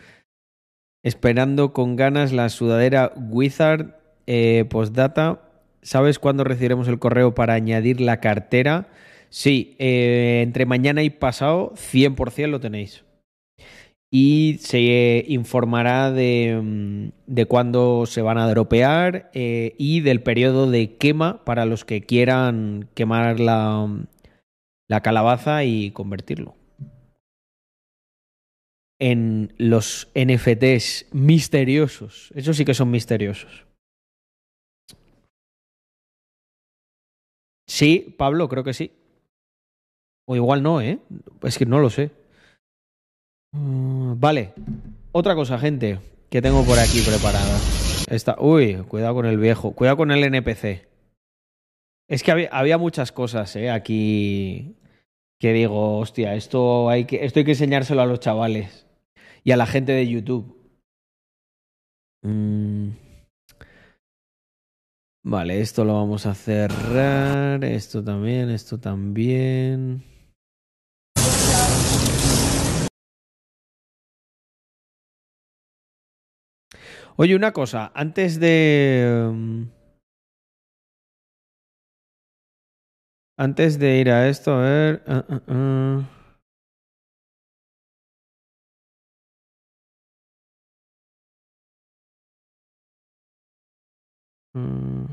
Esperando 1.04 1.74
con 1.74 1.96
ganas 1.96 2.32
la 2.32 2.50
sudadera 2.50 3.12
Wizard 3.16 3.96
eh, 4.28 4.66
postdata. 4.70 5.42
¿Sabes 5.82 6.20
cuándo 6.20 6.44
recibiremos 6.44 6.88
el 6.88 7.00
correo 7.00 7.34
para 7.34 7.56
añadir 7.56 8.02
la 8.02 8.20
cartera? 8.20 8.88
Sí, 9.30 9.76
eh, 9.80 10.42
entre 10.44 10.66
mañana 10.66 11.02
y 11.02 11.10
pasado 11.10 11.74
100% 11.76 12.48
lo 12.48 12.60
tenéis. 12.60 13.04
Y 14.12 14.58
se 14.60 15.24
informará 15.28 16.12
de, 16.12 16.60
mm, 16.62 17.10
de 17.28 17.46
cuándo 17.46 18.06
se 18.06 18.22
van 18.22 18.38
a 18.38 18.48
dropear 18.50 19.32
eh, 19.34 19.74
y 19.78 20.02
del 20.02 20.22
periodo 20.22 20.70
de 20.70 20.98
quema 20.98 21.44
para 21.46 21.66
los 21.66 21.86
que 21.86 22.02
quieran 22.02 22.90
quemar 22.94 23.40
la, 23.40 23.88
la 24.88 25.02
calabaza 25.02 25.64
y 25.64 25.92
convertirlo. 25.92 26.61
En 29.02 29.52
los 29.58 30.10
NFTs 30.14 31.08
misteriosos. 31.12 32.32
Esos 32.36 32.56
sí 32.56 32.66
que 32.66 32.76
son 32.76 32.92
misteriosos. 32.92 33.66
Sí, 37.68 38.14
Pablo, 38.16 38.48
creo 38.48 38.64
que 38.64 38.76
sí. 38.76 38.92
O 40.28 40.36
igual 40.36 40.62
no, 40.62 40.82
¿eh? 40.82 41.00
Es 41.42 41.58
que 41.58 41.66
no 41.66 41.80
lo 41.80 41.90
sé. 41.90 42.12
Mm, 43.54 44.20
Vale. 44.20 44.54
Otra 45.14 45.34
cosa, 45.34 45.58
gente, 45.58 46.00
que 46.30 46.42
tengo 46.42 46.64
por 46.64 46.78
aquí 46.78 47.02
preparada. 47.02 47.60
Esta... 48.08 48.36
Uy, 48.40 48.76
cuidado 48.88 49.16
con 49.16 49.26
el 49.26 49.38
viejo. 49.38 49.72
Cuidado 49.72 49.98
con 49.98 50.12
el 50.12 50.24
NPC. 50.24 50.88
Es 52.08 52.22
que 52.24 52.50
había, 52.52 52.78
muchas 52.78 53.12
cosas, 53.12 53.56
¿eh? 53.56 53.72
Aquí 53.72 54.76
que 55.40 55.54
digo, 55.54 55.98
hostia, 55.98 56.36
esto 56.36 56.88
hay, 56.90 57.06
que, 57.06 57.26
esto 57.26 57.40
hay 57.40 57.46
que 57.46 57.52
enseñárselo 57.52 58.02
a 58.02 58.06
los 58.06 58.20
chavales 58.20 58.86
y 59.44 59.52
a 59.52 59.58
la 59.58 59.66
gente 59.66 59.92
de 59.92 60.08
YouTube. 60.08 60.56
Mm. 62.24 62.90
Vale, 65.24 65.62
esto 65.62 65.86
lo 65.86 65.94
vamos 65.96 66.26
a 66.26 66.34
cerrar. 66.34 67.64
Esto 67.64 68.04
también, 68.04 68.50
esto 68.50 68.80
también. 68.80 70.04
Oye, 77.18 77.36
una 77.36 77.52
cosa, 77.52 77.92
antes 77.94 78.40
de... 78.40 79.30
mm, 79.32 79.64
Antes 83.38 83.80
de 83.80 83.98
ir 83.98 84.10
a 84.12 84.28
esto, 84.30 84.54
a 84.54 84.62
ver... 84.62 85.04
ah, 85.08 85.26
ah, 85.30 85.42
ah. 85.48 86.21
Mm. 94.56 95.06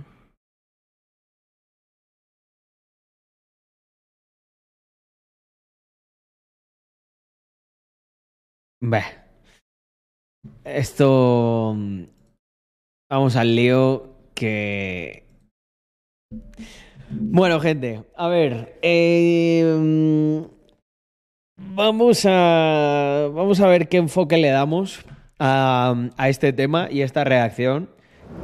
Esto... 10.65 11.75
mm, 11.77 12.05
Vamos 13.11 13.37
al 13.37 13.57
lío 13.57 14.15
que... 14.35 15.25
Bueno, 17.11 17.59
gente, 17.59 18.05
a 18.17 18.29
ver. 18.29 18.79
eh, 18.83 19.65
vamos 21.75 22.27
a. 22.27 23.29
Vamos 23.33 23.61
a 23.61 23.67
ver 23.69 23.89
qué 23.89 23.97
enfoque 23.97 24.37
le 24.37 24.51
damos 24.51 25.07
a, 25.39 25.95
a 26.19 26.29
este 26.29 26.53
tema 26.53 26.89
y 26.91 27.01
esta 27.01 27.25
reacción. 27.25 27.89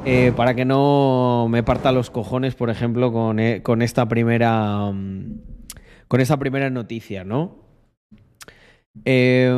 Eh, 0.07 0.33
para 0.37 0.55
que 0.55 0.65
no 0.65 1.47
me 1.49 1.63
parta 1.63 1.93
los 1.93 2.11
cojones, 2.11 2.55
por 2.55 2.69
ejemplo, 2.69 3.13
con, 3.13 3.39
eh, 3.41 3.63
esta 3.81 4.07
primera. 4.07 4.91
mm, 4.93 5.41
Con 6.09 6.21
esta 6.21 6.39
primera 6.39 6.69
noticia, 6.71 7.25
¿no? 7.25 7.65
Eh, 9.05 9.49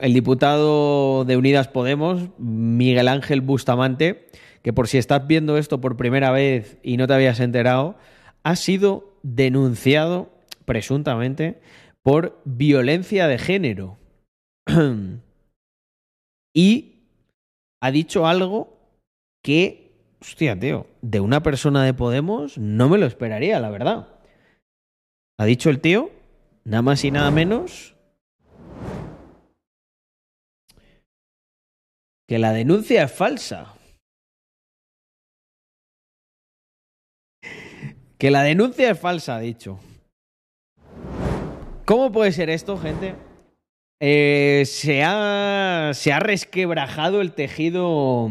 el 0.00 0.14
diputado 0.14 1.24
de 1.24 1.36
Unidas 1.36 1.68
Podemos, 1.68 2.30
Miguel 2.38 3.08
Ángel 3.08 3.42
Bustamante, 3.42 4.26
que 4.62 4.72
por 4.72 4.88
si 4.88 4.98
estás 4.98 5.26
viendo 5.26 5.58
esto 5.58 5.80
por 5.80 5.96
primera 5.96 6.32
vez 6.32 6.78
y 6.82 6.96
no 6.96 7.06
te 7.06 7.14
habías 7.14 7.38
enterado, 7.40 7.96
ha 8.42 8.56
sido 8.56 9.18
denunciado 9.22 10.30
presuntamente 10.64 11.60
por 12.02 12.40
violencia 12.44 13.28
de 13.28 13.38
género. 13.38 13.98
y 16.54 16.94
ha 17.80 17.90
dicho 17.90 18.26
algo 18.26 18.77
que, 19.48 19.94
hostia, 20.20 20.60
tío, 20.60 20.86
de 21.00 21.20
una 21.20 21.42
persona 21.42 21.82
de 21.82 21.94
Podemos 21.94 22.58
no 22.58 22.90
me 22.90 22.98
lo 22.98 23.06
esperaría, 23.06 23.58
la 23.60 23.70
verdad. 23.70 24.20
Ha 25.38 25.46
dicho 25.46 25.70
el 25.70 25.80
tío, 25.80 26.10
nada 26.64 26.82
más 26.82 27.02
y 27.02 27.10
nada 27.10 27.30
menos, 27.30 27.96
que 32.28 32.38
la 32.38 32.52
denuncia 32.52 33.04
es 33.04 33.10
falsa. 33.10 33.74
Que 38.18 38.30
la 38.30 38.42
denuncia 38.42 38.90
es 38.90 39.00
falsa, 39.00 39.36
ha 39.36 39.40
dicho. 39.40 39.80
¿Cómo 41.86 42.12
puede 42.12 42.32
ser 42.32 42.50
esto, 42.50 42.76
gente? 42.76 43.14
eh, 44.00 44.62
se, 44.66 45.02
ha, 45.04 45.90
se 45.94 46.12
ha 46.12 46.20
resquebrajado 46.20 47.20
el 47.20 47.32
tejido. 47.32 48.30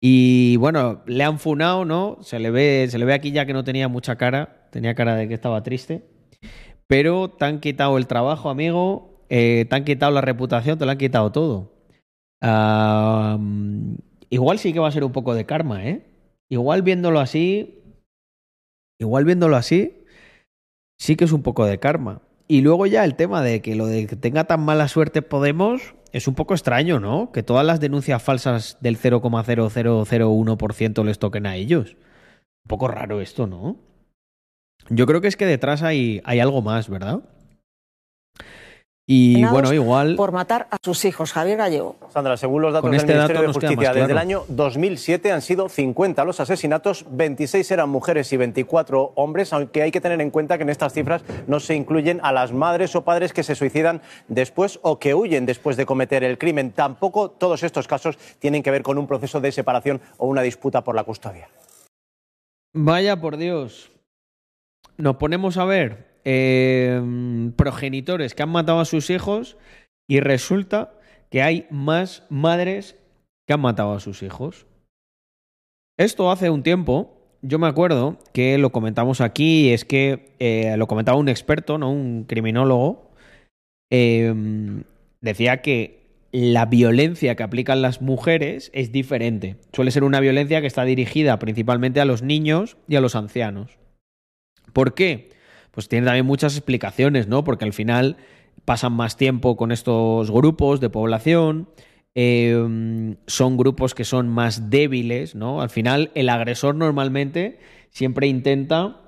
Y 0.00 0.56
bueno, 0.56 1.02
le 1.06 1.24
han 1.24 1.38
funado, 1.38 1.84
¿no? 1.84 2.18
Se 2.22 2.38
le 2.38 2.50
ve, 2.50 2.86
se 2.90 2.98
le 2.98 3.04
ve 3.04 3.14
aquí 3.14 3.32
ya 3.32 3.46
que 3.46 3.52
no 3.52 3.64
tenía 3.64 3.88
mucha 3.88 4.16
cara. 4.16 4.68
Tenía 4.70 4.94
cara 4.94 5.16
de 5.16 5.28
que 5.28 5.34
estaba 5.34 5.62
triste. 5.62 6.04
Pero 6.86 7.28
te 7.30 7.44
han 7.44 7.60
quitado 7.60 7.98
el 7.98 8.06
trabajo, 8.06 8.50
amigo. 8.50 9.24
Eh, 9.28 9.66
te 9.68 9.76
han 9.76 9.84
quitado 9.84 10.12
la 10.12 10.20
reputación, 10.20 10.78
te 10.78 10.84
lo 10.84 10.92
han 10.92 10.98
quitado 10.98 11.32
todo. 11.32 11.72
igual 14.30 14.58
sí 14.58 14.72
que 14.72 14.78
va 14.78 14.88
a 14.88 14.92
ser 14.92 15.04
un 15.04 15.12
poco 15.12 15.34
de 15.34 15.44
karma, 15.44 15.86
¿eh? 15.86 16.02
Igual 16.48 16.82
viéndolo 16.82 17.20
así. 17.20 17.78
Igual 19.00 19.24
viéndolo 19.24 19.56
así, 19.56 20.04
sí 20.98 21.14
que 21.14 21.24
es 21.24 21.32
un 21.32 21.42
poco 21.42 21.64
de 21.66 21.78
karma. 21.78 22.20
Y 22.48 22.62
luego 22.62 22.86
ya 22.86 23.04
el 23.04 23.14
tema 23.14 23.42
de 23.42 23.60
que 23.60 23.76
lo 23.76 23.86
de 23.86 24.06
que 24.06 24.16
tenga 24.16 24.44
tan 24.44 24.64
mala 24.64 24.88
suerte 24.88 25.20
Podemos 25.20 25.94
es 26.12 26.26
un 26.26 26.34
poco 26.34 26.54
extraño, 26.54 26.98
¿no? 26.98 27.30
Que 27.30 27.42
todas 27.42 27.66
las 27.66 27.78
denuncias 27.78 28.22
falsas 28.22 28.78
del 28.80 28.98
0,0001% 28.98 31.04
les 31.04 31.18
toquen 31.18 31.44
a 31.46 31.56
ellos. 31.56 31.98
Un 32.64 32.68
poco 32.68 32.88
raro 32.88 33.20
esto, 33.20 33.46
¿no? 33.46 33.76
Yo 34.88 35.06
creo 35.06 35.20
que 35.20 35.28
es 35.28 35.36
que 35.36 35.44
detrás 35.44 35.82
hay, 35.82 36.22
hay 36.24 36.40
algo 36.40 36.62
más, 36.62 36.88
¿verdad? 36.88 37.20
Y 39.10 39.42
bueno, 39.46 39.72
igual. 39.72 40.16
Por 40.16 40.32
matar 40.32 40.68
a 40.70 40.76
sus 40.84 41.06
hijos, 41.06 41.32
Javier 41.32 41.56
Gallego. 41.56 41.96
Sandra, 42.12 42.36
según 42.36 42.60
los 42.60 42.74
datos 42.74 42.90
del 42.90 43.00
este 43.00 43.14
Ministerio 43.14 43.40
de 43.40 43.48
Justicia, 43.54 43.94
desde 43.94 44.12
el 44.12 44.18
año 44.18 44.44
2007 44.48 45.32
han 45.32 45.40
sido 45.40 45.70
50 45.70 46.26
los 46.26 46.40
asesinatos, 46.40 47.06
26 47.08 47.70
eran 47.70 47.88
mujeres 47.88 48.30
y 48.34 48.36
24 48.36 49.12
hombres, 49.14 49.54
aunque 49.54 49.80
hay 49.80 49.90
que 49.90 50.02
tener 50.02 50.20
en 50.20 50.30
cuenta 50.30 50.58
que 50.58 50.64
en 50.64 50.68
estas 50.68 50.92
cifras 50.92 51.24
no 51.46 51.58
se 51.58 51.74
incluyen 51.74 52.20
a 52.22 52.32
las 52.32 52.52
madres 52.52 52.94
o 52.96 53.04
padres 53.04 53.32
que 53.32 53.42
se 53.42 53.54
suicidan 53.54 54.02
después 54.28 54.78
o 54.82 54.98
que 54.98 55.14
huyen 55.14 55.46
después 55.46 55.78
de 55.78 55.86
cometer 55.86 56.22
el 56.22 56.36
crimen. 56.36 56.72
Tampoco 56.72 57.30
todos 57.30 57.62
estos 57.62 57.88
casos 57.88 58.18
tienen 58.40 58.62
que 58.62 58.70
ver 58.70 58.82
con 58.82 58.98
un 58.98 59.06
proceso 59.06 59.40
de 59.40 59.52
separación 59.52 60.02
o 60.18 60.26
una 60.26 60.42
disputa 60.42 60.84
por 60.84 60.94
la 60.94 61.04
custodia. 61.04 61.48
Vaya 62.74 63.18
por 63.18 63.38
Dios. 63.38 63.90
Nos 64.98 65.16
ponemos 65.16 65.56
a 65.56 65.64
ver 65.64 66.07
Em, 66.30 67.52
progenitores 67.52 68.34
que 68.34 68.42
han 68.42 68.50
matado 68.50 68.80
a 68.80 68.84
sus 68.84 69.08
hijos 69.08 69.56
y 70.06 70.20
resulta 70.20 70.92
que 71.30 71.40
hay 71.40 71.66
más 71.70 72.22
madres 72.28 72.96
que 73.46 73.54
han 73.54 73.62
matado 73.62 73.94
a 73.94 74.00
sus 74.00 74.22
hijos. 74.22 74.66
Esto 75.96 76.30
hace 76.30 76.50
un 76.50 76.62
tiempo, 76.62 77.16
yo 77.40 77.58
me 77.58 77.66
acuerdo 77.66 78.18
que 78.34 78.58
lo 78.58 78.72
comentamos 78.72 79.22
aquí, 79.22 79.70
es 79.70 79.86
que 79.86 80.34
eh, 80.38 80.76
lo 80.76 80.86
comentaba 80.86 81.16
un 81.16 81.30
experto, 81.30 81.78
¿no? 81.78 81.90
Un 81.90 82.24
criminólogo. 82.24 83.10
Em, 83.90 84.84
decía 85.22 85.62
que 85.62 86.26
la 86.30 86.66
violencia 86.66 87.36
que 87.36 87.42
aplican 87.42 87.80
las 87.80 88.02
mujeres 88.02 88.70
es 88.74 88.92
diferente. 88.92 89.56
Suele 89.72 89.92
ser 89.92 90.04
una 90.04 90.20
violencia 90.20 90.60
que 90.60 90.66
está 90.66 90.84
dirigida 90.84 91.38
principalmente 91.38 92.02
a 92.02 92.04
los 92.04 92.20
niños 92.20 92.76
y 92.86 92.96
a 92.96 93.00
los 93.00 93.16
ancianos. 93.16 93.78
¿Por 94.74 94.92
qué? 94.92 95.37
Pues 95.78 95.88
tiene 95.88 96.06
también 96.06 96.26
muchas 96.26 96.56
explicaciones, 96.56 97.28
¿no? 97.28 97.44
Porque 97.44 97.64
al 97.64 97.72
final 97.72 98.16
pasan 98.64 98.94
más 98.94 99.16
tiempo 99.16 99.56
con 99.56 99.70
estos 99.70 100.28
grupos 100.28 100.80
de 100.80 100.90
población, 100.90 101.68
em, 102.16 103.14
son 103.28 103.56
grupos 103.56 103.94
que 103.94 104.02
son 104.02 104.26
más 104.26 104.70
débiles, 104.70 105.36
¿no? 105.36 105.62
Al 105.62 105.70
final 105.70 106.10
el 106.16 106.30
agresor 106.30 106.74
normalmente 106.74 107.60
siempre 107.90 108.26
intenta 108.26 109.02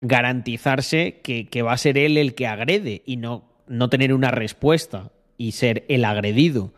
garantizarse 0.00 1.20
que, 1.22 1.62
va 1.62 1.74
a 1.74 1.76
ser 1.76 1.98
él 1.98 2.16
el 2.16 2.34
que 2.34 2.46
agrede 2.46 3.02
y 3.04 3.18
no, 3.18 3.44
no 3.68 3.90
tener 3.90 4.14
una 4.14 4.30
respuesta 4.30 5.12
y 5.36 5.52
ser 5.52 5.84
el 5.90 6.06
agredido. 6.06 6.72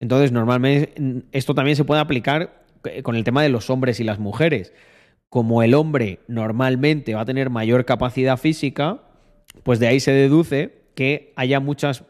Entonces, 0.00 0.32
normalmente 0.32 0.94
esto 1.32 1.54
también 1.54 1.76
se 1.76 1.84
puede 1.84 2.00
aplicar 2.00 2.64
con 3.02 3.14
el 3.14 3.24
tema 3.24 3.42
de 3.42 3.50
los 3.50 3.68
hombres 3.68 4.00
y 4.00 4.04
las 4.04 4.18
mujeres 4.18 4.72
como 5.34 5.64
el 5.64 5.74
hombre 5.74 6.20
normalmente 6.28 7.12
va 7.16 7.22
a 7.22 7.24
tener 7.24 7.50
mayor 7.50 7.84
capacidad 7.84 8.36
física, 8.36 9.00
pues 9.64 9.80
de 9.80 9.88
ahí 9.88 9.98
se 9.98 10.12
deduce 10.12 10.82
que 10.94 11.32
haya 11.34 11.58
muchas 11.58 12.04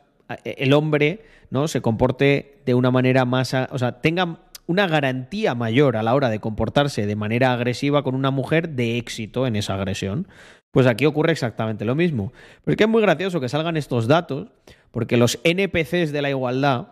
el 0.44 0.74
hombre, 0.74 1.24
¿no? 1.48 1.66
se 1.66 1.80
comporte 1.80 2.58
de 2.66 2.74
una 2.74 2.90
manera 2.90 3.24
más, 3.24 3.54
o 3.70 3.78
sea, 3.78 4.02
tenga 4.02 4.40
una 4.66 4.86
garantía 4.86 5.54
mayor 5.54 5.96
a 5.96 6.02
la 6.02 6.14
hora 6.14 6.28
de 6.28 6.38
comportarse 6.38 7.06
de 7.06 7.16
manera 7.16 7.54
agresiva 7.54 8.02
con 8.02 8.14
una 8.14 8.30
mujer 8.30 8.68
de 8.68 8.98
éxito 8.98 9.46
en 9.46 9.56
esa 9.56 9.72
agresión. 9.72 10.28
Pues 10.70 10.86
aquí 10.86 11.06
ocurre 11.06 11.32
exactamente 11.32 11.86
lo 11.86 11.94
mismo. 11.94 12.30
Pero 12.62 12.72
es 12.72 12.76
que 12.76 12.84
es 12.84 12.90
muy 12.90 13.00
gracioso 13.00 13.40
que 13.40 13.48
salgan 13.48 13.78
estos 13.78 14.06
datos, 14.06 14.48
porque 14.90 15.16
los 15.16 15.40
NPCs 15.44 16.12
de 16.12 16.20
la 16.20 16.28
igualdad 16.28 16.88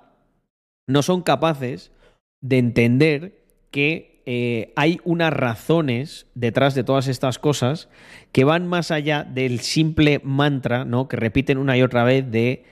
no 0.87 1.03
son 1.03 1.21
capaces 1.21 1.93
de 2.41 2.57
entender 2.57 3.45
que 3.71 4.12
eh, 4.27 4.73
hay 4.77 5.01
unas 5.05 5.33
razones 5.33 6.27
detrás 6.35 6.75
de 6.75 6.85
todas 6.85 7.09
estas 7.09 7.39
cosas 7.39 7.89
que 8.33 8.45
van 8.45 8.67
más 8.67 8.91
allá 8.91 9.25
del 9.25 9.61
simple 9.61 10.21
mantra, 10.25 10.85
¿no? 10.85 11.09
Que 11.09 11.17
repiten 11.17 11.59
una 11.59 11.77
y 11.77 11.83
otra 11.83 12.05
vez 12.05 12.31
de 12.31 12.65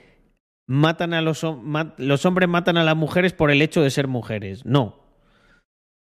matan 0.67 1.13
a 1.13 1.21
los, 1.21 1.45
los 1.97 2.25
hombres 2.25 2.47
matan 2.47 2.77
a 2.77 2.83
las 2.83 2.95
mujeres 2.95 3.33
por 3.33 3.51
el 3.51 3.61
hecho 3.61 3.81
de 3.81 3.89
ser 3.89 4.07
mujeres. 4.07 4.65
No. 4.65 4.99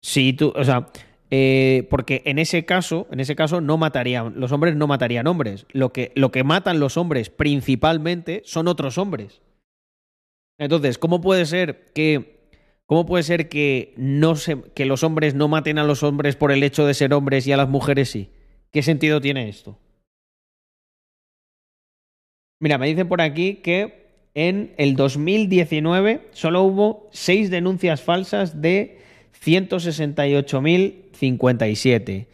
Si 0.02 0.32
tú, 0.32 0.52
o 0.56 0.64
sea, 0.64 0.88
eh, 1.30 1.86
porque 1.90 2.22
en 2.24 2.38
ese 2.38 2.64
caso, 2.64 3.06
en 3.10 3.20
ese 3.20 3.36
caso 3.36 3.60
no 3.60 3.76
matarían, 3.76 4.34
los 4.36 4.52
hombres 4.52 4.76
no 4.76 4.86
matarían 4.86 5.26
hombres. 5.26 5.66
Lo 5.72 5.92
que, 5.92 6.12
lo 6.14 6.30
que 6.32 6.44
matan 6.44 6.80
los 6.80 6.96
hombres 6.96 7.30
principalmente 7.30 8.42
son 8.44 8.68
otros 8.68 8.98
hombres. 8.98 9.40
Entonces, 10.58 10.98
¿cómo 10.98 11.20
puede 11.20 11.46
ser 11.46 11.86
que 11.94 12.35
¿Cómo 12.86 13.04
puede 13.04 13.24
ser 13.24 13.48
que, 13.48 13.92
no 13.96 14.36
se, 14.36 14.62
que 14.74 14.86
los 14.86 15.02
hombres 15.02 15.34
no 15.34 15.48
maten 15.48 15.78
a 15.78 15.84
los 15.84 16.04
hombres 16.04 16.36
por 16.36 16.52
el 16.52 16.62
hecho 16.62 16.86
de 16.86 16.94
ser 16.94 17.12
hombres 17.12 17.46
y 17.46 17.52
a 17.52 17.56
las 17.56 17.68
mujeres 17.68 18.10
sí? 18.10 18.30
¿Qué 18.70 18.82
sentido 18.82 19.20
tiene 19.20 19.48
esto? 19.48 19.78
Mira, 22.60 22.78
me 22.78 22.86
dicen 22.86 23.08
por 23.08 23.20
aquí 23.20 23.56
que 23.56 24.06
en 24.34 24.72
el 24.78 24.94
2019 24.96 26.28
solo 26.30 26.62
hubo 26.62 27.08
seis 27.10 27.50
denuncias 27.50 28.00
falsas 28.02 28.62
de 28.62 28.98
168.057. 29.44 32.26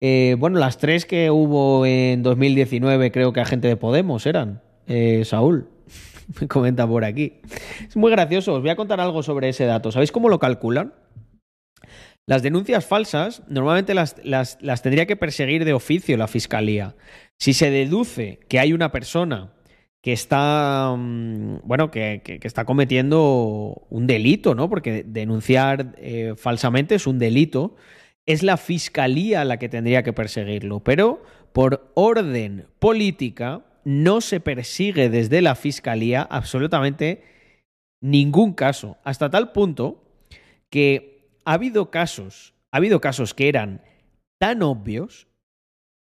Eh, 0.00 0.36
bueno, 0.38 0.58
las 0.58 0.78
tres 0.78 1.04
que 1.06 1.30
hubo 1.30 1.86
en 1.86 2.22
2019 2.22 3.12
creo 3.12 3.32
que 3.32 3.40
agente 3.40 3.68
de 3.68 3.76
Podemos 3.76 4.26
eran, 4.26 4.60
eh, 4.88 5.24
Saúl. 5.24 5.68
Me 6.40 6.48
comenta 6.48 6.86
por 6.86 7.04
aquí. 7.04 7.40
Es 7.86 7.96
muy 7.96 8.10
gracioso, 8.10 8.54
os 8.54 8.60
voy 8.60 8.70
a 8.70 8.76
contar 8.76 9.00
algo 9.00 9.22
sobre 9.22 9.48
ese 9.48 9.64
dato. 9.64 9.92
¿Sabéis 9.92 10.12
cómo 10.12 10.28
lo 10.28 10.38
calculan? 10.38 10.92
Las 12.26 12.42
denuncias 12.42 12.86
falsas 12.86 13.42
normalmente 13.48 13.94
las, 13.94 14.16
las, 14.22 14.82
tendría 14.82 15.06
que 15.06 15.16
perseguir 15.16 15.64
de 15.64 15.72
oficio 15.72 16.16
la 16.16 16.28
fiscalía. 16.28 16.94
Si 17.38 17.52
se 17.52 17.70
deduce 17.70 18.38
que 18.48 18.60
hay 18.60 18.72
una 18.72 18.92
persona 18.92 19.52
que 20.00 20.12
está, 20.12 20.94
mm, 20.96 21.60
bueno, 21.64 21.90
que, 21.90 22.22
está 22.42 22.64
cometiendo 22.64 23.86
un 23.90 24.06
delito, 24.06 24.54
¿no? 24.54 24.68
Porque 24.68 25.04
denunciar 25.06 25.94
eh, 25.98 26.34
falsamente 26.36 26.94
es 26.94 27.06
un 27.06 27.18
delito. 27.18 27.74
Es 28.24 28.44
la 28.44 28.56
fiscalía 28.56 29.44
la 29.44 29.58
que 29.58 29.68
tendría 29.68 30.04
que 30.04 30.12
perseguirlo. 30.12 30.80
Pero 30.80 31.24
por 31.52 31.90
orden 31.94 32.66
política, 32.78 33.62
no 33.84 34.20
se 34.20 34.40
persigue 34.40 35.08
desde 35.08 35.42
la 35.42 35.54
fiscalía 35.54 36.22
absolutamente 36.22 37.22
ningún 38.00 38.52
caso, 38.52 38.96
hasta 39.04 39.30
tal 39.30 39.52
punto 39.52 40.04
que 40.70 41.38
ha 41.44 41.54
habido 41.54 41.90
casos, 41.90 42.54
ha 42.72 42.78
habido 42.78 43.00
casos 43.00 43.34
que 43.34 43.48
eran 43.48 43.82
tan 44.38 44.62
obvios 44.62 45.28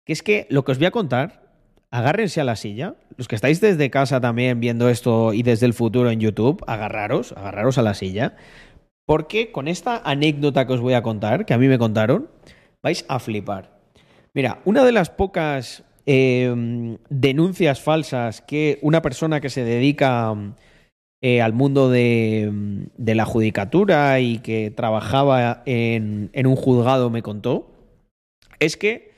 que 0.07 0.13
es 0.13 0.23
que 0.23 0.47
lo 0.49 0.65
que 0.65 0.73
os 0.73 0.79
voy 0.79 0.87
a 0.87 0.91
contar, 0.91 1.53
agárrense 1.91 2.41
a 2.41 2.45
la 2.45 2.57
silla, 2.57 2.95
los 3.17 3.29
que 3.29 3.35
estáis 3.35 3.61
desde 3.61 3.91
casa 3.91 4.21
también 4.21 4.61
viendo 4.61 4.89
esto 4.89 5.35
y 5.35 5.43
desde 5.43 5.67
el 5.67 5.75
futuro 5.75 6.11
en 6.11 6.21
YouTube, 6.21 6.65
agarraros, 6.67 7.33
agarraros 7.33 7.79
a 7.79 7.83
la 7.83 7.95
silla, 7.95 8.37
porque 9.07 9.53
con 9.53 9.69
esta 9.69 10.01
anécdota 10.05 10.67
que 10.67 10.73
os 10.73 10.81
voy 10.81 10.95
a 10.95 11.03
contar, 11.03 11.47
que 11.47 11.55
a 11.55 11.59
mí 11.59 11.69
me 11.69 11.79
contaron, 11.79 12.31
vais 12.83 13.05
a 13.09 13.19
flipar. 13.19 13.79
Mira, 14.35 14.61
una 14.65 14.85
de 14.85 14.93
las 14.93 15.11
pocas 15.11 15.85
em, 16.11 16.97
denuncias 17.11 17.83
falsas 17.83 18.41
que 18.41 18.79
una 18.81 19.03
persona 19.03 19.43
que 19.43 19.51
se 19.51 19.63
dedica 19.63 20.35
eh, 21.21 21.43
al 21.43 21.53
mundo 21.53 21.91
de, 21.91 22.51
la 22.97 23.27
judicatura 23.27 24.19
y 24.19 24.39
que 24.39 24.71
trabajaba 24.71 25.63
en, 25.67 26.31
un 26.47 26.57
juzgado 26.57 27.11
me 27.11 27.21
contó, 27.21 27.71
es 28.59 28.79
que 28.79 29.13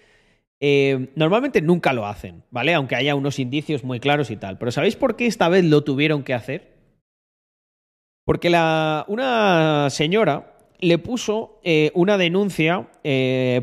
eh, 0.61 1.11
normalmente 1.15 1.63
nunca 1.63 1.93
lo 1.93 2.07
hacen, 2.07 2.43
¿vale? 2.51 2.75
Aunque 2.75 2.97
haya 2.97 3.15
unos 3.15 3.39
indicios 3.39 3.85
muy 3.85 4.01
claros 4.01 4.33
y 4.33 4.37
tal. 4.37 4.59
Pero 4.59 4.73
¿sabéis 4.73 4.97
por 4.97 5.15
qué 5.15 5.27
esta 5.27 5.49
vez 5.49 5.65
lo 5.65 5.85
tuvieron 5.85 6.25
que 6.25 6.35
hacer? 6.35 6.73
Porque 8.25 8.49
una 8.49 9.87
señora 9.91 10.50
le 10.81 10.99
puso 10.99 11.61
eh, 11.63 11.91
una 11.95 12.19
denuncia 12.19 12.89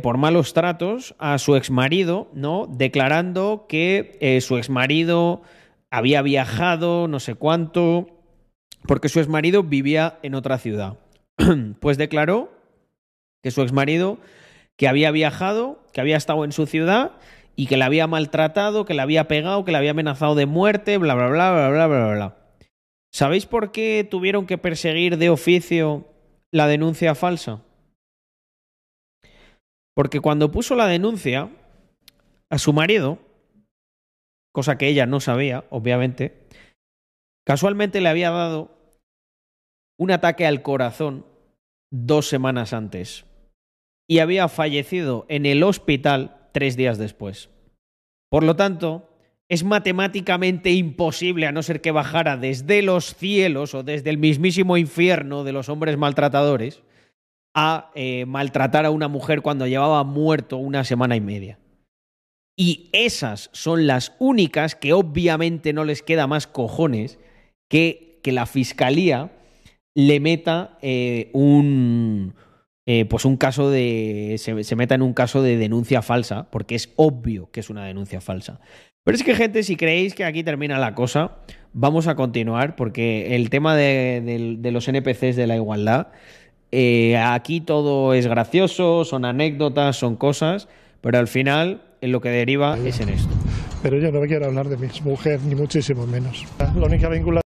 por 0.02 0.18
malos 0.18 0.54
tratos 0.54 1.16
a 1.20 1.38
su 1.38 1.56
exmarido, 1.56 2.30
¿no? 2.34 2.68
Declarando 2.68 3.66
que 3.68 4.40
su 4.42 4.58
exmarido 4.58 5.42
había 5.90 6.22
viajado 6.22 7.08
no 7.08 7.20
sé 7.20 7.36
cuánto 7.36 8.08
porque 8.88 9.10
su 9.10 9.20
exmarido 9.20 9.64
vivía 9.64 10.20
en 10.24 10.36
otra 10.36 10.58
ciudad. 10.58 10.98
pues 11.80 11.98
declaró 11.98 12.52
que 13.44 13.52
su 13.52 13.62
exmarido 13.62 14.18
que 14.76 14.88
había 14.88 15.12
viajado, 15.12 15.84
que 15.92 16.02
había 16.02 16.18
estado 16.18 16.46
en 16.46 16.52
su 16.52 16.66
ciudad 16.66 17.12
y 17.56 17.68
que 17.68 17.78
la 17.78 17.86
había 17.86 18.08
maltratado, 18.08 18.86
que 18.86 18.94
la 18.94 19.04
había 19.04 19.28
pegado, 19.28 19.66
que 19.66 19.72
la 19.72 19.80
había 19.80 19.92
amenazado 19.92 20.36
de 20.36 20.46
muerte, 20.46 20.98
bla, 20.98 21.16
bla, 21.16 21.28
bla, 21.28 21.52
bla, 21.52 21.70
bla, 21.70 21.88
bla, 21.88 22.14
bla. 22.14 22.38
¿Sabéis 23.12 23.46
por 23.46 23.72
qué 23.72 24.08
tuvieron 24.10 24.46
que 24.46 24.58
perseguir 24.58 25.18
de 25.18 25.30
oficio 25.30 26.06
la 26.54 26.68
denuncia 26.68 27.16
falsa? 27.16 27.64
Porque 29.96 30.20
cuando 30.20 30.52
puso 30.52 30.76
la 30.76 30.88
denuncia 30.88 31.50
a 32.52 32.58
su 32.58 32.74
marido, 32.74 33.20
cosa 34.54 34.78
que 34.78 34.88
ella 34.88 35.06
no 35.06 35.20
sabía, 35.20 35.66
obviamente, 35.70 36.48
casualmente 37.46 38.02
le 38.02 38.10
había 38.10 38.30
dado 38.30 38.72
un 40.00 40.12
ataque 40.12 40.46
al 40.46 40.62
corazón 40.62 41.26
dos 41.92 42.28
semanas 42.28 42.74
antes 42.74 43.26
y 44.08 44.20
había 44.20 44.48
fallecido 44.48 45.26
en 45.30 45.46
el 45.46 45.64
hospital 45.64 46.50
tres 46.54 46.78
días 46.78 46.98
después. 46.98 47.50
Por 48.30 48.44
lo 48.44 48.56
tanto, 48.56 49.10
es 49.50 49.64
matemáticamente 49.64 50.72
imposible, 50.72 51.48
a 51.48 51.52
no 51.52 51.64
ser 51.64 51.82
que 51.82 51.92
bajara 51.92 52.38
desde 52.38 52.82
los 52.82 53.16
cielos 53.16 53.74
o 53.74 53.84
desde 53.84 54.10
el 54.10 54.18
mismísimo 54.18 54.78
infierno 54.78 55.44
de 55.44 55.54
los 55.54 55.70
hombres 55.70 55.98
maltratadores, 55.98 56.84
a 57.56 57.92
eh, 57.96 58.26
maltratar 58.26 58.86
a 58.86 58.92
una 58.92 59.08
mujer 59.08 59.42
cuando 59.42 59.66
llevaba 59.66 60.04
muerto 60.04 60.58
una 60.58 60.84
semana 60.84 61.16
y 61.16 61.22
media. 61.22 61.60
Y 62.56 62.90
esas 62.92 63.50
son 63.54 63.88
las 63.88 64.16
únicas 64.20 64.76
que 64.76 64.94
obviamente 64.94 65.74
no 65.74 65.84
les 65.84 66.02
queda 66.02 66.28
más 66.28 66.48
cojones 66.48 67.20
que, 67.70 68.20
que 68.24 68.32
la 68.32 68.46
fiscalía 68.46 69.32
le 69.98 70.20
meta 70.20 70.78
eh, 70.84 71.32
un, 71.34 72.36
eh, 72.86 73.06
pues 73.06 73.26
un 73.26 73.36
caso 73.36 73.72
de. 73.72 74.36
Se, 74.38 74.76
meta 74.76 74.94
en 74.94 75.02
un 75.02 75.14
caso 75.14 75.42
de 75.42 75.58
denuncia 75.58 76.04
falsa, 76.04 76.52
porque 76.52 76.76
es 76.76 76.94
obvio 76.98 77.50
que 77.52 77.62
es 77.62 77.72
una 77.72 77.86
denuncia 77.86 78.22
falsa. 78.22 78.62
Pero 79.08 79.16
es 79.16 79.24
que, 79.24 79.36
gente, 79.36 79.64
si 79.64 79.78
creéis 79.78 80.14
que 80.14 80.26
aquí 80.26 80.44
termina 80.44 80.78
la 80.80 80.94
cosa, 80.94 81.38
vamos 81.72 82.08
a 82.08 82.16
continuar, 82.16 82.76
porque 82.76 83.38
el 83.38 83.50
tema 83.50 83.74
de, 83.74 84.60
los 84.70 84.86
NPCs 84.86 85.38
de 85.38 85.48
la 85.48 85.56
igualdad, 85.56 86.08
eh, 86.74 87.16
aquí 87.16 87.62
todo 87.62 88.14
es 88.14 88.28
gracioso, 88.28 89.06
son 89.06 89.24
anécdotas, 89.24 89.96
son 89.96 90.18
cosas, 90.18 90.68
pero 91.00 91.20
al 91.20 91.30
final 91.30 91.84
en 92.02 92.12
lo 92.12 92.20
que 92.20 92.28
deriva 92.28 92.78
es 92.80 93.00
en 93.00 93.08
esto. 93.08 93.34
Pero 93.82 93.98
yo 93.98 94.12
no 94.12 94.20
me 94.20 94.28
quiero 94.28 94.48
hablar 94.48 94.68
de 94.68 94.76
mi 94.76 94.90
mujer, 95.06 95.40
ni 95.40 95.56
muchísimo 95.56 96.06
menos. 96.06 96.44
La 96.60 96.86
única 96.86 97.08
vinculación 97.08 97.44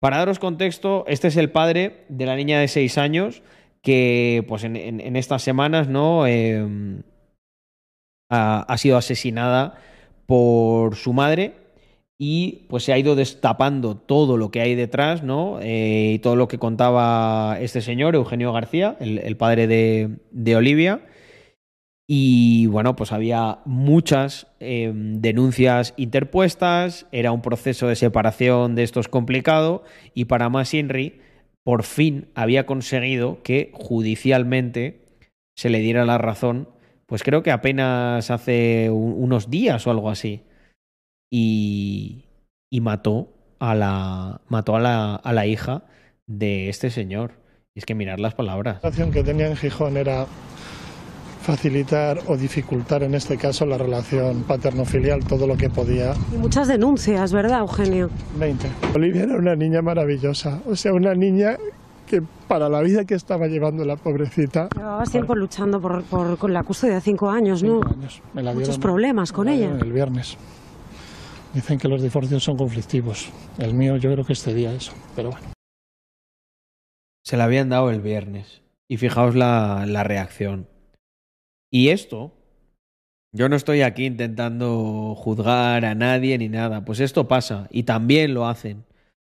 para 0.00 0.16
daros 0.16 0.38
contexto, 0.38 1.04
este 1.08 1.28
es 1.28 1.36
el 1.36 1.50
padre 1.50 2.06
de 2.08 2.24
la 2.24 2.36
niña 2.36 2.58
de 2.58 2.68
seis 2.68 2.96
años 2.96 3.42
que, 3.82 4.46
pues, 4.48 4.64
en, 4.64 5.14
estas 5.14 5.42
semanas, 5.42 5.88
¿no? 5.88 6.26
Em, 6.26 7.02
ha, 8.30 8.78
sido 8.78 8.96
asesinada 8.96 9.74
por 10.30 10.94
su 10.94 11.12
madre 11.12 11.54
y 12.16 12.66
pues 12.68 12.84
se 12.84 12.92
ha 12.92 12.98
ido 12.98 13.16
destapando 13.16 13.96
todo 13.96 14.36
lo 14.36 14.52
que 14.52 14.60
hay 14.60 14.76
detrás, 14.76 15.24
¿no? 15.24 15.58
Eh, 15.60 16.12
y 16.14 16.18
todo 16.20 16.36
lo 16.36 16.46
que 16.46 16.56
contaba 16.56 17.56
este 17.60 17.80
señor, 17.80 18.14
Eugenio 18.14 18.52
García, 18.52 18.96
el, 19.00 19.36
padre 19.36 19.66
de 19.66 20.54
Olivia. 20.56 21.00
Y 22.06 22.66
bueno, 22.66 22.94
pues 22.94 23.10
había 23.10 23.58
muchas 23.64 24.46
em, 24.60 25.20
denuncias 25.20 25.94
interpuestas, 25.96 27.08
era 27.10 27.32
un 27.32 27.42
proceso 27.42 27.88
de 27.88 27.96
separación 27.96 28.76
de 28.76 28.84
estos 28.84 29.08
complicado 29.08 29.82
y 30.14 30.26
para 30.26 30.48
más 30.48 30.72
Henry 30.72 31.20
por 31.64 31.82
fin 31.82 32.28
había 32.36 32.66
conseguido 32.66 33.42
que 33.42 33.72
judicialmente 33.74 35.00
se 35.56 35.70
le 35.70 35.80
diera 35.80 36.04
la 36.04 36.18
razón, 36.18 36.68
pues 37.10 37.24
creo 37.24 37.42
que 37.42 37.50
apenas 37.50 38.30
hace 38.30 38.88
unos 38.88 39.50
días 39.50 39.84
o 39.84 39.90
algo 39.90 40.10
así. 40.10 40.44
Y, 41.28 42.24
y 42.70 42.80
mató 42.80 43.34
a 43.58 43.74
la 43.74 44.40
mató 44.48 44.76
a 44.76 44.80
la, 44.80 45.16
a 45.16 45.32
la 45.32 45.44
hija 45.44 45.82
de 46.28 46.68
este 46.68 46.88
señor. 46.88 47.32
Y 47.74 47.80
es 47.80 47.84
que 47.84 47.96
mirar 47.96 48.20
las 48.20 48.34
palabras. 48.34 48.76
La 48.76 48.90
situación 48.90 49.10
que 49.10 49.24
tenía 49.24 49.48
en 49.48 49.56
Gijón 49.56 49.96
era 49.96 50.26
facilitar 51.42 52.20
o 52.28 52.36
dificultar 52.36 53.02
en 53.02 53.16
este 53.16 53.36
caso 53.36 53.66
la 53.66 53.76
relación 53.76 54.44
paterno-filial 54.44 55.24
todo 55.24 55.48
lo 55.48 55.56
que 55.56 55.68
podía. 55.68 56.14
Y 56.32 56.36
muchas 56.36 56.68
denuncias, 56.68 57.32
¿verdad, 57.32 57.58
Eugenio? 57.58 58.08
20. 58.38 58.68
Olivia 58.94 59.24
era 59.24 59.36
una 59.36 59.56
niña 59.56 59.82
maravillosa, 59.82 60.60
o 60.64 60.76
sea, 60.76 60.92
una 60.92 61.14
niña 61.14 61.58
que 62.10 62.22
para 62.48 62.68
la 62.68 62.80
vida 62.82 63.04
que 63.04 63.14
estaba 63.14 63.46
llevando 63.46 63.84
la 63.84 63.96
pobrecita. 63.96 64.68
Llevabas 64.74 65.10
tiempo 65.12 65.36
luchando 65.36 65.80
por, 65.80 66.04
con 66.38 66.52
la 66.52 66.64
custodia 66.64 66.96
de 66.96 67.00
cinco 67.00 67.30
años, 67.30 67.62
¿no? 67.62 67.80
Cinco 67.80 67.94
años. 67.94 68.22
Me 68.34 68.42
la 68.42 68.52
Muchos 68.52 68.78
problemas 68.78 69.32
con 69.32 69.48
ella. 69.48 69.78
El 69.80 69.92
viernes. 69.92 70.36
Dicen 71.54 71.78
que 71.78 71.88
los 71.88 72.02
divorcios 72.02 72.42
son 72.42 72.56
conflictivos. 72.56 73.30
El 73.58 73.74
mío 73.74 73.96
yo 73.96 74.12
creo 74.12 74.24
que 74.24 74.32
este 74.32 74.52
día 74.52 74.72
eso, 74.72 74.92
pero 75.14 75.30
bueno. 75.30 75.46
Se 77.24 77.36
la 77.36 77.44
habían 77.44 77.68
dado 77.68 77.90
el 77.90 78.00
viernes. 78.00 78.62
Y 78.88 78.96
fijaos 78.96 79.36
la, 79.36 79.86
la 79.86 80.02
reacción. 80.02 80.66
Y 81.70 81.90
esto, 81.90 82.32
yo 83.32 83.48
no 83.48 83.54
estoy 83.54 83.82
aquí 83.82 84.06
intentando 84.06 85.14
juzgar 85.14 85.84
a 85.84 85.94
nadie 85.94 86.36
ni 86.38 86.48
nada, 86.48 86.84
pues 86.84 86.98
esto 86.98 87.28
pasa 87.28 87.68
y 87.70 87.84
también 87.84 88.34
lo 88.34 88.48
hacen 88.48 88.84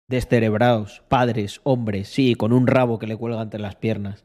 descerebrados, 0.09 1.03
padres, 1.09 1.61
hombres, 1.65 2.09
sí, 2.09 2.35
con 2.35 2.53
un 2.53 2.67
rabo 2.67 2.99
que 2.99 3.07
le 3.07 3.17
cuelga 3.17 3.43
entre 3.43 3.61
las 3.61 3.77
piernas, 3.77 4.25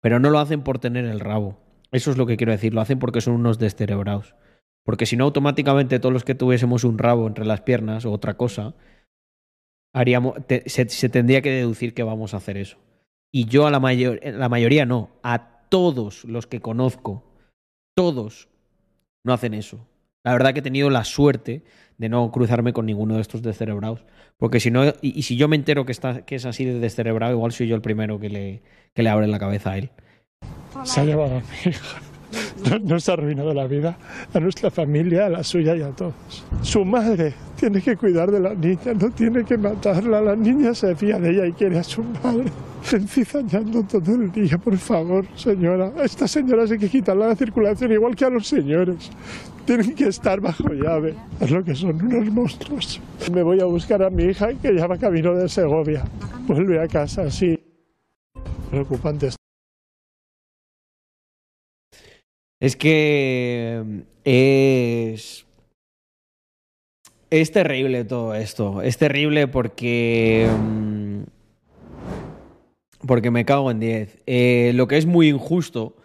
pero 0.00 0.18
no 0.18 0.30
lo 0.30 0.38
hacen 0.38 0.62
por 0.62 0.78
tener 0.78 1.04
el 1.04 1.20
rabo. 1.20 1.58
Eso 1.90 2.10
es 2.10 2.16
lo 2.16 2.26
que 2.26 2.36
quiero 2.36 2.52
decir, 2.52 2.74
lo 2.74 2.80
hacen 2.80 2.98
porque 2.98 3.20
son 3.20 3.34
unos 3.34 3.58
descerebrados. 3.58 4.34
Porque 4.84 5.06
si 5.06 5.16
no, 5.16 5.24
automáticamente 5.24 6.00
todos 6.00 6.12
los 6.12 6.24
que 6.24 6.34
tuviésemos 6.34 6.84
un 6.84 6.98
rabo 6.98 7.26
entre 7.26 7.44
las 7.44 7.60
piernas 7.60 8.04
o 8.04 8.12
otra 8.12 8.34
cosa, 8.34 8.74
haríamos, 9.94 10.34
se, 10.66 10.88
se, 10.88 11.08
tendría 11.08 11.42
que 11.42 11.50
deducir 11.50 11.94
que 11.94 12.02
vamos 12.02 12.34
a 12.34 12.38
hacer 12.38 12.56
eso. 12.56 12.78
Y 13.30 13.44
yo 13.44 13.66
a 13.66 13.70
la, 13.70 13.80
mayor, 13.80 14.20
la 14.24 14.48
mayoría 14.48 14.86
no, 14.86 15.10
a 15.22 15.68
todos 15.68 16.24
los 16.24 16.46
que 16.46 16.60
conozco 16.60 17.24
todos 17.94 18.48
no 19.24 19.32
hacen 19.32 19.54
eso. 19.54 19.86
La 20.24 20.32
verdad 20.32 20.52
que 20.52 20.60
he 20.60 20.62
tenido 20.62 20.88
la 20.90 21.04
suerte 21.04 21.64
de 21.98 22.08
no 22.08 22.30
cruzarme 22.30 22.72
con 22.72 22.86
ninguno 22.86 23.16
de 23.16 23.20
estos 23.20 23.42
descerebrados. 23.42 24.04
Porque 24.36 24.60
si 24.60 24.70
no, 24.70 24.84
y, 25.00 25.22
si 25.22 25.36
yo 25.36 25.48
me 25.48 25.56
entero 25.56 25.84
que, 25.84 25.92
está, 25.92 26.24
que 26.24 26.36
es 26.36 26.46
así 26.46 26.64
de 26.64 26.78
descerebrado, 26.78 27.32
igual 27.32 27.52
soy 27.52 27.68
yo 27.68 27.76
el 27.76 27.82
primero 27.82 28.18
que 28.18 28.28
le, 28.28 28.62
que 28.94 29.02
le 29.02 29.10
abre 29.10 29.26
la 29.26 29.38
cabeza 29.38 29.72
a 29.72 29.78
él. 29.78 29.90
Se 30.84 31.00
ha 31.00 31.04
llevado 31.04 31.36
a 31.36 31.40
mi 31.40 31.70
hija. 31.70 32.00
Nos 32.82 33.08
ha 33.08 33.12
arruinado 33.12 33.52
la 33.52 33.66
vida 33.66 33.96
a 34.32 34.40
nuestra 34.40 34.70
familia, 34.70 35.26
a 35.26 35.28
la 35.28 35.44
suya 35.44 35.76
y 35.76 35.82
a 35.82 35.90
todos. 35.90 36.14
Su 36.62 36.84
madre 36.84 37.34
tiene 37.56 37.82
que 37.82 37.96
cuidar 37.96 38.30
de 38.30 38.40
la 38.40 38.54
niña, 38.54 38.94
no 38.98 39.10
tiene 39.10 39.44
que 39.44 39.58
matarla. 39.58 40.20
La 40.20 40.36
niña 40.36 40.74
se 40.74 40.94
fía 40.96 41.18
de 41.18 41.30
ella 41.30 41.46
y 41.46 41.52
quiere 41.52 41.78
a 41.78 41.84
su 41.84 42.02
madre. 42.02 42.50
Encizañando 42.90 43.84
todo 43.84 44.14
el 44.14 44.32
día, 44.32 44.58
por 44.58 44.76
favor, 44.76 45.26
señora. 45.36 45.92
A 45.96 46.04
esta 46.04 46.26
señora 46.26 46.64
hay 46.64 46.78
que 46.78 46.88
quitarla 46.88 47.28
la 47.28 47.36
circulación 47.36 47.92
igual 47.92 48.16
que 48.16 48.24
a 48.24 48.30
los 48.30 48.46
señores. 48.46 49.10
Tienen 49.64 49.94
que 49.94 50.08
estar 50.08 50.40
bajo 50.40 50.72
llave. 50.72 51.14
Es 51.40 51.50
lo 51.50 51.62
que 51.64 51.74
son 51.74 52.04
unos 52.04 52.30
monstruos. 52.32 53.00
Me 53.32 53.42
voy 53.42 53.60
a 53.60 53.64
buscar 53.64 54.02
a 54.02 54.10
mi 54.10 54.24
hija 54.24 54.52
que 54.54 54.74
ya 54.74 54.86
va 54.86 54.98
camino 54.98 55.34
de 55.34 55.48
Segovia. 55.48 56.04
Vuelve 56.46 56.80
a 56.80 56.88
casa, 56.88 57.30
sí. 57.30 57.58
Preocupante. 58.70 59.28
Es 62.60 62.76
que 62.76 64.04
es... 64.24 65.46
Es 67.30 67.50
terrible 67.50 68.04
todo 68.04 68.34
esto. 68.34 68.82
Es 68.82 68.98
terrible 68.98 69.46
porque... 69.48 70.48
Mm, 70.60 71.22
porque 73.06 73.30
me 73.30 73.44
cago 73.44 73.70
en 73.70 73.80
10. 73.80 74.22
Eh, 74.26 74.72
lo 74.74 74.86
que 74.88 74.96
es 74.96 75.06
muy 75.06 75.28
injusto 75.28 75.96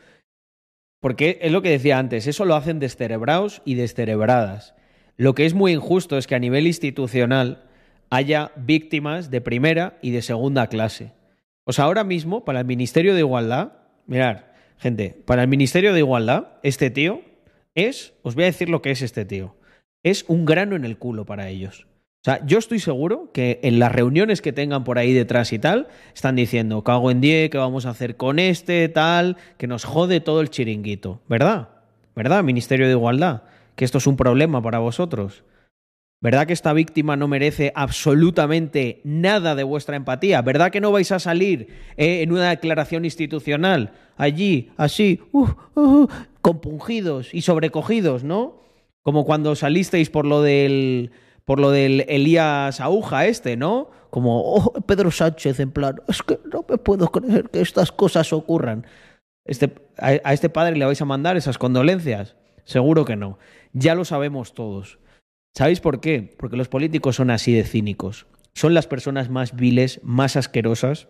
Porque 1.00 1.38
es 1.42 1.52
lo 1.52 1.62
que 1.62 1.70
decía 1.70 2.00
antes, 2.00 2.28
eso 2.28 2.46
lo 2.46 2.56
hacen 2.56 2.80
descerebrados 2.80 3.62
y 3.66 3.76
descerebradas. 3.76 4.74
Lo 5.16 5.36
que 5.36 5.46
es 5.46 5.54
muy 5.54 5.74
injusto 5.74 6.18
es 6.18 6.28
que 6.28 6.36
a 6.36 6.40
nivel 6.40 6.68
institucional 6.68 7.64
haya 8.10 8.52
víctimas 8.56 9.30
de 9.30 9.42
primera 9.42 9.98
y 10.02 10.12
de 10.12 10.22
segunda 10.22 10.68
clase. 10.68 11.12
O 11.66 11.74
sea, 11.74 11.86
ahora 11.86 12.04
mismo, 12.04 12.46
para 12.46 12.60
el 12.60 12.66
Ministerio 12.66 13.14
de 13.14 13.20
Igualdad, 13.20 13.74
mirar, 14.06 14.54
gente, 14.78 15.22
para 15.26 15.42
el 15.42 15.48
Ministerio 15.48 15.94
de 15.94 16.00
Igualdad, 16.00 16.48
este 16.64 16.90
tío 16.90 17.22
es, 17.76 18.14
os 18.24 18.36
voy 18.36 18.46
a 18.46 18.48
decir 18.48 18.70
lo 18.70 18.82
que 18.82 18.92
es 18.92 19.02
este 19.02 19.26
tío, 19.26 19.56
es 20.04 20.24
un 20.28 20.46
grano 20.46 20.76
en 20.76 20.86
el 20.86 20.98
culo 20.98 21.26
para 21.26 21.50
ellos. 21.50 21.88
Sea, 22.28 22.46
yo 22.46 22.58
estoy 22.58 22.80
seguro 22.80 23.30
que 23.32 23.62
en 23.64 23.80
las 23.80 23.90
reuniones 23.90 24.42
que 24.42 24.52
tengan 24.52 24.84
por 24.84 24.98
ahí 24.98 25.14
detrás 25.14 25.54
y 25.54 25.60
tal, 25.60 25.88
están 26.14 26.36
diciendo, 26.36 26.84
cago 26.84 27.10
en 27.10 27.22
10, 27.22 27.50
¿qué 27.50 27.58
vamos 27.58 27.86
a 27.86 27.92
hacer 27.92 28.18
con 28.18 28.38
este, 28.38 28.90
tal? 28.90 29.38
Que 29.58 29.66
nos 29.66 29.86
jode 29.86 30.20
todo 30.20 30.42
el 30.42 30.50
chiringuito. 30.50 31.22
¿Verdad? 31.30 31.70
¿Verdad, 32.18 32.44
Ministerio 32.44 32.86
de 32.88 32.92
Igualdad? 32.92 33.44
Que 33.78 33.86
esto 33.86 34.00
es 34.00 34.08
un 34.08 34.18
problema 34.18 34.62
para 34.62 34.80
vosotros. 34.80 35.46
¿Verdad 36.20 36.48
que 36.48 36.52
esta 36.52 36.74
víctima 36.74 37.16
no 37.16 37.30
merece 37.30 37.72
absolutamente 37.74 39.00
nada 39.06 39.56
de 39.56 39.64
vuestra 39.64 39.96
empatía? 39.96 40.42
¿Verdad 40.42 40.70
que 40.70 40.82
no 40.82 40.92
vais 40.92 41.14
a 41.14 41.20
salir 41.20 41.70
eh, 41.96 42.24
en 42.24 42.34
una 42.34 42.50
declaración 42.50 43.06
institucional 43.06 43.94
allí, 44.18 44.72
así, 44.76 45.22
uh, 45.32 45.48
uh, 45.76 46.08
compungidos 46.42 47.34
y 47.34 47.44
sobrecogidos, 47.44 48.26
¿no? 48.26 48.60
Como 49.02 49.24
cuando 49.24 49.56
salisteis 49.56 50.10
por 50.10 50.26
lo 50.26 50.42
del 50.42 51.12
por 51.48 51.62
lo 51.62 51.72
del 51.72 52.04
Elías 52.10 52.82
Aguja 52.82 53.26
este, 53.26 53.56
¿no? 53.56 53.90
Como 54.10 54.42
oh, 54.42 54.74
Pedro 54.82 55.12
Sánchez 55.12 55.62
en 55.62 55.72
plan, 55.72 55.96
es 56.10 56.22
que 56.22 56.42
no 56.52 56.66
me 56.68 56.78
puedo 56.78 57.08
creer 57.08 57.50
que 57.50 57.62
estas 57.62 57.94
cosas 57.94 58.34
ocurran. 58.34 58.86
Este, 59.46 59.74
a 59.98 60.34
este 60.34 60.50
padre 60.50 60.76
le 60.76 60.84
vais 60.84 61.02
a 61.02 61.06
mandar 61.06 61.38
esas 61.38 61.58
condolencias? 61.58 62.36
Seguro 62.66 63.06
que 63.06 63.16
no. 63.16 63.40
Ya 63.72 63.96
lo 63.96 64.04
sabemos 64.04 64.54
todos. 64.54 65.00
¿Sabéis 65.56 65.80
por 65.80 66.02
qué? 66.02 66.36
Porque 66.38 66.58
los 66.58 66.68
políticos 66.68 67.16
son 67.16 67.32
así 67.32 67.54
de 67.54 67.64
cínicos. 67.64 68.28
Son 68.54 68.74
las 68.74 68.88
personas 68.88 69.30
más 69.30 69.56
viles, 69.56 70.02
más 70.04 70.36
asquerosas 70.36 71.08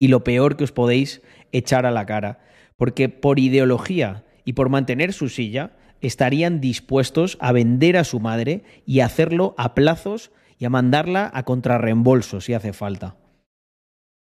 y 0.00 0.08
lo 0.08 0.24
peor 0.24 0.56
que 0.56 0.64
os 0.64 0.72
podéis 0.72 1.22
echar 1.52 1.86
a 1.86 1.92
la 1.92 2.06
cara. 2.06 2.40
Porque 2.76 3.08
por 3.08 3.38
ideología 3.38 4.24
y 4.44 4.54
por 4.54 4.68
mantener 4.68 5.12
su 5.12 5.28
silla, 5.28 5.76
estarían 6.06 6.60
dispuestos 6.60 7.36
a 7.40 7.52
vender 7.52 7.96
a 7.96 8.04
su 8.04 8.20
madre 8.20 8.62
y 8.86 9.00
hacerlo 9.00 9.54
a 9.58 9.74
plazos 9.74 10.30
y 10.58 10.64
a 10.64 10.70
mandarla 10.70 11.30
a 11.34 11.42
contrarreembolso 11.44 12.40
si 12.40 12.54
hace 12.54 12.72
falta. 12.72 13.16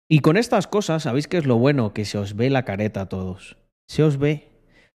Y 0.09 0.20
con 0.20 0.36
estas 0.36 0.66
cosas, 0.66 1.05
¿sabéis 1.05 1.28
qué 1.28 1.39
es 1.39 1.47
lo 1.47 1.57
bueno? 1.57 1.94
Que 1.94 2.05
se 2.05 2.19
os 2.19 2.36
ve 2.36 2.51
la 2.51 2.65
careta 2.65 3.03
a 3.03 3.09
todos. 3.09 3.57
Se 3.89 4.03
os 4.03 4.19
ve. 4.19 4.51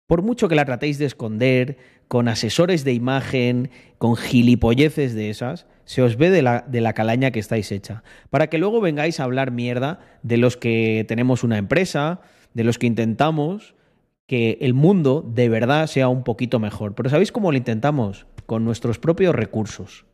Por 0.08 0.22
mucho 0.22 0.50
que 0.50 0.56
la 0.56 0.66
tratéis 0.66 0.98
de 0.98 1.06
esconder, 1.06 1.78
con 2.08 2.28
asesores 2.28 2.84
de 2.84 2.94
imagen, 2.94 3.72
con 3.98 4.16
gilipolleces 4.16 5.16
de 5.16 5.30
esas, 5.30 5.68
se 5.86 6.02
os 6.02 6.18
ve 6.18 6.30
de 6.30 6.42
la, 6.42 6.66
de 6.68 6.82
la 6.82 6.94
calaña 6.94 7.32
que 7.32 7.40
estáis 7.40 7.72
hecha. 7.72 8.04
Para 8.30 8.48
que 8.48 8.58
luego 8.58 8.82
vengáis 8.82 9.20
a 9.20 9.24
hablar 9.24 9.52
mierda 9.52 10.00
de 10.22 10.38
los 10.38 10.58
que 10.58 11.06
tenemos 11.08 11.44
una 11.44 11.58
empresa, 11.58 12.22
de 12.54 12.64
los 12.64 12.78
que 12.78 12.88
intentamos 12.88 13.75
que 14.28 14.58
el 14.62 14.74
mundo 14.74 15.24
de 15.28 15.50
verdad 15.50 15.88
sea 15.88 16.08
un 16.08 16.24
poquito 16.24 16.60
mejor. 16.60 16.96
Pero 16.96 17.10
¿sabéis 17.10 17.32
cómo 17.32 17.52
lo 17.52 17.58
intentamos? 17.58 18.26
Con 18.46 18.66
nuestros 18.66 19.00
propios 19.00 19.36
recursos, 19.36 20.06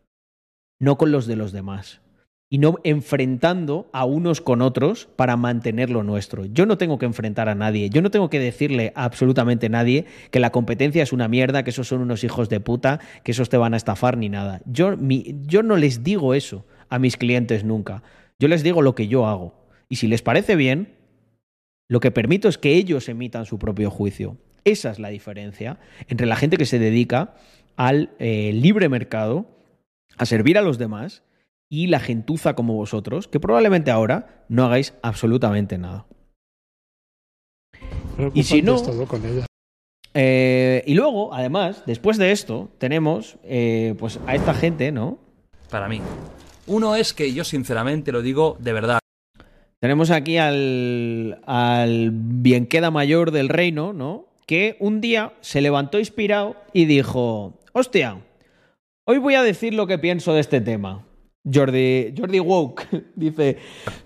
no 0.80 0.98
con 0.98 1.12
los 1.12 1.28
de 1.28 1.36
los 1.36 1.52
demás. 1.52 2.02
Y 2.54 2.58
no 2.58 2.80
enfrentando 2.84 3.90
a 3.94 4.04
unos 4.04 4.42
con 4.42 4.62
otros 4.62 5.08
para 5.16 5.38
mantener 5.38 5.90
lo 5.90 6.04
nuestro. 6.04 6.44
Yo 6.44 6.66
no 6.66 6.78
tengo 6.78 6.98
que 6.98 7.06
enfrentar 7.06 7.48
a 7.48 7.56
nadie. 7.56 7.90
Yo 7.90 8.02
no 8.02 8.12
tengo 8.12 8.30
que 8.30 8.40
decirle 8.40 8.92
a 8.94 9.06
absolutamente 9.06 9.70
nadie 9.70 10.06
que 10.32 10.42
la 10.42 10.52
competencia 10.52 11.02
es 11.02 11.14
una 11.14 11.30
mierda, 11.30 11.64
que 11.64 11.70
esos 11.70 11.88
son 11.88 12.02
unos 12.02 12.26
hijos 12.26 12.50
de 12.50 12.60
puta, 12.60 13.00
que 13.24 13.32
esos 13.32 13.48
te 13.48 13.56
van 13.56 13.74
a 13.74 13.78
estafar 13.78 14.18
ni 14.18 14.28
nada. 14.28 14.62
Yo, 14.66 14.98
yo 15.00 15.64
no 15.64 15.78
les 15.78 16.04
digo 16.04 16.34
eso 16.34 16.66
a 16.90 17.00
mis 17.00 17.16
clientes 17.16 17.64
nunca. 17.64 18.04
Yo 18.38 18.50
les 18.50 18.64
digo 18.64 18.82
lo 18.82 18.96
que 18.96 19.08
yo 19.08 19.28
hago. 19.28 19.56
Y 19.88 19.96
si 19.96 20.08
les 20.08 20.22
parece 20.22 20.58
bien, 20.58 20.96
lo 21.92 22.00
que 22.00 22.10
permito 22.10 22.48
es 22.48 22.58
que 22.58 22.76
ellos 22.76 23.10
emitan 23.10 23.46
su 23.46 23.60
propio 23.60 23.92
juicio. 23.92 24.38
Esa 24.64 24.92
es 24.92 25.00
la 25.00 25.10
diferencia 25.10 25.78
entre 26.08 26.26
la 26.26 26.38
gente 26.38 26.56
que 26.56 26.66
se 26.66 26.80
dedica 26.80 27.34
al 27.76 28.12
eh, 28.18 28.54
libre 28.54 28.88
mercado, 28.88 29.46
a 30.16 30.26
servir 30.26 30.58
a 30.58 30.62
los 30.62 30.78
demás, 30.78 31.24
y 31.70 31.88
la 31.88 32.00
gentuza 32.00 32.54
como 32.56 32.76
vosotros, 32.76 33.28
que 33.28 33.42
probablemente 33.42 33.92
ahora 33.92 34.46
no 34.48 34.64
hagáis 34.64 34.94
absolutamente 35.02 35.78
nada. 35.78 36.06
Y 38.34 38.44
si 38.44 38.62
no... 38.62 38.82
Eh, 40.14 40.84
y 40.88 40.94
luego, 40.94 41.34
además, 41.34 41.84
después 41.86 42.18
de 42.18 42.32
esto, 42.32 42.70
tenemos 42.78 43.36
eh, 43.44 43.96
pues 44.00 44.18
a 44.28 44.36
esta 44.36 44.54
gente, 44.54 44.94
¿no? 44.94 45.20
Para 45.70 45.90
mí. 45.90 46.00
Uno 46.68 46.96
es 46.96 47.14
que 47.14 47.34
yo 47.34 47.44
sinceramente 47.44 48.14
lo 48.14 48.22
digo 48.22 48.56
de 48.62 48.72
verdad. 48.72 49.02
Tenemos 49.82 50.12
aquí 50.12 50.38
al, 50.38 51.42
al 51.48 52.12
bienqueda 52.14 52.92
mayor 52.92 53.32
del 53.32 53.50
reino, 53.50 53.94
¿no? 53.94 54.28
Que 54.46 54.78
un 54.80 55.02
día 55.02 55.34
se 55.42 55.60
levantó 55.60 55.98
inspirado 55.98 56.56
y 56.72 56.86
dijo, 56.86 57.58
hostia, 57.74 58.22
hoy 59.06 59.18
voy 59.18 59.34
a 59.34 59.42
decir 59.42 59.74
lo 59.74 59.88
que 59.88 59.98
pienso 59.98 60.36
de 60.36 60.42
este 60.42 60.62
tema. 60.62 61.04
Jordi, 61.52 62.14
Jordi 62.16 62.40
Woke, 62.40 62.86
dice 63.16 63.58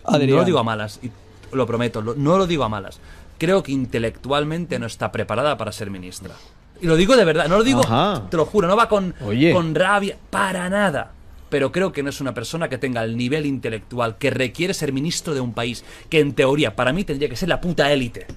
Adrián. 0.05 0.29
No 0.29 0.35
lo 0.37 0.45
digo 0.45 0.59
a 0.59 0.63
malas, 0.63 1.01
y 1.03 1.11
lo 1.53 1.67
prometo, 1.67 2.01
no 2.01 2.37
lo 2.37 2.47
digo 2.47 2.63
a 2.63 2.69
malas. 2.69 3.01
Creo 3.37 3.61
que 3.61 3.73
intelectualmente 3.73 4.79
no 4.79 4.85
está 4.85 5.11
preparada 5.11 5.57
para 5.57 5.73
ser 5.73 5.91
ministra. 5.91 6.35
Y 6.79 6.87
lo 6.87 6.95
digo 6.95 7.17
de 7.17 7.25
verdad, 7.25 7.49
no 7.49 7.57
lo 7.57 7.65
digo, 7.65 7.81
te 8.29 8.37
lo 8.37 8.45
juro, 8.45 8.69
no 8.69 8.77
va 8.77 8.87
con, 8.87 9.13
con 9.51 9.75
rabia, 9.75 10.15
para 10.29 10.69
nada 10.69 11.14
pero 11.55 11.71
creo 11.71 11.93
que 11.93 12.03
no 12.03 12.09
es 12.09 12.19
una 12.19 12.33
persona 12.33 12.67
que 12.67 12.77
tenga 12.77 13.01
el 13.01 13.15
nivel 13.15 13.45
intelectual 13.45 14.17
que 14.17 14.29
requiere 14.29 14.73
ser 14.73 14.91
ministro 14.91 15.33
de 15.33 15.39
un 15.39 15.53
país, 15.53 15.85
que 16.09 16.19
en 16.19 16.33
teoría 16.33 16.75
para 16.75 16.91
mí 16.91 17.05
tendría 17.05 17.29
que 17.29 17.37
ser 17.37 17.47
la 17.47 17.61
puta 17.61 17.93
élite. 17.93 18.27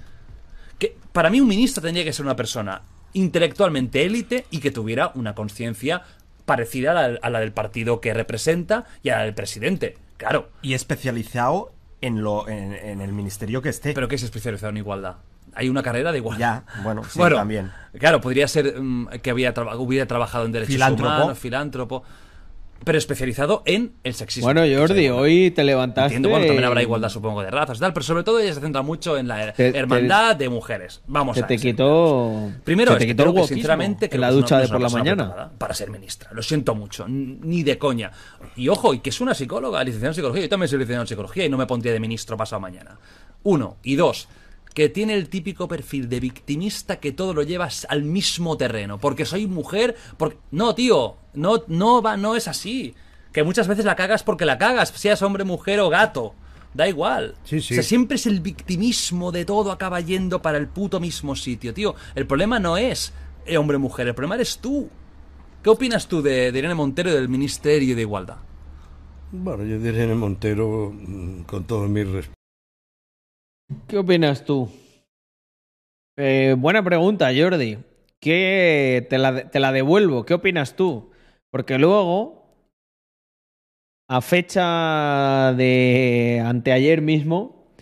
Que 0.78 0.96
para 1.10 1.28
mí 1.28 1.40
un 1.40 1.48
ministro 1.48 1.82
tendría 1.82 2.04
que 2.04 2.12
ser 2.12 2.24
una 2.24 2.36
persona 2.36 2.82
intelectualmente 3.14 4.04
élite 4.04 4.46
y 4.52 4.60
que 4.60 4.70
tuviera 4.70 5.10
una 5.16 5.34
conciencia 5.34 6.02
parecida 6.44 7.18
a 7.20 7.28
la, 7.28 7.40
del 7.40 7.50
partido 7.50 8.00
que 8.00 8.14
representa 8.14 8.84
y 9.02 9.08
a 9.08 9.16
la 9.16 9.24
del 9.24 9.34
presidente. 9.34 9.98
Claro. 10.16 10.50
Y 10.62 10.74
especializado 10.74 11.72
en, 12.00 12.22
lo, 12.22 12.48
en, 12.48 13.00
el 13.00 13.12
ministerio 13.12 13.62
que 13.62 13.70
esté. 13.70 13.94
¿Pero 13.94 14.06
qué 14.06 14.14
es 14.14 14.22
especializado 14.22 14.70
en 14.70 14.76
igualdad? 14.76 15.16
Hay 15.54 15.68
una 15.68 15.82
carrera 15.82 16.12
de 16.12 16.18
igualdad. 16.18 16.62
Ya, 16.68 16.82
bueno, 16.84 17.02
sí, 17.02 17.18
también. 17.18 17.72
Claro, 17.98 18.20
podría 18.20 18.46
ser 18.46 18.80
mm, 18.80 19.08
que 19.20 19.30
había 19.30 19.52
hubiera 19.76 20.06
trabajado 20.06 20.46
en 20.46 20.52
derechos 20.52 20.76
humanos, 20.76 21.36
filántropo 21.36 22.04
pero 22.84 22.98
especializado 22.98 23.62
en 23.66 23.92
el 24.04 24.14
sexismo. 24.14 24.46
Bueno, 24.46 24.62
Jordi, 24.62 25.08
hoy 25.08 25.50
te 25.50 25.64
levantaste. 25.64 26.16
Entiendo, 26.16 26.30
bueno, 26.30 26.46
también 26.46 26.64
habrá 26.64 26.82
igualdad, 26.82 27.08
supongo, 27.08 27.42
de 27.42 27.50
razas 27.50 27.78
y 27.78 27.80
tal, 27.80 27.92
pero 27.92 28.04
sobre 28.04 28.22
todo 28.22 28.40
ella 28.40 28.54
se 28.54 28.60
centra 28.60 28.82
mucho 28.82 29.18
en 29.18 29.28
la 29.28 29.54
hermandad 29.56 30.36
de 30.36 30.48
mujeres. 30.48 31.02
Vamos 31.06 31.36
se 31.36 31.44
a 31.44 31.46
te 31.46 31.58
quitó. 31.58 32.50
Primero, 32.64 32.96
te 32.96 33.06
quitó 33.06 33.34
que, 33.34 33.44
sinceramente, 33.44 34.08
que 34.08 34.18
la 34.18 34.30
ducha 34.30 34.58
de 34.58 34.68
por 34.68 34.80
la 34.80 34.88
mañana. 34.88 35.50
Para 35.58 35.74
ser 35.74 35.90
ministra. 35.90 36.30
Lo 36.32 36.42
siento 36.42 36.74
mucho, 36.74 37.06
ni 37.08 37.62
de 37.62 37.78
coña. 37.78 38.12
Y 38.56 38.68
ojo, 38.68 38.94
y 38.94 39.00
que 39.00 39.10
es 39.10 39.20
una 39.20 39.34
psicóloga, 39.34 39.82
licenciada 39.84 40.10
en 40.10 40.14
psicología. 40.14 40.42
Yo 40.42 40.48
también 40.48 40.68
soy 40.68 40.78
licenciado 40.78 41.02
en 41.02 41.08
psicología 41.08 41.44
y 41.44 41.48
no 41.48 41.56
me 41.56 41.66
pondría 41.66 41.92
de 41.92 42.00
ministro 42.00 42.36
pasado 42.36 42.60
mañana. 42.60 42.98
Uno. 43.42 43.76
Y 43.82 43.96
dos 43.96 44.28
que 44.78 44.88
tiene 44.88 45.14
el 45.14 45.28
típico 45.28 45.66
perfil 45.66 46.08
de 46.08 46.20
victimista 46.20 47.00
que 47.00 47.10
todo 47.10 47.34
lo 47.34 47.42
llevas 47.42 47.84
al 47.90 48.04
mismo 48.04 48.56
terreno. 48.56 48.98
Porque 48.98 49.24
soy 49.24 49.48
mujer, 49.48 49.96
porque... 50.16 50.38
No, 50.52 50.72
tío, 50.76 51.16
no, 51.34 51.64
no 51.66 52.00
va, 52.00 52.16
no 52.16 52.36
es 52.36 52.46
así. 52.46 52.94
Que 53.32 53.42
muchas 53.42 53.66
veces 53.66 53.84
la 53.84 53.96
cagas 53.96 54.22
porque 54.22 54.44
la 54.44 54.56
cagas, 54.56 54.90
seas 54.90 55.20
hombre, 55.22 55.42
mujer 55.42 55.80
o 55.80 55.88
gato. 55.88 56.32
Da 56.74 56.88
igual. 56.88 57.34
Sí, 57.42 57.60
sí. 57.60 57.74
O 57.74 57.78
sea, 57.78 57.82
siempre 57.82 58.18
es 58.18 58.26
el 58.26 58.38
victimismo 58.38 59.32
de 59.32 59.44
todo 59.44 59.72
acaba 59.72 60.00
yendo 60.00 60.40
para 60.42 60.58
el 60.58 60.68
puto 60.68 61.00
mismo 61.00 61.34
sitio, 61.34 61.74
tío. 61.74 61.96
El 62.14 62.28
problema 62.28 62.60
no 62.60 62.76
es 62.76 63.12
eh, 63.46 63.58
hombre-mujer, 63.58 64.06
el 64.06 64.14
problema 64.14 64.36
eres 64.36 64.58
tú. 64.58 64.88
¿Qué 65.60 65.70
opinas 65.70 66.06
tú 66.06 66.22
de, 66.22 66.52
Irene 66.54 66.76
Montero 66.76 67.10
y 67.10 67.14
del 67.14 67.28
Ministerio 67.28 67.96
de 67.96 68.02
Igualdad? 68.02 68.36
Bueno, 69.32 69.64
yo 69.64 69.80
de 69.80 69.88
Irene 69.88 70.14
Montero, 70.14 70.92
mm, 70.94 71.42
con 71.42 71.64
todo 71.64 71.88
mi 71.88 72.04
respeto 72.04 72.37
¿Qué 73.86 73.98
opinas 73.98 74.44
tú? 74.44 74.68
Eh, 76.16 76.54
buena 76.58 76.82
pregunta, 76.82 77.30
Jordi. 77.36 77.78
¿Qué 78.20 79.06
te 79.10 79.18
la, 79.18 79.50
te 79.50 79.60
la 79.60 79.72
devuelvo? 79.72 80.24
¿Qué 80.24 80.34
opinas 80.34 80.74
tú? 80.74 81.10
Porque 81.50 81.78
luego, 81.78 82.46
a 84.08 84.20
fecha 84.20 85.52
de 85.54 86.42
anteayer 86.44 87.02
mismo, 87.02 87.72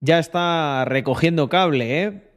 ya 0.00 0.18
está 0.18 0.84
recogiendo 0.84 1.48
cable, 1.48 2.02
¿eh? 2.02 2.30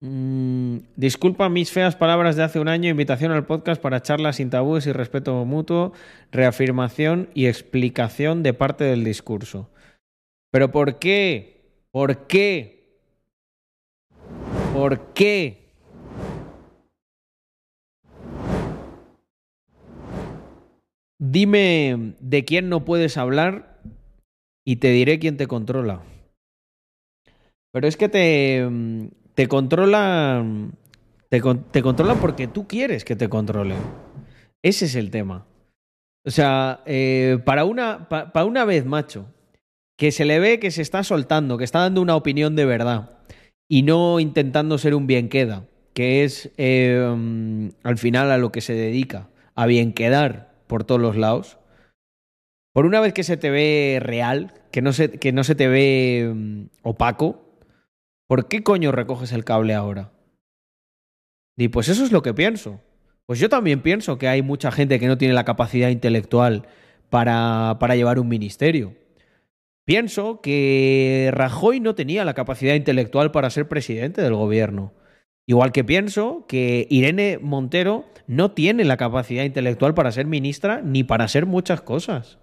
Mm, 0.00 0.78
disculpa 0.96 1.48
mis 1.48 1.72
feas 1.72 1.96
palabras 1.96 2.36
de 2.36 2.44
hace 2.44 2.60
un 2.60 2.68
año, 2.68 2.90
invitación 2.90 3.32
al 3.32 3.46
podcast 3.46 3.80
para 3.80 4.02
charlas 4.02 4.36
sin 4.36 4.50
tabúes 4.50 4.86
y 4.86 4.92
respeto 4.92 5.44
mutuo, 5.44 5.92
reafirmación 6.30 7.30
y 7.34 7.46
explicación 7.46 8.42
de 8.42 8.54
parte 8.54 8.84
del 8.84 9.04
discurso. 9.04 9.70
Pero 10.50 10.70
¿por 10.70 10.98
qué? 10.98 11.57
¿Por 11.98 12.28
qué? 12.28 13.00
¿Por 14.72 15.12
qué? 15.14 15.74
Dime 21.18 22.14
de 22.20 22.44
quién 22.44 22.68
no 22.68 22.84
puedes 22.84 23.16
hablar 23.16 23.80
y 24.64 24.76
te 24.76 24.90
diré 24.90 25.18
quién 25.18 25.36
te 25.36 25.48
controla. 25.48 26.04
Pero 27.72 27.88
es 27.88 27.96
que 27.96 28.08
te, 28.08 28.64
te 29.34 29.48
controlan. 29.48 30.74
Te, 31.28 31.42
te 31.72 31.82
controlan 31.82 32.20
porque 32.20 32.46
tú 32.46 32.68
quieres 32.68 33.04
que 33.04 33.16
te 33.16 33.28
controlen. 33.28 33.78
Ese 34.62 34.84
es 34.84 34.94
el 34.94 35.10
tema. 35.10 35.48
O 36.24 36.30
sea, 36.30 36.80
eh, 36.86 37.40
para, 37.44 37.64
una, 37.64 38.08
para 38.08 38.44
una 38.44 38.64
vez, 38.64 38.86
macho, 38.86 39.34
que 39.98 40.12
se 40.12 40.24
le 40.24 40.38
ve 40.38 40.60
que 40.60 40.70
se 40.70 40.80
está 40.80 41.02
soltando, 41.02 41.58
que 41.58 41.64
está 41.64 41.80
dando 41.80 42.00
una 42.00 42.16
opinión 42.16 42.54
de 42.56 42.64
verdad 42.64 43.18
y 43.68 43.82
no 43.82 44.20
intentando 44.20 44.78
ser 44.78 44.94
un 44.94 45.06
bien 45.06 45.28
queda, 45.28 45.66
que 45.92 46.24
es 46.24 46.50
eh, 46.56 47.70
al 47.82 47.98
final 47.98 48.30
a 48.30 48.38
lo 48.38 48.52
que 48.52 48.60
se 48.60 48.74
dedica, 48.74 49.28
a 49.54 49.66
bien 49.66 49.92
quedar 49.92 50.54
por 50.68 50.84
todos 50.84 51.00
los 51.00 51.16
lados. 51.16 51.58
Por 52.72 52.86
una 52.86 53.00
vez 53.00 53.12
que 53.12 53.24
se 53.24 53.36
te 53.36 53.50
ve 53.50 53.98
real, 54.00 54.54
que 54.70 54.82
no 54.82 54.92
se, 54.92 55.10
que 55.10 55.32
no 55.32 55.42
se 55.42 55.56
te 55.56 55.66
ve 55.66 56.32
mm, 56.32 56.66
opaco, 56.82 57.42
¿por 58.28 58.46
qué 58.46 58.62
coño 58.62 58.92
recoges 58.92 59.32
el 59.32 59.44
cable 59.44 59.74
ahora? 59.74 60.12
Y 61.56 61.68
pues 61.68 61.88
eso 61.88 62.04
es 62.04 62.12
lo 62.12 62.22
que 62.22 62.34
pienso. 62.34 62.80
Pues 63.26 63.40
yo 63.40 63.48
también 63.48 63.82
pienso 63.82 64.16
que 64.16 64.28
hay 64.28 64.42
mucha 64.42 64.70
gente 64.70 65.00
que 65.00 65.08
no 65.08 65.18
tiene 65.18 65.34
la 65.34 65.44
capacidad 65.44 65.88
intelectual 65.88 66.68
para, 67.10 67.78
para 67.80 67.96
llevar 67.96 68.20
un 68.20 68.28
ministerio. 68.28 68.94
Pienso 69.88 70.42
que 70.42 71.30
Rajoy 71.32 71.80
no 71.80 71.94
tenía 71.94 72.26
la 72.26 72.34
capacidad 72.34 72.74
intelectual 72.74 73.30
para 73.30 73.48
ser 73.48 73.68
presidente 73.68 74.20
del 74.20 74.34
gobierno. 74.34 74.92
Igual 75.46 75.72
que 75.72 75.82
pienso 75.82 76.44
que 76.46 76.86
Irene 76.90 77.38
Montero 77.40 78.04
no 78.26 78.52
tiene 78.52 78.84
la 78.84 78.98
capacidad 78.98 79.44
intelectual 79.44 79.94
para 79.94 80.12
ser 80.12 80.26
ministra 80.26 80.82
ni 80.82 81.04
para 81.04 81.24
hacer 81.24 81.46
muchas 81.46 81.80
cosas. 81.80 82.38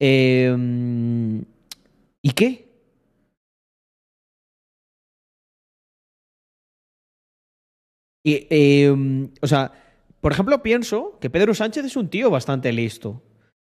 Em, 0.00 1.44
¿Y 2.22 2.30
qué? 2.36 2.68
Em, 8.24 9.32
o 9.42 9.46
sea, 9.48 9.72
por 10.20 10.30
ejemplo, 10.30 10.62
pienso 10.62 11.18
que 11.20 11.28
Pedro 11.28 11.54
Sánchez 11.54 11.86
es 11.86 11.96
un 11.96 12.08
tío 12.08 12.30
bastante 12.30 12.72
listo. 12.72 13.20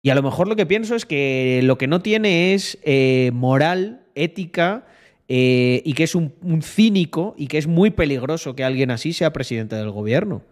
Y 0.05 0.11
a 0.11 0.15
lo 0.15 0.21
mejor 0.21 0.47
lo 0.47 0.55
que 0.55 0.67
pienso 0.67 0.93
es 0.93 1.03
que 1.03 1.61
lo 1.63 1.79
que 1.79 1.87
no 1.87 1.99
tiene 1.99 2.53
es 2.53 2.77
eh, 2.83 3.31
moral, 3.33 4.05
ética, 4.13 4.85
eh, 5.27 5.81
y 5.83 5.93
que 5.93 6.03
es 6.03 6.13
un, 6.13 6.31
cínico 6.61 7.33
y 7.39 7.47
que 7.47 7.57
es 7.57 7.65
muy 7.65 7.89
peligroso 7.89 8.55
que 8.55 8.63
alguien 8.63 8.91
así 8.91 9.13
sea 9.13 9.33
presidente 9.33 9.75
del 9.75 9.89
gobierno. 9.89 10.43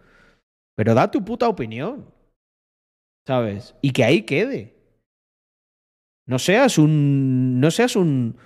Pero 0.74 0.94
da 0.94 1.12
tu 1.12 1.24
puta 1.24 1.48
opinión. 1.48 2.04
¿Sabes? 3.28 3.76
Y 3.80 3.92
que 3.92 4.02
ahí 4.02 4.22
quede. 4.22 4.74
No 6.26 6.40
seas 6.40 6.76
un. 6.76 7.60
No 7.60 7.70
seas 7.70 7.94
un. 7.94 8.36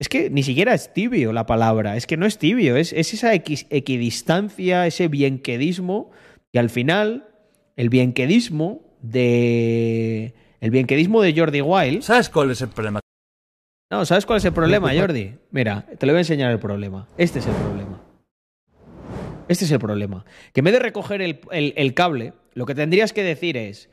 Es 0.00 0.08
que 0.08 0.30
ni 0.30 0.42
siquiera 0.42 0.74
es 0.74 0.92
tibio 0.92 1.32
la 1.32 1.46
palabra. 1.46 1.96
Es 1.96 2.08
que 2.08 2.16
no 2.16 2.26
es 2.26 2.38
tibio. 2.38 2.76
Es, 2.76 2.92
es 2.92 3.14
esa 3.14 3.34
equidistancia, 3.34 4.84
ese 4.88 5.06
bienquedismo. 5.06 6.10
Que 6.52 6.58
al 6.58 6.70
final, 6.70 7.28
el 7.76 7.88
bienquedismo 7.88 8.82
de 9.00 10.34
el 10.66 10.72
bienquedismo 10.72 11.22
de 11.22 11.32
Jordi 11.32 11.60
Wild. 11.60 12.02
¿Sabes 12.02 12.28
cuál 12.28 12.50
es 12.50 12.60
el 12.60 12.68
problema? 12.68 12.98
No, 13.88 14.04
¿sabes 14.04 14.26
cuál 14.26 14.38
es 14.38 14.44
el 14.46 14.52
problema, 14.52 14.92
Jordi? 14.92 15.36
Mira, 15.52 15.86
te 15.96 16.06
lo 16.06 16.12
voy 16.12 16.18
a 16.18 16.22
enseñar 16.22 16.50
el 16.50 16.58
problema. 16.58 17.06
Este 17.16 17.38
es 17.38 17.46
el 17.46 17.54
problema. 17.54 18.02
Este 19.46 19.64
es 19.64 19.70
el 19.70 19.78
problema. 19.78 20.24
Que 20.52 20.62
en 20.62 20.64
vez 20.64 20.74
de 20.74 20.80
recoger 20.80 21.22
el, 21.22 21.38
el 21.52 21.94
cable, 21.94 22.32
lo 22.54 22.66
que 22.66 22.74
tendrías 22.74 23.12
que 23.12 23.22
decir 23.22 23.56
es, 23.56 23.88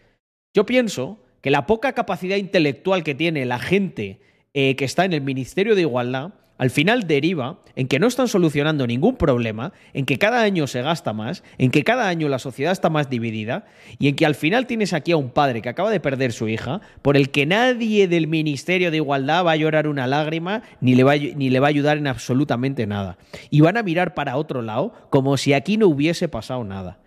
yo 0.56 0.66
pienso 0.66 1.20
que 1.42 1.52
la 1.52 1.68
poca 1.68 1.94
capacidad 1.94 2.38
intelectual 2.38 3.04
que 3.04 3.14
tiene 3.14 3.46
la 3.46 3.60
gente 3.60 4.20
eh, 4.56 4.76
que 4.76 4.86
está 4.86 5.06
en 5.06 5.14
el 5.14 5.22
Ministerio 5.22 5.76
de 5.76 5.82
Igualdad 5.82 6.34
al 6.64 6.70
final 6.70 7.08
deriva 7.08 7.60
en 7.76 7.90
que 7.90 8.00
no 8.00 8.08
están 8.08 8.30
solucionando 8.30 8.88
ningún 8.88 9.18
problema, 9.18 9.74
en 9.92 10.06
que 10.06 10.18
cada 10.18 10.44
año 10.44 10.66
se 10.66 10.82
gasta 10.82 11.12
más, 11.12 11.44
en 11.58 11.72
que 11.72 11.84
cada 11.84 12.08
año 12.08 12.30
la 12.30 12.40
sociedad 12.40 12.72
está 12.72 12.90
más 12.90 13.10
dividida 13.10 13.66
y 14.00 14.08
en 14.08 14.16
que 14.16 14.26
al 14.26 14.34
final 14.34 14.66
tienes 14.66 14.94
aquí 14.94 15.12
a 15.12 15.18
un 15.18 15.30
padre 15.30 15.62
que 15.62 15.68
acaba 15.68 15.92
de 15.92 16.00
perder 16.00 16.32
su 16.32 16.48
hija, 16.48 16.80
por 17.02 17.18
el 17.18 17.32
que 17.32 17.46
nadie 17.46 18.08
del 18.08 18.28
Ministerio 18.28 18.92
de 18.92 18.96
Igualdad 18.96 19.46
va 19.46 19.52
a 19.52 19.58
llorar 19.58 19.90
una 19.90 20.08
lágrima 20.08 20.64
ni 20.80 20.96
le 20.96 21.04
va, 21.04 21.18
ni 21.18 21.50
le 21.50 21.60
va 21.60 21.68
a 21.68 21.70
ayudar 21.70 21.98
en 21.98 22.08
absolutamente 22.08 22.88
nada. 22.88 23.18
Y 23.50 23.60
van 23.60 23.76
a 23.76 23.84
mirar 23.84 24.14
para 24.14 24.38
otro 24.38 24.62
lado 24.62 24.94
como 25.10 25.36
si 25.36 25.52
aquí 25.52 25.76
no 25.76 25.90
hubiese 25.90 26.30
pasado 26.30 26.64
nada. 26.64 27.02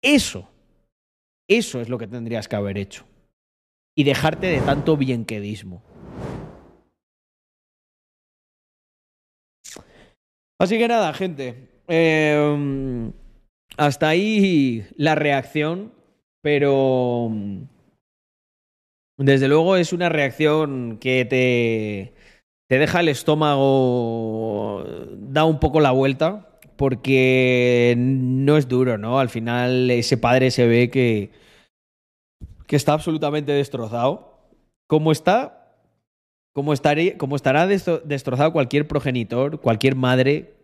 Eso, 0.00 0.48
eso 1.46 1.78
es 1.82 1.90
lo 1.90 1.98
que 1.98 2.06
tendrías 2.06 2.48
que 2.48 2.56
haber 2.56 2.78
hecho. 2.78 3.04
Y 3.94 4.04
dejarte 4.04 4.46
de 4.46 4.62
tanto 4.62 4.96
bienquedismo. 4.96 5.82
Así 10.58 10.78
que 10.78 10.88
nada, 10.88 11.12
gente. 11.12 11.68
Em, 11.88 13.12
hasta 13.76 14.08
ahí 14.08 14.86
la 14.96 15.14
reacción, 15.14 15.92
pero 16.42 17.30
desde 19.16 19.48
luego 19.48 19.76
es 19.76 19.92
una 19.92 20.08
reacción 20.08 20.98
que 20.98 21.24
te, 21.24 22.14
te 22.68 22.78
deja 22.78 23.00
el 23.00 23.08
estómago, 23.08 24.84
da 25.18 25.44
un 25.44 25.60
poco 25.60 25.80
la 25.80 25.90
vuelta, 25.90 26.58
porque 26.76 27.94
no 27.96 28.56
es 28.56 28.68
duro, 28.68 28.98
¿no? 28.98 29.18
Al 29.18 29.28
final 29.28 29.90
ese 29.90 30.16
padre 30.16 30.50
se 30.50 30.66
ve 30.66 30.90
que, 30.90 31.30
que 32.66 32.76
está 32.76 32.92
absolutamente 32.92 33.52
destrozado. 33.52 34.34
Como 34.86 35.12
está, 35.12 35.63
como, 36.54 36.72
estará 36.72 37.66
destrozado 37.66 38.52
cualquier 38.52 38.86
progenitor, 38.86 39.60
cualquier 39.60 39.96
madre 39.96 40.54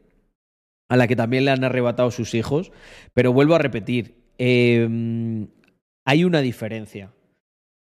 a 0.88 0.96
la 0.96 1.08
que 1.08 1.16
también 1.16 1.44
le 1.44 1.50
han 1.50 1.64
arrebatado 1.64 2.10
sus 2.12 2.34
hijos. 2.34 2.70
Pero 3.12 3.32
vuelvo 3.32 3.56
a 3.56 3.58
repetir, 3.58 4.14
em, 4.38 5.48
hay 6.06 6.24
una 6.24 6.40
diferencia. 6.40 7.12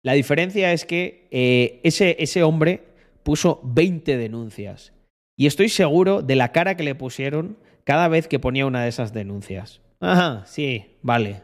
La 0.04 0.14
diferencia 0.14 0.74
es 0.74 0.86
que 0.86 1.28
eh, 1.32 1.80
ese, 1.84 2.18
ese 2.20 2.44
hombre 2.44 2.84
puso 3.24 3.62
20 3.64 4.18
denuncias. 4.18 4.94
Y 5.38 5.48
estoy 5.48 5.70
seguro 5.70 6.22
de 6.22 6.36
la 6.36 6.52
cara 6.52 6.76
que 6.76 6.84
le 6.84 6.96
pusieron 6.96 7.58
cada 7.86 8.10
vez 8.10 8.28
que 8.28 8.40
ponía 8.40 8.66
una 8.66 8.84
de 8.84 8.90
esas 8.90 9.14
denuncias. 9.14 9.82
Ajá, 10.02 10.46
sí, 10.46 10.98
vale. 11.02 11.42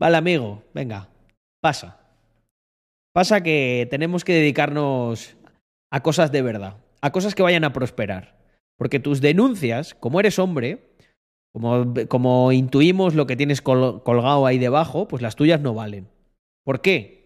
Vale, 0.00 0.16
amigo, 0.16 0.62
venga, 0.72 1.10
pasa. 1.60 2.00
Pasa 3.12 3.42
que 3.42 3.86
tenemos 3.90 4.24
que 4.24 4.34
dedicarnos 4.34 5.36
a 5.90 6.02
cosas 6.02 6.32
de 6.32 6.42
verdad, 6.42 6.76
a 7.00 7.12
cosas 7.12 7.34
que 7.34 7.42
vayan 7.42 7.64
a 7.64 7.72
prosperar. 7.72 8.36
Porque 8.78 9.00
tus 9.00 9.20
denuncias, 9.20 9.94
como 9.94 10.20
eres 10.20 10.38
hombre, 10.38 10.90
como, 11.52 11.94
como 12.08 12.52
intuimos 12.52 13.14
lo 13.14 13.26
que 13.26 13.36
tienes 13.36 13.62
colgado 13.62 14.46
ahí 14.46 14.58
debajo, 14.58 15.08
pues 15.08 15.22
las 15.22 15.36
tuyas 15.36 15.60
no 15.60 15.74
valen. 15.74 16.08
¿Por 16.64 16.82
qué? 16.82 17.16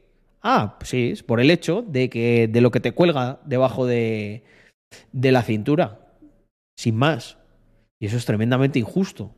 Ah, 0.42 0.78
sí, 0.82 1.10
es 1.10 1.22
por 1.22 1.40
el 1.40 1.50
hecho 1.50 1.82
de 1.82 2.08
que 2.08 2.48
de 2.48 2.60
lo 2.60 2.70
que 2.70 2.80
te 2.80 2.92
cuelga 2.92 3.40
debajo 3.44 3.86
de, 3.86 4.44
de 5.12 5.32
la 5.32 5.42
cintura. 5.42 6.14
Sin 6.78 6.96
más. 6.96 7.38
Y 8.00 8.06
eso 8.06 8.16
es 8.16 8.24
tremendamente 8.24 8.78
injusto. 8.78 9.34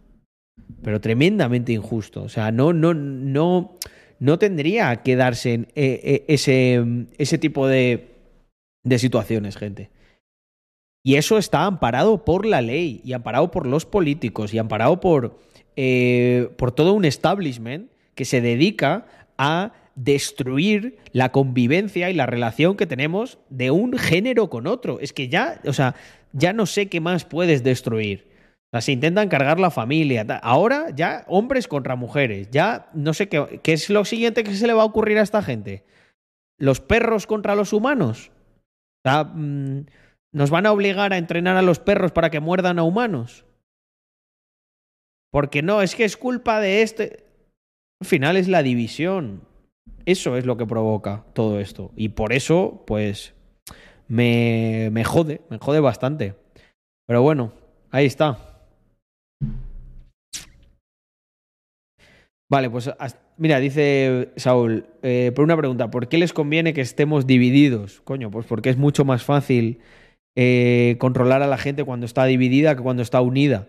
Pero 0.83 1.01
tremendamente 1.01 1.73
injusto. 1.73 2.23
O 2.23 2.29
sea, 2.29 2.53
no, 2.53 2.73
no, 2.73 2.95
no, 2.95 3.79
no 4.19 4.39
tendría 4.39 5.03
que 5.03 5.17
darse 5.17 5.55
eh, 5.55 5.67
eh, 5.75 6.25
ese, 6.29 6.85
ese 7.19 7.39
tipo 7.39 7.67
de, 7.67 8.12
de 8.85 8.99
situaciones, 8.99 9.57
gente. 9.57 9.91
Y 11.05 11.17
eso 11.17 11.39
está 11.39 11.65
amparado 11.65 12.25
por 12.25 12.47
la 12.47 12.61
ley 12.61 13.01
y 13.05 13.13
amparado 13.13 13.51
por 13.51 13.67
los 13.67 13.85
políticos 13.87 14.55
y 14.55 14.59
amparado 14.59 15.01
por, 15.01 15.39
eh, 15.77 16.51
por 16.57 16.73
todo 16.73 16.93
un 16.93 17.05
establishment 17.05 17.91
que 18.15 18.25
se 18.25 18.41
dedica 18.41 19.07
a 19.37 19.73
destruir 19.95 20.99
la 21.13 21.33
convivencia 21.33 22.09
y 22.11 22.15
la 22.15 22.27
relación 22.27 22.77
que 22.77 22.87
tenemos 22.87 23.39
de 23.51 23.71
un 23.71 23.99
género 23.99 24.49
con 24.49 24.67
otro. 24.67 25.01
Es 25.01 25.13
que 25.13 25.29
ya, 25.29 25.61
o 25.67 25.73
sea, 25.73 25.95
ya 26.33 26.53
no 26.53 26.67
sé 26.67 26.89
qué 26.89 27.01
más 27.01 27.25
puedes 27.25 27.63
destruir. 27.63 28.29
O 28.69 28.77
sea, 28.77 28.81
se 28.81 28.93
intentan 28.93 29.29
cargar 29.29 29.61
la 29.61 29.71
familia. 29.71 30.25
Ahora 30.43 30.87
ya 30.95 31.25
hombres 31.29 31.69
contra 31.69 31.97
mujeres. 31.97 32.49
Ya 32.51 32.89
no 32.95 33.13
sé 33.13 33.29
qué, 33.29 33.61
qué 33.63 33.73
es 33.73 33.91
lo 33.91 34.05
siguiente 34.05 34.45
que 34.45 34.55
se 34.55 34.67
le 34.67 34.73
va 34.73 34.83
a 34.83 34.87
ocurrir 34.87 35.19
a 35.19 35.23
esta 35.23 35.43
gente. 35.43 35.85
¿Los 36.59 36.81
perros 36.81 37.27
contra 37.27 37.55
los 37.55 37.73
humanos? 37.73 38.32
Mm, 39.05 39.81
¿Nos 40.33 40.51
van 40.51 40.67
a 40.67 40.73
obligar 40.73 41.13
a 41.13 41.19
entrenar 41.19 41.57
a 41.57 41.63
los 41.63 41.79
perros 41.79 42.13
para 42.13 42.31
que 42.31 42.41
muerdan 42.41 42.79
a 42.79 42.85
humanos? 42.85 43.45
Porque 45.31 45.63
no, 45.63 45.83
es 45.83 45.95
que 45.95 46.05
es 46.05 46.17
culpa 46.17 46.61
de 46.61 46.83
este. 46.83 47.25
Al 48.01 48.07
final 48.07 48.37
es 48.37 48.49
la 48.49 48.63
división. 48.63 49.43
Eso 50.05 50.37
es 50.37 50.47
lo 50.47 50.57
que 50.57 50.67
provoca 50.67 51.25
todo 51.33 51.61
esto. 51.61 51.93
Y 51.97 52.11
por 52.11 52.33
eso, 52.33 52.85
pues, 52.87 53.35
me, 54.09 54.91
me 54.93 55.05
jode, 55.05 55.43
me 55.49 55.59
jode 55.59 55.81
bastante. 55.81 56.35
Pero 57.07 57.23
bueno, 57.23 57.53
ahí 57.91 58.07
está. 58.07 58.52
Vale, 62.53 62.69
pues 62.69 62.91
mira, 63.39 63.61
dice 63.61 64.29
Saúl, 64.37 64.85
eh, 65.03 65.33
por 65.35 65.43
una 65.43 65.57
pregunta, 65.57 65.91
¿por 65.91 66.09
qué 66.09 66.19
les 66.19 66.35
conviene 66.35 66.75
que 66.75 66.83
estemos 66.83 67.27
divididos? 67.27 68.03
Coño, 68.05 68.31
pues 68.31 68.45
porque 68.45 68.69
es 68.69 68.77
mucho 68.77 69.07
más 69.07 69.25
fácil 69.25 69.79
eh, 70.37 70.97
controlar 70.99 71.41
a 71.41 71.47
la 71.47 71.57
gente 71.57 71.83
cuando 71.83 72.05
está 72.05 72.27
dividida 72.27 72.77
que 72.77 72.83
cuando 72.83 73.03
está 73.03 73.23
unida. 73.23 73.69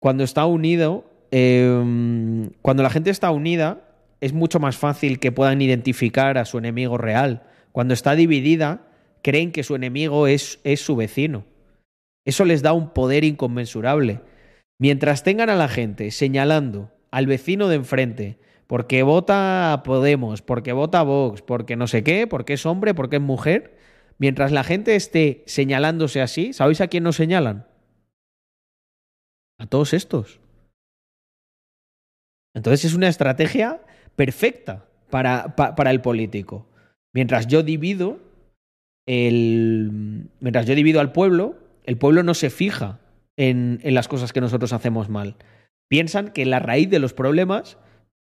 Cuando 0.00 0.24
está 0.24 0.46
unido, 0.46 1.08
em, 1.30 2.50
cuando 2.60 2.82
la 2.82 2.90
gente 2.90 3.10
está 3.10 3.30
unida, 3.30 3.84
es 4.20 4.32
mucho 4.32 4.58
más 4.58 4.76
fácil 4.76 5.20
que 5.20 5.30
puedan 5.30 5.62
identificar 5.62 6.38
a 6.38 6.46
su 6.46 6.58
enemigo 6.58 6.98
real. 6.98 7.44
Cuando 7.70 7.94
está 7.94 8.16
dividida, 8.16 8.82
creen 9.22 9.52
que 9.52 9.62
su 9.62 9.76
enemigo 9.76 10.26
es, 10.26 10.58
es 10.64 10.80
su 10.80 10.96
vecino. 10.96 11.44
Eso 12.24 12.44
les 12.44 12.62
da 12.62 12.72
un 12.72 12.90
poder 12.90 13.22
inconmensurable. 13.22 14.22
Mientras 14.80 15.22
tengan 15.22 15.50
a 15.50 15.54
la 15.54 15.68
gente 15.68 16.10
señalando 16.10 16.90
al 17.10 17.26
vecino 17.26 17.68
de 17.68 17.76
enfrente, 17.76 18.38
porque 18.66 19.02
vota 19.02 19.82
Podemos, 19.84 20.42
porque 20.42 20.72
vota 20.72 21.02
Vox, 21.02 21.42
porque 21.42 21.76
no 21.76 21.86
sé 21.86 22.04
qué, 22.04 22.26
porque 22.26 22.52
es 22.52 22.66
hombre, 22.66 22.94
porque 22.94 23.16
es 23.16 23.22
mujer, 23.22 23.76
mientras 24.18 24.52
la 24.52 24.62
gente 24.62 24.94
esté 24.94 25.42
señalándose 25.46 26.20
así, 26.20 26.52
¿sabéis 26.52 26.80
a 26.80 26.88
quién 26.88 27.02
nos 27.02 27.16
señalan? 27.16 27.66
A 29.58 29.66
todos 29.66 29.92
estos. 29.92 30.40
Entonces 32.54 32.84
es 32.84 32.94
una 32.94 33.08
estrategia 33.08 33.80
perfecta 34.16 34.86
para, 35.10 35.56
para 35.56 35.90
el 35.90 36.00
político. 36.00 36.68
Mientras 37.12 37.46
yo 37.48 37.62
divido, 37.62 38.18
el, 39.06 40.30
mientras 40.40 40.66
yo 40.66 40.74
divido 40.74 41.00
al 41.00 41.12
pueblo, 41.12 41.58
el 41.84 41.96
pueblo 41.96 42.22
no 42.22 42.34
se 42.34 42.50
fija 42.50 43.00
en, 43.36 43.80
en 43.82 43.94
las 43.94 44.08
cosas 44.08 44.32
que 44.32 44.40
nosotros 44.40 44.72
hacemos 44.72 45.08
mal 45.08 45.36
piensan 45.90 46.32
que 46.32 46.46
la 46.46 46.60
raíz 46.60 46.88
de 46.88 47.00
los 47.00 47.12
problemas 47.12 47.76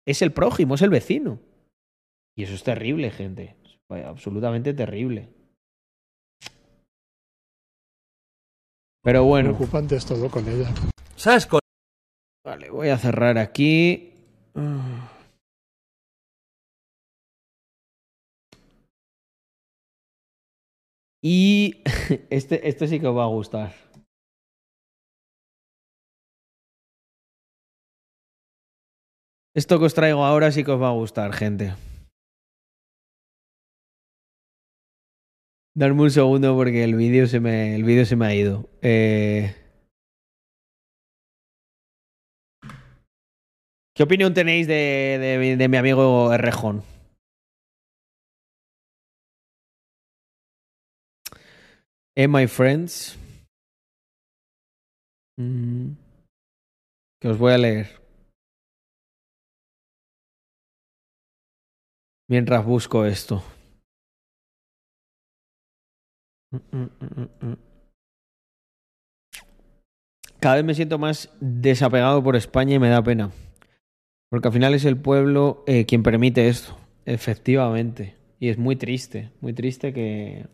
es 0.07 0.21
el 0.21 0.31
prójimo, 0.31 0.75
es 0.75 0.81
el 0.81 0.89
vecino. 0.89 1.39
Y 2.35 2.43
eso 2.43 2.55
es 2.55 2.63
terrible, 2.63 3.11
gente. 3.11 3.57
Es 3.63 4.05
absolutamente 4.05 4.73
terrible. 4.73 5.29
Pero 9.03 9.25
bueno. 9.25 9.49
Preocupante 9.55 9.97
es 9.97 10.05
todo 10.05 10.29
con 10.29 10.47
ella. 10.47 10.73
¿Sabes? 11.15 11.47
Vale, 12.45 12.69
voy 12.69 12.89
a 12.89 12.97
cerrar 12.97 13.37
aquí. 13.37 14.13
Y 21.21 21.83
este, 22.29 22.69
este 22.69 22.87
sí 22.87 22.99
que 22.99 23.07
os 23.07 23.17
va 23.17 23.25
a 23.25 23.27
gustar. 23.27 23.88
Esto 29.55 29.79
que 29.79 29.85
os 29.85 29.95
traigo 29.95 30.23
ahora 30.23 30.51
sí 30.51 30.63
que 30.63 30.71
os 30.71 30.81
va 30.81 30.89
a 30.89 30.99
gustar, 31.01 31.33
gente. 31.33 31.73
Darme 35.75 36.03
un 36.03 36.11
segundo 36.11 36.55
porque 36.55 36.83
el 36.83 36.95
vídeo 36.95 37.25
se 37.27 37.39
me, 37.39 37.75
el 37.75 37.83
vídeo 37.83 38.05
se 38.05 38.15
me 38.15 38.25
ha 38.25 38.35
ido. 38.35 38.69
Eh... 38.81 39.55
¿Qué 43.95 44.03
opinión 44.03 44.33
tenéis 44.33 44.67
de, 44.67 45.55
de, 45.57 45.67
mi 45.67 45.77
amigo 45.77 46.31
Errejón? 46.31 46.83
Eh, 52.15 52.27
my 52.27 52.47
friends. 52.47 53.17
Mm. 55.37 55.95
Que 57.21 57.27
os 57.27 57.37
voy 57.37 57.53
a 57.53 57.57
leer. 57.57 58.08
Mientras 62.29 62.63
busco 62.63 63.05
esto. 63.05 63.43
Cada 70.39 70.55
vez 70.55 70.63
me 70.63 70.73
siento 70.73 70.97
más 70.97 71.29
desapegado 71.41 72.23
por 72.23 72.37
España 72.37 72.75
y 72.75 72.79
me 72.79 72.87
da 72.87 73.03
pena. 73.03 73.31
Porque 74.29 74.47
al 74.47 74.53
final 74.53 74.73
es 74.73 74.85
el 74.85 74.95
pueblo 74.95 75.63
eh, 75.67 75.85
quien 75.85 76.03
permite 76.03 76.47
esto. 76.47 76.77
Efectivamente. 77.05 78.15
Y 78.39 78.49
es 78.49 78.57
muy 78.57 78.75
triste. 78.75 79.31
Muy 79.41 79.53
triste 79.53 79.91
que. 79.91 80.45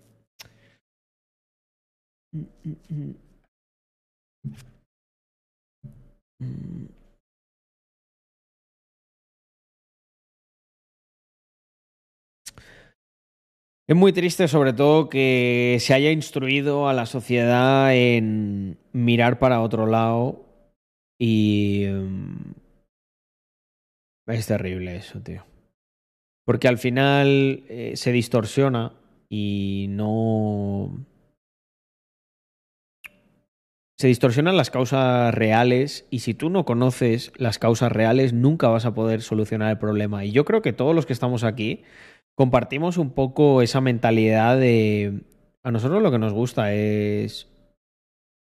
Es 13.88 13.96
muy 13.96 14.14
triste 14.14 14.48
sobre 14.48 14.74
todo 14.74 15.10
que 15.10 15.78
se 15.80 15.94
haya 15.94 16.12
instruido 16.12 16.90
a 16.90 16.94
la 16.94 17.06
sociedad 17.06 17.96
en 17.96 18.80
mirar 18.94 19.38
para 19.38 19.62
otro 19.62 19.86
lado 19.86 20.46
y... 21.20 21.86
Mm, 21.88 22.54
es 24.28 24.48
terrible 24.48 24.96
eso, 24.96 25.22
tío. 25.22 25.46
Porque 26.46 26.68
al 26.68 26.80
final 26.80 27.64
eh, 27.70 27.94
se 27.96 28.12
distorsiona 28.12 28.94
y 29.30 29.86
no... 29.90 31.06
Se 34.00 34.08
distorsionan 34.08 34.58
las 34.58 34.72
causas 34.72 35.34
reales 35.34 36.08
y 36.10 36.20
si 36.20 36.34
tú 36.34 36.50
no 36.50 36.66
conoces 36.66 37.32
las 37.38 37.60
causas 37.60 37.92
reales 37.92 38.34
nunca 38.34 38.68
vas 38.68 38.86
a 38.86 38.96
poder 38.96 39.22
solucionar 39.22 39.70
el 39.70 39.78
problema. 39.78 40.26
Y 40.26 40.32
yo 40.32 40.44
creo 40.44 40.64
que 40.64 40.74
todos 40.74 40.96
los 40.96 41.06
que 41.06 41.14
estamos 41.14 41.44
aquí 41.44 41.84
compartimos 42.36 42.98
un 42.98 43.12
poco 43.12 43.62
esa 43.62 43.82
mentalidad 43.82 44.58
de... 44.58 45.24
A 45.64 45.72
nosotros 45.72 46.02
lo 46.04 46.12
que 46.12 46.20
nos 46.20 46.34
gusta 46.34 46.74
es... 46.74 47.52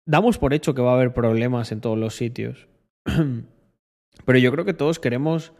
Damos 0.07 0.37
por 0.37 0.53
hecho 0.53 0.75
que 0.75 0.81
va 0.81 0.91
a 0.91 0.95
haber 0.95 1.13
problemas 1.13 1.71
en 1.71 1.81
todos 1.81 1.97
los 1.97 2.15
sitios. 2.15 2.67
Pero 4.25 4.39
yo 4.39 4.51
creo 4.51 4.65
que 4.65 4.73
todos 4.73 4.99
queremos 4.99 5.53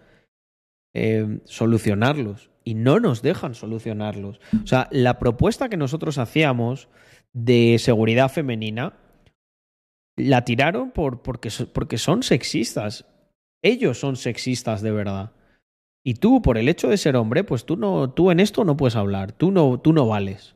eh, 0.94 1.40
solucionarlos 1.46 2.52
y 2.64 2.74
no 2.74 3.00
nos 3.00 3.22
dejan 3.22 3.56
solucionarlos. 3.56 4.40
O 4.64 4.68
sea, 4.68 4.88
la 4.92 5.20
propuesta 5.20 5.70
que 5.70 5.78
nosotros 5.78 6.18
hacíamos 6.18 6.90
de 7.34 7.78
seguridad 7.80 8.30
femenina 8.30 8.94
la 10.16 10.46
tiraron 10.46 10.92
por, 10.92 11.22
porque, 11.22 11.50
porque 11.74 11.98
son 11.98 12.24
sexistas. 12.24 13.06
Ellos 13.62 14.00
son 14.00 14.16
sexistas 14.16 14.82
de 14.82 14.92
verdad. 14.92 15.32
Y 16.08 16.14
tú, 16.14 16.44
por 16.44 16.60
el 16.60 16.70
hecho 16.70 16.88
de 16.88 16.98
ser 16.98 17.16
hombre, 17.16 17.44
pues 17.44 17.66
tú 17.66 17.78
no, 17.78 18.12
tú 18.12 18.30
en 18.30 18.40
esto 18.40 18.64
no 18.64 18.78
puedes 18.78 18.96
hablar, 18.96 19.32
tú 19.32 19.50
no, 19.50 19.80
tú 19.80 19.92
no 19.92 20.06
vales. 20.08 20.56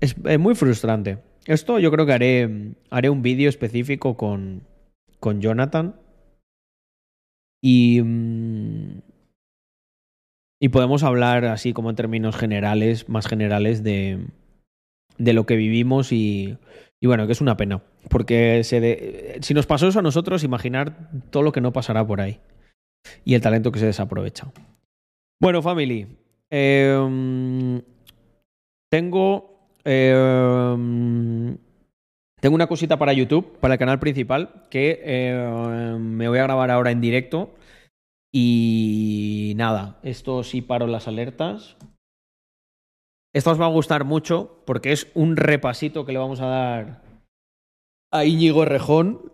Es, 0.00 0.16
muy 0.38 0.54
frustrante. 0.54 1.18
Esto 1.46 1.78
yo 1.78 1.90
creo 1.90 2.04
que 2.04 2.12
haré, 2.12 2.74
haré 2.90 3.08
un 3.08 3.22
vídeo 3.22 3.48
específico 3.48 4.18
con, 4.18 4.64
con 5.18 5.40
Jonathan. 5.40 5.96
Y, 7.62 8.02
mm, 8.02 9.00
y 10.60 10.68
podemos 10.68 11.02
hablar 11.02 11.46
así 11.46 11.72
como 11.72 11.88
en 11.88 11.96
términos 11.96 12.36
generales, 12.36 13.08
más 13.08 13.26
generales, 13.26 13.82
de, 13.82 14.26
de 15.16 15.32
lo 15.32 15.46
que 15.46 15.56
vivimos 15.56 16.12
y, 16.12 16.58
y 17.00 17.06
bueno, 17.06 17.24
que 17.24 17.32
es 17.32 17.40
una 17.40 17.56
pena. 17.56 17.82
Porque 18.10 18.62
se 18.62 19.38
si 19.40 19.54
nos 19.54 19.64
pasó 19.64 19.88
eso 19.88 20.00
a 20.00 20.02
nosotros, 20.02 20.44
imaginar 20.44 21.10
todo 21.30 21.42
lo 21.42 21.52
que 21.52 21.62
no 21.62 21.72
pasará 21.72 22.06
por 22.06 22.20
ahí 22.20 22.40
y 23.24 23.34
el 23.34 23.40
talento 23.40 23.72
que 23.72 23.78
se 23.78 23.86
desaprovecha. 23.86 24.52
Bueno, 25.40 25.62
family. 25.62 26.06
Em, 26.50 27.80
tengo. 28.90 29.68
Em, 29.84 31.56
tengo 32.40 32.54
una 32.54 32.66
cosita 32.66 32.98
para 32.98 33.12
YouTube, 33.12 33.58
para 33.60 33.74
el 33.74 33.78
canal 33.78 33.98
principal, 33.98 34.66
que 34.70 35.00
em, 35.04 35.98
me 36.16 36.28
voy 36.28 36.38
a 36.38 36.44
grabar 36.44 36.70
ahora 36.70 36.90
en 36.90 37.00
directo. 37.00 37.54
Y 38.32 39.54
nada, 39.56 39.98
esto 40.02 40.44
sí 40.44 40.62
paro 40.62 40.86
las 40.86 41.08
alertas. 41.08 41.76
Esto 43.32 43.52
os 43.52 43.60
va 43.60 43.66
a 43.66 43.70
gustar 43.70 44.04
mucho 44.04 44.62
porque 44.66 44.92
es 44.92 45.08
un 45.14 45.36
repasito 45.36 46.04
que 46.04 46.12
le 46.12 46.18
vamos 46.18 46.40
a 46.40 46.46
dar 46.46 47.02
a 48.12 48.24
Íñigo 48.24 48.64
Rejón, 48.64 49.32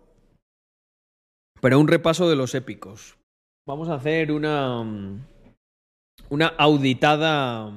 pero 1.61 1.79
un 1.79 1.87
repaso 1.87 2.29
de 2.29 2.35
los 2.35 2.53
épicos. 2.53 3.16
Vamos 3.67 3.89
a 3.89 3.95
hacer 3.95 4.31
una. 4.31 4.81
Una 6.29 6.47
auditada. 6.47 7.69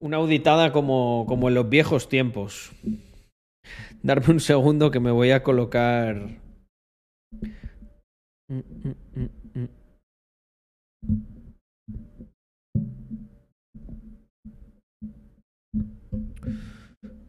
Una 0.00 0.16
auditada 0.16 0.72
como, 0.72 1.24
como 1.28 1.48
en 1.48 1.54
los 1.54 1.68
viejos 1.68 2.08
tiempos. 2.08 2.72
Darme 4.02 4.34
un 4.34 4.40
segundo 4.40 4.90
que 4.90 4.98
me 4.98 5.12
voy 5.12 5.30
a 5.30 5.44
colocar. 5.44 6.40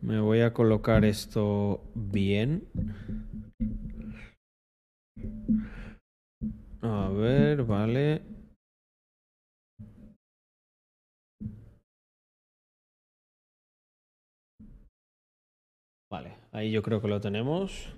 Me 0.01 0.19
voy 0.19 0.41
a 0.41 0.53
colocar 0.53 1.05
esto 1.05 1.83
bien. 1.93 2.63
A 6.83 7.09
ver, 7.09 7.63
vale. 7.63 8.21
Vale, 16.09 16.35
ahí 16.51 16.71
yo 16.71 16.81
creo 16.81 17.01
que 17.01 17.07
lo 17.07 17.21
tenemos. 17.21 17.95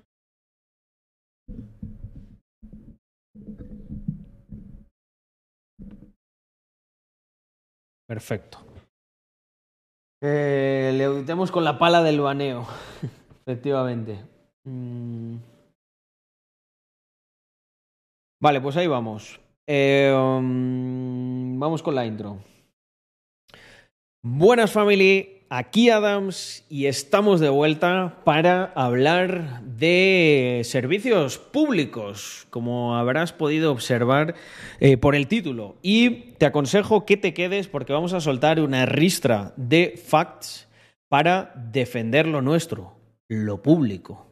Perfecto. 8.07 8.59
Eh, 10.21 10.93
le 10.95 11.03
auditemos 11.05 11.51
con 11.51 11.63
la 11.63 11.77
pala 11.79 12.03
del 12.03 12.21
baneo. 12.21 12.67
Efectivamente. 13.45 14.19
Mm. 14.63 15.52
Vale, 18.43 18.59
pues 18.59 18.75
ahí 18.75 18.87
vamos. 18.87 19.39
Eh, 19.65 20.13
um, 20.13 21.57
vamos 21.57 21.81
con 21.81 21.95
la 21.95 22.05
intro. 22.05 22.39
Buenas 24.21 24.73
family, 24.73 25.45
aquí 25.47 25.89
Adams 25.89 26.65
y 26.67 26.87
estamos 26.87 27.39
de 27.39 27.47
vuelta 27.47 28.19
para 28.25 28.73
hablar 28.75 29.61
de 29.61 30.59
servicios 30.65 31.37
públicos, 31.37 32.45
como 32.49 32.97
habrás 32.97 33.31
podido 33.31 33.71
observar 33.71 34.35
eh, 34.81 34.97
por 34.97 35.15
el 35.15 35.29
título. 35.29 35.77
Y 35.81 36.33
te 36.33 36.45
aconsejo 36.45 37.05
que 37.05 37.15
te 37.15 37.33
quedes 37.33 37.69
porque 37.69 37.93
vamos 37.93 38.11
a 38.11 38.19
soltar 38.19 38.59
una 38.59 38.85
ristra 38.85 39.53
de 39.55 39.95
facts 39.95 40.67
para 41.07 41.53
defender 41.71 42.27
lo 42.27 42.41
nuestro, 42.41 42.97
lo 43.29 43.61
público. 43.61 44.27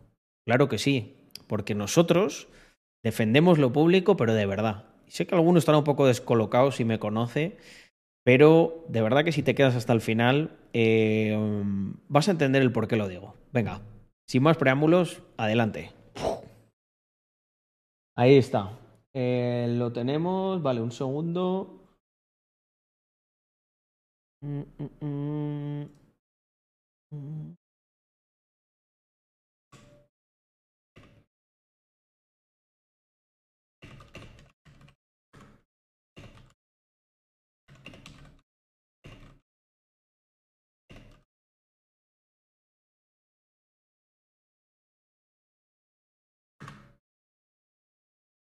Claro 0.45 0.67
que 0.67 0.79
sí, 0.79 1.15
porque 1.47 1.75
nosotros 1.75 2.49
defendemos 3.03 3.57
lo 3.57 3.71
público, 3.71 4.17
pero 4.17 4.33
de 4.33 4.45
verdad. 4.45 4.85
Sé 5.07 5.27
que 5.27 5.35
algunos 5.35 5.61
están 5.61 5.75
un 5.75 5.83
poco 5.83 6.07
descolocados 6.07 6.75
si 6.77 6.85
me 6.85 6.99
conoce, 6.99 7.57
pero 8.23 8.85
de 8.87 9.01
verdad 9.01 9.23
que 9.25 9.31
si 9.31 9.43
te 9.43 9.55
quedas 9.55 9.75
hasta 9.75 9.93
el 9.93 10.01
final, 10.01 10.57
eh, 10.73 11.37
vas 12.07 12.27
a 12.27 12.31
entender 12.31 12.61
el 12.61 12.71
por 12.71 12.87
qué 12.87 12.95
lo 12.95 13.07
digo. 13.07 13.35
Venga, 13.51 13.81
sin 14.27 14.43
más 14.43 14.57
preámbulos, 14.57 15.21
adelante. 15.37 15.91
Ahí 18.15 18.35
está. 18.35 18.77
Eh, 19.13 19.67
lo 19.77 19.91
tenemos. 19.91 20.61
Vale, 20.61 20.81
un 20.81 20.91
segundo. 20.91 21.81
Mm, 24.43 24.63
mm, 24.79 25.85
mm. 27.11 27.60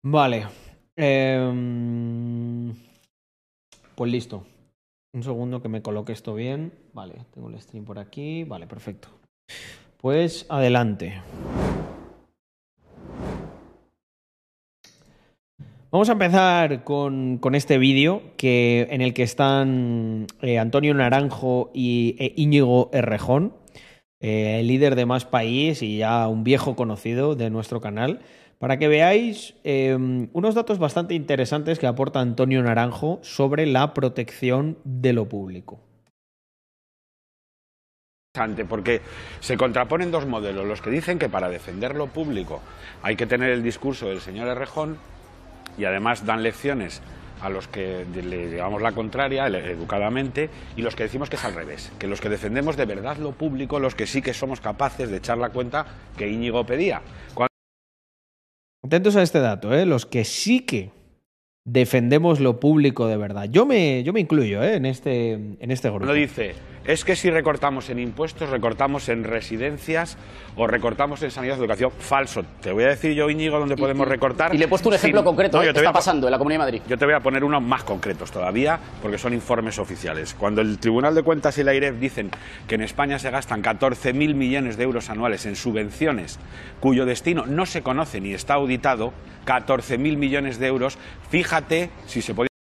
Vale. 0.08 0.46
Em, 0.94 2.72
pues 3.96 4.12
listo. 4.12 4.44
Un 5.12 5.24
segundo 5.24 5.60
que 5.60 5.68
me 5.68 5.82
coloque 5.82 6.12
esto 6.12 6.32
bien. 6.32 6.72
Vale, 6.92 7.14
tengo 7.34 7.48
el 7.48 7.60
stream 7.60 7.84
por 7.84 7.98
aquí. 7.98 8.44
Vale, 8.44 8.68
perfecto. 8.68 9.08
Pues 9.96 10.46
adelante. 10.48 11.20
Vamos 15.90 16.08
a 16.08 16.12
empezar 16.12 16.84
con, 16.84 17.40
este 17.54 17.76
vídeo 17.78 18.22
que, 18.36 18.86
en 18.90 19.00
el 19.00 19.12
que 19.12 19.24
están 19.24 20.28
eh, 20.40 20.60
Antonio 20.60 20.94
Naranjo 20.94 21.72
y 21.74 22.14
e 22.20 22.32
Íñigo 22.36 22.90
Errejón, 22.92 23.54
eh, 24.20 24.62
líder 24.62 24.94
de 24.94 25.04
Más 25.04 25.24
País 25.24 25.82
y 25.82 25.98
ya 25.98 26.28
un 26.28 26.44
viejo 26.44 26.76
conocido 26.76 27.34
de 27.34 27.50
nuestro 27.50 27.80
canal 27.80 28.20
para 28.58 28.78
que 28.78 28.88
veáis 28.88 29.54
em, 29.64 30.28
unos 30.32 30.54
datos 30.54 30.78
bastante 30.78 31.14
interesantes 31.14 31.78
que 31.78 31.86
aporta 31.86 32.20
Antonio 32.20 32.62
Naranjo 32.62 33.20
sobre 33.22 33.66
la 33.66 33.92
protección 33.92 34.78
de 34.84 35.12
lo 35.12 35.28
público. 35.28 35.80
Porque 38.68 39.00
se 39.40 39.56
contraponen 39.56 40.10
dos 40.10 40.26
modelos, 40.26 40.66
los 40.66 40.82
que 40.82 40.90
dicen 40.90 41.18
que 41.18 41.28
para 41.28 41.48
defender 41.48 41.94
lo 41.94 42.08
público 42.08 42.60
hay 43.02 43.16
que 43.16 43.26
tener 43.26 43.50
el 43.50 43.62
discurso 43.62 44.08
del 44.08 44.20
señor 44.20 44.48
Errejón 44.48 44.98
y 45.78 45.84
además 45.84 46.26
dan 46.26 46.42
lecciones 46.42 47.00
a 47.40 47.48
los 47.48 47.68
que 47.68 48.04
le 48.14 48.50
llevamos 48.50 48.82
la 48.82 48.92
contraria 48.92 49.46
educadamente 49.46 50.50
y 50.76 50.82
los 50.82 50.96
que 50.96 51.04
decimos 51.04 51.30
que 51.30 51.36
es 51.36 51.44
al 51.44 51.54
revés, 51.54 51.92
que 51.98 52.06
los 52.06 52.20
que 52.20 52.28
defendemos 52.28 52.76
de 52.76 52.86
verdad 52.86 53.16
lo 53.18 53.32
público, 53.32 53.78
los 53.78 53.94
que 53.94 54.06
sí 54.06 54.22
que 54.22 54.34
somos 54.34 54.60
capaces 54.60 55.10
de 55.10 55.18
echar 55.18 55.38
la 55.38 55.50
cuenta 55.50 55.86
que 56.16 56.28
Íñigo 56.28 56.64
pedía. 56.64 57.02
Atentos 58.86 59.16
a 59.16 59.22
este 59.22 59.40
dato, 59.40 59.74
¿eh? 59.74 59.84
los 59.84 60.06
que 60.06 60.24
sí 60.24 60.60
que 60.60 60.90
defendemos 61.64 62.38
lo 62.38 62.60
público 62.60 63.08
de 63.08 63.16
verdad. 63.16 63.48
Yo 63.50 63.66
me, 63.66 64.04
yo 64.04 64.12
me 64.12 64.20
incluyo 64.20 64.62
¿eh? 64.62 64.76
en, 64.76 64.86
este, 64.86 65.32
en 65.32 65.70
este 65.72 65.90
grupo. 65.90 66.06
Lo 66.06 66.12
dice, 66.12 66.54
es 66.86 67.04
que 67.04 67.16
si 67.16 67.30
recortamos 67.30 67.90
en 67.90 67.98
impuestos, 67.98 68.50
recortamos 68.50 69.08
en 69.08 69.24
residencias 69.24 70.16
o 70.56 70.66
recortamos 70.66 71.22
en 71.22 71.30
sanidad 71.30 71.56
y 71.56 71.60
educación. 71.60 71.90
Falso. 71.98 72.42
Te 72.60 72.72
voy 72.72 72.84
a 72.84 72.88
decir 72.88 73.12
yo, 73.12 73.28
Íñigo, 73.28 73.58
dónde 73.58 73.76
podemos 73.76 74.06
recortar. 74.06 74.54
Y 74.54 74.58
le 74.58 74.64
he 74.64 74.68
puesto 74.68 74.88
un 74.88 74.94
ejemplo 74.94 75.24
concreto 75.24 75.62
¿eh? 75.62 75.72
que 75.72 75.78
está 75.78 75.92
pasando 75.92 76.26
en 76.26 76.30
la 76.30 76.38
Comunidad 76.38 76.60
de 76.60 76.64
Madrid. 76.64 76.82
Yo 76.88 76.96
te 76.96 77.04
voy 77.04 77.14
a 77.14 77.20
poner 77.20 77.44
unos 77.44 77.62
más 77.62 77.84
concretos 77.84 78.30
todavía, 78.30 78.78
porque 79.02 79.18
son 79.18 79.34
informes 79.34 79.78
oficiales. 79.78 80.34
Cuando 80.34 80.60
el 80.60 80.78
Tribunal 80.78 81.14
de 81.14 81.22
Cuentas 81.22 81.58
y 81.58 81.64
la 81.64 81.74
IREF 81.74 81.98
dicen 81.98 82.30
que 82.66 82.76
en 82.76 82.82
España 82.82 83.18
se 83.18 83.30
gastan 83.30 83.62
14.000 83.62 84.34
millones 84.34 84.76
de 84.76 84.84
euros 84.84 85.10
anuales 85.10 85.46
en 85.46 85.56
subvenciones 85.56 86.38
cuyo 86.80 87.04
destino 87.04 87.46
no 87.46 87.66
se 87.66 87.82
conoce 87.82 88.20
ni 88.20 88.34
está 88.34 88.54
auditado, 88.54 89.12
14.000 89.46 90.16
millones 90.16 90.58
de 90.58 90.66
euros, 90.66 90.98
fíjate 91.30 91.90
si 92.06 92.22
se 92.22 92.34
podía 92.34 92.55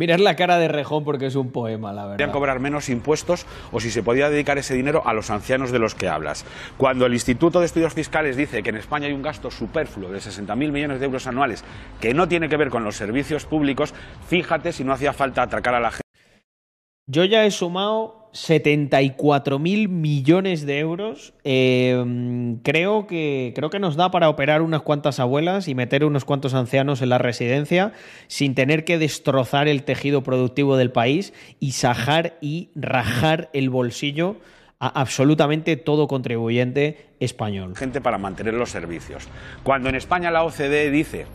Mirar 0.00 0.18
la 0.18 0.34
cara 0.34 0.56
de 0.56 0.66
Rejón 0.66 1.04
porque 1.04 1.26
es 1.26 1.34
un 1.34 1.52
poema, 1.52 1.92
la 1.92 2.04
verdad. 2.04 2.14
Podrían 2.14 2.32
cobrar 2.32 2.58
menos 2.58 2.88
impuestos 2.88 3.44
o 3.70 3.80
si 3.80 3.90
se 3.90 4.02
podía 4.02 4.30
dedicar 4.30 4.56
ese 4.56 4.72
dinero 4.72 5.02
a 5.04 5.12
los 5.12 5.28
ancianos 5.28 5.72
de 5.72 5.78
los 5.78 5.94
que 5.94 6.08
hablas. 6.08 6.46
Cuando 6.78 7.04
el 7.04 7.12
Instituto 7.12 7.60
de 7.60 7.66
Estudios 7.66 7.92
Fiscales 7.92 8.34
dice 8.34 8.62
que 8.62 8.70
en 8.70 8.76
España 8.76 9.08
hay 9.08 9.12
un 9.12 9.20
gasto 9.20 9.50
superfluo 9.50 10.10
de 10.10 10.20
60.000 10.20 10.56
millones 10.56 11.00
de 11.00 11.04
euros 11.04 11.26
anuales 11.26 11.64
que 12.00 12.14
no 12.14 12.28
tiene 12.28 12.48
que 12.48 12.56
ver 12.56 12.70
con 12.70 12.82
los 12.82 12.96
servicios 12.96 13.44
públicos, 13.44 13.92
fíjate 14.26 14.72
si 14.72 14.84
no 14.84 14.94
hacía 14.94 15.12
falta 15.12 15.42
atracar 15.42 15.74
a 15.74 15.80
la 15.80 15.90
gente. 15.90 16.08
Yo 17.06 17.24
ya 17.24 17.44
he 17.44 17.50
sumado 17.50 18.19
74 18.32 19.58
mil 19.58 19.88
millones 19.88 20.64
de 20.66 20.78
euros. 20.78 21.32
Em, 21.44 22.56
creo, 22.58 23.06
que, 23.06 23.52
creo 23.54 23.70
que 23.70 23.78
nos 23.78 23.96
da 23.96 24.10
para 24.10 24.28
operar 24.28 24.62
unas 24.62 24.82
cuantas 24.82 25.20
abuelas 25.20 25.68
y 25.68 25.74
meter 25.74 26.04
unos 26.04 26.24
cuantos 26.24 26.54
ancianos 26.54 27.02
en 27.02 27.08
la 27.08 27.18
residencia 27.18 27.92
sin 28.28 28.54
tener 28.54 28.84
que 28.84 28.98
destrozar 28.98 29.68
el 29.68 29.82
tejido 29.82 30.22
productivo 30.22 30.76
del 30.76 30.92
país 30.92 31.32
y 31.58 31.72
sajar 31.72 32.36
y 32.40 32.70
rajar 32.74 33.50
el 33.52 33.70
bolsillo 33.70 34.36
a 34.78 34.88
absolutamente 35.00 35.76
todo 35.76 36.08
contribuyente 36.08 37.06
español. 37.20 37.76
Gente 37.76 38.00
para 38.00 38.18
mantener 38.18 38.54
los 38.54 38.70
servicios. 38.70 39.28
Cuando 39.62 39.88
en 39.90 39.94
España 39.94 40.30
la 40.30 40.42
OCDE 40.42 40.90
dice 40.90 41.26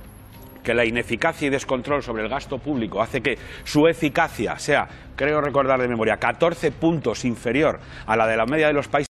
que 0.66 0.74
la 0.74 0.84
ineficacia 0.84 1.48
y 1.48 1.50
descontrol 1.50 2.04
sobre 2.04 2.24
el 2.24 2.30
gasto 2.30 2.58
público 2.58 3.02
hace 3.02 3.22
que 3.22 3.38
su 3.64 3.88
eficacia 3.88 4.60
sea, 4.60 4.90
creo 5.16 5.40
recordar 5.40 5.80
de 5.80 5.88
memoria, 5.88 6.18
14 6.18 6.72
puntos 6.72 7.24
inferior 7.24 7.80
a 8.06 8.18
la 8.18 8.28
de 8.28 8.36
la 8.36 8.46
media 8.46 8.68
de 8.68 8.74
los 8.74 8.90
países. 8.90 9.08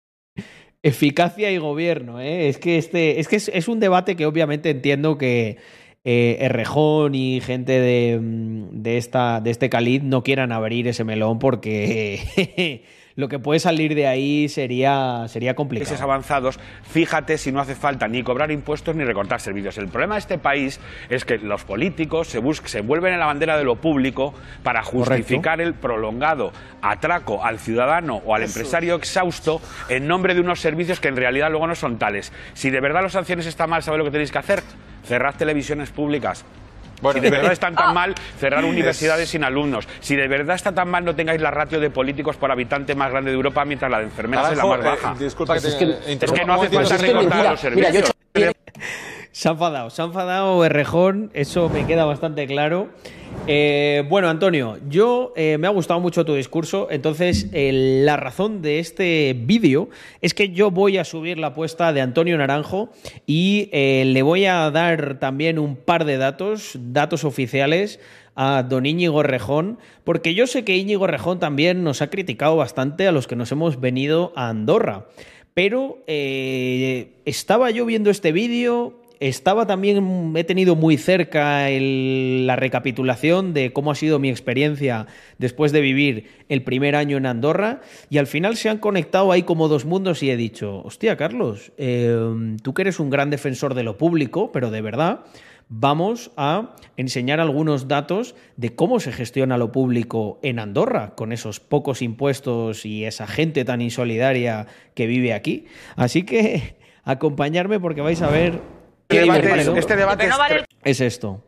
Eficacia 0.81 1.49
y 1.49 1.57
gobierno, 1.57 2.19
¿eh? 2.19 2.49
es 2.49 2.57
que 2.57 2.77
este, 2.77 3.21
es 3.21 3.29
que 3.29 3.37
es, 3.37 3.67
un 3.69 3.79
debate 3.79 4.17
que 4.17 4.25
obviamente 4.25 4.71
entiendo 4.71 5.17
que 5.17 5.57
eh, 6.03 6.65
y 7.13 7.39
gente 7.39 7.79
de, 7.79 8.19
de, 8.21 8.97
esta, 8.97 9.39
de 9.39 9.51
este 9.51 9.69
caliz 9.69 10.03
no 10.03 10.23
quieran 10.23 10.51
abrir 10.51 10.89
ese 10.89 11.05
melón 11.05 11.39
porque 11.39 12.83
lo 13.15 13.27
que 13.27 13.39
puede 13.39 13.59
salir 13.59 13.95
de 13.95 14.07
ahí 14.07 14.49
sería, 14.49 15.25
sería 15.27 15.53
complicado. 15.55 15.89
Países 15.89 16.01
avanzados, 16.01 16.59
fíjate 16.83 17.37
si 17.37 17.51
no 17.51 17.59
hace 17.59 17.75
falta 17.75 18.07
ni 18.07 18.23
cobrar 18.23 18.51
impuestos 18.51 18.95
ni 18.95 19.03
recortar 19.03 19.39
servicios. 19.39 19.77
El 19.77 19.87
problema 19.87 20.15
de 20.15 20.19
este 20.19 20.37
país 20.37 20.79
es 21.09 21.25
que 21.25 21.37
los 21.37 21.63
políticos 21.63 22.27
se, 22.27 22.41
se 22.65 22.81
vuelven 22.81 23.13
en 23.13 23.19
la 23.19 23.27
bandera 23.27 23.57
de 23.57 23.63
lo 23.63 23.75
público 23.75 24.33
para 24.63 24.83
justificar 24.83 25.61
el 25.61 25.73
prolongado 25.73 26.51
atraco 26.81 27.43
al 27.43 27.59
ciudadano 27.59 28.21
o 28.25 28.35
al 28.35 28.43
empresario 28.43 28.95
exhausto 28.95 29.61
en 29.89 30.07
nombre 30.07 30.33
de 30.33 30.41
unos 30.41 30.59
servicios 30.59 30.99
que 30.99 31.07
en 31.09 31.15
realidad 31.15 31.49
luego 31.49 31.67
no 31.67 31.75
son 31.75 31.97
tales. 31.97 32.31
Si 32.53 32.69
de 32.69 32.81
verdad 32.81 33.03
los 33.03 33.13
sanciones 33.13 33.45
están 33.45 33.69
mal, 33.69 33.83
¿sabes 33.83 33.99
lo 33.99 34.05
que 34.05 34.11
tenéis 34.11 34.31
que 34.31 34.39
hacer? 34.39 34.63
Cerrad 35.03 35.35
televisiones 35.35 35.91
públicas, 35.91 36.45
si 37.11 37.19
de 37.19 37.29
verdad 37.29 37.51
están 37.51 37.75
tan 37.75 37.93
mal, 37.93 38.15
cerrar 38.39 38.63
universidades 38.63 39.29
sin 39.29 39.43
alumnos. 39.43 39.87
Si 39.99 40.15
de 40.15 40.27
verdad 40.27 40.55
está 40.55 40.71
tan 40.71 40.89
mal, 40.89 41.03
no 41.03 41.15
tengáis 41.15 41.41
la 41.41 41.51
ratio 41.51 41.79
de 41.79 41.89
políticos 41.89 42.37
por 42.37 42.51
habitante 42.51 42.95
más 42.95 43.11
grande 43.11 43.31
de 43.31 43.35
Europa, 43.35 43.65
mientras 43.65 43.91
la 43.91 43.99
de 43.99 44.05
enfermeras 44.05 44.51
es 44.51 44.57
la 44.57 44.65
más 44.65 44.83
baja. 44.83 45.15
disculpa 45.19 45.59
que, 45.59 45.67
es, 45.67 45.75
que, 45.75 45.97
es 46.07 46.31
que 46.31 46.45
no 46.45 46.53
hace 46.53 46.69
falta 46.69 46.97
recortar 46.97 47.51
los 47.51 47.59
servicios. 47.59 48.12
Se 49.31 49.47
ha 49.47 49.51
enfadado, 49.53 49.89
se 49.89 49.99
ha 49.99 50.05
enfadado 50.05 50.63
Errejón, 50.63 51.31
eso 51.33 51.67
me 51.67 51.87
queda 51.87 52.05
bastante 52.05 52.45
claro. 52.45 52.89
Eh, 53.47 54.05
bueno, 54.07 54.29
Antonio, 54.29 54.77
yo 54.87 55.33
eh, 55.35 55.57
me 55.57 55.65
ha 55.65 55.71
gustado 55.71 55.99
mucho 55.99 56.23
tu 56.23 56.35
discurso, 56.35 56.87
entonces 56.91 57.49
la 57.51 58.15
razón 58.15 58.61
de 58.61 58.77
este 58.77 59.35
vídeo 59.35 59.89
es 60.21 60.35
que 60.35 60.49
yo 60.49 60.69
voy 60.69 60.99
a 60.99 61.03
subir 61.03 61.39
la 61.39 61.47
apuesta 61.47 61.93
de 61.93 62.01
Antonio 62.01 62.37
Naranjo 62.37 62.91
y 63.25 63.69
eh, 63.71 64.03
le 64.05 64.21
voy 64.21 64.45
a 64.45 64.69
dar 64.69 65.17
también 65.17 65.57
un 65.57 65.77
par 65.77 66.05
de 66.05 66.17
datos, 66.17 66.77
datos 66.79 67.23
oficiales 67.23 67.99
a 68.35 68.61
don 68.61 68.85
Íñigo 68.85 69.23
Rejón, 69.23 69.79
porque 70.03 70.35
yo 70.35 70.45
sé 70.45 70.63
que 70.63 70.77
Íñigo 70.77 71.07
Rejón 71.07 71.39
también 71.39 71.83
nos 71.83 72.03
ha 72.03 72.11
criticado 72.11 72.55
bastante 72.55 73.07
a 73.07 73.11
los 73.11 73.25
que 73.25 73.35
nos 73.35 73.51
hemos 73.51 73.81
venido 73.81 74.31
a 74.35 74.49
Andorra. 74.49 75.07
Pero 75.53 75.99
estaba 76.07 77.69
yo 77.71 77.85
viendo 77.85 78.09
este 78.09 78.31
vídeo, 78.31 79.03
estaba 79.27 79.65
también, 79.65 80.33
he 80.35 80.43
tenido 80.43 80.75
muy 80.75 80.97
cerca 80.97 81.69
la 81.69 82.55
recapitulación 82.57 83.53
de 83.53 83.71
cómo 83.71 83.91
ha 83.91 83.95
sido 83.95 84.19
mi 84.19 84.29
experiencia 84.29 85.07
después 85.37 85.71
de 85.71 85.79
vivir 85.79 86.27
el 86.49 86.61
primer 86.63 86.95
año 86.95 87.17
en 87.17 87.25
Andorra 87.25 87.81
y 88.09 88.17
al 88.17 88.27
final 88.27 88.57
se 88.57 88.69
han 88.69 88.79
conectado 88.79 89.31
ahí 89.31 89.43
como 89.43 89.69
dos 89.69 89.85
mundos 89.85 90.23
y 90.23 90.29
he 90.29 90.35
dicho, 90.35 90.81
hostia 90.83 91.15
Carlos, 91.15 91.71
em, 91.77 92.57
tú 92.57 92.73
que 92.73 92.81
eres 92.81 92.99
un 92.99 93.09
gran 93.09 93.29
defensor 93.29 93.75
de 93.75 93.83
lo 93.83 93.97
público, 93.97 94.51
pero 94.51 94.71
de 94.71 94.81
verdad, 94.81 95.21
vamos 95.69 96.31
a 96.37 96.75
enseñar 96.97 97.39
algunos 97.39 97.87
datos 97.87 98.35
de 98.57 98.75
cómo 98.75 98.99
se 98.99 99.11
gestiona 99.11 99.57
lo 99.57 99.71
público 99.71 100.39
en 100.43 100.59
Andorra, 100.59 101.15
con 101.15 101.31
esos 101.31 101.59
pocos 101.59 102.01
impuestos 102.01 102.85
y 102.85 103.05
esa 103.05 103.27
gente 103.27 103.65
tan 103.65 103.81
insolidaria 103.81 104.67
que 104.93 105.07
vive 105.07 105.33
aquí. 105.33 105.65
Así 105.95 106.23
que 106.23 106.77
acompañarme 107.03 107.79
porque 107.79 108.01
vais 108.01 108.21
a 108.21 108.29
ver 108.29 108.61
este 109.09 109.95
debate, 109.95 110.27
es, 110.83 111.01
esto. 111.01 111.43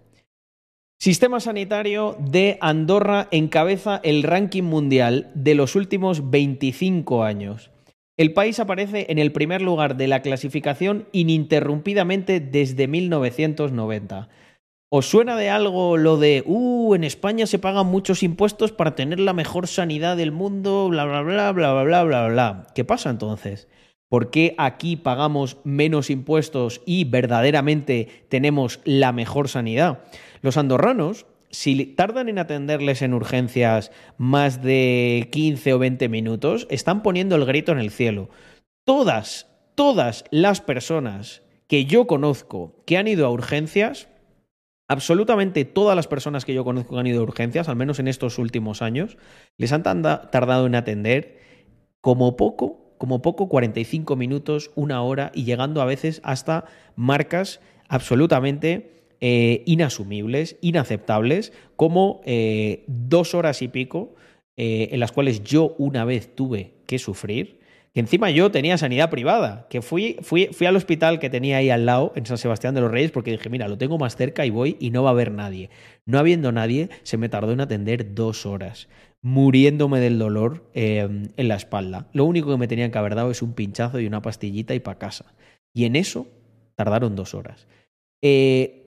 Sistema 0.99 1.39
sanitario 1.39 2.15
de 2.19 2.57
Andorra 2.61 3.27
encabeza 3.31 3.99
el 4.03 4.23
ranking 4.23 4.63
mundial 4.63 5.31
de 5.35 5.55
los 5.55 5.75
últimos 5.75 6.29
25 6.29 7.23
años. 7.23 7.71
El 8.17 8.31
país 8.31 8.59
aparece 8.61 9.07
en 9.09 9.19
el 9.19 9.33
primer 9.33 9.61
lugar 9.61 9.97
de 9.97 10.07
la 10.07 10.21
clasificación 10.21 11.07
ininterrumpidamente 11.11 12.39
desde 12.39 12.87
1990. 12.87 14.29
¿Os 14.89 15.07
suena 15.07 15.35
de 15.35 15.49
algo 15.49 15.97
lo 15.97 16.15
de, 16.15 16.41
uh, 16.45 16.95
en 16.95 17.03
España 17.03 17.45
se 17.45 17.59
pagan 17.59 17.87
muchos 17.87 18.23
impuestos 18.23 18.71
para 18.71 18.95
tener 18.95 19.19
la 19.19 19.33
mejor 19.33 19.67
sanidad 19.67 20.15
del 20.15 20.31
mundo, 20.31 20.87
bla, 20.87 21.03
bla, 21.03 21.21
bla, 21.23 21.51
bla, 21.51 21.73
bla, 21.73 21.83
bla, 21.83 22.03
bla, 22.03 22.27
bla? 22.29 22.67
¿Qué 22.73 22.85
pasa 22.85 23.09
entonces? 23.09 23.67
¿Por 24.07 24.31
qué 24.31 24.55
aquí 24.57 24.95
pagamos 24.95 25.57
menos 25.65 26.09
impuestos 26.09 26.81
y 26.85 27.03
verdaderamente 27.03 28.25
tenemos 28.29 28.79
la 28.85 29.11
mejor 29.11 29.49
sanidad? 29.49 30.03
Los 30.41 30.55
andorranos, 30.55 31.25
si 31.55 31.85
tardan 31.85 32.29
en 32.29 32.37
atenderles 32.37 33.01
en 33.01 33.13
urgencias 33.13 33.91
más 34.17 34.61
de 34.61 35.29
15 35.31 35.73
o 35.73 35.79
20 35.79 36.09
minutos, 36.09 36.67
están 36.69 37.01
poniendo 37.01 37.35
el 37.35 37.45
grito 37.45 37.71
en 37.71 37.79
el 37.79 37.91
cielo. 37.91 38.29
Todas, 38.83 39.47
todas 39.73 40.25
las 40.31 40.61
personas 40.61 41.41
que 41.67 41.85
yo 41.85 42.07
conozco 42.07 42.83
que 42.85 42.97
han 42.97 43.07
ido 43.07 43.25
a 43.25 43.31
urgencias, 43.31 44.09
absolutamente 44.87 45.65
todas 45.65 45.95
las 45.95 46.07
personas 46.07 46.45
que 46.45 46.53
yo 46.53 46.63
conozco 46.63 46.93
que 46.93 46.99
han 46.99 47.07
ido 47.07 47.21
a 47.21 47.23
urgencias, 47.23 47.69
al 47.69 47.75
menos 47.75 47.99
en 47.99 48.07
estos 48.07 48.37
últimos 48.37 48.81
años, 48.81 49.17
les 49.57 49.71
han 49.71 49.83
tardado 49.83 50.67
en 50.67 50.75
atender 50.75 51.39
como 52.01 52.35
poco 52.35 52.85
como 52.97 53.21
poco 53.21 53.49
45 53.49 54.15
minutos, 54.15 54.71
una 54.75 55.01
hora 55.01 55.31
y 55.33 55.43
llegando 55.43 55.81
a 55.81 55.85
veces 55.85 56.21
hasta 56.23 56.65
marcas 56.95 57.59
absolutamente 57.89 59.04
eh, 59.21 59.63
inasumibles, 59.65 60.57
inaceptables, 60.61 61.53
como 61.75 62.21
eh, 62.25 62.83
dos 62.87 63.33
horas 63.33 63.61
y 63.61 63.67
pico 63.67 64.15
eh, 64.57 64.89
en 64.91 64.99
las 64.99 65.11
cuales 65.11 65.43
yo 65.43 65.75
una 65.77 66.05
vez 66.05 66.33
tuve 66.35 66.75
que 66.85 66.99
sufrir, 66.99 67.59
que 67.93 68.01
encima 68.01 68.29
yo 68.29 68.51
tenía 68.51 68.77
sanidad 68.77 69.09
privada, 69.09 69.67
que 69.69 69.81
fui, 69.81 70.17
fui, 70.21 70.47
fui 70.51 70.67
al 70.67 70.75
hospital 70.75 71.19
que 71.19 71.29
tenía 71.29 71.57
ahí 71.57 71.69
al 71.69 71.85
lado, 71.85 72.11
en 72.15 72.25
San 72.25 72.37
Sebastián 72.37 72.75
de 72.75 72.81
los 72.81 72.91
Reyes, 72.91 73.11
porque 73.11 73.31
dije, 73.31 73.49
mira, 73.49 73.67
lo 73.67 73.77
tengo 73.77 73.97
más 73.97 74.15
cerca 74.15 74.45
y 74.45 74.49
voy 74.49 74.77
y 74.79 74.89
no 74.91 75.03
va 75.03 75.09
a 75.09 75.13
haber 75.13 75.31
nadie. 75.31 75.69
No 76.05 76.19
habiendo 76.19 76.51
nadie, 76.51 76.89
se 77.03 77.17
me 77.17 77.29
tardó 77.29 77.53
en 77.53 77.61
atender 77.61 78.13
dos 78.13 78.45
horas 78.45 78.89
muriéndome 79.25 79.99
del 79.99 80.19
dolor 80.19 80.69
em, 80.75 81.29
en 81.35 81.47
la 81.47 81.55
espalda. 81.55 82.07
Lo 82.13 82.25
único 82.25 82.51
que 82.51 82.57
me 82.57 82.67
tenían 82.67 82.91
que 82.91 82.99
haber 82.99 83.15
dado 83.15 83.31
es 83.31 83.41
un 83.41 83.53
pinchazo 83.53 83.99
y 83.99 84.05
una 84.05 84.21
pastillita 84.21 84.75
y 84.75 84.79
para 84.79 84.99
casa. 84.99 85.33
Y 85.73 85.85
en 85.85 85.95
eso 85.95 86.27
tardaron 86.75 87.15
dos 87.15 87.33
horas. 87.33 87.65
Eh, 88.21 88.84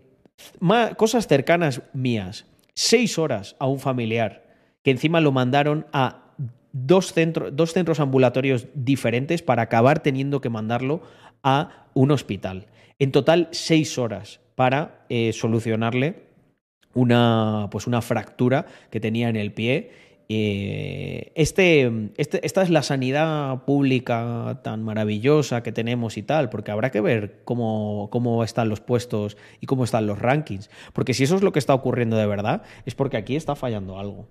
cosas 0.96 1.26
cercanas 1.26 1.82
mías. 1.92 2.46
Seis 2.74 3.18
horas 3.18 3.56
a 3.58 3.66
un 3.66 3.80
familiar 3.80 4.46
que 4.82 4.90
encima 4.90 5.20
lo 5.20 5.32
mandaron 5.32 5.86
a 5.92 6.34
dos, 6.72 7.14
dos 7.52 7.72
centros 7.72 8.00
ambulatorios 8.00 8.66
diferentes 8.74 9.42
para 9.42 9.62
acabar 9.62 10.00
teniendo 10.00 10.40
que 10.40 10.48
mandarlo 10.48 11.02
a 11.42 11.86
un 11.94 12.10
hospital. 12.10 12.66
En 12.98 13.12
total, 13.12 13.48
seis 13.52 13.98
horas 13.98 14.40
para 14.54 15.04
eh, 15.08 15.32
solucionarle 15.32 16.28
una, 16.94 17.68
pues 17.70 17.86
una 17.86 18.02
fractura 18.02 18.66
que 18.90 19.00
tenía 19.00 19.28
en 19.28 19.36
el 19.36 19.52
pie 19.52 20.07
eh, 20.30 21.32
este, 21.36 22.10
este, 22.18 22.44
esta 22.44 22.62
es 22.62 22.68
la 22.68 22.82
sanidad 22.82 23.64
pública 23.64 24.60
tan 24.62 24.82
maravillosa 24.82 25.62
que 25.62 25.72
tenemos 25.72 26.18
y 26.18 26.22
tal, 26.22 26.50
porque 26.50 26.70
habrá 26.70 26.90
que 26.90 27.00
ver 27.00 27.40
cómo, 27.44 28.08
cómo 28.10 28.44
están 28.44 28.68
los 28.68 28.80
puestos 28.80 29.38
y 29.60 29.66
cómo 29.66 29.84
están 29.84 30.06
los 30.06 30.18
rankings. 30.18 30.70
Porque 30.92 31.14
si 31.14 31.24
eso 31.24 31.36
es 31.36 31.42
lo 31.42 31.52
que 31.52 31.58
está 31.58 31.74
ocurriendo 31.74 32.16
de 32.16 32.26
verdad, 32.26 32.62
es 32.84 32.94
porque 32.94 33.16
aquí 33.16 33.36
está 33.36 33.56
fallando 33.56 33.98
algo. 33.98 34.26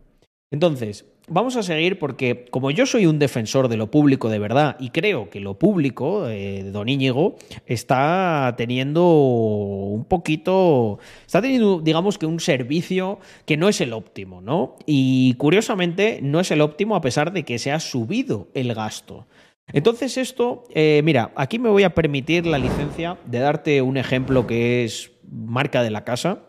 Entonces, 0.50 1.06
vamos 1.27 1.58
a 1.58 1.64
seguir 1.64 2.00
porque 2.00 2.45
como 2.51 2.72
yo 2.72 2.85
soy 2.85 3.06
un 3.06 3.19
defensor 3.19 3.67
de 3.67 3.76
lo 3.76 3.92
público 3.92 4.30
de 4.30 4.40
verdad 4.40 4.77
y 4.80 4.92
creo 4.92 5.30
que 5.30 5.42
lo 5.42 5.59
público, 5.59 6.30
eh, 6.30 6.64
don 6.64 6.88
Íñigo, 6.88 7.35
está 7.66 8.56
teniendo 8.58 9.06
un 9.06 10.06
poquito, 10.06 11.00
está 11.26 11.42
teniendo, 11.42 11.82
digamos 11.82 12.17
que 12.17 12.26
un 12.26 12.40
servicio 12.40 13.19
que 13.45 13.58
no 13.58 13.67
es 13.67 13.82
el 13.82 13.92
óptimo, 13.92 14.40
¿no? 14.42 14.77
Y 14.85 15.34
curiosamente 15.34 16.19
no 16.24 16.40
es 16.40 16.50
el 16.51 16.61
óptimo 16.61 16.95
a 16.95 17.01
pesar 17.01 17.34
de 17.34 17.43
que 17.43 17.59
se 17.59 17.74
ha 17.74 17.82
subido 17.82 18.48
el 18.53 18.74
gasto. 18.74 19.27
Entonces 19.74 20.17
esto, 20.17 20.64
eh, 20.74 21.01
mira, 21.03 21.34
aquí 21.35 21.59
me 21.59 21.67
voy 21.67 21.84
a 21.84 21.93
permitir 21.93 22.45
la 22.48 22.58
licencia 22.58 23.17
de 23.26 23.40
darte 23.40 23.82
un 23.82 23.98
ejemplo 23.98 24.48
que 24.48 24.85
es 24.85 25.11
marca 25.30 25.84
de 25.84 25.92
la 25.92 26.06
casa, 26.06 26.43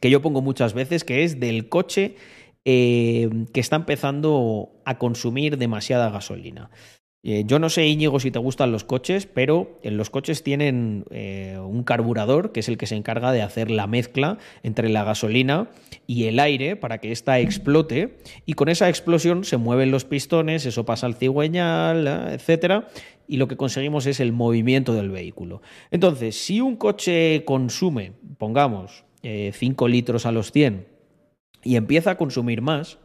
que 0.00 0.08
yo 0.08 0.22
pongo 0.22 0.40
muchas 0.40 0.72
veces, 0.72 1.02
que 1.02 1.24
es 1.24 1.40
del 1.40 1.68
coche 1.68 2.14
eh, 2.70 3.30
que 3.54 3.60
está 3.60 3.76
empezando 3.76 4.82
a 4.84 4.98
consumir 4.98 5.56
demasiada 5.56 6.10
gasolina. 6.10 6.68
Eh, 7.22 7.44
yo 7.46 7.58
no 7.58 7.70
sé, 7.70 7.86
Íñigo, 7.86 8.20
si 8.20 8.30
te 8.30 8.38
gustan 8.38 8.72
los 8.72 8.84
coches, 8.84 9.24
pero 9.24 9.80
en 9.82 9.96
los 9.96 10.10
coches 10.10 10.42
tienen 10.42 11.06
eh, 11.10 11.58
un 11.58 11.82
carburador 11.82 12.52
que 12.52 12.60
es 12.60 12.68
el 12.68 12.76
que 12.76 12.86
se 12.86 12.94
encarga 12.94 13.32
de 13.32 13.40
hacer 13.40 13.70
la 13.70 13.86
mezcla 13.86 14.36
entre 14.62 14.90
la 14.90 15.02
gasolina 15.02 15.70
y 16.06 16.24
el 16.24 16.38
aire 16.38 16.76
para 16.76 16.98
que 16.98 17.10
ésta 17.10 17.40
explote 17.40 18.18
y 18.44 18.52
con 18.52 18.68
esa 18.68 18.90
explosión 18.90 19.44
se 19.44 19.56
mueven 19.56 19.90
los 19.90 20.04
pistones, 20.04 20.66
eso 20.66 20.84
pasa 20.84 21.06
al 21.06 21.14
cigüeñal, 21.14 22.06
etcétera, 22.34 22.88
y 23.26 23.38
lo 23.38 23.48
que 23.48 23.56
conseguimos 23.56 24.04
es 24.04 24.20
el 24.20 24.32
movimiento 24.32 24.92
del 24.92 25.08
vehículo. 25.08 25.62
Entonces, 25.90 26.36
si 26.36 26.60
un 26.60 26.76
coche 26.76 27.44
consume, 27.46 28.12
pongamos, 28.36 29.06
5 29.22 29.88
litros 29.88 30.26
a 30.26 30.32
los 30.32 30.52
100 30.52 30.97
y 31.62 31.76
empieza 31.76 32.12
a 32.12 32.16
consumir 32.16 32.62
más, 32.62 32.98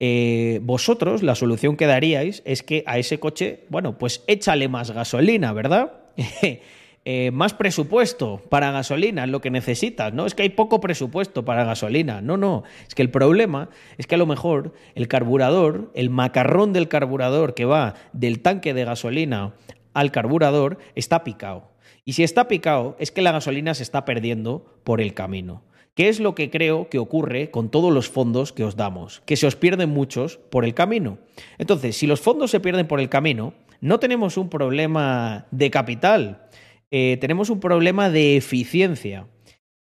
eh, 0.00 0.60
vosotros 0.62 1.22
la 1.22 1.34
solución 1.34 1.76
que 1.76 1.86
daríais 1.86 2.42
es 2.44 2.62
que 2.62 2.84
a 2.86 2.98
ese 2.98 3.18
coche, 3.18 3.64
bueno, 3.68 3.98
pues 3.98 4.22
échale 4.26 4.68
más 4.68 4.90
gasolina, 4.90 5.52
¿verdad? 5.52 5.92
Eh, 7.10 7.30
más 7.30 7.54
presupuesto 7.54 8.42
para 8.50 8.70
gasolina 8.70 9.24
es 9.24 9.30
lo 9.30 9.40
que 9.40 9.50
necesitas, 9.50 10.12
¿no? 10.12 10.26
Es 10.26 10.34
que 10.34 10.42
hay 10.42 10.50
poco 10.50 10.78
presupuesto 10.78 11.42
para 11.42 11.64
gasolina. 11.64 12.20
No, 12.20 12.36
no. 12.36 12.64
Es 12.86 12.94
que 12.94 13.00
el 13.00 13.10
problema 13.10 13.70
es 13.96 14.06
que 14.06 14.16
a 14.16 14.18
lo 14.18 14.26
mejor 14.26 14.74
el 14.94 15.08
carburador, 15.08 15.90
el 15.94 16.10
macarrón 16.10 16.74
del 16.74 16.88
carburador 16.88 17.54
que 17.54 17.64
va 17.64 17.94
del 18.12 18.40
tanque 18.40 18.74
de 18.74 18.84
gasolina 18.84 19.54
al 19.94 20.10
carburador, 20.10 20.76
está 20.96 21.24
picado. 21.24 21.70
Y 22.04 22.12
si 22.12 22.24
está 22.24 22.46
picado, 22.46 22.94
es 22.98 23.10
que 23.10 23.22
la 23.22 23.32
gasolina 23.32 23.72
se 23.72 23.84
está 23.84 24.04
perdiendo 24.04 24.66
por 24.84 25.00
el 25.00 25.14
camino. 25.14 25.62
¿Qué 25.98 26.08
es 26.08 26.20
lo 26.20 26.36
que 26.36 26.48
creo 26.48 26.88
que 26.88 27.00
ocurre 27.00 27.50
con 27.50 27.70
todos 27.72 27.92
los 27.92 28.08
fondos 28.08 28.52
que 28.52 28.62
os 28.62 28.76
damos? 28.76 29.20
Que 29.26 29.34
se 29.34 29.48
os 29.48 29.56
pierden 29.56 29.90
muchos 29.90 30.36
por 30.36 30.64
el 30.64 30.72
camino. 30.72 31.18
Entonces, 31.58 31.96
si 31.96 32.06
los 32.06 32.20
fondos 32.20 32.52
se 32.52 32.60
pierden 32.60 32.86
por 32.86 33.00
el 33.00 33.08
camino, 33.08 33.52
no 33.80 33.98
tenemos 33.98 34.36
un 34.36 34.48
problema 34.48 35.48
de 35.50 35.72
capital, 35.72 36.46
eh, 36.92 37.18
tenemos 37.20 37.50
un 37.50 37.58
problema 37.58 38.10
de 38.10 38.36
eficiencia. 38.36 39.26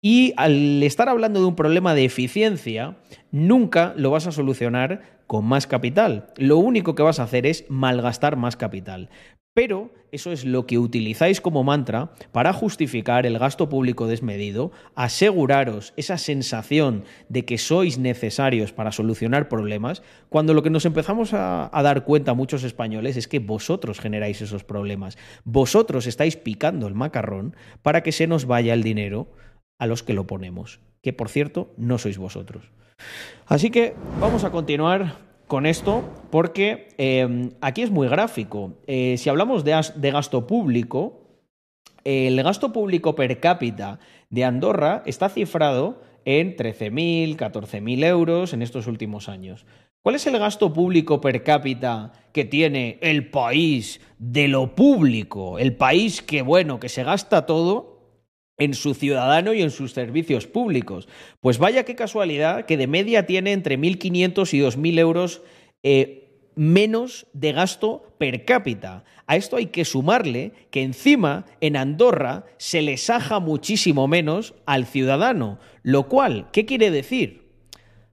Y 0.01 0.35
al 0.37 0.85
estar 0.85 1.09
hablando 1.09 1.41
de 1.41 1.47
un 1.47 1.57
problema 1.57 1.97
de 1.97 2.05
eficiencia, 2.05 2.97
nunca 3.33 3.93
lo 3.97 4.13
vas 4.13 4.29
a 4.29 4.31
solucionar 4.31 5.14
con 5.27 5.45
más 5.45 5.67
capital. 5.67 6.33
Lo 6.37 6.59
único 6.59 6.95
que 6.95 7.03
vas 7.03 7.21
a 7.21 7.25
hacer 7.25 7.47
es 7.47 7.65
malgastar 7.69 8.37
más 8.37 8.57
capital. 8.57 9.09
Pero 9.55 9.95
eso 10.11 10.33
es 10.33 10.45
lo 10.45 10.67
que 10.67 10.79
utilizáis 10.79 11.41
como 11.41 11.63
mantra 11.63 12.13
para 12.33 12.53
justificar 12.53 13.25
el 13.25 13.39
gasto 13.39 13.69
público 13.69 14.09
desmedido, 14.09 14.73
aseguraros 14.97 15.95
esa 15.97 16.19
sensación 16.19 17.05
de 17.29 17.45
que 17.45 17.57
sois 17.57 17.97
necesarios 17.97 18.73
para 18.73 18.91
solucionar 18.91 19.49
problemas, 19.49 20.03
cuando 20.29 20.55
lo 20.55 20.65
que 20.65 20.71
nos 20.71 20.87
empezamos 20.87 21.35
a, 21.35 21.71
dar 21.73 22.05
cuenta 22.05 22.35
muchos 22.35 22.65
españoles 22.65 23.17
es 23.17 23.29
que 23.29 23.39
vosotros 23.39 24.01
generáis 24.01 24.43
esos 24.43 24.65
problemas. 24.65 25.17
Vosotros 25.45 26.09
estáis 26.09 26.37
picando 26.37 26.89
el 26.89 26.95
macarrón 26.95 27.55
para 27.83 28.03
que 28.03 28.11
se 28.11 28.27
nos 28.27 28.47
vaya 28.47 28.75
el 28.75 28.83
dinero 28.83 29.31
a 29.79 29.87
los 29.87 30.03
que 30.03 30.15
lo 30.15 30.27
ponemos, 30.27 30.81
que 31.01 31.13
por 31.13 31.29
cierto 31.29 31.73
no 31.77 31.99
sois 31.99 32.19
vosotros. 32.19 32.73
Así 33.47 33.71
que 33.71 33.95
vamos 34.21 34.45
a 34.45 34.51
continuar 34.51 35.19
con 35.47 35.67
esto 35.67 36.03
porque 36.31 36.89
em, 36.99 37.51
aquí 37.61 37.83
es 37.83 37.91
muy 37.91 38.09
gráfico. 38.09 38.73
Eh, 38.87 39.17
si 39.19 39.29
hablamos 39.29 39.65
de, 39.65 40.11
gasto 40.11 40.47
público, 40.47 41.21
el 42.05 42.43
gasto 42.43 42.73
público 42.73 43.15
per 43.15 43.41
cápita 43.41 43.99
de 44.31 44.45
Andorra 44.45 45.03
está 45.07 45.29
cifrado 45.29 46.01
en 46.25 46.57
13.000, 46.57 47.37
14.000 47.37 48.05
euros 48.05 48.53
en 48.53 48.63
estos 48.63 48.87
últimos 48.87 49.29
años. 49.29 49.67
¿Cuál 50.03 50.17
es 50.17 50.27
el 50.27 50.39
gasto 50.39 50.73
público 50.73 51.21
per 51.21 51.43
cápita 51.43 52.13
que 52.33 52.45
tiene 52.45 52.99
el 53.01 53.31
país 53.31 54.01
de 54.19 54.49
lo 54.49 54.75
público? 54.75 55.59
El 55.59 55.77
país 55.77 56.21
que, 56.21 56.43
bueno, 56.43 56.79
que 56.79 56.91
se 56.91 57.05
gasta 57.05 57.47
todo 57.47 57.94
en 58.59 58.75
su 58.75 58.95
ciudadano 58.95 59.53
y 59.53 59.63
en 59.63 59.71
sus 59.71 59.93
servicios 59.93 60.47
públicos. 60.47 61.09
Pues 61.41 61.59
vaya 61.59 61.85
qué 61.85 61.95
casualidad 61.95 62.67
que 62.67 62.77
de 62.77 62.87
media 62.87 63.27
tiene 63.27 63.53
entre 63.53 63.79
1.500 63.79 64.55
y 64.55 64.61
2.000 64.61 64.99
euros 64.99 65.43
eh, 65.83 66.25
menos 66.55 67.27
de 67.33 67.53
gasto 67.53 68.15
per 68.19 68.45
cápita. 68.45 69.05
A 69.27 69.37
esto 69.37 69.57
hay 69.57 69.67
que 69.67 69.85
sumarle 69.85 70.53
que 70.71 70.83
encima 70.83 71.47
en 71.61 71.77
Andorra 71.77 72.45
se 72.59 72.83
le 72.83 72.97
saja 72.97 73.41
muchísimo 73.41 74.07
menos 74.07 74.55
al 74.67 74.87
ciudadano. 74.87 75.59
Lo 75.83 76.09
cual, 76.09 76.49
¿qué 76.53 76.65
quiere 76.65 76.91
decir? 76.91 77.49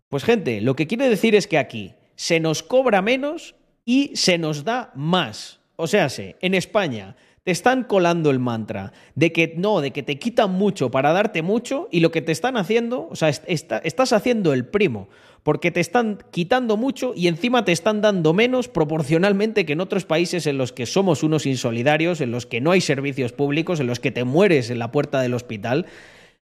Pues 0.10 0.24
gente, 0.24 0.62
lo 0.62 0.76
que 0.76 0.88
quiere 0.88 1.08
decir 1.10 1.36
es 1.36 1.48
que 1.48 1.58
aquí 1.58 1.94
se 2.16 2.40
nos 2.40 2.64
cobra 2.64 3.02
menos 3.02 3.56
y 3.86 4.12
se 4.16 4.38
nos 4.38 4.64
da 4.64 4.92
más. 4.96 5.60
O 5.76 5.88
sea, 5.88 6.08
en 6.18 6.54
España 6.54 7.16
te 7.44 7.52
están 7.52 7.84
colando 7.84 8.30
el 8.30 8.40
mantra 8.40 8.94
de 9.16 9.32
que 9.32 9.56
no, 9.58 9.82
de 9.82 9.92
que 9.92 10.04
te 10.04 10.20
quitan 10.20 10.52
mucho 10.52 10.92
para 10.92 11.12
darte 11.12 11.42
mucho 11.42 11.88
y 11.92 12.00
lo 12.00 12.12
que 12.12 12.22
te 12.22 12.32
están 12.32 12.56
haciendo, 12.56 13.08
o 13.10 13.16
sea, 13.16 13.30
estás 13.30 14.14
haciendo 14.14 14.54
el 14.54 14.66
primo, 14.66 15.10
porque 15.42 15.72
te 15.72 15.80
están 15.80 16.20
quitando 16.30 16.78
mucho 16.78 17.14
y 17.16 17.28
encima 17.28 17.66
te 17.66 17.72
están 17.72 18.02
dando 18.02 18.34
menos 18.34 18.68
proporcionalmente 18.68 19.66
que 19.66 19.74
en 19.74 19.82
otros 19.82 20.06
países 20.06 20.46
en 20.46 20.60
los 20.60 20.72
que 20.72 20.86
somos 20.86 21.24
unos 21.24 21.48
insolidarios, 21.48 22.22
en 22.22 22.30
los 22.30 22.46
que 22.46 22.62
no 22.62 22.72
hay 22.72 22.82
servicios 22.82 23.34
públicos, 23.34 23.80
en 23.80 23.88
los 23.88 24.00
que 24.00 24.12
te 24.12 24.24
mueres 24.24 24.70
en 24.70 24.78
la 24.78 24.92
puerta 24.92 25.20
del 25.20 25.34
hospital. 25.34 25.88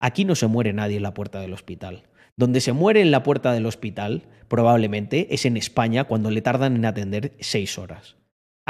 Aquí 0.01 0.25
no 0.25 0.35
se 0.35 0.49
muere 0.49 0.73
nadie 0.73 0.97
en 0.97 1.05
la 1.05 1.15
puerta 1.15 1.41
del 1.41 1.53
hospital. 1.53 2.05
Donde 2.37 2.61
se 2.61 2.73
muere 2.73 3.01
en 3.01 3.11
la 3.13 3.23
puerta 3.23 3.53
del 3.53 3.67
hospital, 3.67 4.25
probablemente, 4.49 5.29
es 5.35 5.45
en 5.45 5.57
España 5.57 6.05
cuando 6.05 6.31
le 6.31 6.43
tardan 6.43 6.75
en 6.75 6.87
atender 6.87 7.33
seis 7.39 7.79
horas. 7.79 8.17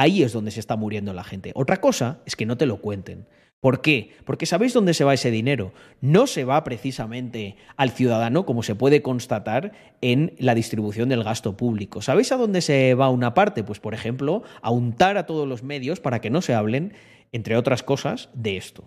Ahí 0.00 0.22
es 0.22 0.32
donde 0.32 0.50
se 0.50 0.60
está 0.60 0.76
muriendo 0.76 1.12
la 1.12 1.24
gente. 1.24 1.52
Otra 1.54 1.78
cosa 1.78 2.20
es 2.24 2.34
que 2.34 2.46
no 2.46 2.56
te 2.56 2.64
lo 2.64 2.80
cuenten. 2.80 3.26
¿Por 3.60 3.82
qué? 3.82 4.12
Porque 4.24 4.46
sabéis 4.46 4.72
dónde 4.72 4.94
se 4.94 5.04
va 5.04 5.12
ese 5.12 5.30
dinero. 5.30 5.74
No 6.00 6.26
se 6.26 6.44
va 6.44 6.64
precisamente 6.64 7.56
al 7.76 7.90
ciudadano, 7.90 8.46
como 8.46 8.62
se 8.62 8.74
puede 8.74 9.02
constatar 9.02 9.72
en 10.00 10.32
la 10.38 10.54
distribución 10.54 11.10
del 11.10 11.22
gasto 11.22 11.54
público. 11.54 12.00
¿Sabéis 12.00 12.32
a 12.32 12.38
dónde 12.38 12.62
se 12.62 12.94
va 12.94 13.10
una 13.10 13.34
parte? 13.34 13.62
Pues, 13.62 13.78
por 13.78 13.92
ejemplo, 13.92 14.42
a 14.62 14.70
untar 14.70 15.18
a 15.18 15.26
todos 15.26 15.46
los 15.46 15.62
medios 15.62 16.00
para 16.00 16.22
que 16.22 16.30
no 16.30 16.40
se 16.40 16.54
hablen, 16.54 16.94
entre 17.30 17.58
otras 17.58 17.82
cosas, 17.82 18.30
de 18.32 18.56
esto. 18.56 18.84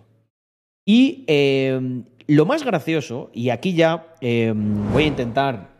Y 0.84 1.22
eh, 1.28 2.02
lo 2.26 2.44
más 2.44 2.64
gracioso, 2.64 3.30
y 3.32 3.50
aquí 3.50 3.74
ya 3.74 4.16
eh, 4.20 4.52
voy 4.92 5.04
a 5.04 5.06
intentar 5.06 5.74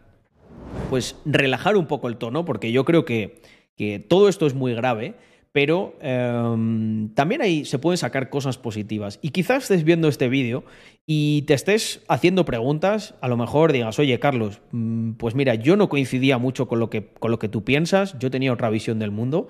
pues 0.90 1.16
relajar 1.24 1.76
un 1.76 1.86
poco 1.86 2.06
el 2.06 2.18
tono, 2.18 2.44
porque 2.44 2.70
yo 2.70 2.84
creo 2.84 3.04
que 3.04 3.42
que 3.76 3.98
todo 3.98 4.28
esto 4.28 4.46
es 4.46 4.54
muy 4.54 4.74
grave, 4.74 5.14
pero 5.54 5.94
em, 6.00 7.10
también 7.14 7.40
ahí 7.40 7.64
se 7.64 7.78
pueden 7.78 7.96
sacar 7.96 8.28
cosas 8.28 8.58
positivas. 8.58 9.20
Y 9.22 9.30
quizás 9.30 9.62
estés 9.62 9.84
viendo 9.84 10.08
este 10.08 10.28
vídeo 10.28 10.64
y 11.06 11.42
te 11.42 11.54
estés 11.54 12.02
haciendo 12.08 12.44
preguntas, 12.44 13.14
a 13.20 13.28
lo 13.28 13.36
mejor 13.36 13.70
digas, 13.70 14.00
oye 14.00 14.18
Carlos, 14.18 14.60
mm, 14.72 15.12
pues 15.12 15.36
mira, 15.36 15.54
yo 15.54 15.76
no 15.76 15.88
coincidía 15.88 16.38
mucho 16.38 16.66
con 16.66 16.80
lo, 16.80 16.90
que, 16.90 17.06
con 17.06 17.30
lo 17.30 17.38
que 17.38 17.48
tú 17.48 17.62
piensas, 17.62 18.18
yo 18.18 18.32
tenía 18.32 18.52
otra 18.52 18.68
visión 18.68 18.98
del 18.98 19.12
mundo. 19.12 19.46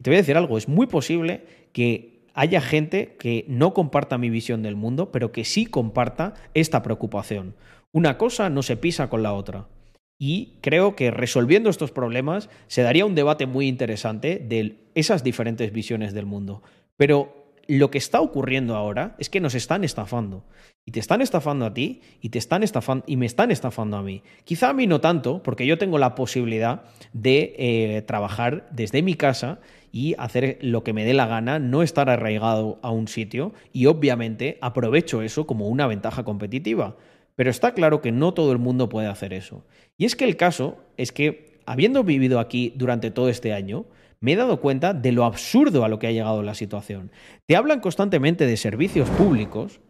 Y 0.00 0.02
te 0.02 0.10
voy 0.10 0.16
a 0.16 0.22
decir 0.22 0.36
algo, 0.36 0.58
es 0.58 0.68
muy 0.68 0.88
posible 0.88 1.44
que 1.72 2.24
haya 2.34 2.60
gente 2.60 3.14
que 3.16 3.44
no 3.48 3.74
comparta 3.74 4.18
mi 4.18 4.30
visión 4.30 4.60
del 4.60 4.74
mundo, 4.74 5.12
pero 5.12 5.30
que 5.30 5.44
sí 5.44 5.66
comparta 5.66 6.34
esta 6.54 6.82
preocupación. 6.82 7.54
Una 7.92 8.18
cosa 8.18 8.50
no 8.50 8.64
se 8.64 8.76
pisa 8.76 9.08
con 9.08 9.22
la 9.22 9.32
otra. 9.32 9.68
Y 10.18 10.58
creo 10.60 10.96
que 10.96 11.10
resolviendo 11.10 11.70
estos 11.70 11.90
problemas 11.90 12.48
se 12.66 12.82
daría 12.82 13.06
un 13.06 13.14
debate 13.14 13.46
muy 13.46 13.66
interesante 13.66 14.38
de 14.38 14.78
esas 14.94 15.24
diferentes 15.24 15.72
visiones 15.72 16.14
del 16.14 16.26
mundo. 16.26 16.62
Pero 16.96 17.44
lo 17.66 17.90
que 17.90 17.98
está 17.98 18.20
ocurriendo 18.20 18.76
ahora 18.76 19.16
es 19.18 19.30
que 19.30 19.40
nos 19.40 19.54
están 19.54 19.84
estafando. 19.84 20.44
Y 20.86 20.92
te 20.92 21.00
están 21.00 21.22
estafando 21.22 21.64
a 21.64 21.72
ti 21.72 22.02
y 22.20 22.28
te 22.28 22.38
están 22.38 22.62
estafando 22.62 23.04
y 23.06 23.16
me 23.16 23.26
están 23.26 23.50
estafando 23.50 23.96
a 23.96 24.02
mí. 24.02 24.22
Quizá 24.44 24.68
a 24.68 24.74
mí 24.74 24.86
no 24.86 25.00
tanto, 25.00 25.42
porque 25.42 25.66
yo 25.66 25.78
tengo 25.78 25.98
la 25.98 26.14
posibilidad 26.14 26.84
de 27.12 27.54
eh, 27.56 28.02
trabajar 28.02 28.68
desde 28.70 29.02
mi 29.02 29.14
casa 29.14 29.60
y 29.92 30.14
hacer 30.18 30.58
lo 30.60 30.84
que 30.84 30.92
me 30.92 31.04
dé 31.04 31.14
la 31.14 31.26
gana, 31.26 31.58
no 31.58 31.82
estar 31.82 32.10
arraigado 32.10 32.78
a 32.82 32.90
un 32.90 33.08
sitio 33.08 33.54
y 33.72 33.86
obviamente 33.86 34.58
aprovecho 34.60 35.22
eso 35.22 35.46
como 35.46 35.68
una 35.68 35.86
ventaja 35.86 36.24
competitiva. 36.24 36.96
Pero 37.36 37.50
está 37.50 37.74
claro 37.74 38.00
que 38.00 38.12
no 38.12 38.34
todo 38.34 38.52
el 38.52 38.58
mundo 38.58 38.88
puede 38.88 39.08
hacer 39.08 39.32
eso. 39.32 39.64
Y 39.96 40.04
es 40.04 40.16
que 40.16 40.24
el 40.24 40.36
caso 40.36 40.78
es 40.96 41.12
que, 41.12 41.60
habiendo 41.66 42.04
vivido 42.04 42.38
aquí 42.38 42.72
durante 42.76 43.10
todo 43.10 43.28
este 43.28 43.52
año, 43.52 43.86
me 44.20 44.32
he 44.32 44.36
dado 44.36 44.60
cuenta 44.60 44.94
de 44.94 45.12
lo 45.12 45.24
absurdo 45.24 45.84
a 45.84 45.88
lo 45.88 45.98
que 45.98 46.06
ha 46.06 46.12
llegado 46.12 46.42
la 46.42 46.54
situación. 46.54 47.10
Te 47.46 47.56
hablan 47.56 47.80
constantemente 47.80 48.46
de 48.46 48.56
servicios 48.56 49.08
públicos 49.10 49.80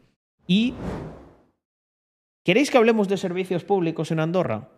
y... 0.46 0.74
¿Queréis 2.44 2.70
que 2.70 2.76
hablemos 2.76 3.08
de 3.08 3.16
servicios 3.16 3.64
públicos 3.64 4.10
en 4.10 4.20
Andorra? 4.20 4.68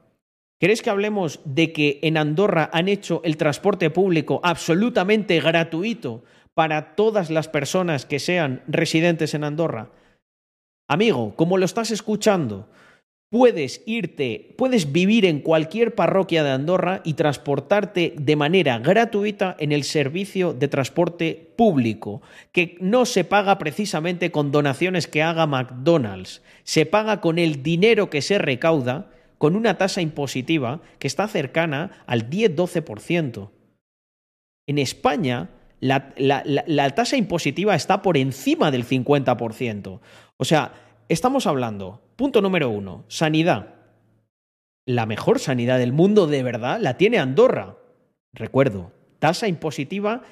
¿Queréis 0.61 0.83
que 0.83 0.91
hablemos 0.91 1.41
de 1.45 1.73
que 1.73 1.99
en 2.03 2.17
Andorra 2.17 2.71
han 2.73 2.89
hecho 2.89 3.21
el 3.25 3.37
transporte 3.37 3.91
público 3.91 4.41
absolutamente 4.45 5.41
gratuito 5.41 6.23
para 6.55 6.95
todas 6.95 7.29
las 7.29 7.49
personas 7.49 8.07
que 8.07 8.19
sean 8.19 8.63
residentes 8.69 9.35
en 9.35 9.45
Andorra? 9.45 9.91
Amigo, 10.89 11.35
como 11.35 11.59
lo 11.59 11.65
estás 11.65 11.91
escuchando, 11.91 12.69
puedes 13.29 13.83
irte, 13.87 14.55
puedes 14.57 14.93
vivir 14.93 15.25
en 15.25 15.41
cualquier 15.41 15.97
parroquia 15.97 16.45
de 16.45 16.51
Andorra 16.51 17.01
y 17.05 17.15
transportarte 17.15 18.15
de 18.17 18.37
manera 18.37 18.79
gratuita 18.79 19.57
en 19.59 19.73
el 19.73 19.83
servicio 19.83 20.53
de 20.55 20.69
transporte 20.69 21.53
público, 21.57 22.23
que 22.53 22.77
no 22.81 23.05
se 23.05 23.25
paga 23.25 23.59
precisamente 23.59 24.31
con 24.31 24.53
donaciones 24.53 25.09
que 25.09 25.23
haga 25.23 25.47
McDonald's, 25.47 26.43
se 26.63 26.87
paga 26.87 27.21
con 27.21 27.39
el 27.39 27.65
dinero 27.65 28.09
que 28.09 28.23
se 28.23 28.39
recauda 28.39 29.11
con 29.39 29.57
una 29.57 29.77
tasa 29.77 30.01
impositiva 30.01 30.81
que 30.99 31.09
está 31.09 31.27
cercana 31.27 32.05
al 32.07 32.31
10-12%. 32.31 33.51
En 34.69 34.79
España, 34.79 35.51
la, 35.81 36.13
la, 36.17 36.91
tasa 36.91 37.17
impositiva 37.17 37.75
está 37.75 38.03
por 38.03 38.17
encima 38.17 38.71
del 38.71 38.87
50%. 38.87 40.01
O 40.39 40.45
sea, 40.45 40.73
estamos 41.09 41.47
hablando, 41.47 42.03
punto 42.17 42.41
número 42.41 42.71
uno, 42.71 43.05
sanidad. 43.09 43.75
La 44.85 45.07
mejor 45.07 45.39
sanidad 45.39 45.79
del 45.79 45.93
mundo 45.93 46.27
de 46.27 46.43
verdad 46.43 46.79
la 46.81 46.97
tiene 46.97 47.19
Andorra. 47.19 47.77
Recuerdo, 48.33 48.93
tasa 49.19 49.49
impositiva 49.49 50.23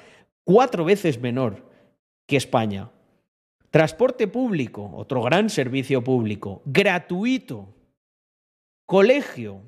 cuatro 0.43 0.85
veces 0.85 1.19
menor 1.19 1.69
que 2.27 2.37
España. 2.37 2.91
Transporte 3.71 4.27
público, 4.27 4.91
otro 4.95 5.21
gran 5.21 5.49
servicio 5.49 6.03
público, 6.03 6.61
gratuito. 6.65 7.73
Colegio 8.85 9.61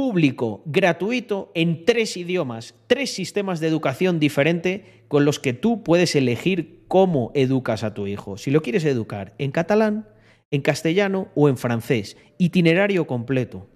público, 0.00 0.62
gratuito, 0.64 1.52
en 1.54 1.84
tres 1.84 2.16
idiomas, 2.16 2.74
tres 2.86 3.12
sistemas 3.12 3.60
de 3.60 3.68
educación 3.68 4.18
diferente 4.18 5.04
con 5.08 5.26
los 5.26 5.38
que 5.38 5.52
tú 5.52 5.82
puedes 5.82 6.16
elegir 6.16 6.86
cómo 6.88 7.32
educas 7.34 7.84
a 7.84 7.92
tu 7.92 8.06
hijo. 8.06 8.38
Si 8.38 8.50
lo 8.50 8.62
quieres 8.62 8.86
educar 8.86 9.34
en 9.36 9.50
catalán, 9.50 10.08
en 10.50 10.62
castellano 10.62 11.28
o 11.34 11.50
en 11.50 11.58
francés. 11.58 12.16
Itinerario 12.38 13.06
completo. 13.06 13.68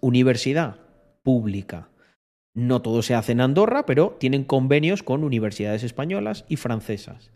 Universidad 0.00 0.80
pública. 1.22 1.90
No 2.54 2.80
todo 2.80 3.02
se 3.02 3.14
hace 3.14 3.32
en 3.32 3.42
Andorra, 3.42 3.84
pero 3.84 4.16
tienen 4.18 4.44
convenios 4.44 5.02
con 5.02 5.24
universidades 5.24 5.82
españolas 5.82 6.46
y 6.48 6.56
francesas. 6.56 7.32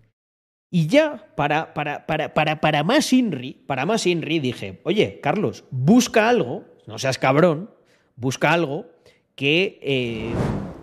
Y 0.70 0.86
ya, 0.86 1.30
para, 1.36 1.74
para, 1.74 2.06
para, 2.06 2.32
para, 2.32 2.62
para 2.62 2.84
más 2.84 3.12
INRI, 3.12 3.64
para 3.66 3.84
más 3.84 4.06
INRI, 4.06 4.40
dije, 4.40 4.80
oye, 4.84 5.20
Carlos, 5.22 5.64
busca 5.70 6.30
algo, 6.30 6.64
no 6.86 6.98
seas 6.98 7.18
cabrón, 7.18 7.68
busca 8.16 8.52
algo 8.52 8.86
que, 9.34 9.78
eh, 9.82 10.32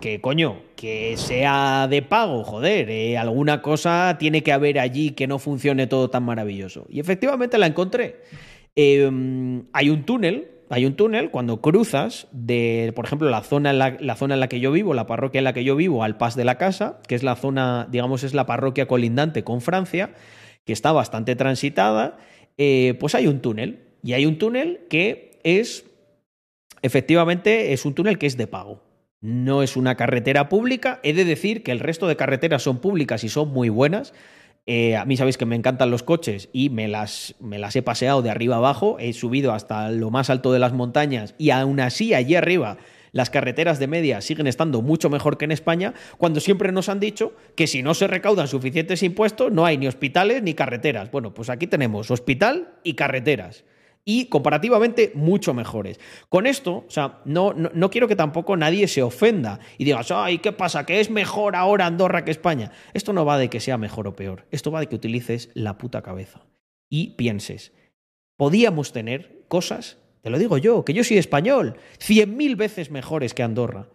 que 0.00 0.20
coño, 0.20 0.62
que 0.76 1.16
sea 1.16 1.86
de 1.88 2.02
pago, 2.02 2.44
joder, 2.44 2.90
eh, 2.90 3.18
alguna 3.18 3.62
cosa 3.62 4.16
tiene 4.18 4.42
que 4.42 4.52
haber 4.52 4.78
allí 4.78 5.10
que 5.10 5.26
no 5.26 5.38
funcione 5.38 5.86
todo 5.86 6.10
tan 6.10 6.24
maravilloso. 6.24 6.86
Y 6.88 7.00
efectivamente 7.00 7.58
la 7.58 7.66
encontré. 7.66 8.22
Em, 8.76 9.64
hay 9.72 9.90
un 9.90 10.04
túnel, 10.04 10.48
hay 10.70 10.86
un 10.86 10.94
túnel 10.94 11.30
cuando 11.30 11.60
cruzas 11.60 12.28
de, 12.32 12.92
por 12.94 13.04
ejemplo, 13.04 13.28
la 13.28 13.42
zona, 13.42 13.70
en 13.70 13.78
la, 13.78 14.16
zona 14.16 14.34
en 14.34 14.40
la 14.40 14.48
que 14.48 14.60
yo 14.60 14.72
vivo, 14.72 14.94
la 14.94 15.06
parroquia 15.06 15.38
en 15.38 15.44
la 15.44 15.52
que 15.52 15.64
yo 15.64 15.76
vivo, 15.76 16.04
al 16.04 16.16
Pas 16.16 16.36
de 16.36 16.44
la 16.44 16.58
Casa, 16.58 17.00
que 17.08 17.14
es 17.14 17.22
la 17.22 17.36
zona, 17.36 17.88
digamos, 17.90 18.22
es 18.22 18.34
la 18.34 18.46
parroquia 18.46 18.86
colindante 18.86 19.44
con 19.44 19.60
Francia, 19.60 20.14
que 20.64 20.72
está 20.72 20.92
bastante 20.92 21.34
transitada, 21.36 22.18
eh, 22.56 22.94
pues 23.00 23.14
hay 23.14 23.26
un 23.26 23.40
túnel. 23.40 23.86
Y 24.02 24.14
hay 24.14 24.24
un 24.24 24.38
túnel 24.38 24.86
que 24.88 25.38
es, 25.42 25.84
efectivamente, 26.82 27.72
es 27.72 27.84
un 27.84 27.94
túnel 27.94 28.18
que 28.18 28.26
es 28.26 28.36
de 28.36 28.46
pago. 28.46 28.82
No 29.20 29.62
es 29.62 29.76
una 29.76 29.96
carretera 29.96 30.48
pública. 30.48 31.00
He 31.02 31.12
de 31.12 31.24
decir 31.24 31.62
que 31.62 31.72
el 31.72 31.80
resto 31.80 32.08
de 32.08 32.16
carreteras 32.16 32.62
son 32.62 32.78
públicas 32.78 33.22
y 33.24 33.28
son 33.28 33.50
muy 33.50 33.68
buenas. 33.68 34.14
Eh, 34.66 34.96
a 34.96 35.04
mí 35.04 35.16
sabéis 35.16 35.36
que 35.36 35.46
me 35.46 35.56
encantan 35.56 35.90
los 35.90 36.02
coches 36.02 36.48
y 36.52 36.70
me 36.70 36.88
las, 36.88 37.34
me 37.40 37.58
las 37.58 37.74
he 37.76 37.82
paseado 37.82 38.22
de 38.22 38.30
arriba 38.30 38.56
abajo, 38.56 38.98
he 38.98 39.12
subido 39.12 39.52
hasta 39.52 39.90
lo 39.90 40.10
más 40.10 40.30
alto 40.30 40.52
de 40.52 40.58
las 40.58 40.72
montañas 40.72 41.34
y 41.38 41.50
aún 41.50 41.80
así 41.80 42.14
allí 42.14 42.34
arriba 42.34 42.76
las 43.12 43.30
carreteras 43.30 43.78
de 43.78 43.86
media 43.86 44.20
siguen 44.20 44.46
estando 44.46 44.82
mucho 44.82 45.10
mejor 45.10 45.38
que 45.38 45.44
en 45.44 45.50
España, 45.50 45.94
cuando 46.18 46.40
siempre 46.40 46.72
nos 46.72 46.88
han 46.88 47.00
dicho 47.00 47.34
que 47.56 47.66
si 47.66 47.82
no 47.82 47.94
se 47.94 48.06
recaudan 48.06 48.48
suficientes 48.48 49.02
impuestos 49.02 49.50
no 49.50 49.66
hay 49.66 49.78
ni 49.78 49.88
hospitales 49.88 50.42
ni 50.42 50.54
carreteras. 50.54 51.10
Bueno, 51.10 51.34
pues 51.34 51.50
aquí 51.50 51.66
tenemos 51.66 52.10
hospital 52.10 52.74
y 52.84 52.94
carreteras 52.94 53.64
y 54.04 54.26
comparativamente 54.26 55.12
mucho 55.14 55.54
mejores. 55.54 56.00
Con 56.28 56.46
esto, 56.46 56.84
o 56.86 56.90
sea, 56.90 57.20
no, 57.24 57.52
no, 57.52 57.90
quiero 57.90 58.08
que 58.08 58.16
tampoco 58.16 58.56
nadie 58.56 58.88
se 58.88 59.02
ofenda 59.02 59.60
y 59.78 59.84
digas, 59.84 60.10
ay, 60.10 60.38
¿qué 60.38 60.52
pasa? 60.52 60.86
¿Que 60.86 61.00
es 61.00 61.10
mejor 61.10 61.56
ahora 61.56 61.86
Andorra 61.86 62.24
que 62.24 62.30
España? 62.30 62.72
Esto 62.94 63.12
no 63.12 63.24
va 63.24 63.38
de 63.38 63.50
que 63.50 63.60
sea 63.60 63.78
mejor 63.78 64.08
o 64.08 64.16
peor, 64.16 64.46
esto 64.50 64.70
va 64.70 64.80
de 64.80 64.86
que 64.86 64.96
utilices 64.96 65.50
la 65.54 65.78
puta 65.78 66.02
cabeza 66.02 66.46
y 66.88 67.10
pienses, 67.16 67.72
podíamos 68.36 68.92
tener 68.92 69.44
cosas 69.48 69.98
te 70.22 70.30
lo 70.30 70.38
digo 70.38 70.58
yo, 70.58 70.84
que 70.84 70.92
yo 70.92 71.02
soy 71.02 71.18
español, 71.18 71.76
cien 71.98 72.36
mil 72.36 72.56
veces 72.56 72.90
mejores 72.90 73.34
que 73.34 73.42
Andorra. 73.42 73.88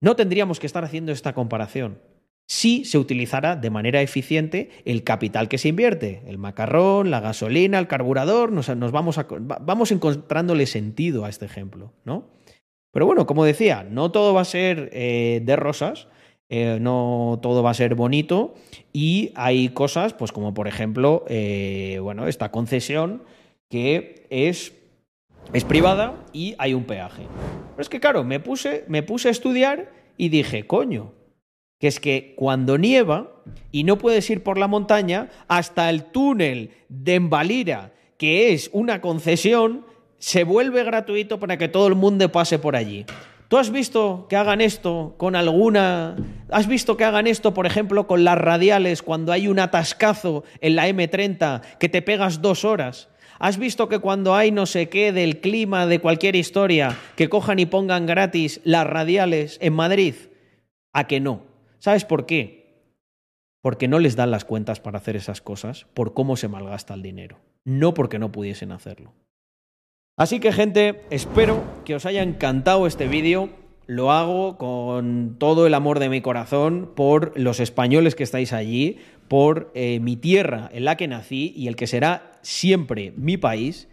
No 0.00 0.16
tendríamos 0.16 0.58
que 0.58 0.66
estar 0.66 0.84
haciendo 0.84 1.12
esta 1.12 1.34
comparación 1.34 2.00
si 2.46 2.84
se 2.84 2.98
utilizara 2.98 3.56
de 3.56 3.70
manera 3.70 4.02
eficiente 4.02 4.70
el 4.84 5.04
capital 5.04 5.48
que 5.48 5.58
se 5.58 5.68
invierte, 5.68 6.22
el 6.26 6.38
macarrón, 6.38 7.10
la 7.10 7.20
gasolina, 7.20 7.78
el 7.78 7.86
carburador, 7.86 8.52
nos, 8.52 8.68
vamos, 8.92 9.18
vamos 9.40 9.92
encontrándole 9.92 10.66
sentido 10.66 11.24
a 11.24 11.28
este 11.28 11.46
ejemplo, 11.46 11.92
¿no? 12.04 12.30
Pero 12.92 13.06
bueno, 13.06 13.26
como 13.26 13.44
decía, 13.44 13.86
no 13.88 14.10
todo 14.10 14.34
va 14.34 14.42
a 14.42 14.46
ser 14.46 14.90
eh, 14.92 15.40
de 15.42 15.56
rosas, 15.56 16.08
eh, 16.50 16.78
no 16.78 17.38
todo 17.40 17.62
va 17.62 17.70
a 17.70 17.74
ser 17.74 17.94
bonito 17.94 18.54
y 18.92 19.32
hay 19.34 19.70
cosas, 19.70 20.12
pues 20.12 20.30
como 20.30 20.52
por 20.52 20.68
ejemplo, 20.68 21.24
eh, 21.28 21.98
bueno, 22.02 22.28
esta 22.28 22.50
concesión 22.50 23.22
que 23.70 24.26
es 24.28 24.74
es 25.52 25.64
privada 25.64 26.24
y 26.32 26.54
hay 26.58 26.72
un 26.72 26.84
peaje. 26.84 27.22
Pero 27.70 27.82
es 27.82 27.88
que, 27.88 28.00
claro, 28.00 28.24
me 28.24 28.40
puse, 28.40 28.84
me 28.88 29.02
puse 29.02 29.28
a 29.28 29.30
estudiar 29.30 29.92
y 30.16 30.28
dije, 30.28 30.66
coño, 30.66 31.12
que 31.82 31.88
es 31.88 31.98
que 31.98 32.34
cuando 32.36 32.78
nieva 32.78 33.32
y 33.72 33.82
no 33.82 33.98
puedes 33.98 34.30
ir 34.30 34.44
por 34.44 34.56
la 34.56 34.68
montaña, 34.68 35.30
hasta 35.48 35.90
el 35.90 36.04
túnel 36.04 36.70
de 36.88 37.16
Embalira, 37.16 37.92
que 38.16 38.52
es 38.52 38.70
una 38.72 39.00
concesión, 39.00 39.84
se 40.18 40.44
vuelve 40.44 40.84
gratuito 40.84 41.40
para 41.40 41.58
que 41.58 41.66
todo 41.66 41.88
el 41.88 41.96
mundo 41.96 42.30
pase 42.30 42.60
por 42.60 42.76
allí. 42.76 43.04
¿Tú 43.48 43.58
has 43.58 43.70
visto 43.72 44.28
que 44.30 44.36
hagan 44.36 44.60
esto 44.60 45.16
con 45.16 45.34
alguna... 45.34 46.14
¿Has 46.50 46.68
visto 46.68 46.96
que 46.96 47.02
hagan 47.02 47.26
esto, 47.26 47.52
por 47.52 47.66
ejemplo, 47.66 48.06
con 48.06 48.22
las 48.22 48.38
radiales 48.38 49.02
cuando 49.02 49.32
hay 49.32 49.48
un 49.48 49.58
atascazo 49.58 50.44
en 50.60 50.76
la 50.76 50.88
M30 50.88 51.62
que 51.80 51.88
te 51.88 52.00
pegas 52.00 52.40
dos 52.40 52.64
horas? 52.64 53.08
¿Has 53.40 53.58
visto 53.58 53.88
que 53.88 53.98
cuando 53.98 54.36
hay 54.36 54.52
no 54.52 54.66
sé 54.66 54.88
qué 54.88 55.10
del 55.10 55.40
clima 55.40 55.88
de 55.88 55.98
cualquier 55.98 56.36
historia, 56.36 56.96
que 57.16 57.28
cojan 57.28 57.58
y 57.58 57.66
pongan 57.66 58.06
gratis 58.06 58.60
las 58.62 58.86
radiales 58.86 59.58
en 59.60 59.72
Madrid? 59.72 60.14
¿A 60.92 61.08
que 61.08 61.18
no? 61.18 61.50
¿Sabes 61.82 62.04
por 62.04 62.26
qué? 62.26 62.76
Porque 63.60 63.88
no 63.88 63.98
les 63.98 64.14
dan 64.14 64.30
las 64.30 64.44
cuentas 64.44 64.78
para 64.78 64.98
hacer 64.98 65.16
esas 65.16 65.40
cosas, 65.40 65.86
por 65.94 66.14
cómo 66.14 66.36
se 66.36 66.46
malgasta 66.46 66.94
el 66.94 67.02
dinero, 67.02 67.40
no 67.64 67.92
porque 67.92 68.20
no 68.20 68.30
pudiesen 68.30 68.70
hacerlo. 68.70 69.12
Así 70.16 70.38
que 70.38 70.52
gente, 70.52 71.02
espero 71.10 71.60
que 71.84 71.96
os 71.96 72.06
haya 72.06 72.22
encantado 72.22 72.86
este 72.86 73.08
vídeo. 73.08 73.50
Lo 73.88 74.12
hago 74.12 74.58
con 74.58 75.34
todo 75.40 75.66
el 75.66 75.74
amor 75.74 75.98
de 75.98 76.08
mi 76.08 76.20
corazón 76.20 76.92
por 76.94 77.36
los 77.36 77.58
españoles 77.58 78.14
que 78.14 78.22
estáis 78.22 78.52
allí, 78.52 78.98
por 79.26 79.72
eh, 79.74 79.98
mi 79.98 80.14
tierra 80.14 80.70
en 80.72 80.84
la 80.84 80.96
que 80.96 81.08
nací 81.08 81.52
y 81.56 81.66
el 81.66 81.74
que 81.74 81.88
será 81.88 82.38
siempre 82.42 83.12
mi 83.16 83.38
país, 83.38 83.88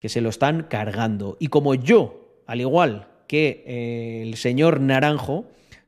que 0.00 0.08
se 0.08 0.22
lo 0.22 0.30
están 0.30 0.62
cargando. 0.62 1.36
Y 1.38 1.48
como 1.48 1.74
yo, 1.74 2.40
al 2.46 2.62
igual 2.62 3.08
que 3.26 3.64
eh, 3.66 4.22
el 4.22 4.36
señor 4.36 4.80
Naranjo, 4.80 5.44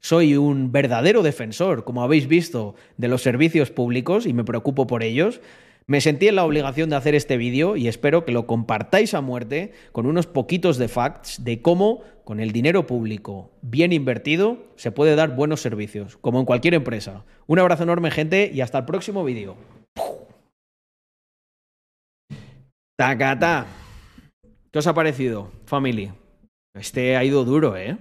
soy 0.07 0.37
un 0.37 0.71
verdadero 0.71 1.25
defensor, 1.25 1.83
como 1.83 2.05
habéis 2.05 2.29
visto, 2.29 2.77
de 2.97 3.09
los 3.09 3.23
servicios 3.23 3.73
públicos 3.73 4.25
y 4.25 4.33
me 4.33 4.45
preocupo 4.45 4.87
por 4.87 5.03
ellos, 5.03 5.41
me 5.89 6.01
sentí 6.01 6.29
en 6.29 6.37
la 6.37 6.45
obligación 6.45 6.91
de 6.91 6.95
hacer 6.95 7.17
este 7.17 7.37
vídeo 7.37 7.77
y 7.77 7.89
espero 7.89 8.25
que 8.25 8.31
lo 8.31 8.47
compartáis 8.47 9.15
a 9.15 9.21
muerte 9.21 9.73
con 9.91 10.07
unos 10.07 10.29
poquitos 10.29 10.79
de 10.79 10.87
facts 10.87 11.43
de 11.43 11.61
cómo 11.61 12.05
con 12.23 12.39
el 12.39 12.53
dinero 12.53 12.87
público 12.87 13.51
bien 13.63 13.93
invertido 13.93 14.59
se 14.77 14.93
puede 14.93 15.17
dar 15.17 15.35
buenos 15.35 15.61
servicios, 15.61 16.17
como 16.19 16.39
en 16.39 16.47
cualquier 16.47 16.75
empresa. 16.75 17.25
Un 17.49 17.59
abrazo 17.59 17.83
enorme 17.83 18.13
gente 18.13 18.49
y 18.55 18.61
hasta 18.61 18.79
el 18.79 18.85
próximo 18.85 19.25
vídeo. 19.25 19.57
Tacata. 22.97 23.67
¿Qué 24.71 24.79
os 24.79 24.87
ha 24.87 24.95
parecido, 24.95 25.51
family? 25.65 26.13
Este 26.75 27.17
ha 27.17 27.25
ido 27.25 27.45
duro, 27.45 27.77
¿eh? 27.77 27.97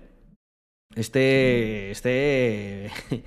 Este, 0.95 1.91
este, 1.91 2.89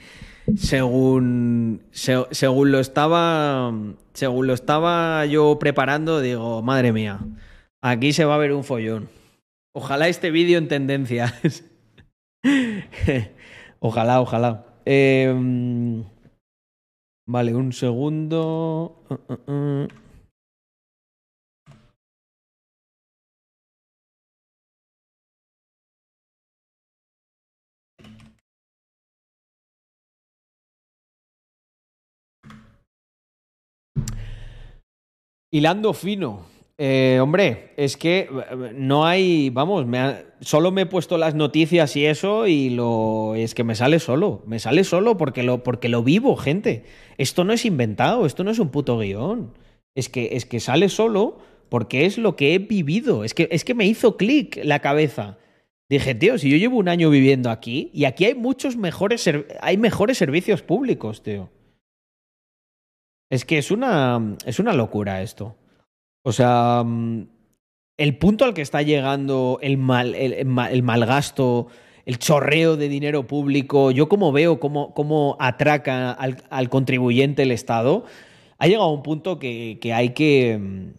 según, 0.57 1.83
según 1.93 2.73
lo 2.73 2.81
estaba, 2.81 3.73
según 4.15 4.47
lo 4.47 4.55
estaba 4.55 5.27
yo 5.27 5.59
preparando, 5.59 6.21
digo, 6.21 6.63
madre 6.63 6.93
mía, 6.93 7.21
aquí 7.83 8.13
se 8.13 8.25
va 8.25 8.37
a 8.37 8.39
ver 8.39 8.53
un 8.53 8.65
follón. 8.65 9.09
Ojalá 9.75 10.09
este 10.09 10.31
vídeo 10.31 10.59
en 10.59 10.69
tendencias. 10.69 11.65
ojalá, 13.81 14.21
ojalá. 14.21 14.65
Em, 14.87 16.05
vale, 17.27 17.55
un 17.55 17.73
segundo. 17.75 19.05
Uh, 19.11 19.15
uh, 19.15 19.53
uh. 19.53 19.89
Hilando 35.51 35.93
fino. 35.95 36.47
Eh, 36.81 37.19
hombre, 37.21 37.73
es 37.77 37.97
que 37.97 38.29
eh, 38.31 38.73
no 38.75 39.05
hay, 39.05 39.51
vamos, 39.51 39.85
me 39.87 40.27
solo 40.41 40.71
me 40.71 40.83
he 40.83 40.87
puesto 40.87 41.19
las 41.19 41.35
noticias 41.35 41.97
y 41.97 42.07
eso 42.07 42.47
y 42.47 42.71
lo 42.71 43.35
es 43.35 43.55
que 43.55 43.65
me 43.65 43.75
sale 43.75 43.99
solo, 43.99 44.45
me 44.47 44.61
sale 44.61 44.85
solo 44.85 45.17
porque 45.17 45.43
lo, 45.43 45.65
porque 45.65 45.89
lo 45.89 46.05
vivo, 46.05 46.37
gente. 46.37 46.85
Esto 47.17 47.43
no 47.43 47.53
es 47.53 47.65
inventado, 47.65 48.27
esto 48.27 48.45
no 48.45 48.53
es 48.53 48.61
un 48.61 48.69
puto 48.69 48.99
guion. 48.99 49.55
Es 49.97 50.09
que, 50.09 50.37
es 50.37 50.47
que 50.47 50.61
sale 50.61 50.89
solo 50.89 51.39
porque 51.69 52.07
es 52.07 52.19
lo 52.19 52.37
que 52.37 52.55
he 52.55 52.59
vivido. 52.59 53.25
Es 53.25 53.35
que, 53.35 53.49
es 53.51 53.65
que 53.65 53.75
me 53.75 53.87
hizo 53.87 54.17
clic 54.17 54.61
la 54.63 54.79
cabeza. 54.79 55.39
Dije, 55.89 56.15
tío, 56.15 56.39
si 56.39 56.51
yo 56.51 56.59
llevo 56.59 56.77
un 56.79 56.89
año 56.89 57.11
viviendo 57.11 57.51
aquí 57.51 57.91
y 57.93 58.05
aquí 58.05 58.27
hay 58.27 58.35
muchos 58.35 58.77
mejores, 58.77 59.29
hay 59.61 59.79
mejores 59.79 60.19
servicios 60.19 60.63
públicos, 60.63 61.23
tío. 61.23 61.51
Es 63.31 63.45
que 63.45 63.59
es 63.59 63.71
una, 63.71 64.37
es 64.47 64.59
una 64.59 64.73
locura 64.73 65.23
esto. 65.23 65.57
O 66.25 66.33
sea, 66.33 66.83
mm, 66.85 67.29
el 67.99 68.17
punto 68.19 68.45
al 68.45 68.55
que 68.55 68.63
está 68.63 68.83
llegando 68.83 69.59
el 69.63 69.77
mal, 69.77 70.15
el, 70.15 70.45
mal 70.47 71.07
gasto, 71.07 71.69
el 72.07 72.19
chorreo 72.19 72.77
de 72.77 72.89
dinero 72.89 73.27
público, 73.27 73.91
yo 73.91 74.09
como 74.09 74.33
veo 74.33 74.61
cómo, 74.61 74.95
cómo 74.95 75.37
atraca 75.41 76.13
al, 76.13 76.69
contribuyente 76.69 77.43
el 77.43 77.51
Estado, 77.51 78.05
ha 78.59 78.67
llegado 78.67 78.85
a 78.89 78.93
un 78.93 79.03
punto 79.03 79.39
que, 79.39 79.79
que 79.81 79.93
hay 79.93 80.11
que 80.11 80.59
mm, 80.59 80.91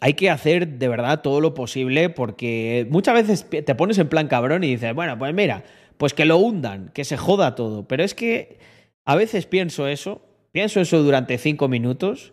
hay 0.00 0.14
que 0.14 0.30
hacer 0.30 0.78
de 0.78 0.88
verdad 0.88 1.22
todo 1.22 1.40
lo 1.40 1.54
posible 1.54 2.08
porque 2.08 2.86
muchas 2.90 3.14
veces 3.14 3.50
te 3.50 3.74
pones 3.74 3.98
en 3.98 4.08
plan 4.08 4.28
cabrón 4.28 4.62
y 4.62 4.68
dices, 4.68 4.94
bueno, 4.94 5.18
pues 5.18 5.34
mira, 5.34 5.64
pues 5.96 6.14
que 6.14 6.24
lo 6.24 6.38
hundan, 6.38 6.90
que 6.94 7.04
se 7.04 7.16
joda 7.16 7.56
todo. 7.56 7.88
Pero 7.88 8.04
es 8.04 8.14
que 8.14 8.58
a 9.04 9.16
veces 9.16 9.46
pienso 9.46 9.88
eso 9.88 10.27
Pienso 10.52 10.80
eso 10.80 11.02
durante 11.02 11.38
cinco 11.38 11.68
minutos 11.68 12.32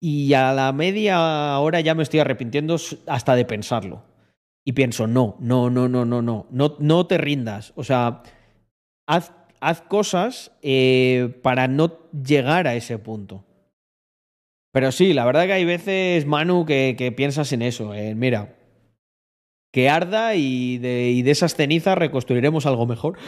y 0.00 0.32
a 0.34 0.52
la 0.52 0.72
media 0.72 1.58
hora 1.58 1.80
ya 1.80 1.94
me 1.94 2.02
estoy 2.02 2.20
arrepintiendo 2.20 2.76
hasta 3.06 3.34
de 3.34 3.44
pensarlo. 3.44 4.04
Y 4.64 4.72
pienso, 4.72 5.06
no, 5.06 5.36
no, 5.40 5.70
no, 5.70 5.88
no, 5.88 6.04
no, 6.04 6.22
no, 6.22 6.46
no, 6.50 6.76
no 6.78 7.06
te 7.06 7.18
rindas. 7.18 7.72
O 7.74 7.84
sea, 7.84 8.22
haz, 9.06 9.32
haz 9.60 9.80
cosas 9.82 10.52
eh, 10.62 11.40
para 11.42 11.68
no 11.68 11.98
llegar 12.12 12.66
a 12.66 12.74
ese 12.74 12.98
punto. 12.98 13.44
Pero 14.72 14.92
sí, 14.92 15.14
la 15.14 15.24
verdad 15.24 15.46
que 15.46 15.54
hay 15.54 15.64
veces, 15.64 16.26
Manu, 16.26 16.66
que, 16.66 17.14
piensas 17.16 17.52
en 17.52 17.62
eso. 17.62 17.92
mira, 18.14 18.56
que 19.72 19.88
arda 19.88 20.34
y 20.34 20.78
de, 20.78 21.10
y 21.10 21.22
de 21.22 21.30
esas 21.30 21.54
cenizas 21.54 21.96
reconstruiremos 21.96 22.66
algo 22.66 22.86
mejor. 22.86 23.18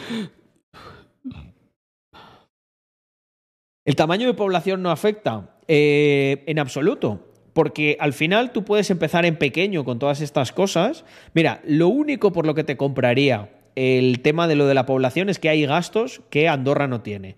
¿El 3.85 3.95
tamaño 3.95 4.27
de 4.27 4.33
población 4.33 4.83
no 4.83 4.91
afecta? 4.91 5.57
Eh, 5.67 6.43
en 6.47 6.59
absoluto. 6.59 7.27
Porque 7.53 7.97
al 7.99 8.13
final 8.13 8.51
tú 8.51 8.63
puedes 8.63 8.89
empezar 8.91 9.25
en 9.25 9.37
pequeño 9.37 9.83
con 9.83 9.99
todas 9.99 10.21
estas 10.21 10.51
cosas. 10.51 11.03
Mira, 11.33 11.61
lo 11.65 11.87
único 11.89 12.31
por 12.31 12.45
lo 12.45 12.55
que 12.55 12.63
te 12.63 12.77
compraría 12.77 13.49
el 13.75 14.21
tema 14.21 14.47
de 14.47 14.55
lo 14.55 14.67
de 14.67 14.73
la 14.73 14.85
población 14.85 15.29
es 15.29 15.39
que 15.39 15.49
hay 15.49 15.65
gastos 15.65 16.21
que 16.29 16.47
Andorra 16.47 16.87
no 16.87 17.01
tiene. 17.01 17.35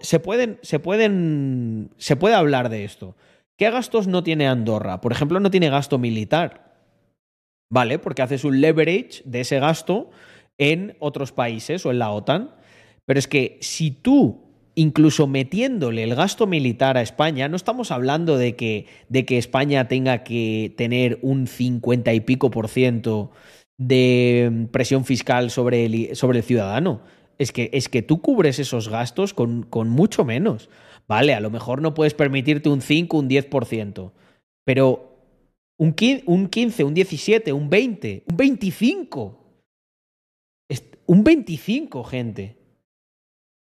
Se 0.00 0.20
pueden, 0.20 0.58
se 0.62 0.78
pueden, 0.78 1.90
se 1.96 2.16
puede 2.16 2.34
hablar 2.34 2.68
de 2.68 2.84
esto. 2.84 3.16
¿Qué 3.58 3.70
gastos 3.70 4.06
no 4.06 4.22
tiene 4.22 4.46
Andorra? 4.46 5.00
Por 5.00 5.12
ejemplo, 5.12 5.40
no 5.40 5.50
tiene 5.50 5.70
gasto 5.70 5.98
militar. 5.98 6.70
¿Vale? 7.72 7.98
Porque 7.98 8.22
haces 8.22 8.44
un 8.44 8.60
leverage 8.60 9.22
de 9.24 9.40
ese 9.40 9.60
gasto 9.60 10.10
en 10.58 10.96
otros 10.98 11.32
países 11.32 11.86
o 11.86 11.90
en 11.90 11.98
la 11.98 12.10
OTAN. 12.10 12.54
Pero 13.06 13.18
es 13.18 13.28
que 13.28 13.58
si 13.60 13.90
tú 13.90 14.49
incluso 14.74 15.26
metiéndole 15.26 16.02
el 16.02 16.14
gasto 16.14 16.46
militar 16.46 16.96
a 16.96 17.02
España, 17.02 17.48
no 17.48 17.56
estamos 17.56 17.90
hablando 17.90 18.38
de 18.38 18.56
que, 18.56 18.86
de 19.08 19.24
que 19.24 19.38
España 19.38 19.88
tenga 19.88 20.22
que 20.24 20.74
tener 20.76 21.18
un 21.22 21.46
50 21.46 22.12
y 22.12 22.20
pico 22.20 22.50
por 22.50 22.68
ciento 22.68 23.30
de 23.78 24.68
presión 24.72 25.04
fiscal 25.04 25.50
sobre 25.50 25.86
el, 25.86 26.16
sobre 26.16 26.38
el 26.38 26.44
ciudadano. 26.44 27.00
Es 27.38 27.52
que, 27.52 27.70
es 27.72 27.88
que 27.88 28.02
tú 28.02 28.20
cubres 28.20 28.58
esos 28.58 28.88
gastos 28.88 29.32
con, 29.32 29.62
con 29.62 29.88
mucho 29.88 30.24
menos. 30.24 30.68
Vale, 31.08 31.34
a 31.34 31.40
lo 31.40 31.50
mejor 31.50 31.82
no 31.82 31.94
puedes 31.94 32.14
permitirte 32.14 32.68
un 32.68 32.82
5, 32.82 33.18
un 33.18 33.28
10%, 33.28 34.12
pero 34.64 35.10
un 35.78 35.94
15, 35.94 36.24
un, 36.26 36.48
15, 36.48 36.84
un 36.84 36.94
17, 36.94 37.52
un 37.52 37.70
20, 37.70 38.24
un 38.28 38.36
25. 38.36 39.36
Un 41.06 41.24
25, 41.24 42.04
gente. 42.04 42.59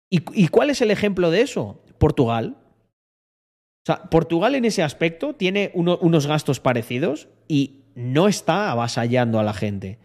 ¿Y, 0.09 0.47
cuál 0.47 0.69
es 0.69 0.81
el 0.81 0.91
ejemplo 0.91 1.31
de 1.31 1.41
eso? 1.41 1.83
Portugal. 1.97 2.55
O 2.59 3.85
sea, 3.85 4.09
Portugal 4.09 4.55
en 4.55 4.65
ese 4.65 4.83
aspecto 4.83 5.33
tiene 5.33 5.71
unos 5.73 6.27
gastos 6.27 6.59
parecidos 6.59 7.27
y 7.47 7.83
no 7.95 8.27
está 8.27 8.71
avasallando 8.71 9.39
a 9.39 9.43
la 9.43 9.53
gente. 9.53 9.99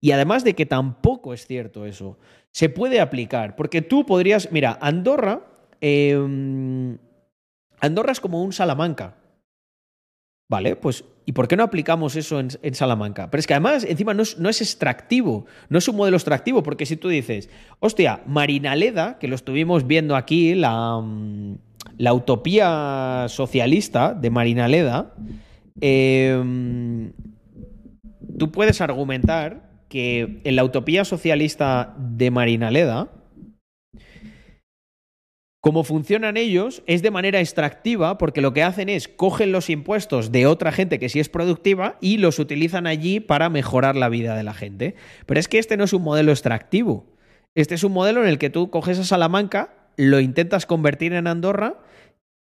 Y 0.00 0.10
además 0.12 0.44
de 0.44 0.54
que 0.54 0.66
tampoco 0.66 1.32
es 1.32 1.46
cierto 1.46 1.86
eso, 1.86 2.18
se 2.50 2.68
puede 2.68 3.00
aplicar, 3.00 3.56
porque 3.56 3.82
tú 3.82 4.04
podrías, 4.04 4.50
mira, 4.52 4.76
Andorra, 4.80 5.46
em, 5.80 6.98
Andorra 7.80 8.12
es 8.12 8.20
como 8.20 8.42
un 8.42 8.52
Salamanca. 8.52 9.21
Vale, 10.52 10.76
pues 10.76 11.06
¿y 11.24 11.32
por 11.32 11.48
qué 11.48 11.56
no 11.56 11.62
aplicamos 11.62 12.14
eso 12.14 12.38
en, 12.38 12.74
Salamanca? 12.74 13.30
Pero 13.30 13.38
es 13.40 13.46
que 13.46 13.54
además, 13.54 13.84
encima 13.88 14.12
no 14.12 14.20
es, 14.22 14.60
extractivo, 14.60 15.46
no 15.70 15.78
es 15.78 15.88
un 15.88 15.96
modelo 15.96 16.18
extractivo, 16.18 16.62
porque 16.62 16.84
si 16.84 16.98
tú 16.98 17.08
dices, 17.08 17.48
hostia, 17.80 18.20
Marinaleda, 18.26 19.18
que 19.18 19.28
lo 19.28 19.34
estuvimos 19.34 19.86
viendo 19.86 20.14
aquí, 20.14 20.54
la, 20.54 21.00
mm, 21.00 21.56
la 21.96 22.12
utopía 22.12 23.24
socialista 23.30 24.12
de 24.12 24.28
Marinaleda, 24.28 25.14
em, 25.80 27.14
tú 28.38 28.52
puedes 28.52 28.82
argumentar 28.82 29.70
que 29.88 30.42
en 30.44 30.54
la 30.54 30.64
utopía 30.64 31.06
socialista 31.06 31.94
de 31.96 32.30
Marinaleda, 32.30 33.08
como 35.62 35.84
funcionan 35.84 36.36
ellos 36.36 36.82
es 36.88 37.02
de 37.02 37.12
manera 37.12 37.38
extractiva 37.38 38.18
porque 38.18 38.40
lo 38.40 38.52
que 38.52 38.64
hacen 38.64 38.88
es 38.88 39.06
cogen 39.06 39.52
los 39.52 39.70
impuestos 39.70 40.32
de 40.32 40.48
otra 40.48 40.72
gente 40.72 40.98
que 40.98 41.08
sí 41.08 41.20
es 41.20 41.28
productiva 41.28 41.98
y 42.00 42.16
los 42.16 42.40
utilizan 42.40 42.88
allí 42.88 43.20
para 43.20 43.48
mejorar 43.48 43.94
la 43.94 44.08
vida 44.08 44.36
de 44.36 44.42
la 44.42 44.54
gente. 44.54 44.96
Pero 45.24 45.38
es 45.38 45.46
que 45.46 45.60
este 45.60 45.76
no 45.76 45.84
es 45.84 45.92
un 45.92 46.02
modelo 46.02 46.32
extractivo. 46.32 47.06
Este 47.54 47.76
es 47.76 47.84
un 47.84 47.92
modelo 47.92 48.22
en 48.24 48.28
el 48.28 48.38
que 48.38 48.50
tú 48.50 48.70
coges 48.70 48.98
a 48.98 49.04
Salamanca, 49.04 49.72
lo 49.96 50.18
intentas 50.18 50.66
convertir 50.66 51.12
en 51.12 51.28
Andorra 51.28 51.78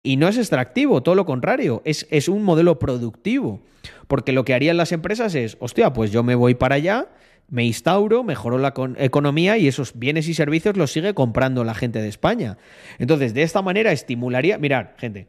y 0.03 0.18
no 0.18 0.27
es 0.27 0.38
extractivo, 0.38 1.02
todo 1.02 1.16
lo 1.16 1.26
contrario, 1.26 1.82
es, 1.85 2.08
es 2.11 2.27
un 2.27 2.44
modelo 2.44 2.80
productivo. 2.80 3.61
Porque 4.10 4.34
lo 4.34 4.44
que 4.44 4.53
harían 4.53 4.76
las 4.76 4.92
empresas 4.92 5.35
es, 5.35 5.56
hostia, 5.61 5.94
pues 5.94 6.11
yo 6.11 6.22
me 6.22 6.35
voy 6.35 6.53
para 6.53 6.76
allá, 6.76 7.08
me 7.48 7.65
instauro, 7.65 8.24
mejoro 8.24 8.57
la 8.57 8.74
economía 8.98 9.57
y 9.57 9.67
esos 9.67 9.98
bienes 9.98 10.27
y 10.27 10.33
servicios 10.33 10.77
los 10.77 10.91
sigue 10.91 11.14
comprando 11.14 11.64
la 11.64 11.75
gente 11.75 12.01
de 12.01 12.07
España. 12.07 12.57
Entonces, 12.98 13.33
de 13.33 13.43
esta 13.43 13.61
manera 13.61 13.91
estimularía, 13.91 14.57
mirar, 14.57 14.95
gente, 14.98 15.27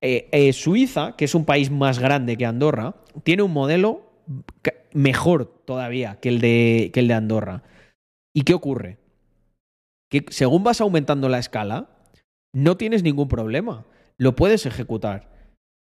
eh, 0.00 0.28
eh, 0.32 0.52
Suiza, 0.52 1.16
que 1.16 1.24
es 1.24 1.34
un 1.34 1.44
país 1.44 1.70
más 1.70 1.98
grande 1.98 2.36
que 2.36 2.46
Andorra, 2.46 2.96
tiene 3.24 3.42
un 3.42 3.52
modelo 3.52 4.10
mejor 4.92 5.46
todavía 5.64 6.18
que 6.20 6.28
el 6.28 6.40
de, 6.40 6.90
que 6.92 7.00
el 7.00 7.08
de 7.08 7.14
Andorra. 7.14 7.62
¿Y 8.34 8.42
qué 8.42 8.54
ocurre? 8.54 8.98
Que 10.10 10.24
según 10.28 10.62
vas 10.62 10.80
aumentando 10.80 11.28
la 11.28 11.38
escala, 11.38 11.90
no 12.52 12.76
tienes 12.76 13.02
ningún 13.02 13.28
problema. 13.28 13.86
Lo 14.18 14.36
puedes 14.36 14.66
ejecutar. 14.66 15.35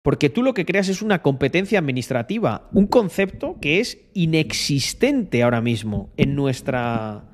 Porque 0.03 0.31
tú 0.31 0.43
lo 0.43 0.55
que 0.55 0.65
creas 0.65 0.89
es 0.89 1.03
una 1.03 1.23
competencia 1.23 1.79
administrativa, 1.79 2.69
un 2.73 2.87
concepto 2.87 3.59
que 3.61 3.81
es 3.81 3.99
inexistente 4.15 5.43
ahora 5.43 5.61
mismo 5.61 6.13
en 6.17 6.35
nuestra... 6.35 7.29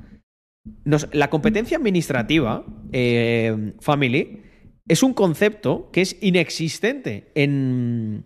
la 1.13 1.31
competencia 1.31 1.77
administrativa, 1.77 2.65
eh, 2.93 3.75
family, 3.81 4.43
es 4.89 5.03
un 5.03 5.15
concepto 5.15 5.91
que 5.93 6.01
es 6.01 6.17
inexistente 6.21 7.31
en, 7.35 8.25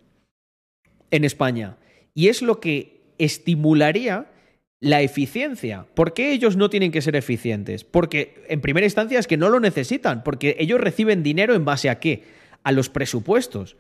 en 1.11 1.25
España. 1.25 1.77
Y 2.15 2.29
es 2.29 2.43
lo 2.43 2.61
que 2.61 3.13
estimularía 3.19 4.31
la 4.81 5.03
eficiencia. 5.03 5.87
¿Por 5.95 6.15
qué 6.15 6.33
ellos 6.33 6.57
no 6.57 6.71
tienen 6.71 6.93
que 6.93 7.03
ser 7.03 7.17
eficientes? 7.17 7.85
Porque 7.85 8.45
en 8.49 8.61
primera 8.61 8.87
instancia 8.87 9.19
es 9.19 9.27
que 9.27 9.37
no 9.37 9.49
lo 9.49 9.61
necesitan, 9.61 10.23
porque 10.23 10.57
ellos 10.59 10.81
reciben 10.81 11.23
dinero 11.23 11.55
en 11.55 11.65
base 11.65 11.91
a 11.91 11.99
qué? 11.99 12.25
A 12.63 12.73
los 12.73 12.89
presupuestos. 12.89 13.77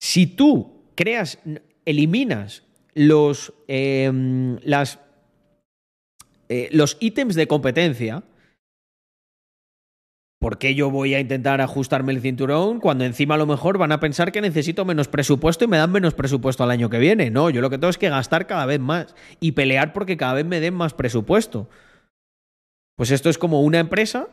Si 0.00 0.26
tú 0.26 0.82
creas, 0.94 1.38
eliminas 1.84 2.64
los, 2.94 3.52
em, 3.68 4.58
las, 4.62 4.98
eh, 6.48 6.68
los 6.72 6.96
ítems 7.00 7.34
de 7.34 7.46
competencia, 7.46 8.24
¿por 10.40 10.58
qué 10.58 10.74
yo 10.74 10.90
voy 10.90 11.14
a 11.14 11.20
intentar 11.20 11.60
ajustarme 11.60 12.12
el 12.12 12.22
cinturón 12.22 12.80
cuando 12.80 13.04
encima 13.04 13.34
a 13.34 13.38
lo 13.38 13.46
mejor 13.46 13.76
van 13.76 13.92
a 13.92 14.00
pensar 14.00 14.32
que 14.32 14.40
necesito 14.40 14.86
menos 14.86 15.06
presupuesto 15.06 15.64
y 15.64 15.68
me 15.68 15.76
dan 15.76 15.92
menos 15.92 16.14
presupuesto 16.14 16.64
al 16.64 16.70
año 16.70 16.88
que 16.88 16.98
viene? 16.98 17.30
No, 17.30 17.50
yo 17.50 17.60
lo 17.60 17.68
que 17.68 17.76
tengo 17.76 17.90
es 17.90 17.98
que 17.98 18.08
gastar 18.08 18.46
cada 18.46 18.64
vez 18.64 18.80
más 18.80 19.14
y 19.38 19.52
pelear 19.52 19.92
porque 19.92 20.16
cada 20.16 20.32
vez 20.32 20.46
me 20.46 20.60
den 20.60 20.74
más 20.74 20.94
presupuesto. 20.94 21.68
Pues 22.96 23.10
esto 23.10 23.28
es 23.28 23.36
como 23.36 23.60
una 23.62 23.80
empresa 23.80 24.28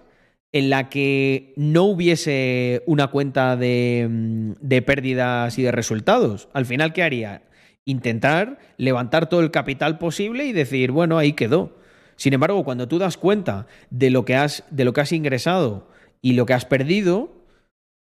en 0.52 0.70
la 0.70 0.90
que 0.90 1.54
no 1.56 1.84
hubiese 1.84 2.84
una 2.86 3.08
cuenta 3.08 3.56
mm, 3.56 4.54
de, 4.60 4.82
pérdidas 4.82 5.58
y 5.58 5.64
de 5.64 5.72
resultados. 5.72 6.50
Al 6.54 6.66
final, 6.66 6.94
¿qué 6.94 7.04
haría? 7.04 7.44
Intentar 7.86 8.60
levantar 8.78 9.30
todo 9.30 9.42
el 9.42 9.52
capital 9.52 9.98
posible 9.98 10.46
y 10.46 10.54
decir, 10.54 10.92
bueno, 10.92 11.18
ahí 11.18 11.34
quedó. 11.34 11.78
Sin 12.16 12.34
embargo, 12.34 12.64
cuando 12.64 12.88
tú 12.88 12.98
das 12.98 13.18
cuenta 13.18 13.68
de 13.90 14.10
lo 14.10 14.26
que 14.26 14.36
has, 14.36 14.64
de 14.72 14.86
lo 14.86 14.94
que 14.94 15.02
has 15.02 15.12
ingresado 15.12 15.90
y 16.22 16.34
lo 16.34 16.46
que 16.46 16.54
has 16.54 16.66
perdido, 16.66 17.46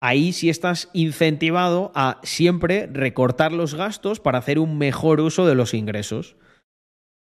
ahí 0.01 0.33
sí 0.33 0.51
estás 0.51 0.89
incentivado 0.93 1.93
a 1.95 2.21
siempre 2.25 2.89
recortar 2.93 3.53
los 3.53 3.75
gastos 3.75 4.19
para 4.19 4.39
hacer 4.39 4.59
un 4.59 4.79
mejor 4.79 5.21
uso 5.21 5.47
de 5.47 5.55
los 5.55 5.75
ingresos. 5.75 6.37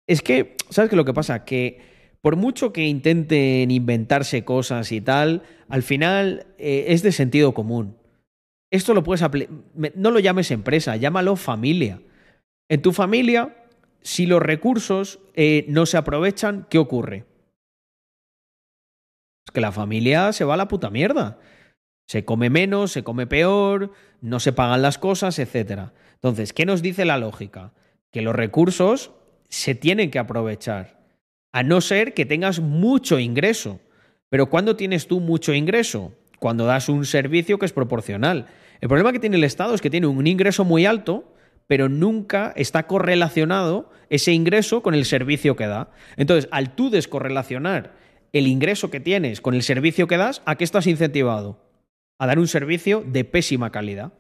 Es 0.08 0.22
que, 0.22 0.56
¿sabes 0.70 0.90
qué 0.90 0.96
lo 0.96 1.06
que 1.06 1.14
pasa? 1.14 1.46
Que 1.46 1.89
por 2.22 2.36
mucho 2.36 2.74
que 2.74 2.86
intenten 2.86 3.72
inventarse 3.72 4.44
cosas 4.44 4.92
y 4.92 5.02
tal, 5.02 5.44
al 5.70 5.84
final 5.84 6.48
eh, 6.58 6.86
es 6.90 7.02
de 7.02 7.12
sentido 7.12 7.54
común. 7.54 7.98
Esto 8.72 8.94
lo 8.94 9.04
puedes 9.04 9.24
no 9.96 10.12
lo 10.12 10.20
llames 10.20 10.52
empresa, 10.52 10.96
llámalo 10.96 11.36
familia. 11.36 12.02
En 12.70 12.82
tu 12.82 12.92
familia, 12.92 13.56
si 14.02 14.26
los 14.26 14.42
recursos 14.42 15.20
eh, 15.34 15.66
no 15.70 15.86
se 15.86 15.98
aprovechan, 15.98 16.68
¿qué 16.70 16.78
ocurre? 16.78 17.26
Es 19.48 19.52
que 19.54 19.62
la 19.62 19.72
familia 19.72 20.32
se 20.34 20.44
va 20.44 20.54
a 20.54 20.58
la 20.58 20.68
puta 20.68 20.90
mierda. 20.90 21.40
Se 22.08 22.26
come 22.26 22.50
menos, 22.50 22.92
se 22.92 23.04
come 23.04 23.28
peor, 23.28 23.92
no 24.22 24.40
se 24.40 24.54
pagan 24.54 24.82
las 24.82 24.98
cosas, 24.98 25.40
etc. 25.40 25.92
Entonces, 26.16 26.54
¿qué 26.54 26.66
nos 26.66 26.82
dice 26.82 27.06
la 27.06 27.18
lógica? 27.18 27.74
Que 28.12 28.22
los 28.22 28.36
recursos 28.36 29.12
se 29.48 29.74
tienen 29.74 30.12
que 30.12 30.20
aprovechar 30.20 30.99
a 31.52 31.64
no 31.64 31.82
ser 31.82 32.14
que 32.14 32.26
tengas 32.26 32.60
mucho 32.60 33.20
ingreso. 33.20 33.80
Pero 34.30 34.50
¿cuándo 34.50 34.76
tienes 34.76 35.08
tú 35.08 35.20
mucho 35.20 35.54
ingreso? 35.54 36.14
Cuando 36.40 36.66
das 36.66 36.90
un 36.90 37.06
servicio 37.06 37.60
que 37.60 37.66
es 37.66 37.74
proporcional. 37.74 38.48
El 38.82 38.88
problema 38.88 39.12
que 39.12 39.20
tiene 39.20 39.38
el 39.38 39.44
Estado 39.44 39.74
es 39.74 39.82
que 39.82 39.90
tiene 39.90 40.08
un 40.08 40.28
ingreso 40.28 40.64
muy 40.64 40.86
alto, 40.86 41.34
pero 41.68 41.90
nunca 41.90 42.54
está 42.56 42.88
correlacionado 42.88 43.92
ese 44.10 44.32
ingreso 44.32 44.82
con 44.82 44.94
el 44.94 45.06
servicio 45.06 45.56
que 45.56 45.68
da. 45.68 45.92
Entonces, 46.18 46.48
al 46.52 46.76
tú 46.76 46.90
descorrelacionar 46.90 47.94
el 48.32 48.48
ingreso 48.48 48.90
que 48.90 49.00
tienes 49.00 49.42
con 49.42 49.54
el 49.54 49.64
servicio 49.64 50.08
que 50.08 50.18
das, 50.18 50.42
¿a 50.46 50.56
qué 50.56 50.64
estás 50.64 50.88
incentivado? 50.88 51.60
A 52.20 52.28
dar 52.28 52.40
un 52.40 52.48
servicio 52.48 53.04
de 53.06 53.24
pésima 53.26 53.72
calidad. 53.72 54.14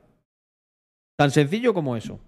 Tan 1.17 1.31
sencillo 1.31 1.73
como 1.73 1.95
eso. 1.95 2.19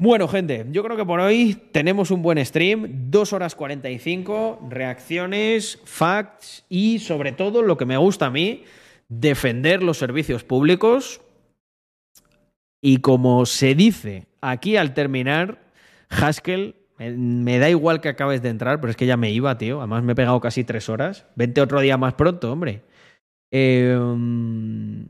Bueno, 0.00 0.28
gente, 0.28 0.64
yo 0.70 0.84
creo 0.84 0.96
que 0.96 1.04
por 1.04 1.18
hoy 1.18 1.60
tenemos 1.72 2.12
un 2.12 2.22
buen 2.22 2.44
stream, 2.46 3.10
2 3.10 3.32
horas 3.32 3.56
45, 3.56 4.68
reacciones, 4.70 5.80
facts 5.84 6.64
y 6.68 7.00
sobre 7.00 7.32
todo 7.32 7.62
lo 7.62 7.76
que 7.76 7.84
me 7.84 7.96
gusta 7.96 8.26
a 8.26 8.30
mí, 8.30 8.62
defender 9.08 9.82
los 9.82 9.98
servicios 9.98 10.44
públicos. 10.44 11.20
Y 12.80 12.98
como 12.98 13.44
se 13.44 13.74
dice 13.74 14.28
aquí 14.40 14.76
al 14.76 14.94
terminar, 14.94 15.58
Haskell, 16.10 16.76
me 16.98 17.58
da 17.58 17.68
igual 17.68 18.00
que 18.00 18.08
acabes 18.08 18.40
de 18.40 18.50
entrar, 18.50 18.80
pero 18.80 18.92
es 18.92 18.96
que 18.96 19.06
ya 19.06 19.16
me 19.16 19.32
iba, 19.32 19.58
tío. 19.58 19.78
Además 19.78 20.04
me 20.04 20.12
he 20.12 20.16
pegado 20.16 20.40
casi 20.40 20.62
tres 20.62 20.88
horas. 20.88 21.26
Vente 21.34 21.60
otro 21.60 21.80
día 21.80 21.96
más 21.96 22.14
pronto, 22.14 22.52
hombre. 22.52 22.84
Em, 23.50 25.08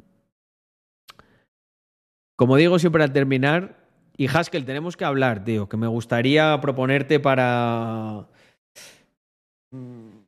como 2.37 2.57
digo 2.57 2.79
siempre 2.79 3.03
al 3.03 3.13
terminar, 3.13 3.88
y 4.19 4.27
Haskell, 4.27 4.65
tenemos 4.65 4.97
que 4.97 5.05
hablar, 5.05 5.45
tío, 5.45 5.69
que 5.69 5.77
me 5.77 5.87
gustaría 5.87 6.61
proponerte 6.61 7.21
para... 7.21 8.27
Mm, 9.71 10.25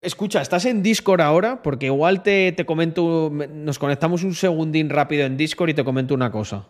escucha, 0.00 0.40
¿estás 0.40 0.64
en 0.64 0.82
Discord 0.82 1.20
ahora? 1.20 1.62
Porque 1.62 1.86
igual 1.86 2.22
te, 2.22 2.52
te 2.52 2.64
comento, 2.64 3.30
nos 3.30 3.78
conectamos 3.78 4.24
un 4.24 4.34
segundín 4.34 4.88
rápido 4.88 5.26
en 5.26 5.36
Discord 5.36 5.68
y 5.68 5.74
te 5.74 5.84
comento 5.84 6.14
una 6.14 6.32
cosa. 6.32 6.66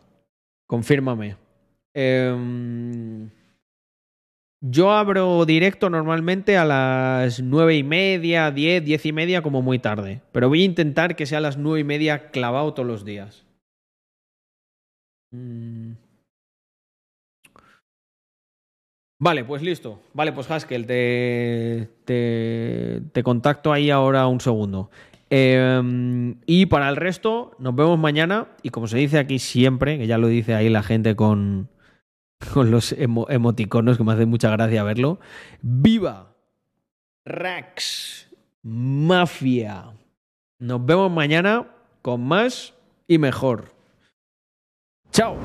Confírmame. 0.66 1.36
Em, 1.94 3.30
yo 4.60 4.90
abro 4.90 5.44
directo 5.44 5.90
normalmente 5.90 6.56
a 6.56 6.64
las 6.64 7.40
nueve 7.40 7.76
y 7.76 7.84
media, 7.84 8.50
diez, 8.50 8.84
diez 8.84 9.06
y 9.06 9.12
media, 9.12 9.42
como 9.42 9.62
muy 9.62 9.78
tarde. 9.78 10.22
Pero 10.32 10.48
voy 10.48 10.62
a 10.62 10.66
intentar 10.66 11.14
que 11.14 11.26
sea 11.26 11.38
a 11.38 11.42
las 11.42 11.56
nueve 11.56 11.80
y 11.80 11.84
media 11.84 12.32
clavado 12.32 12.74
todos 12.74 12.88
los 12.88 13.04
días. 13.04 13.46
Mm. 15.30 16.03
Vale, 19.24 19.42
pues 19.42 19.62
listo. 19.62 20.02
Vale, 20.12 20.32
pues 20.32 20.50
Haskell, 20.50 20.84
te, 20.84 21.88
te, 22.04 23.22
contacto 23.22 23.72
ahí 23.72 23.88
ahora 23.88 24.26
un 24.26 24.38
segundo. 24.38 24.90
Em, 25.30 26.34
y 26.44 26.66
para 26.66 26.90
el 26.90 26.96
resto, 26.96 27.52
nos 27.58 27.74
vemos 27.74 27.98
mañana. 27.98 28.48
Y 28.62 28.68
como 28.68 28.86
se 28.86 28.98
dice 28.98 29.18
aquí 29.18 29.38
siempre, 29.38 29.96
que 29.96 30.06
ya 30.06 30.18
lo 30.18 30.26
dice 30.28 30.54
ahí 30.54 30.68
la 30.68 30.82
gente 30.82 31.16
con, 31.16 31.70
con 32.52 32.70
los 32.70 32.92
emoticonos, 32.92 33.96
que 33.96 34.04
me 34.04 34.12
hace 34.12 34.26
mucha 34.26 34.50
gracia 34.50 34.84
verlo. 34.84 35.18
¡Viva! 35.62 36.34
Rax 37.24 38.30
Mafia. 38.62 39.86
Nos 40.58 40.84
vemos 40.84 41.10
mañana 41.10 41.66
con 42.02 42.22
más 42.22 42.74
y 43.08 43.16
mejor. 43.16 43.72
Chao. 45.12 45.38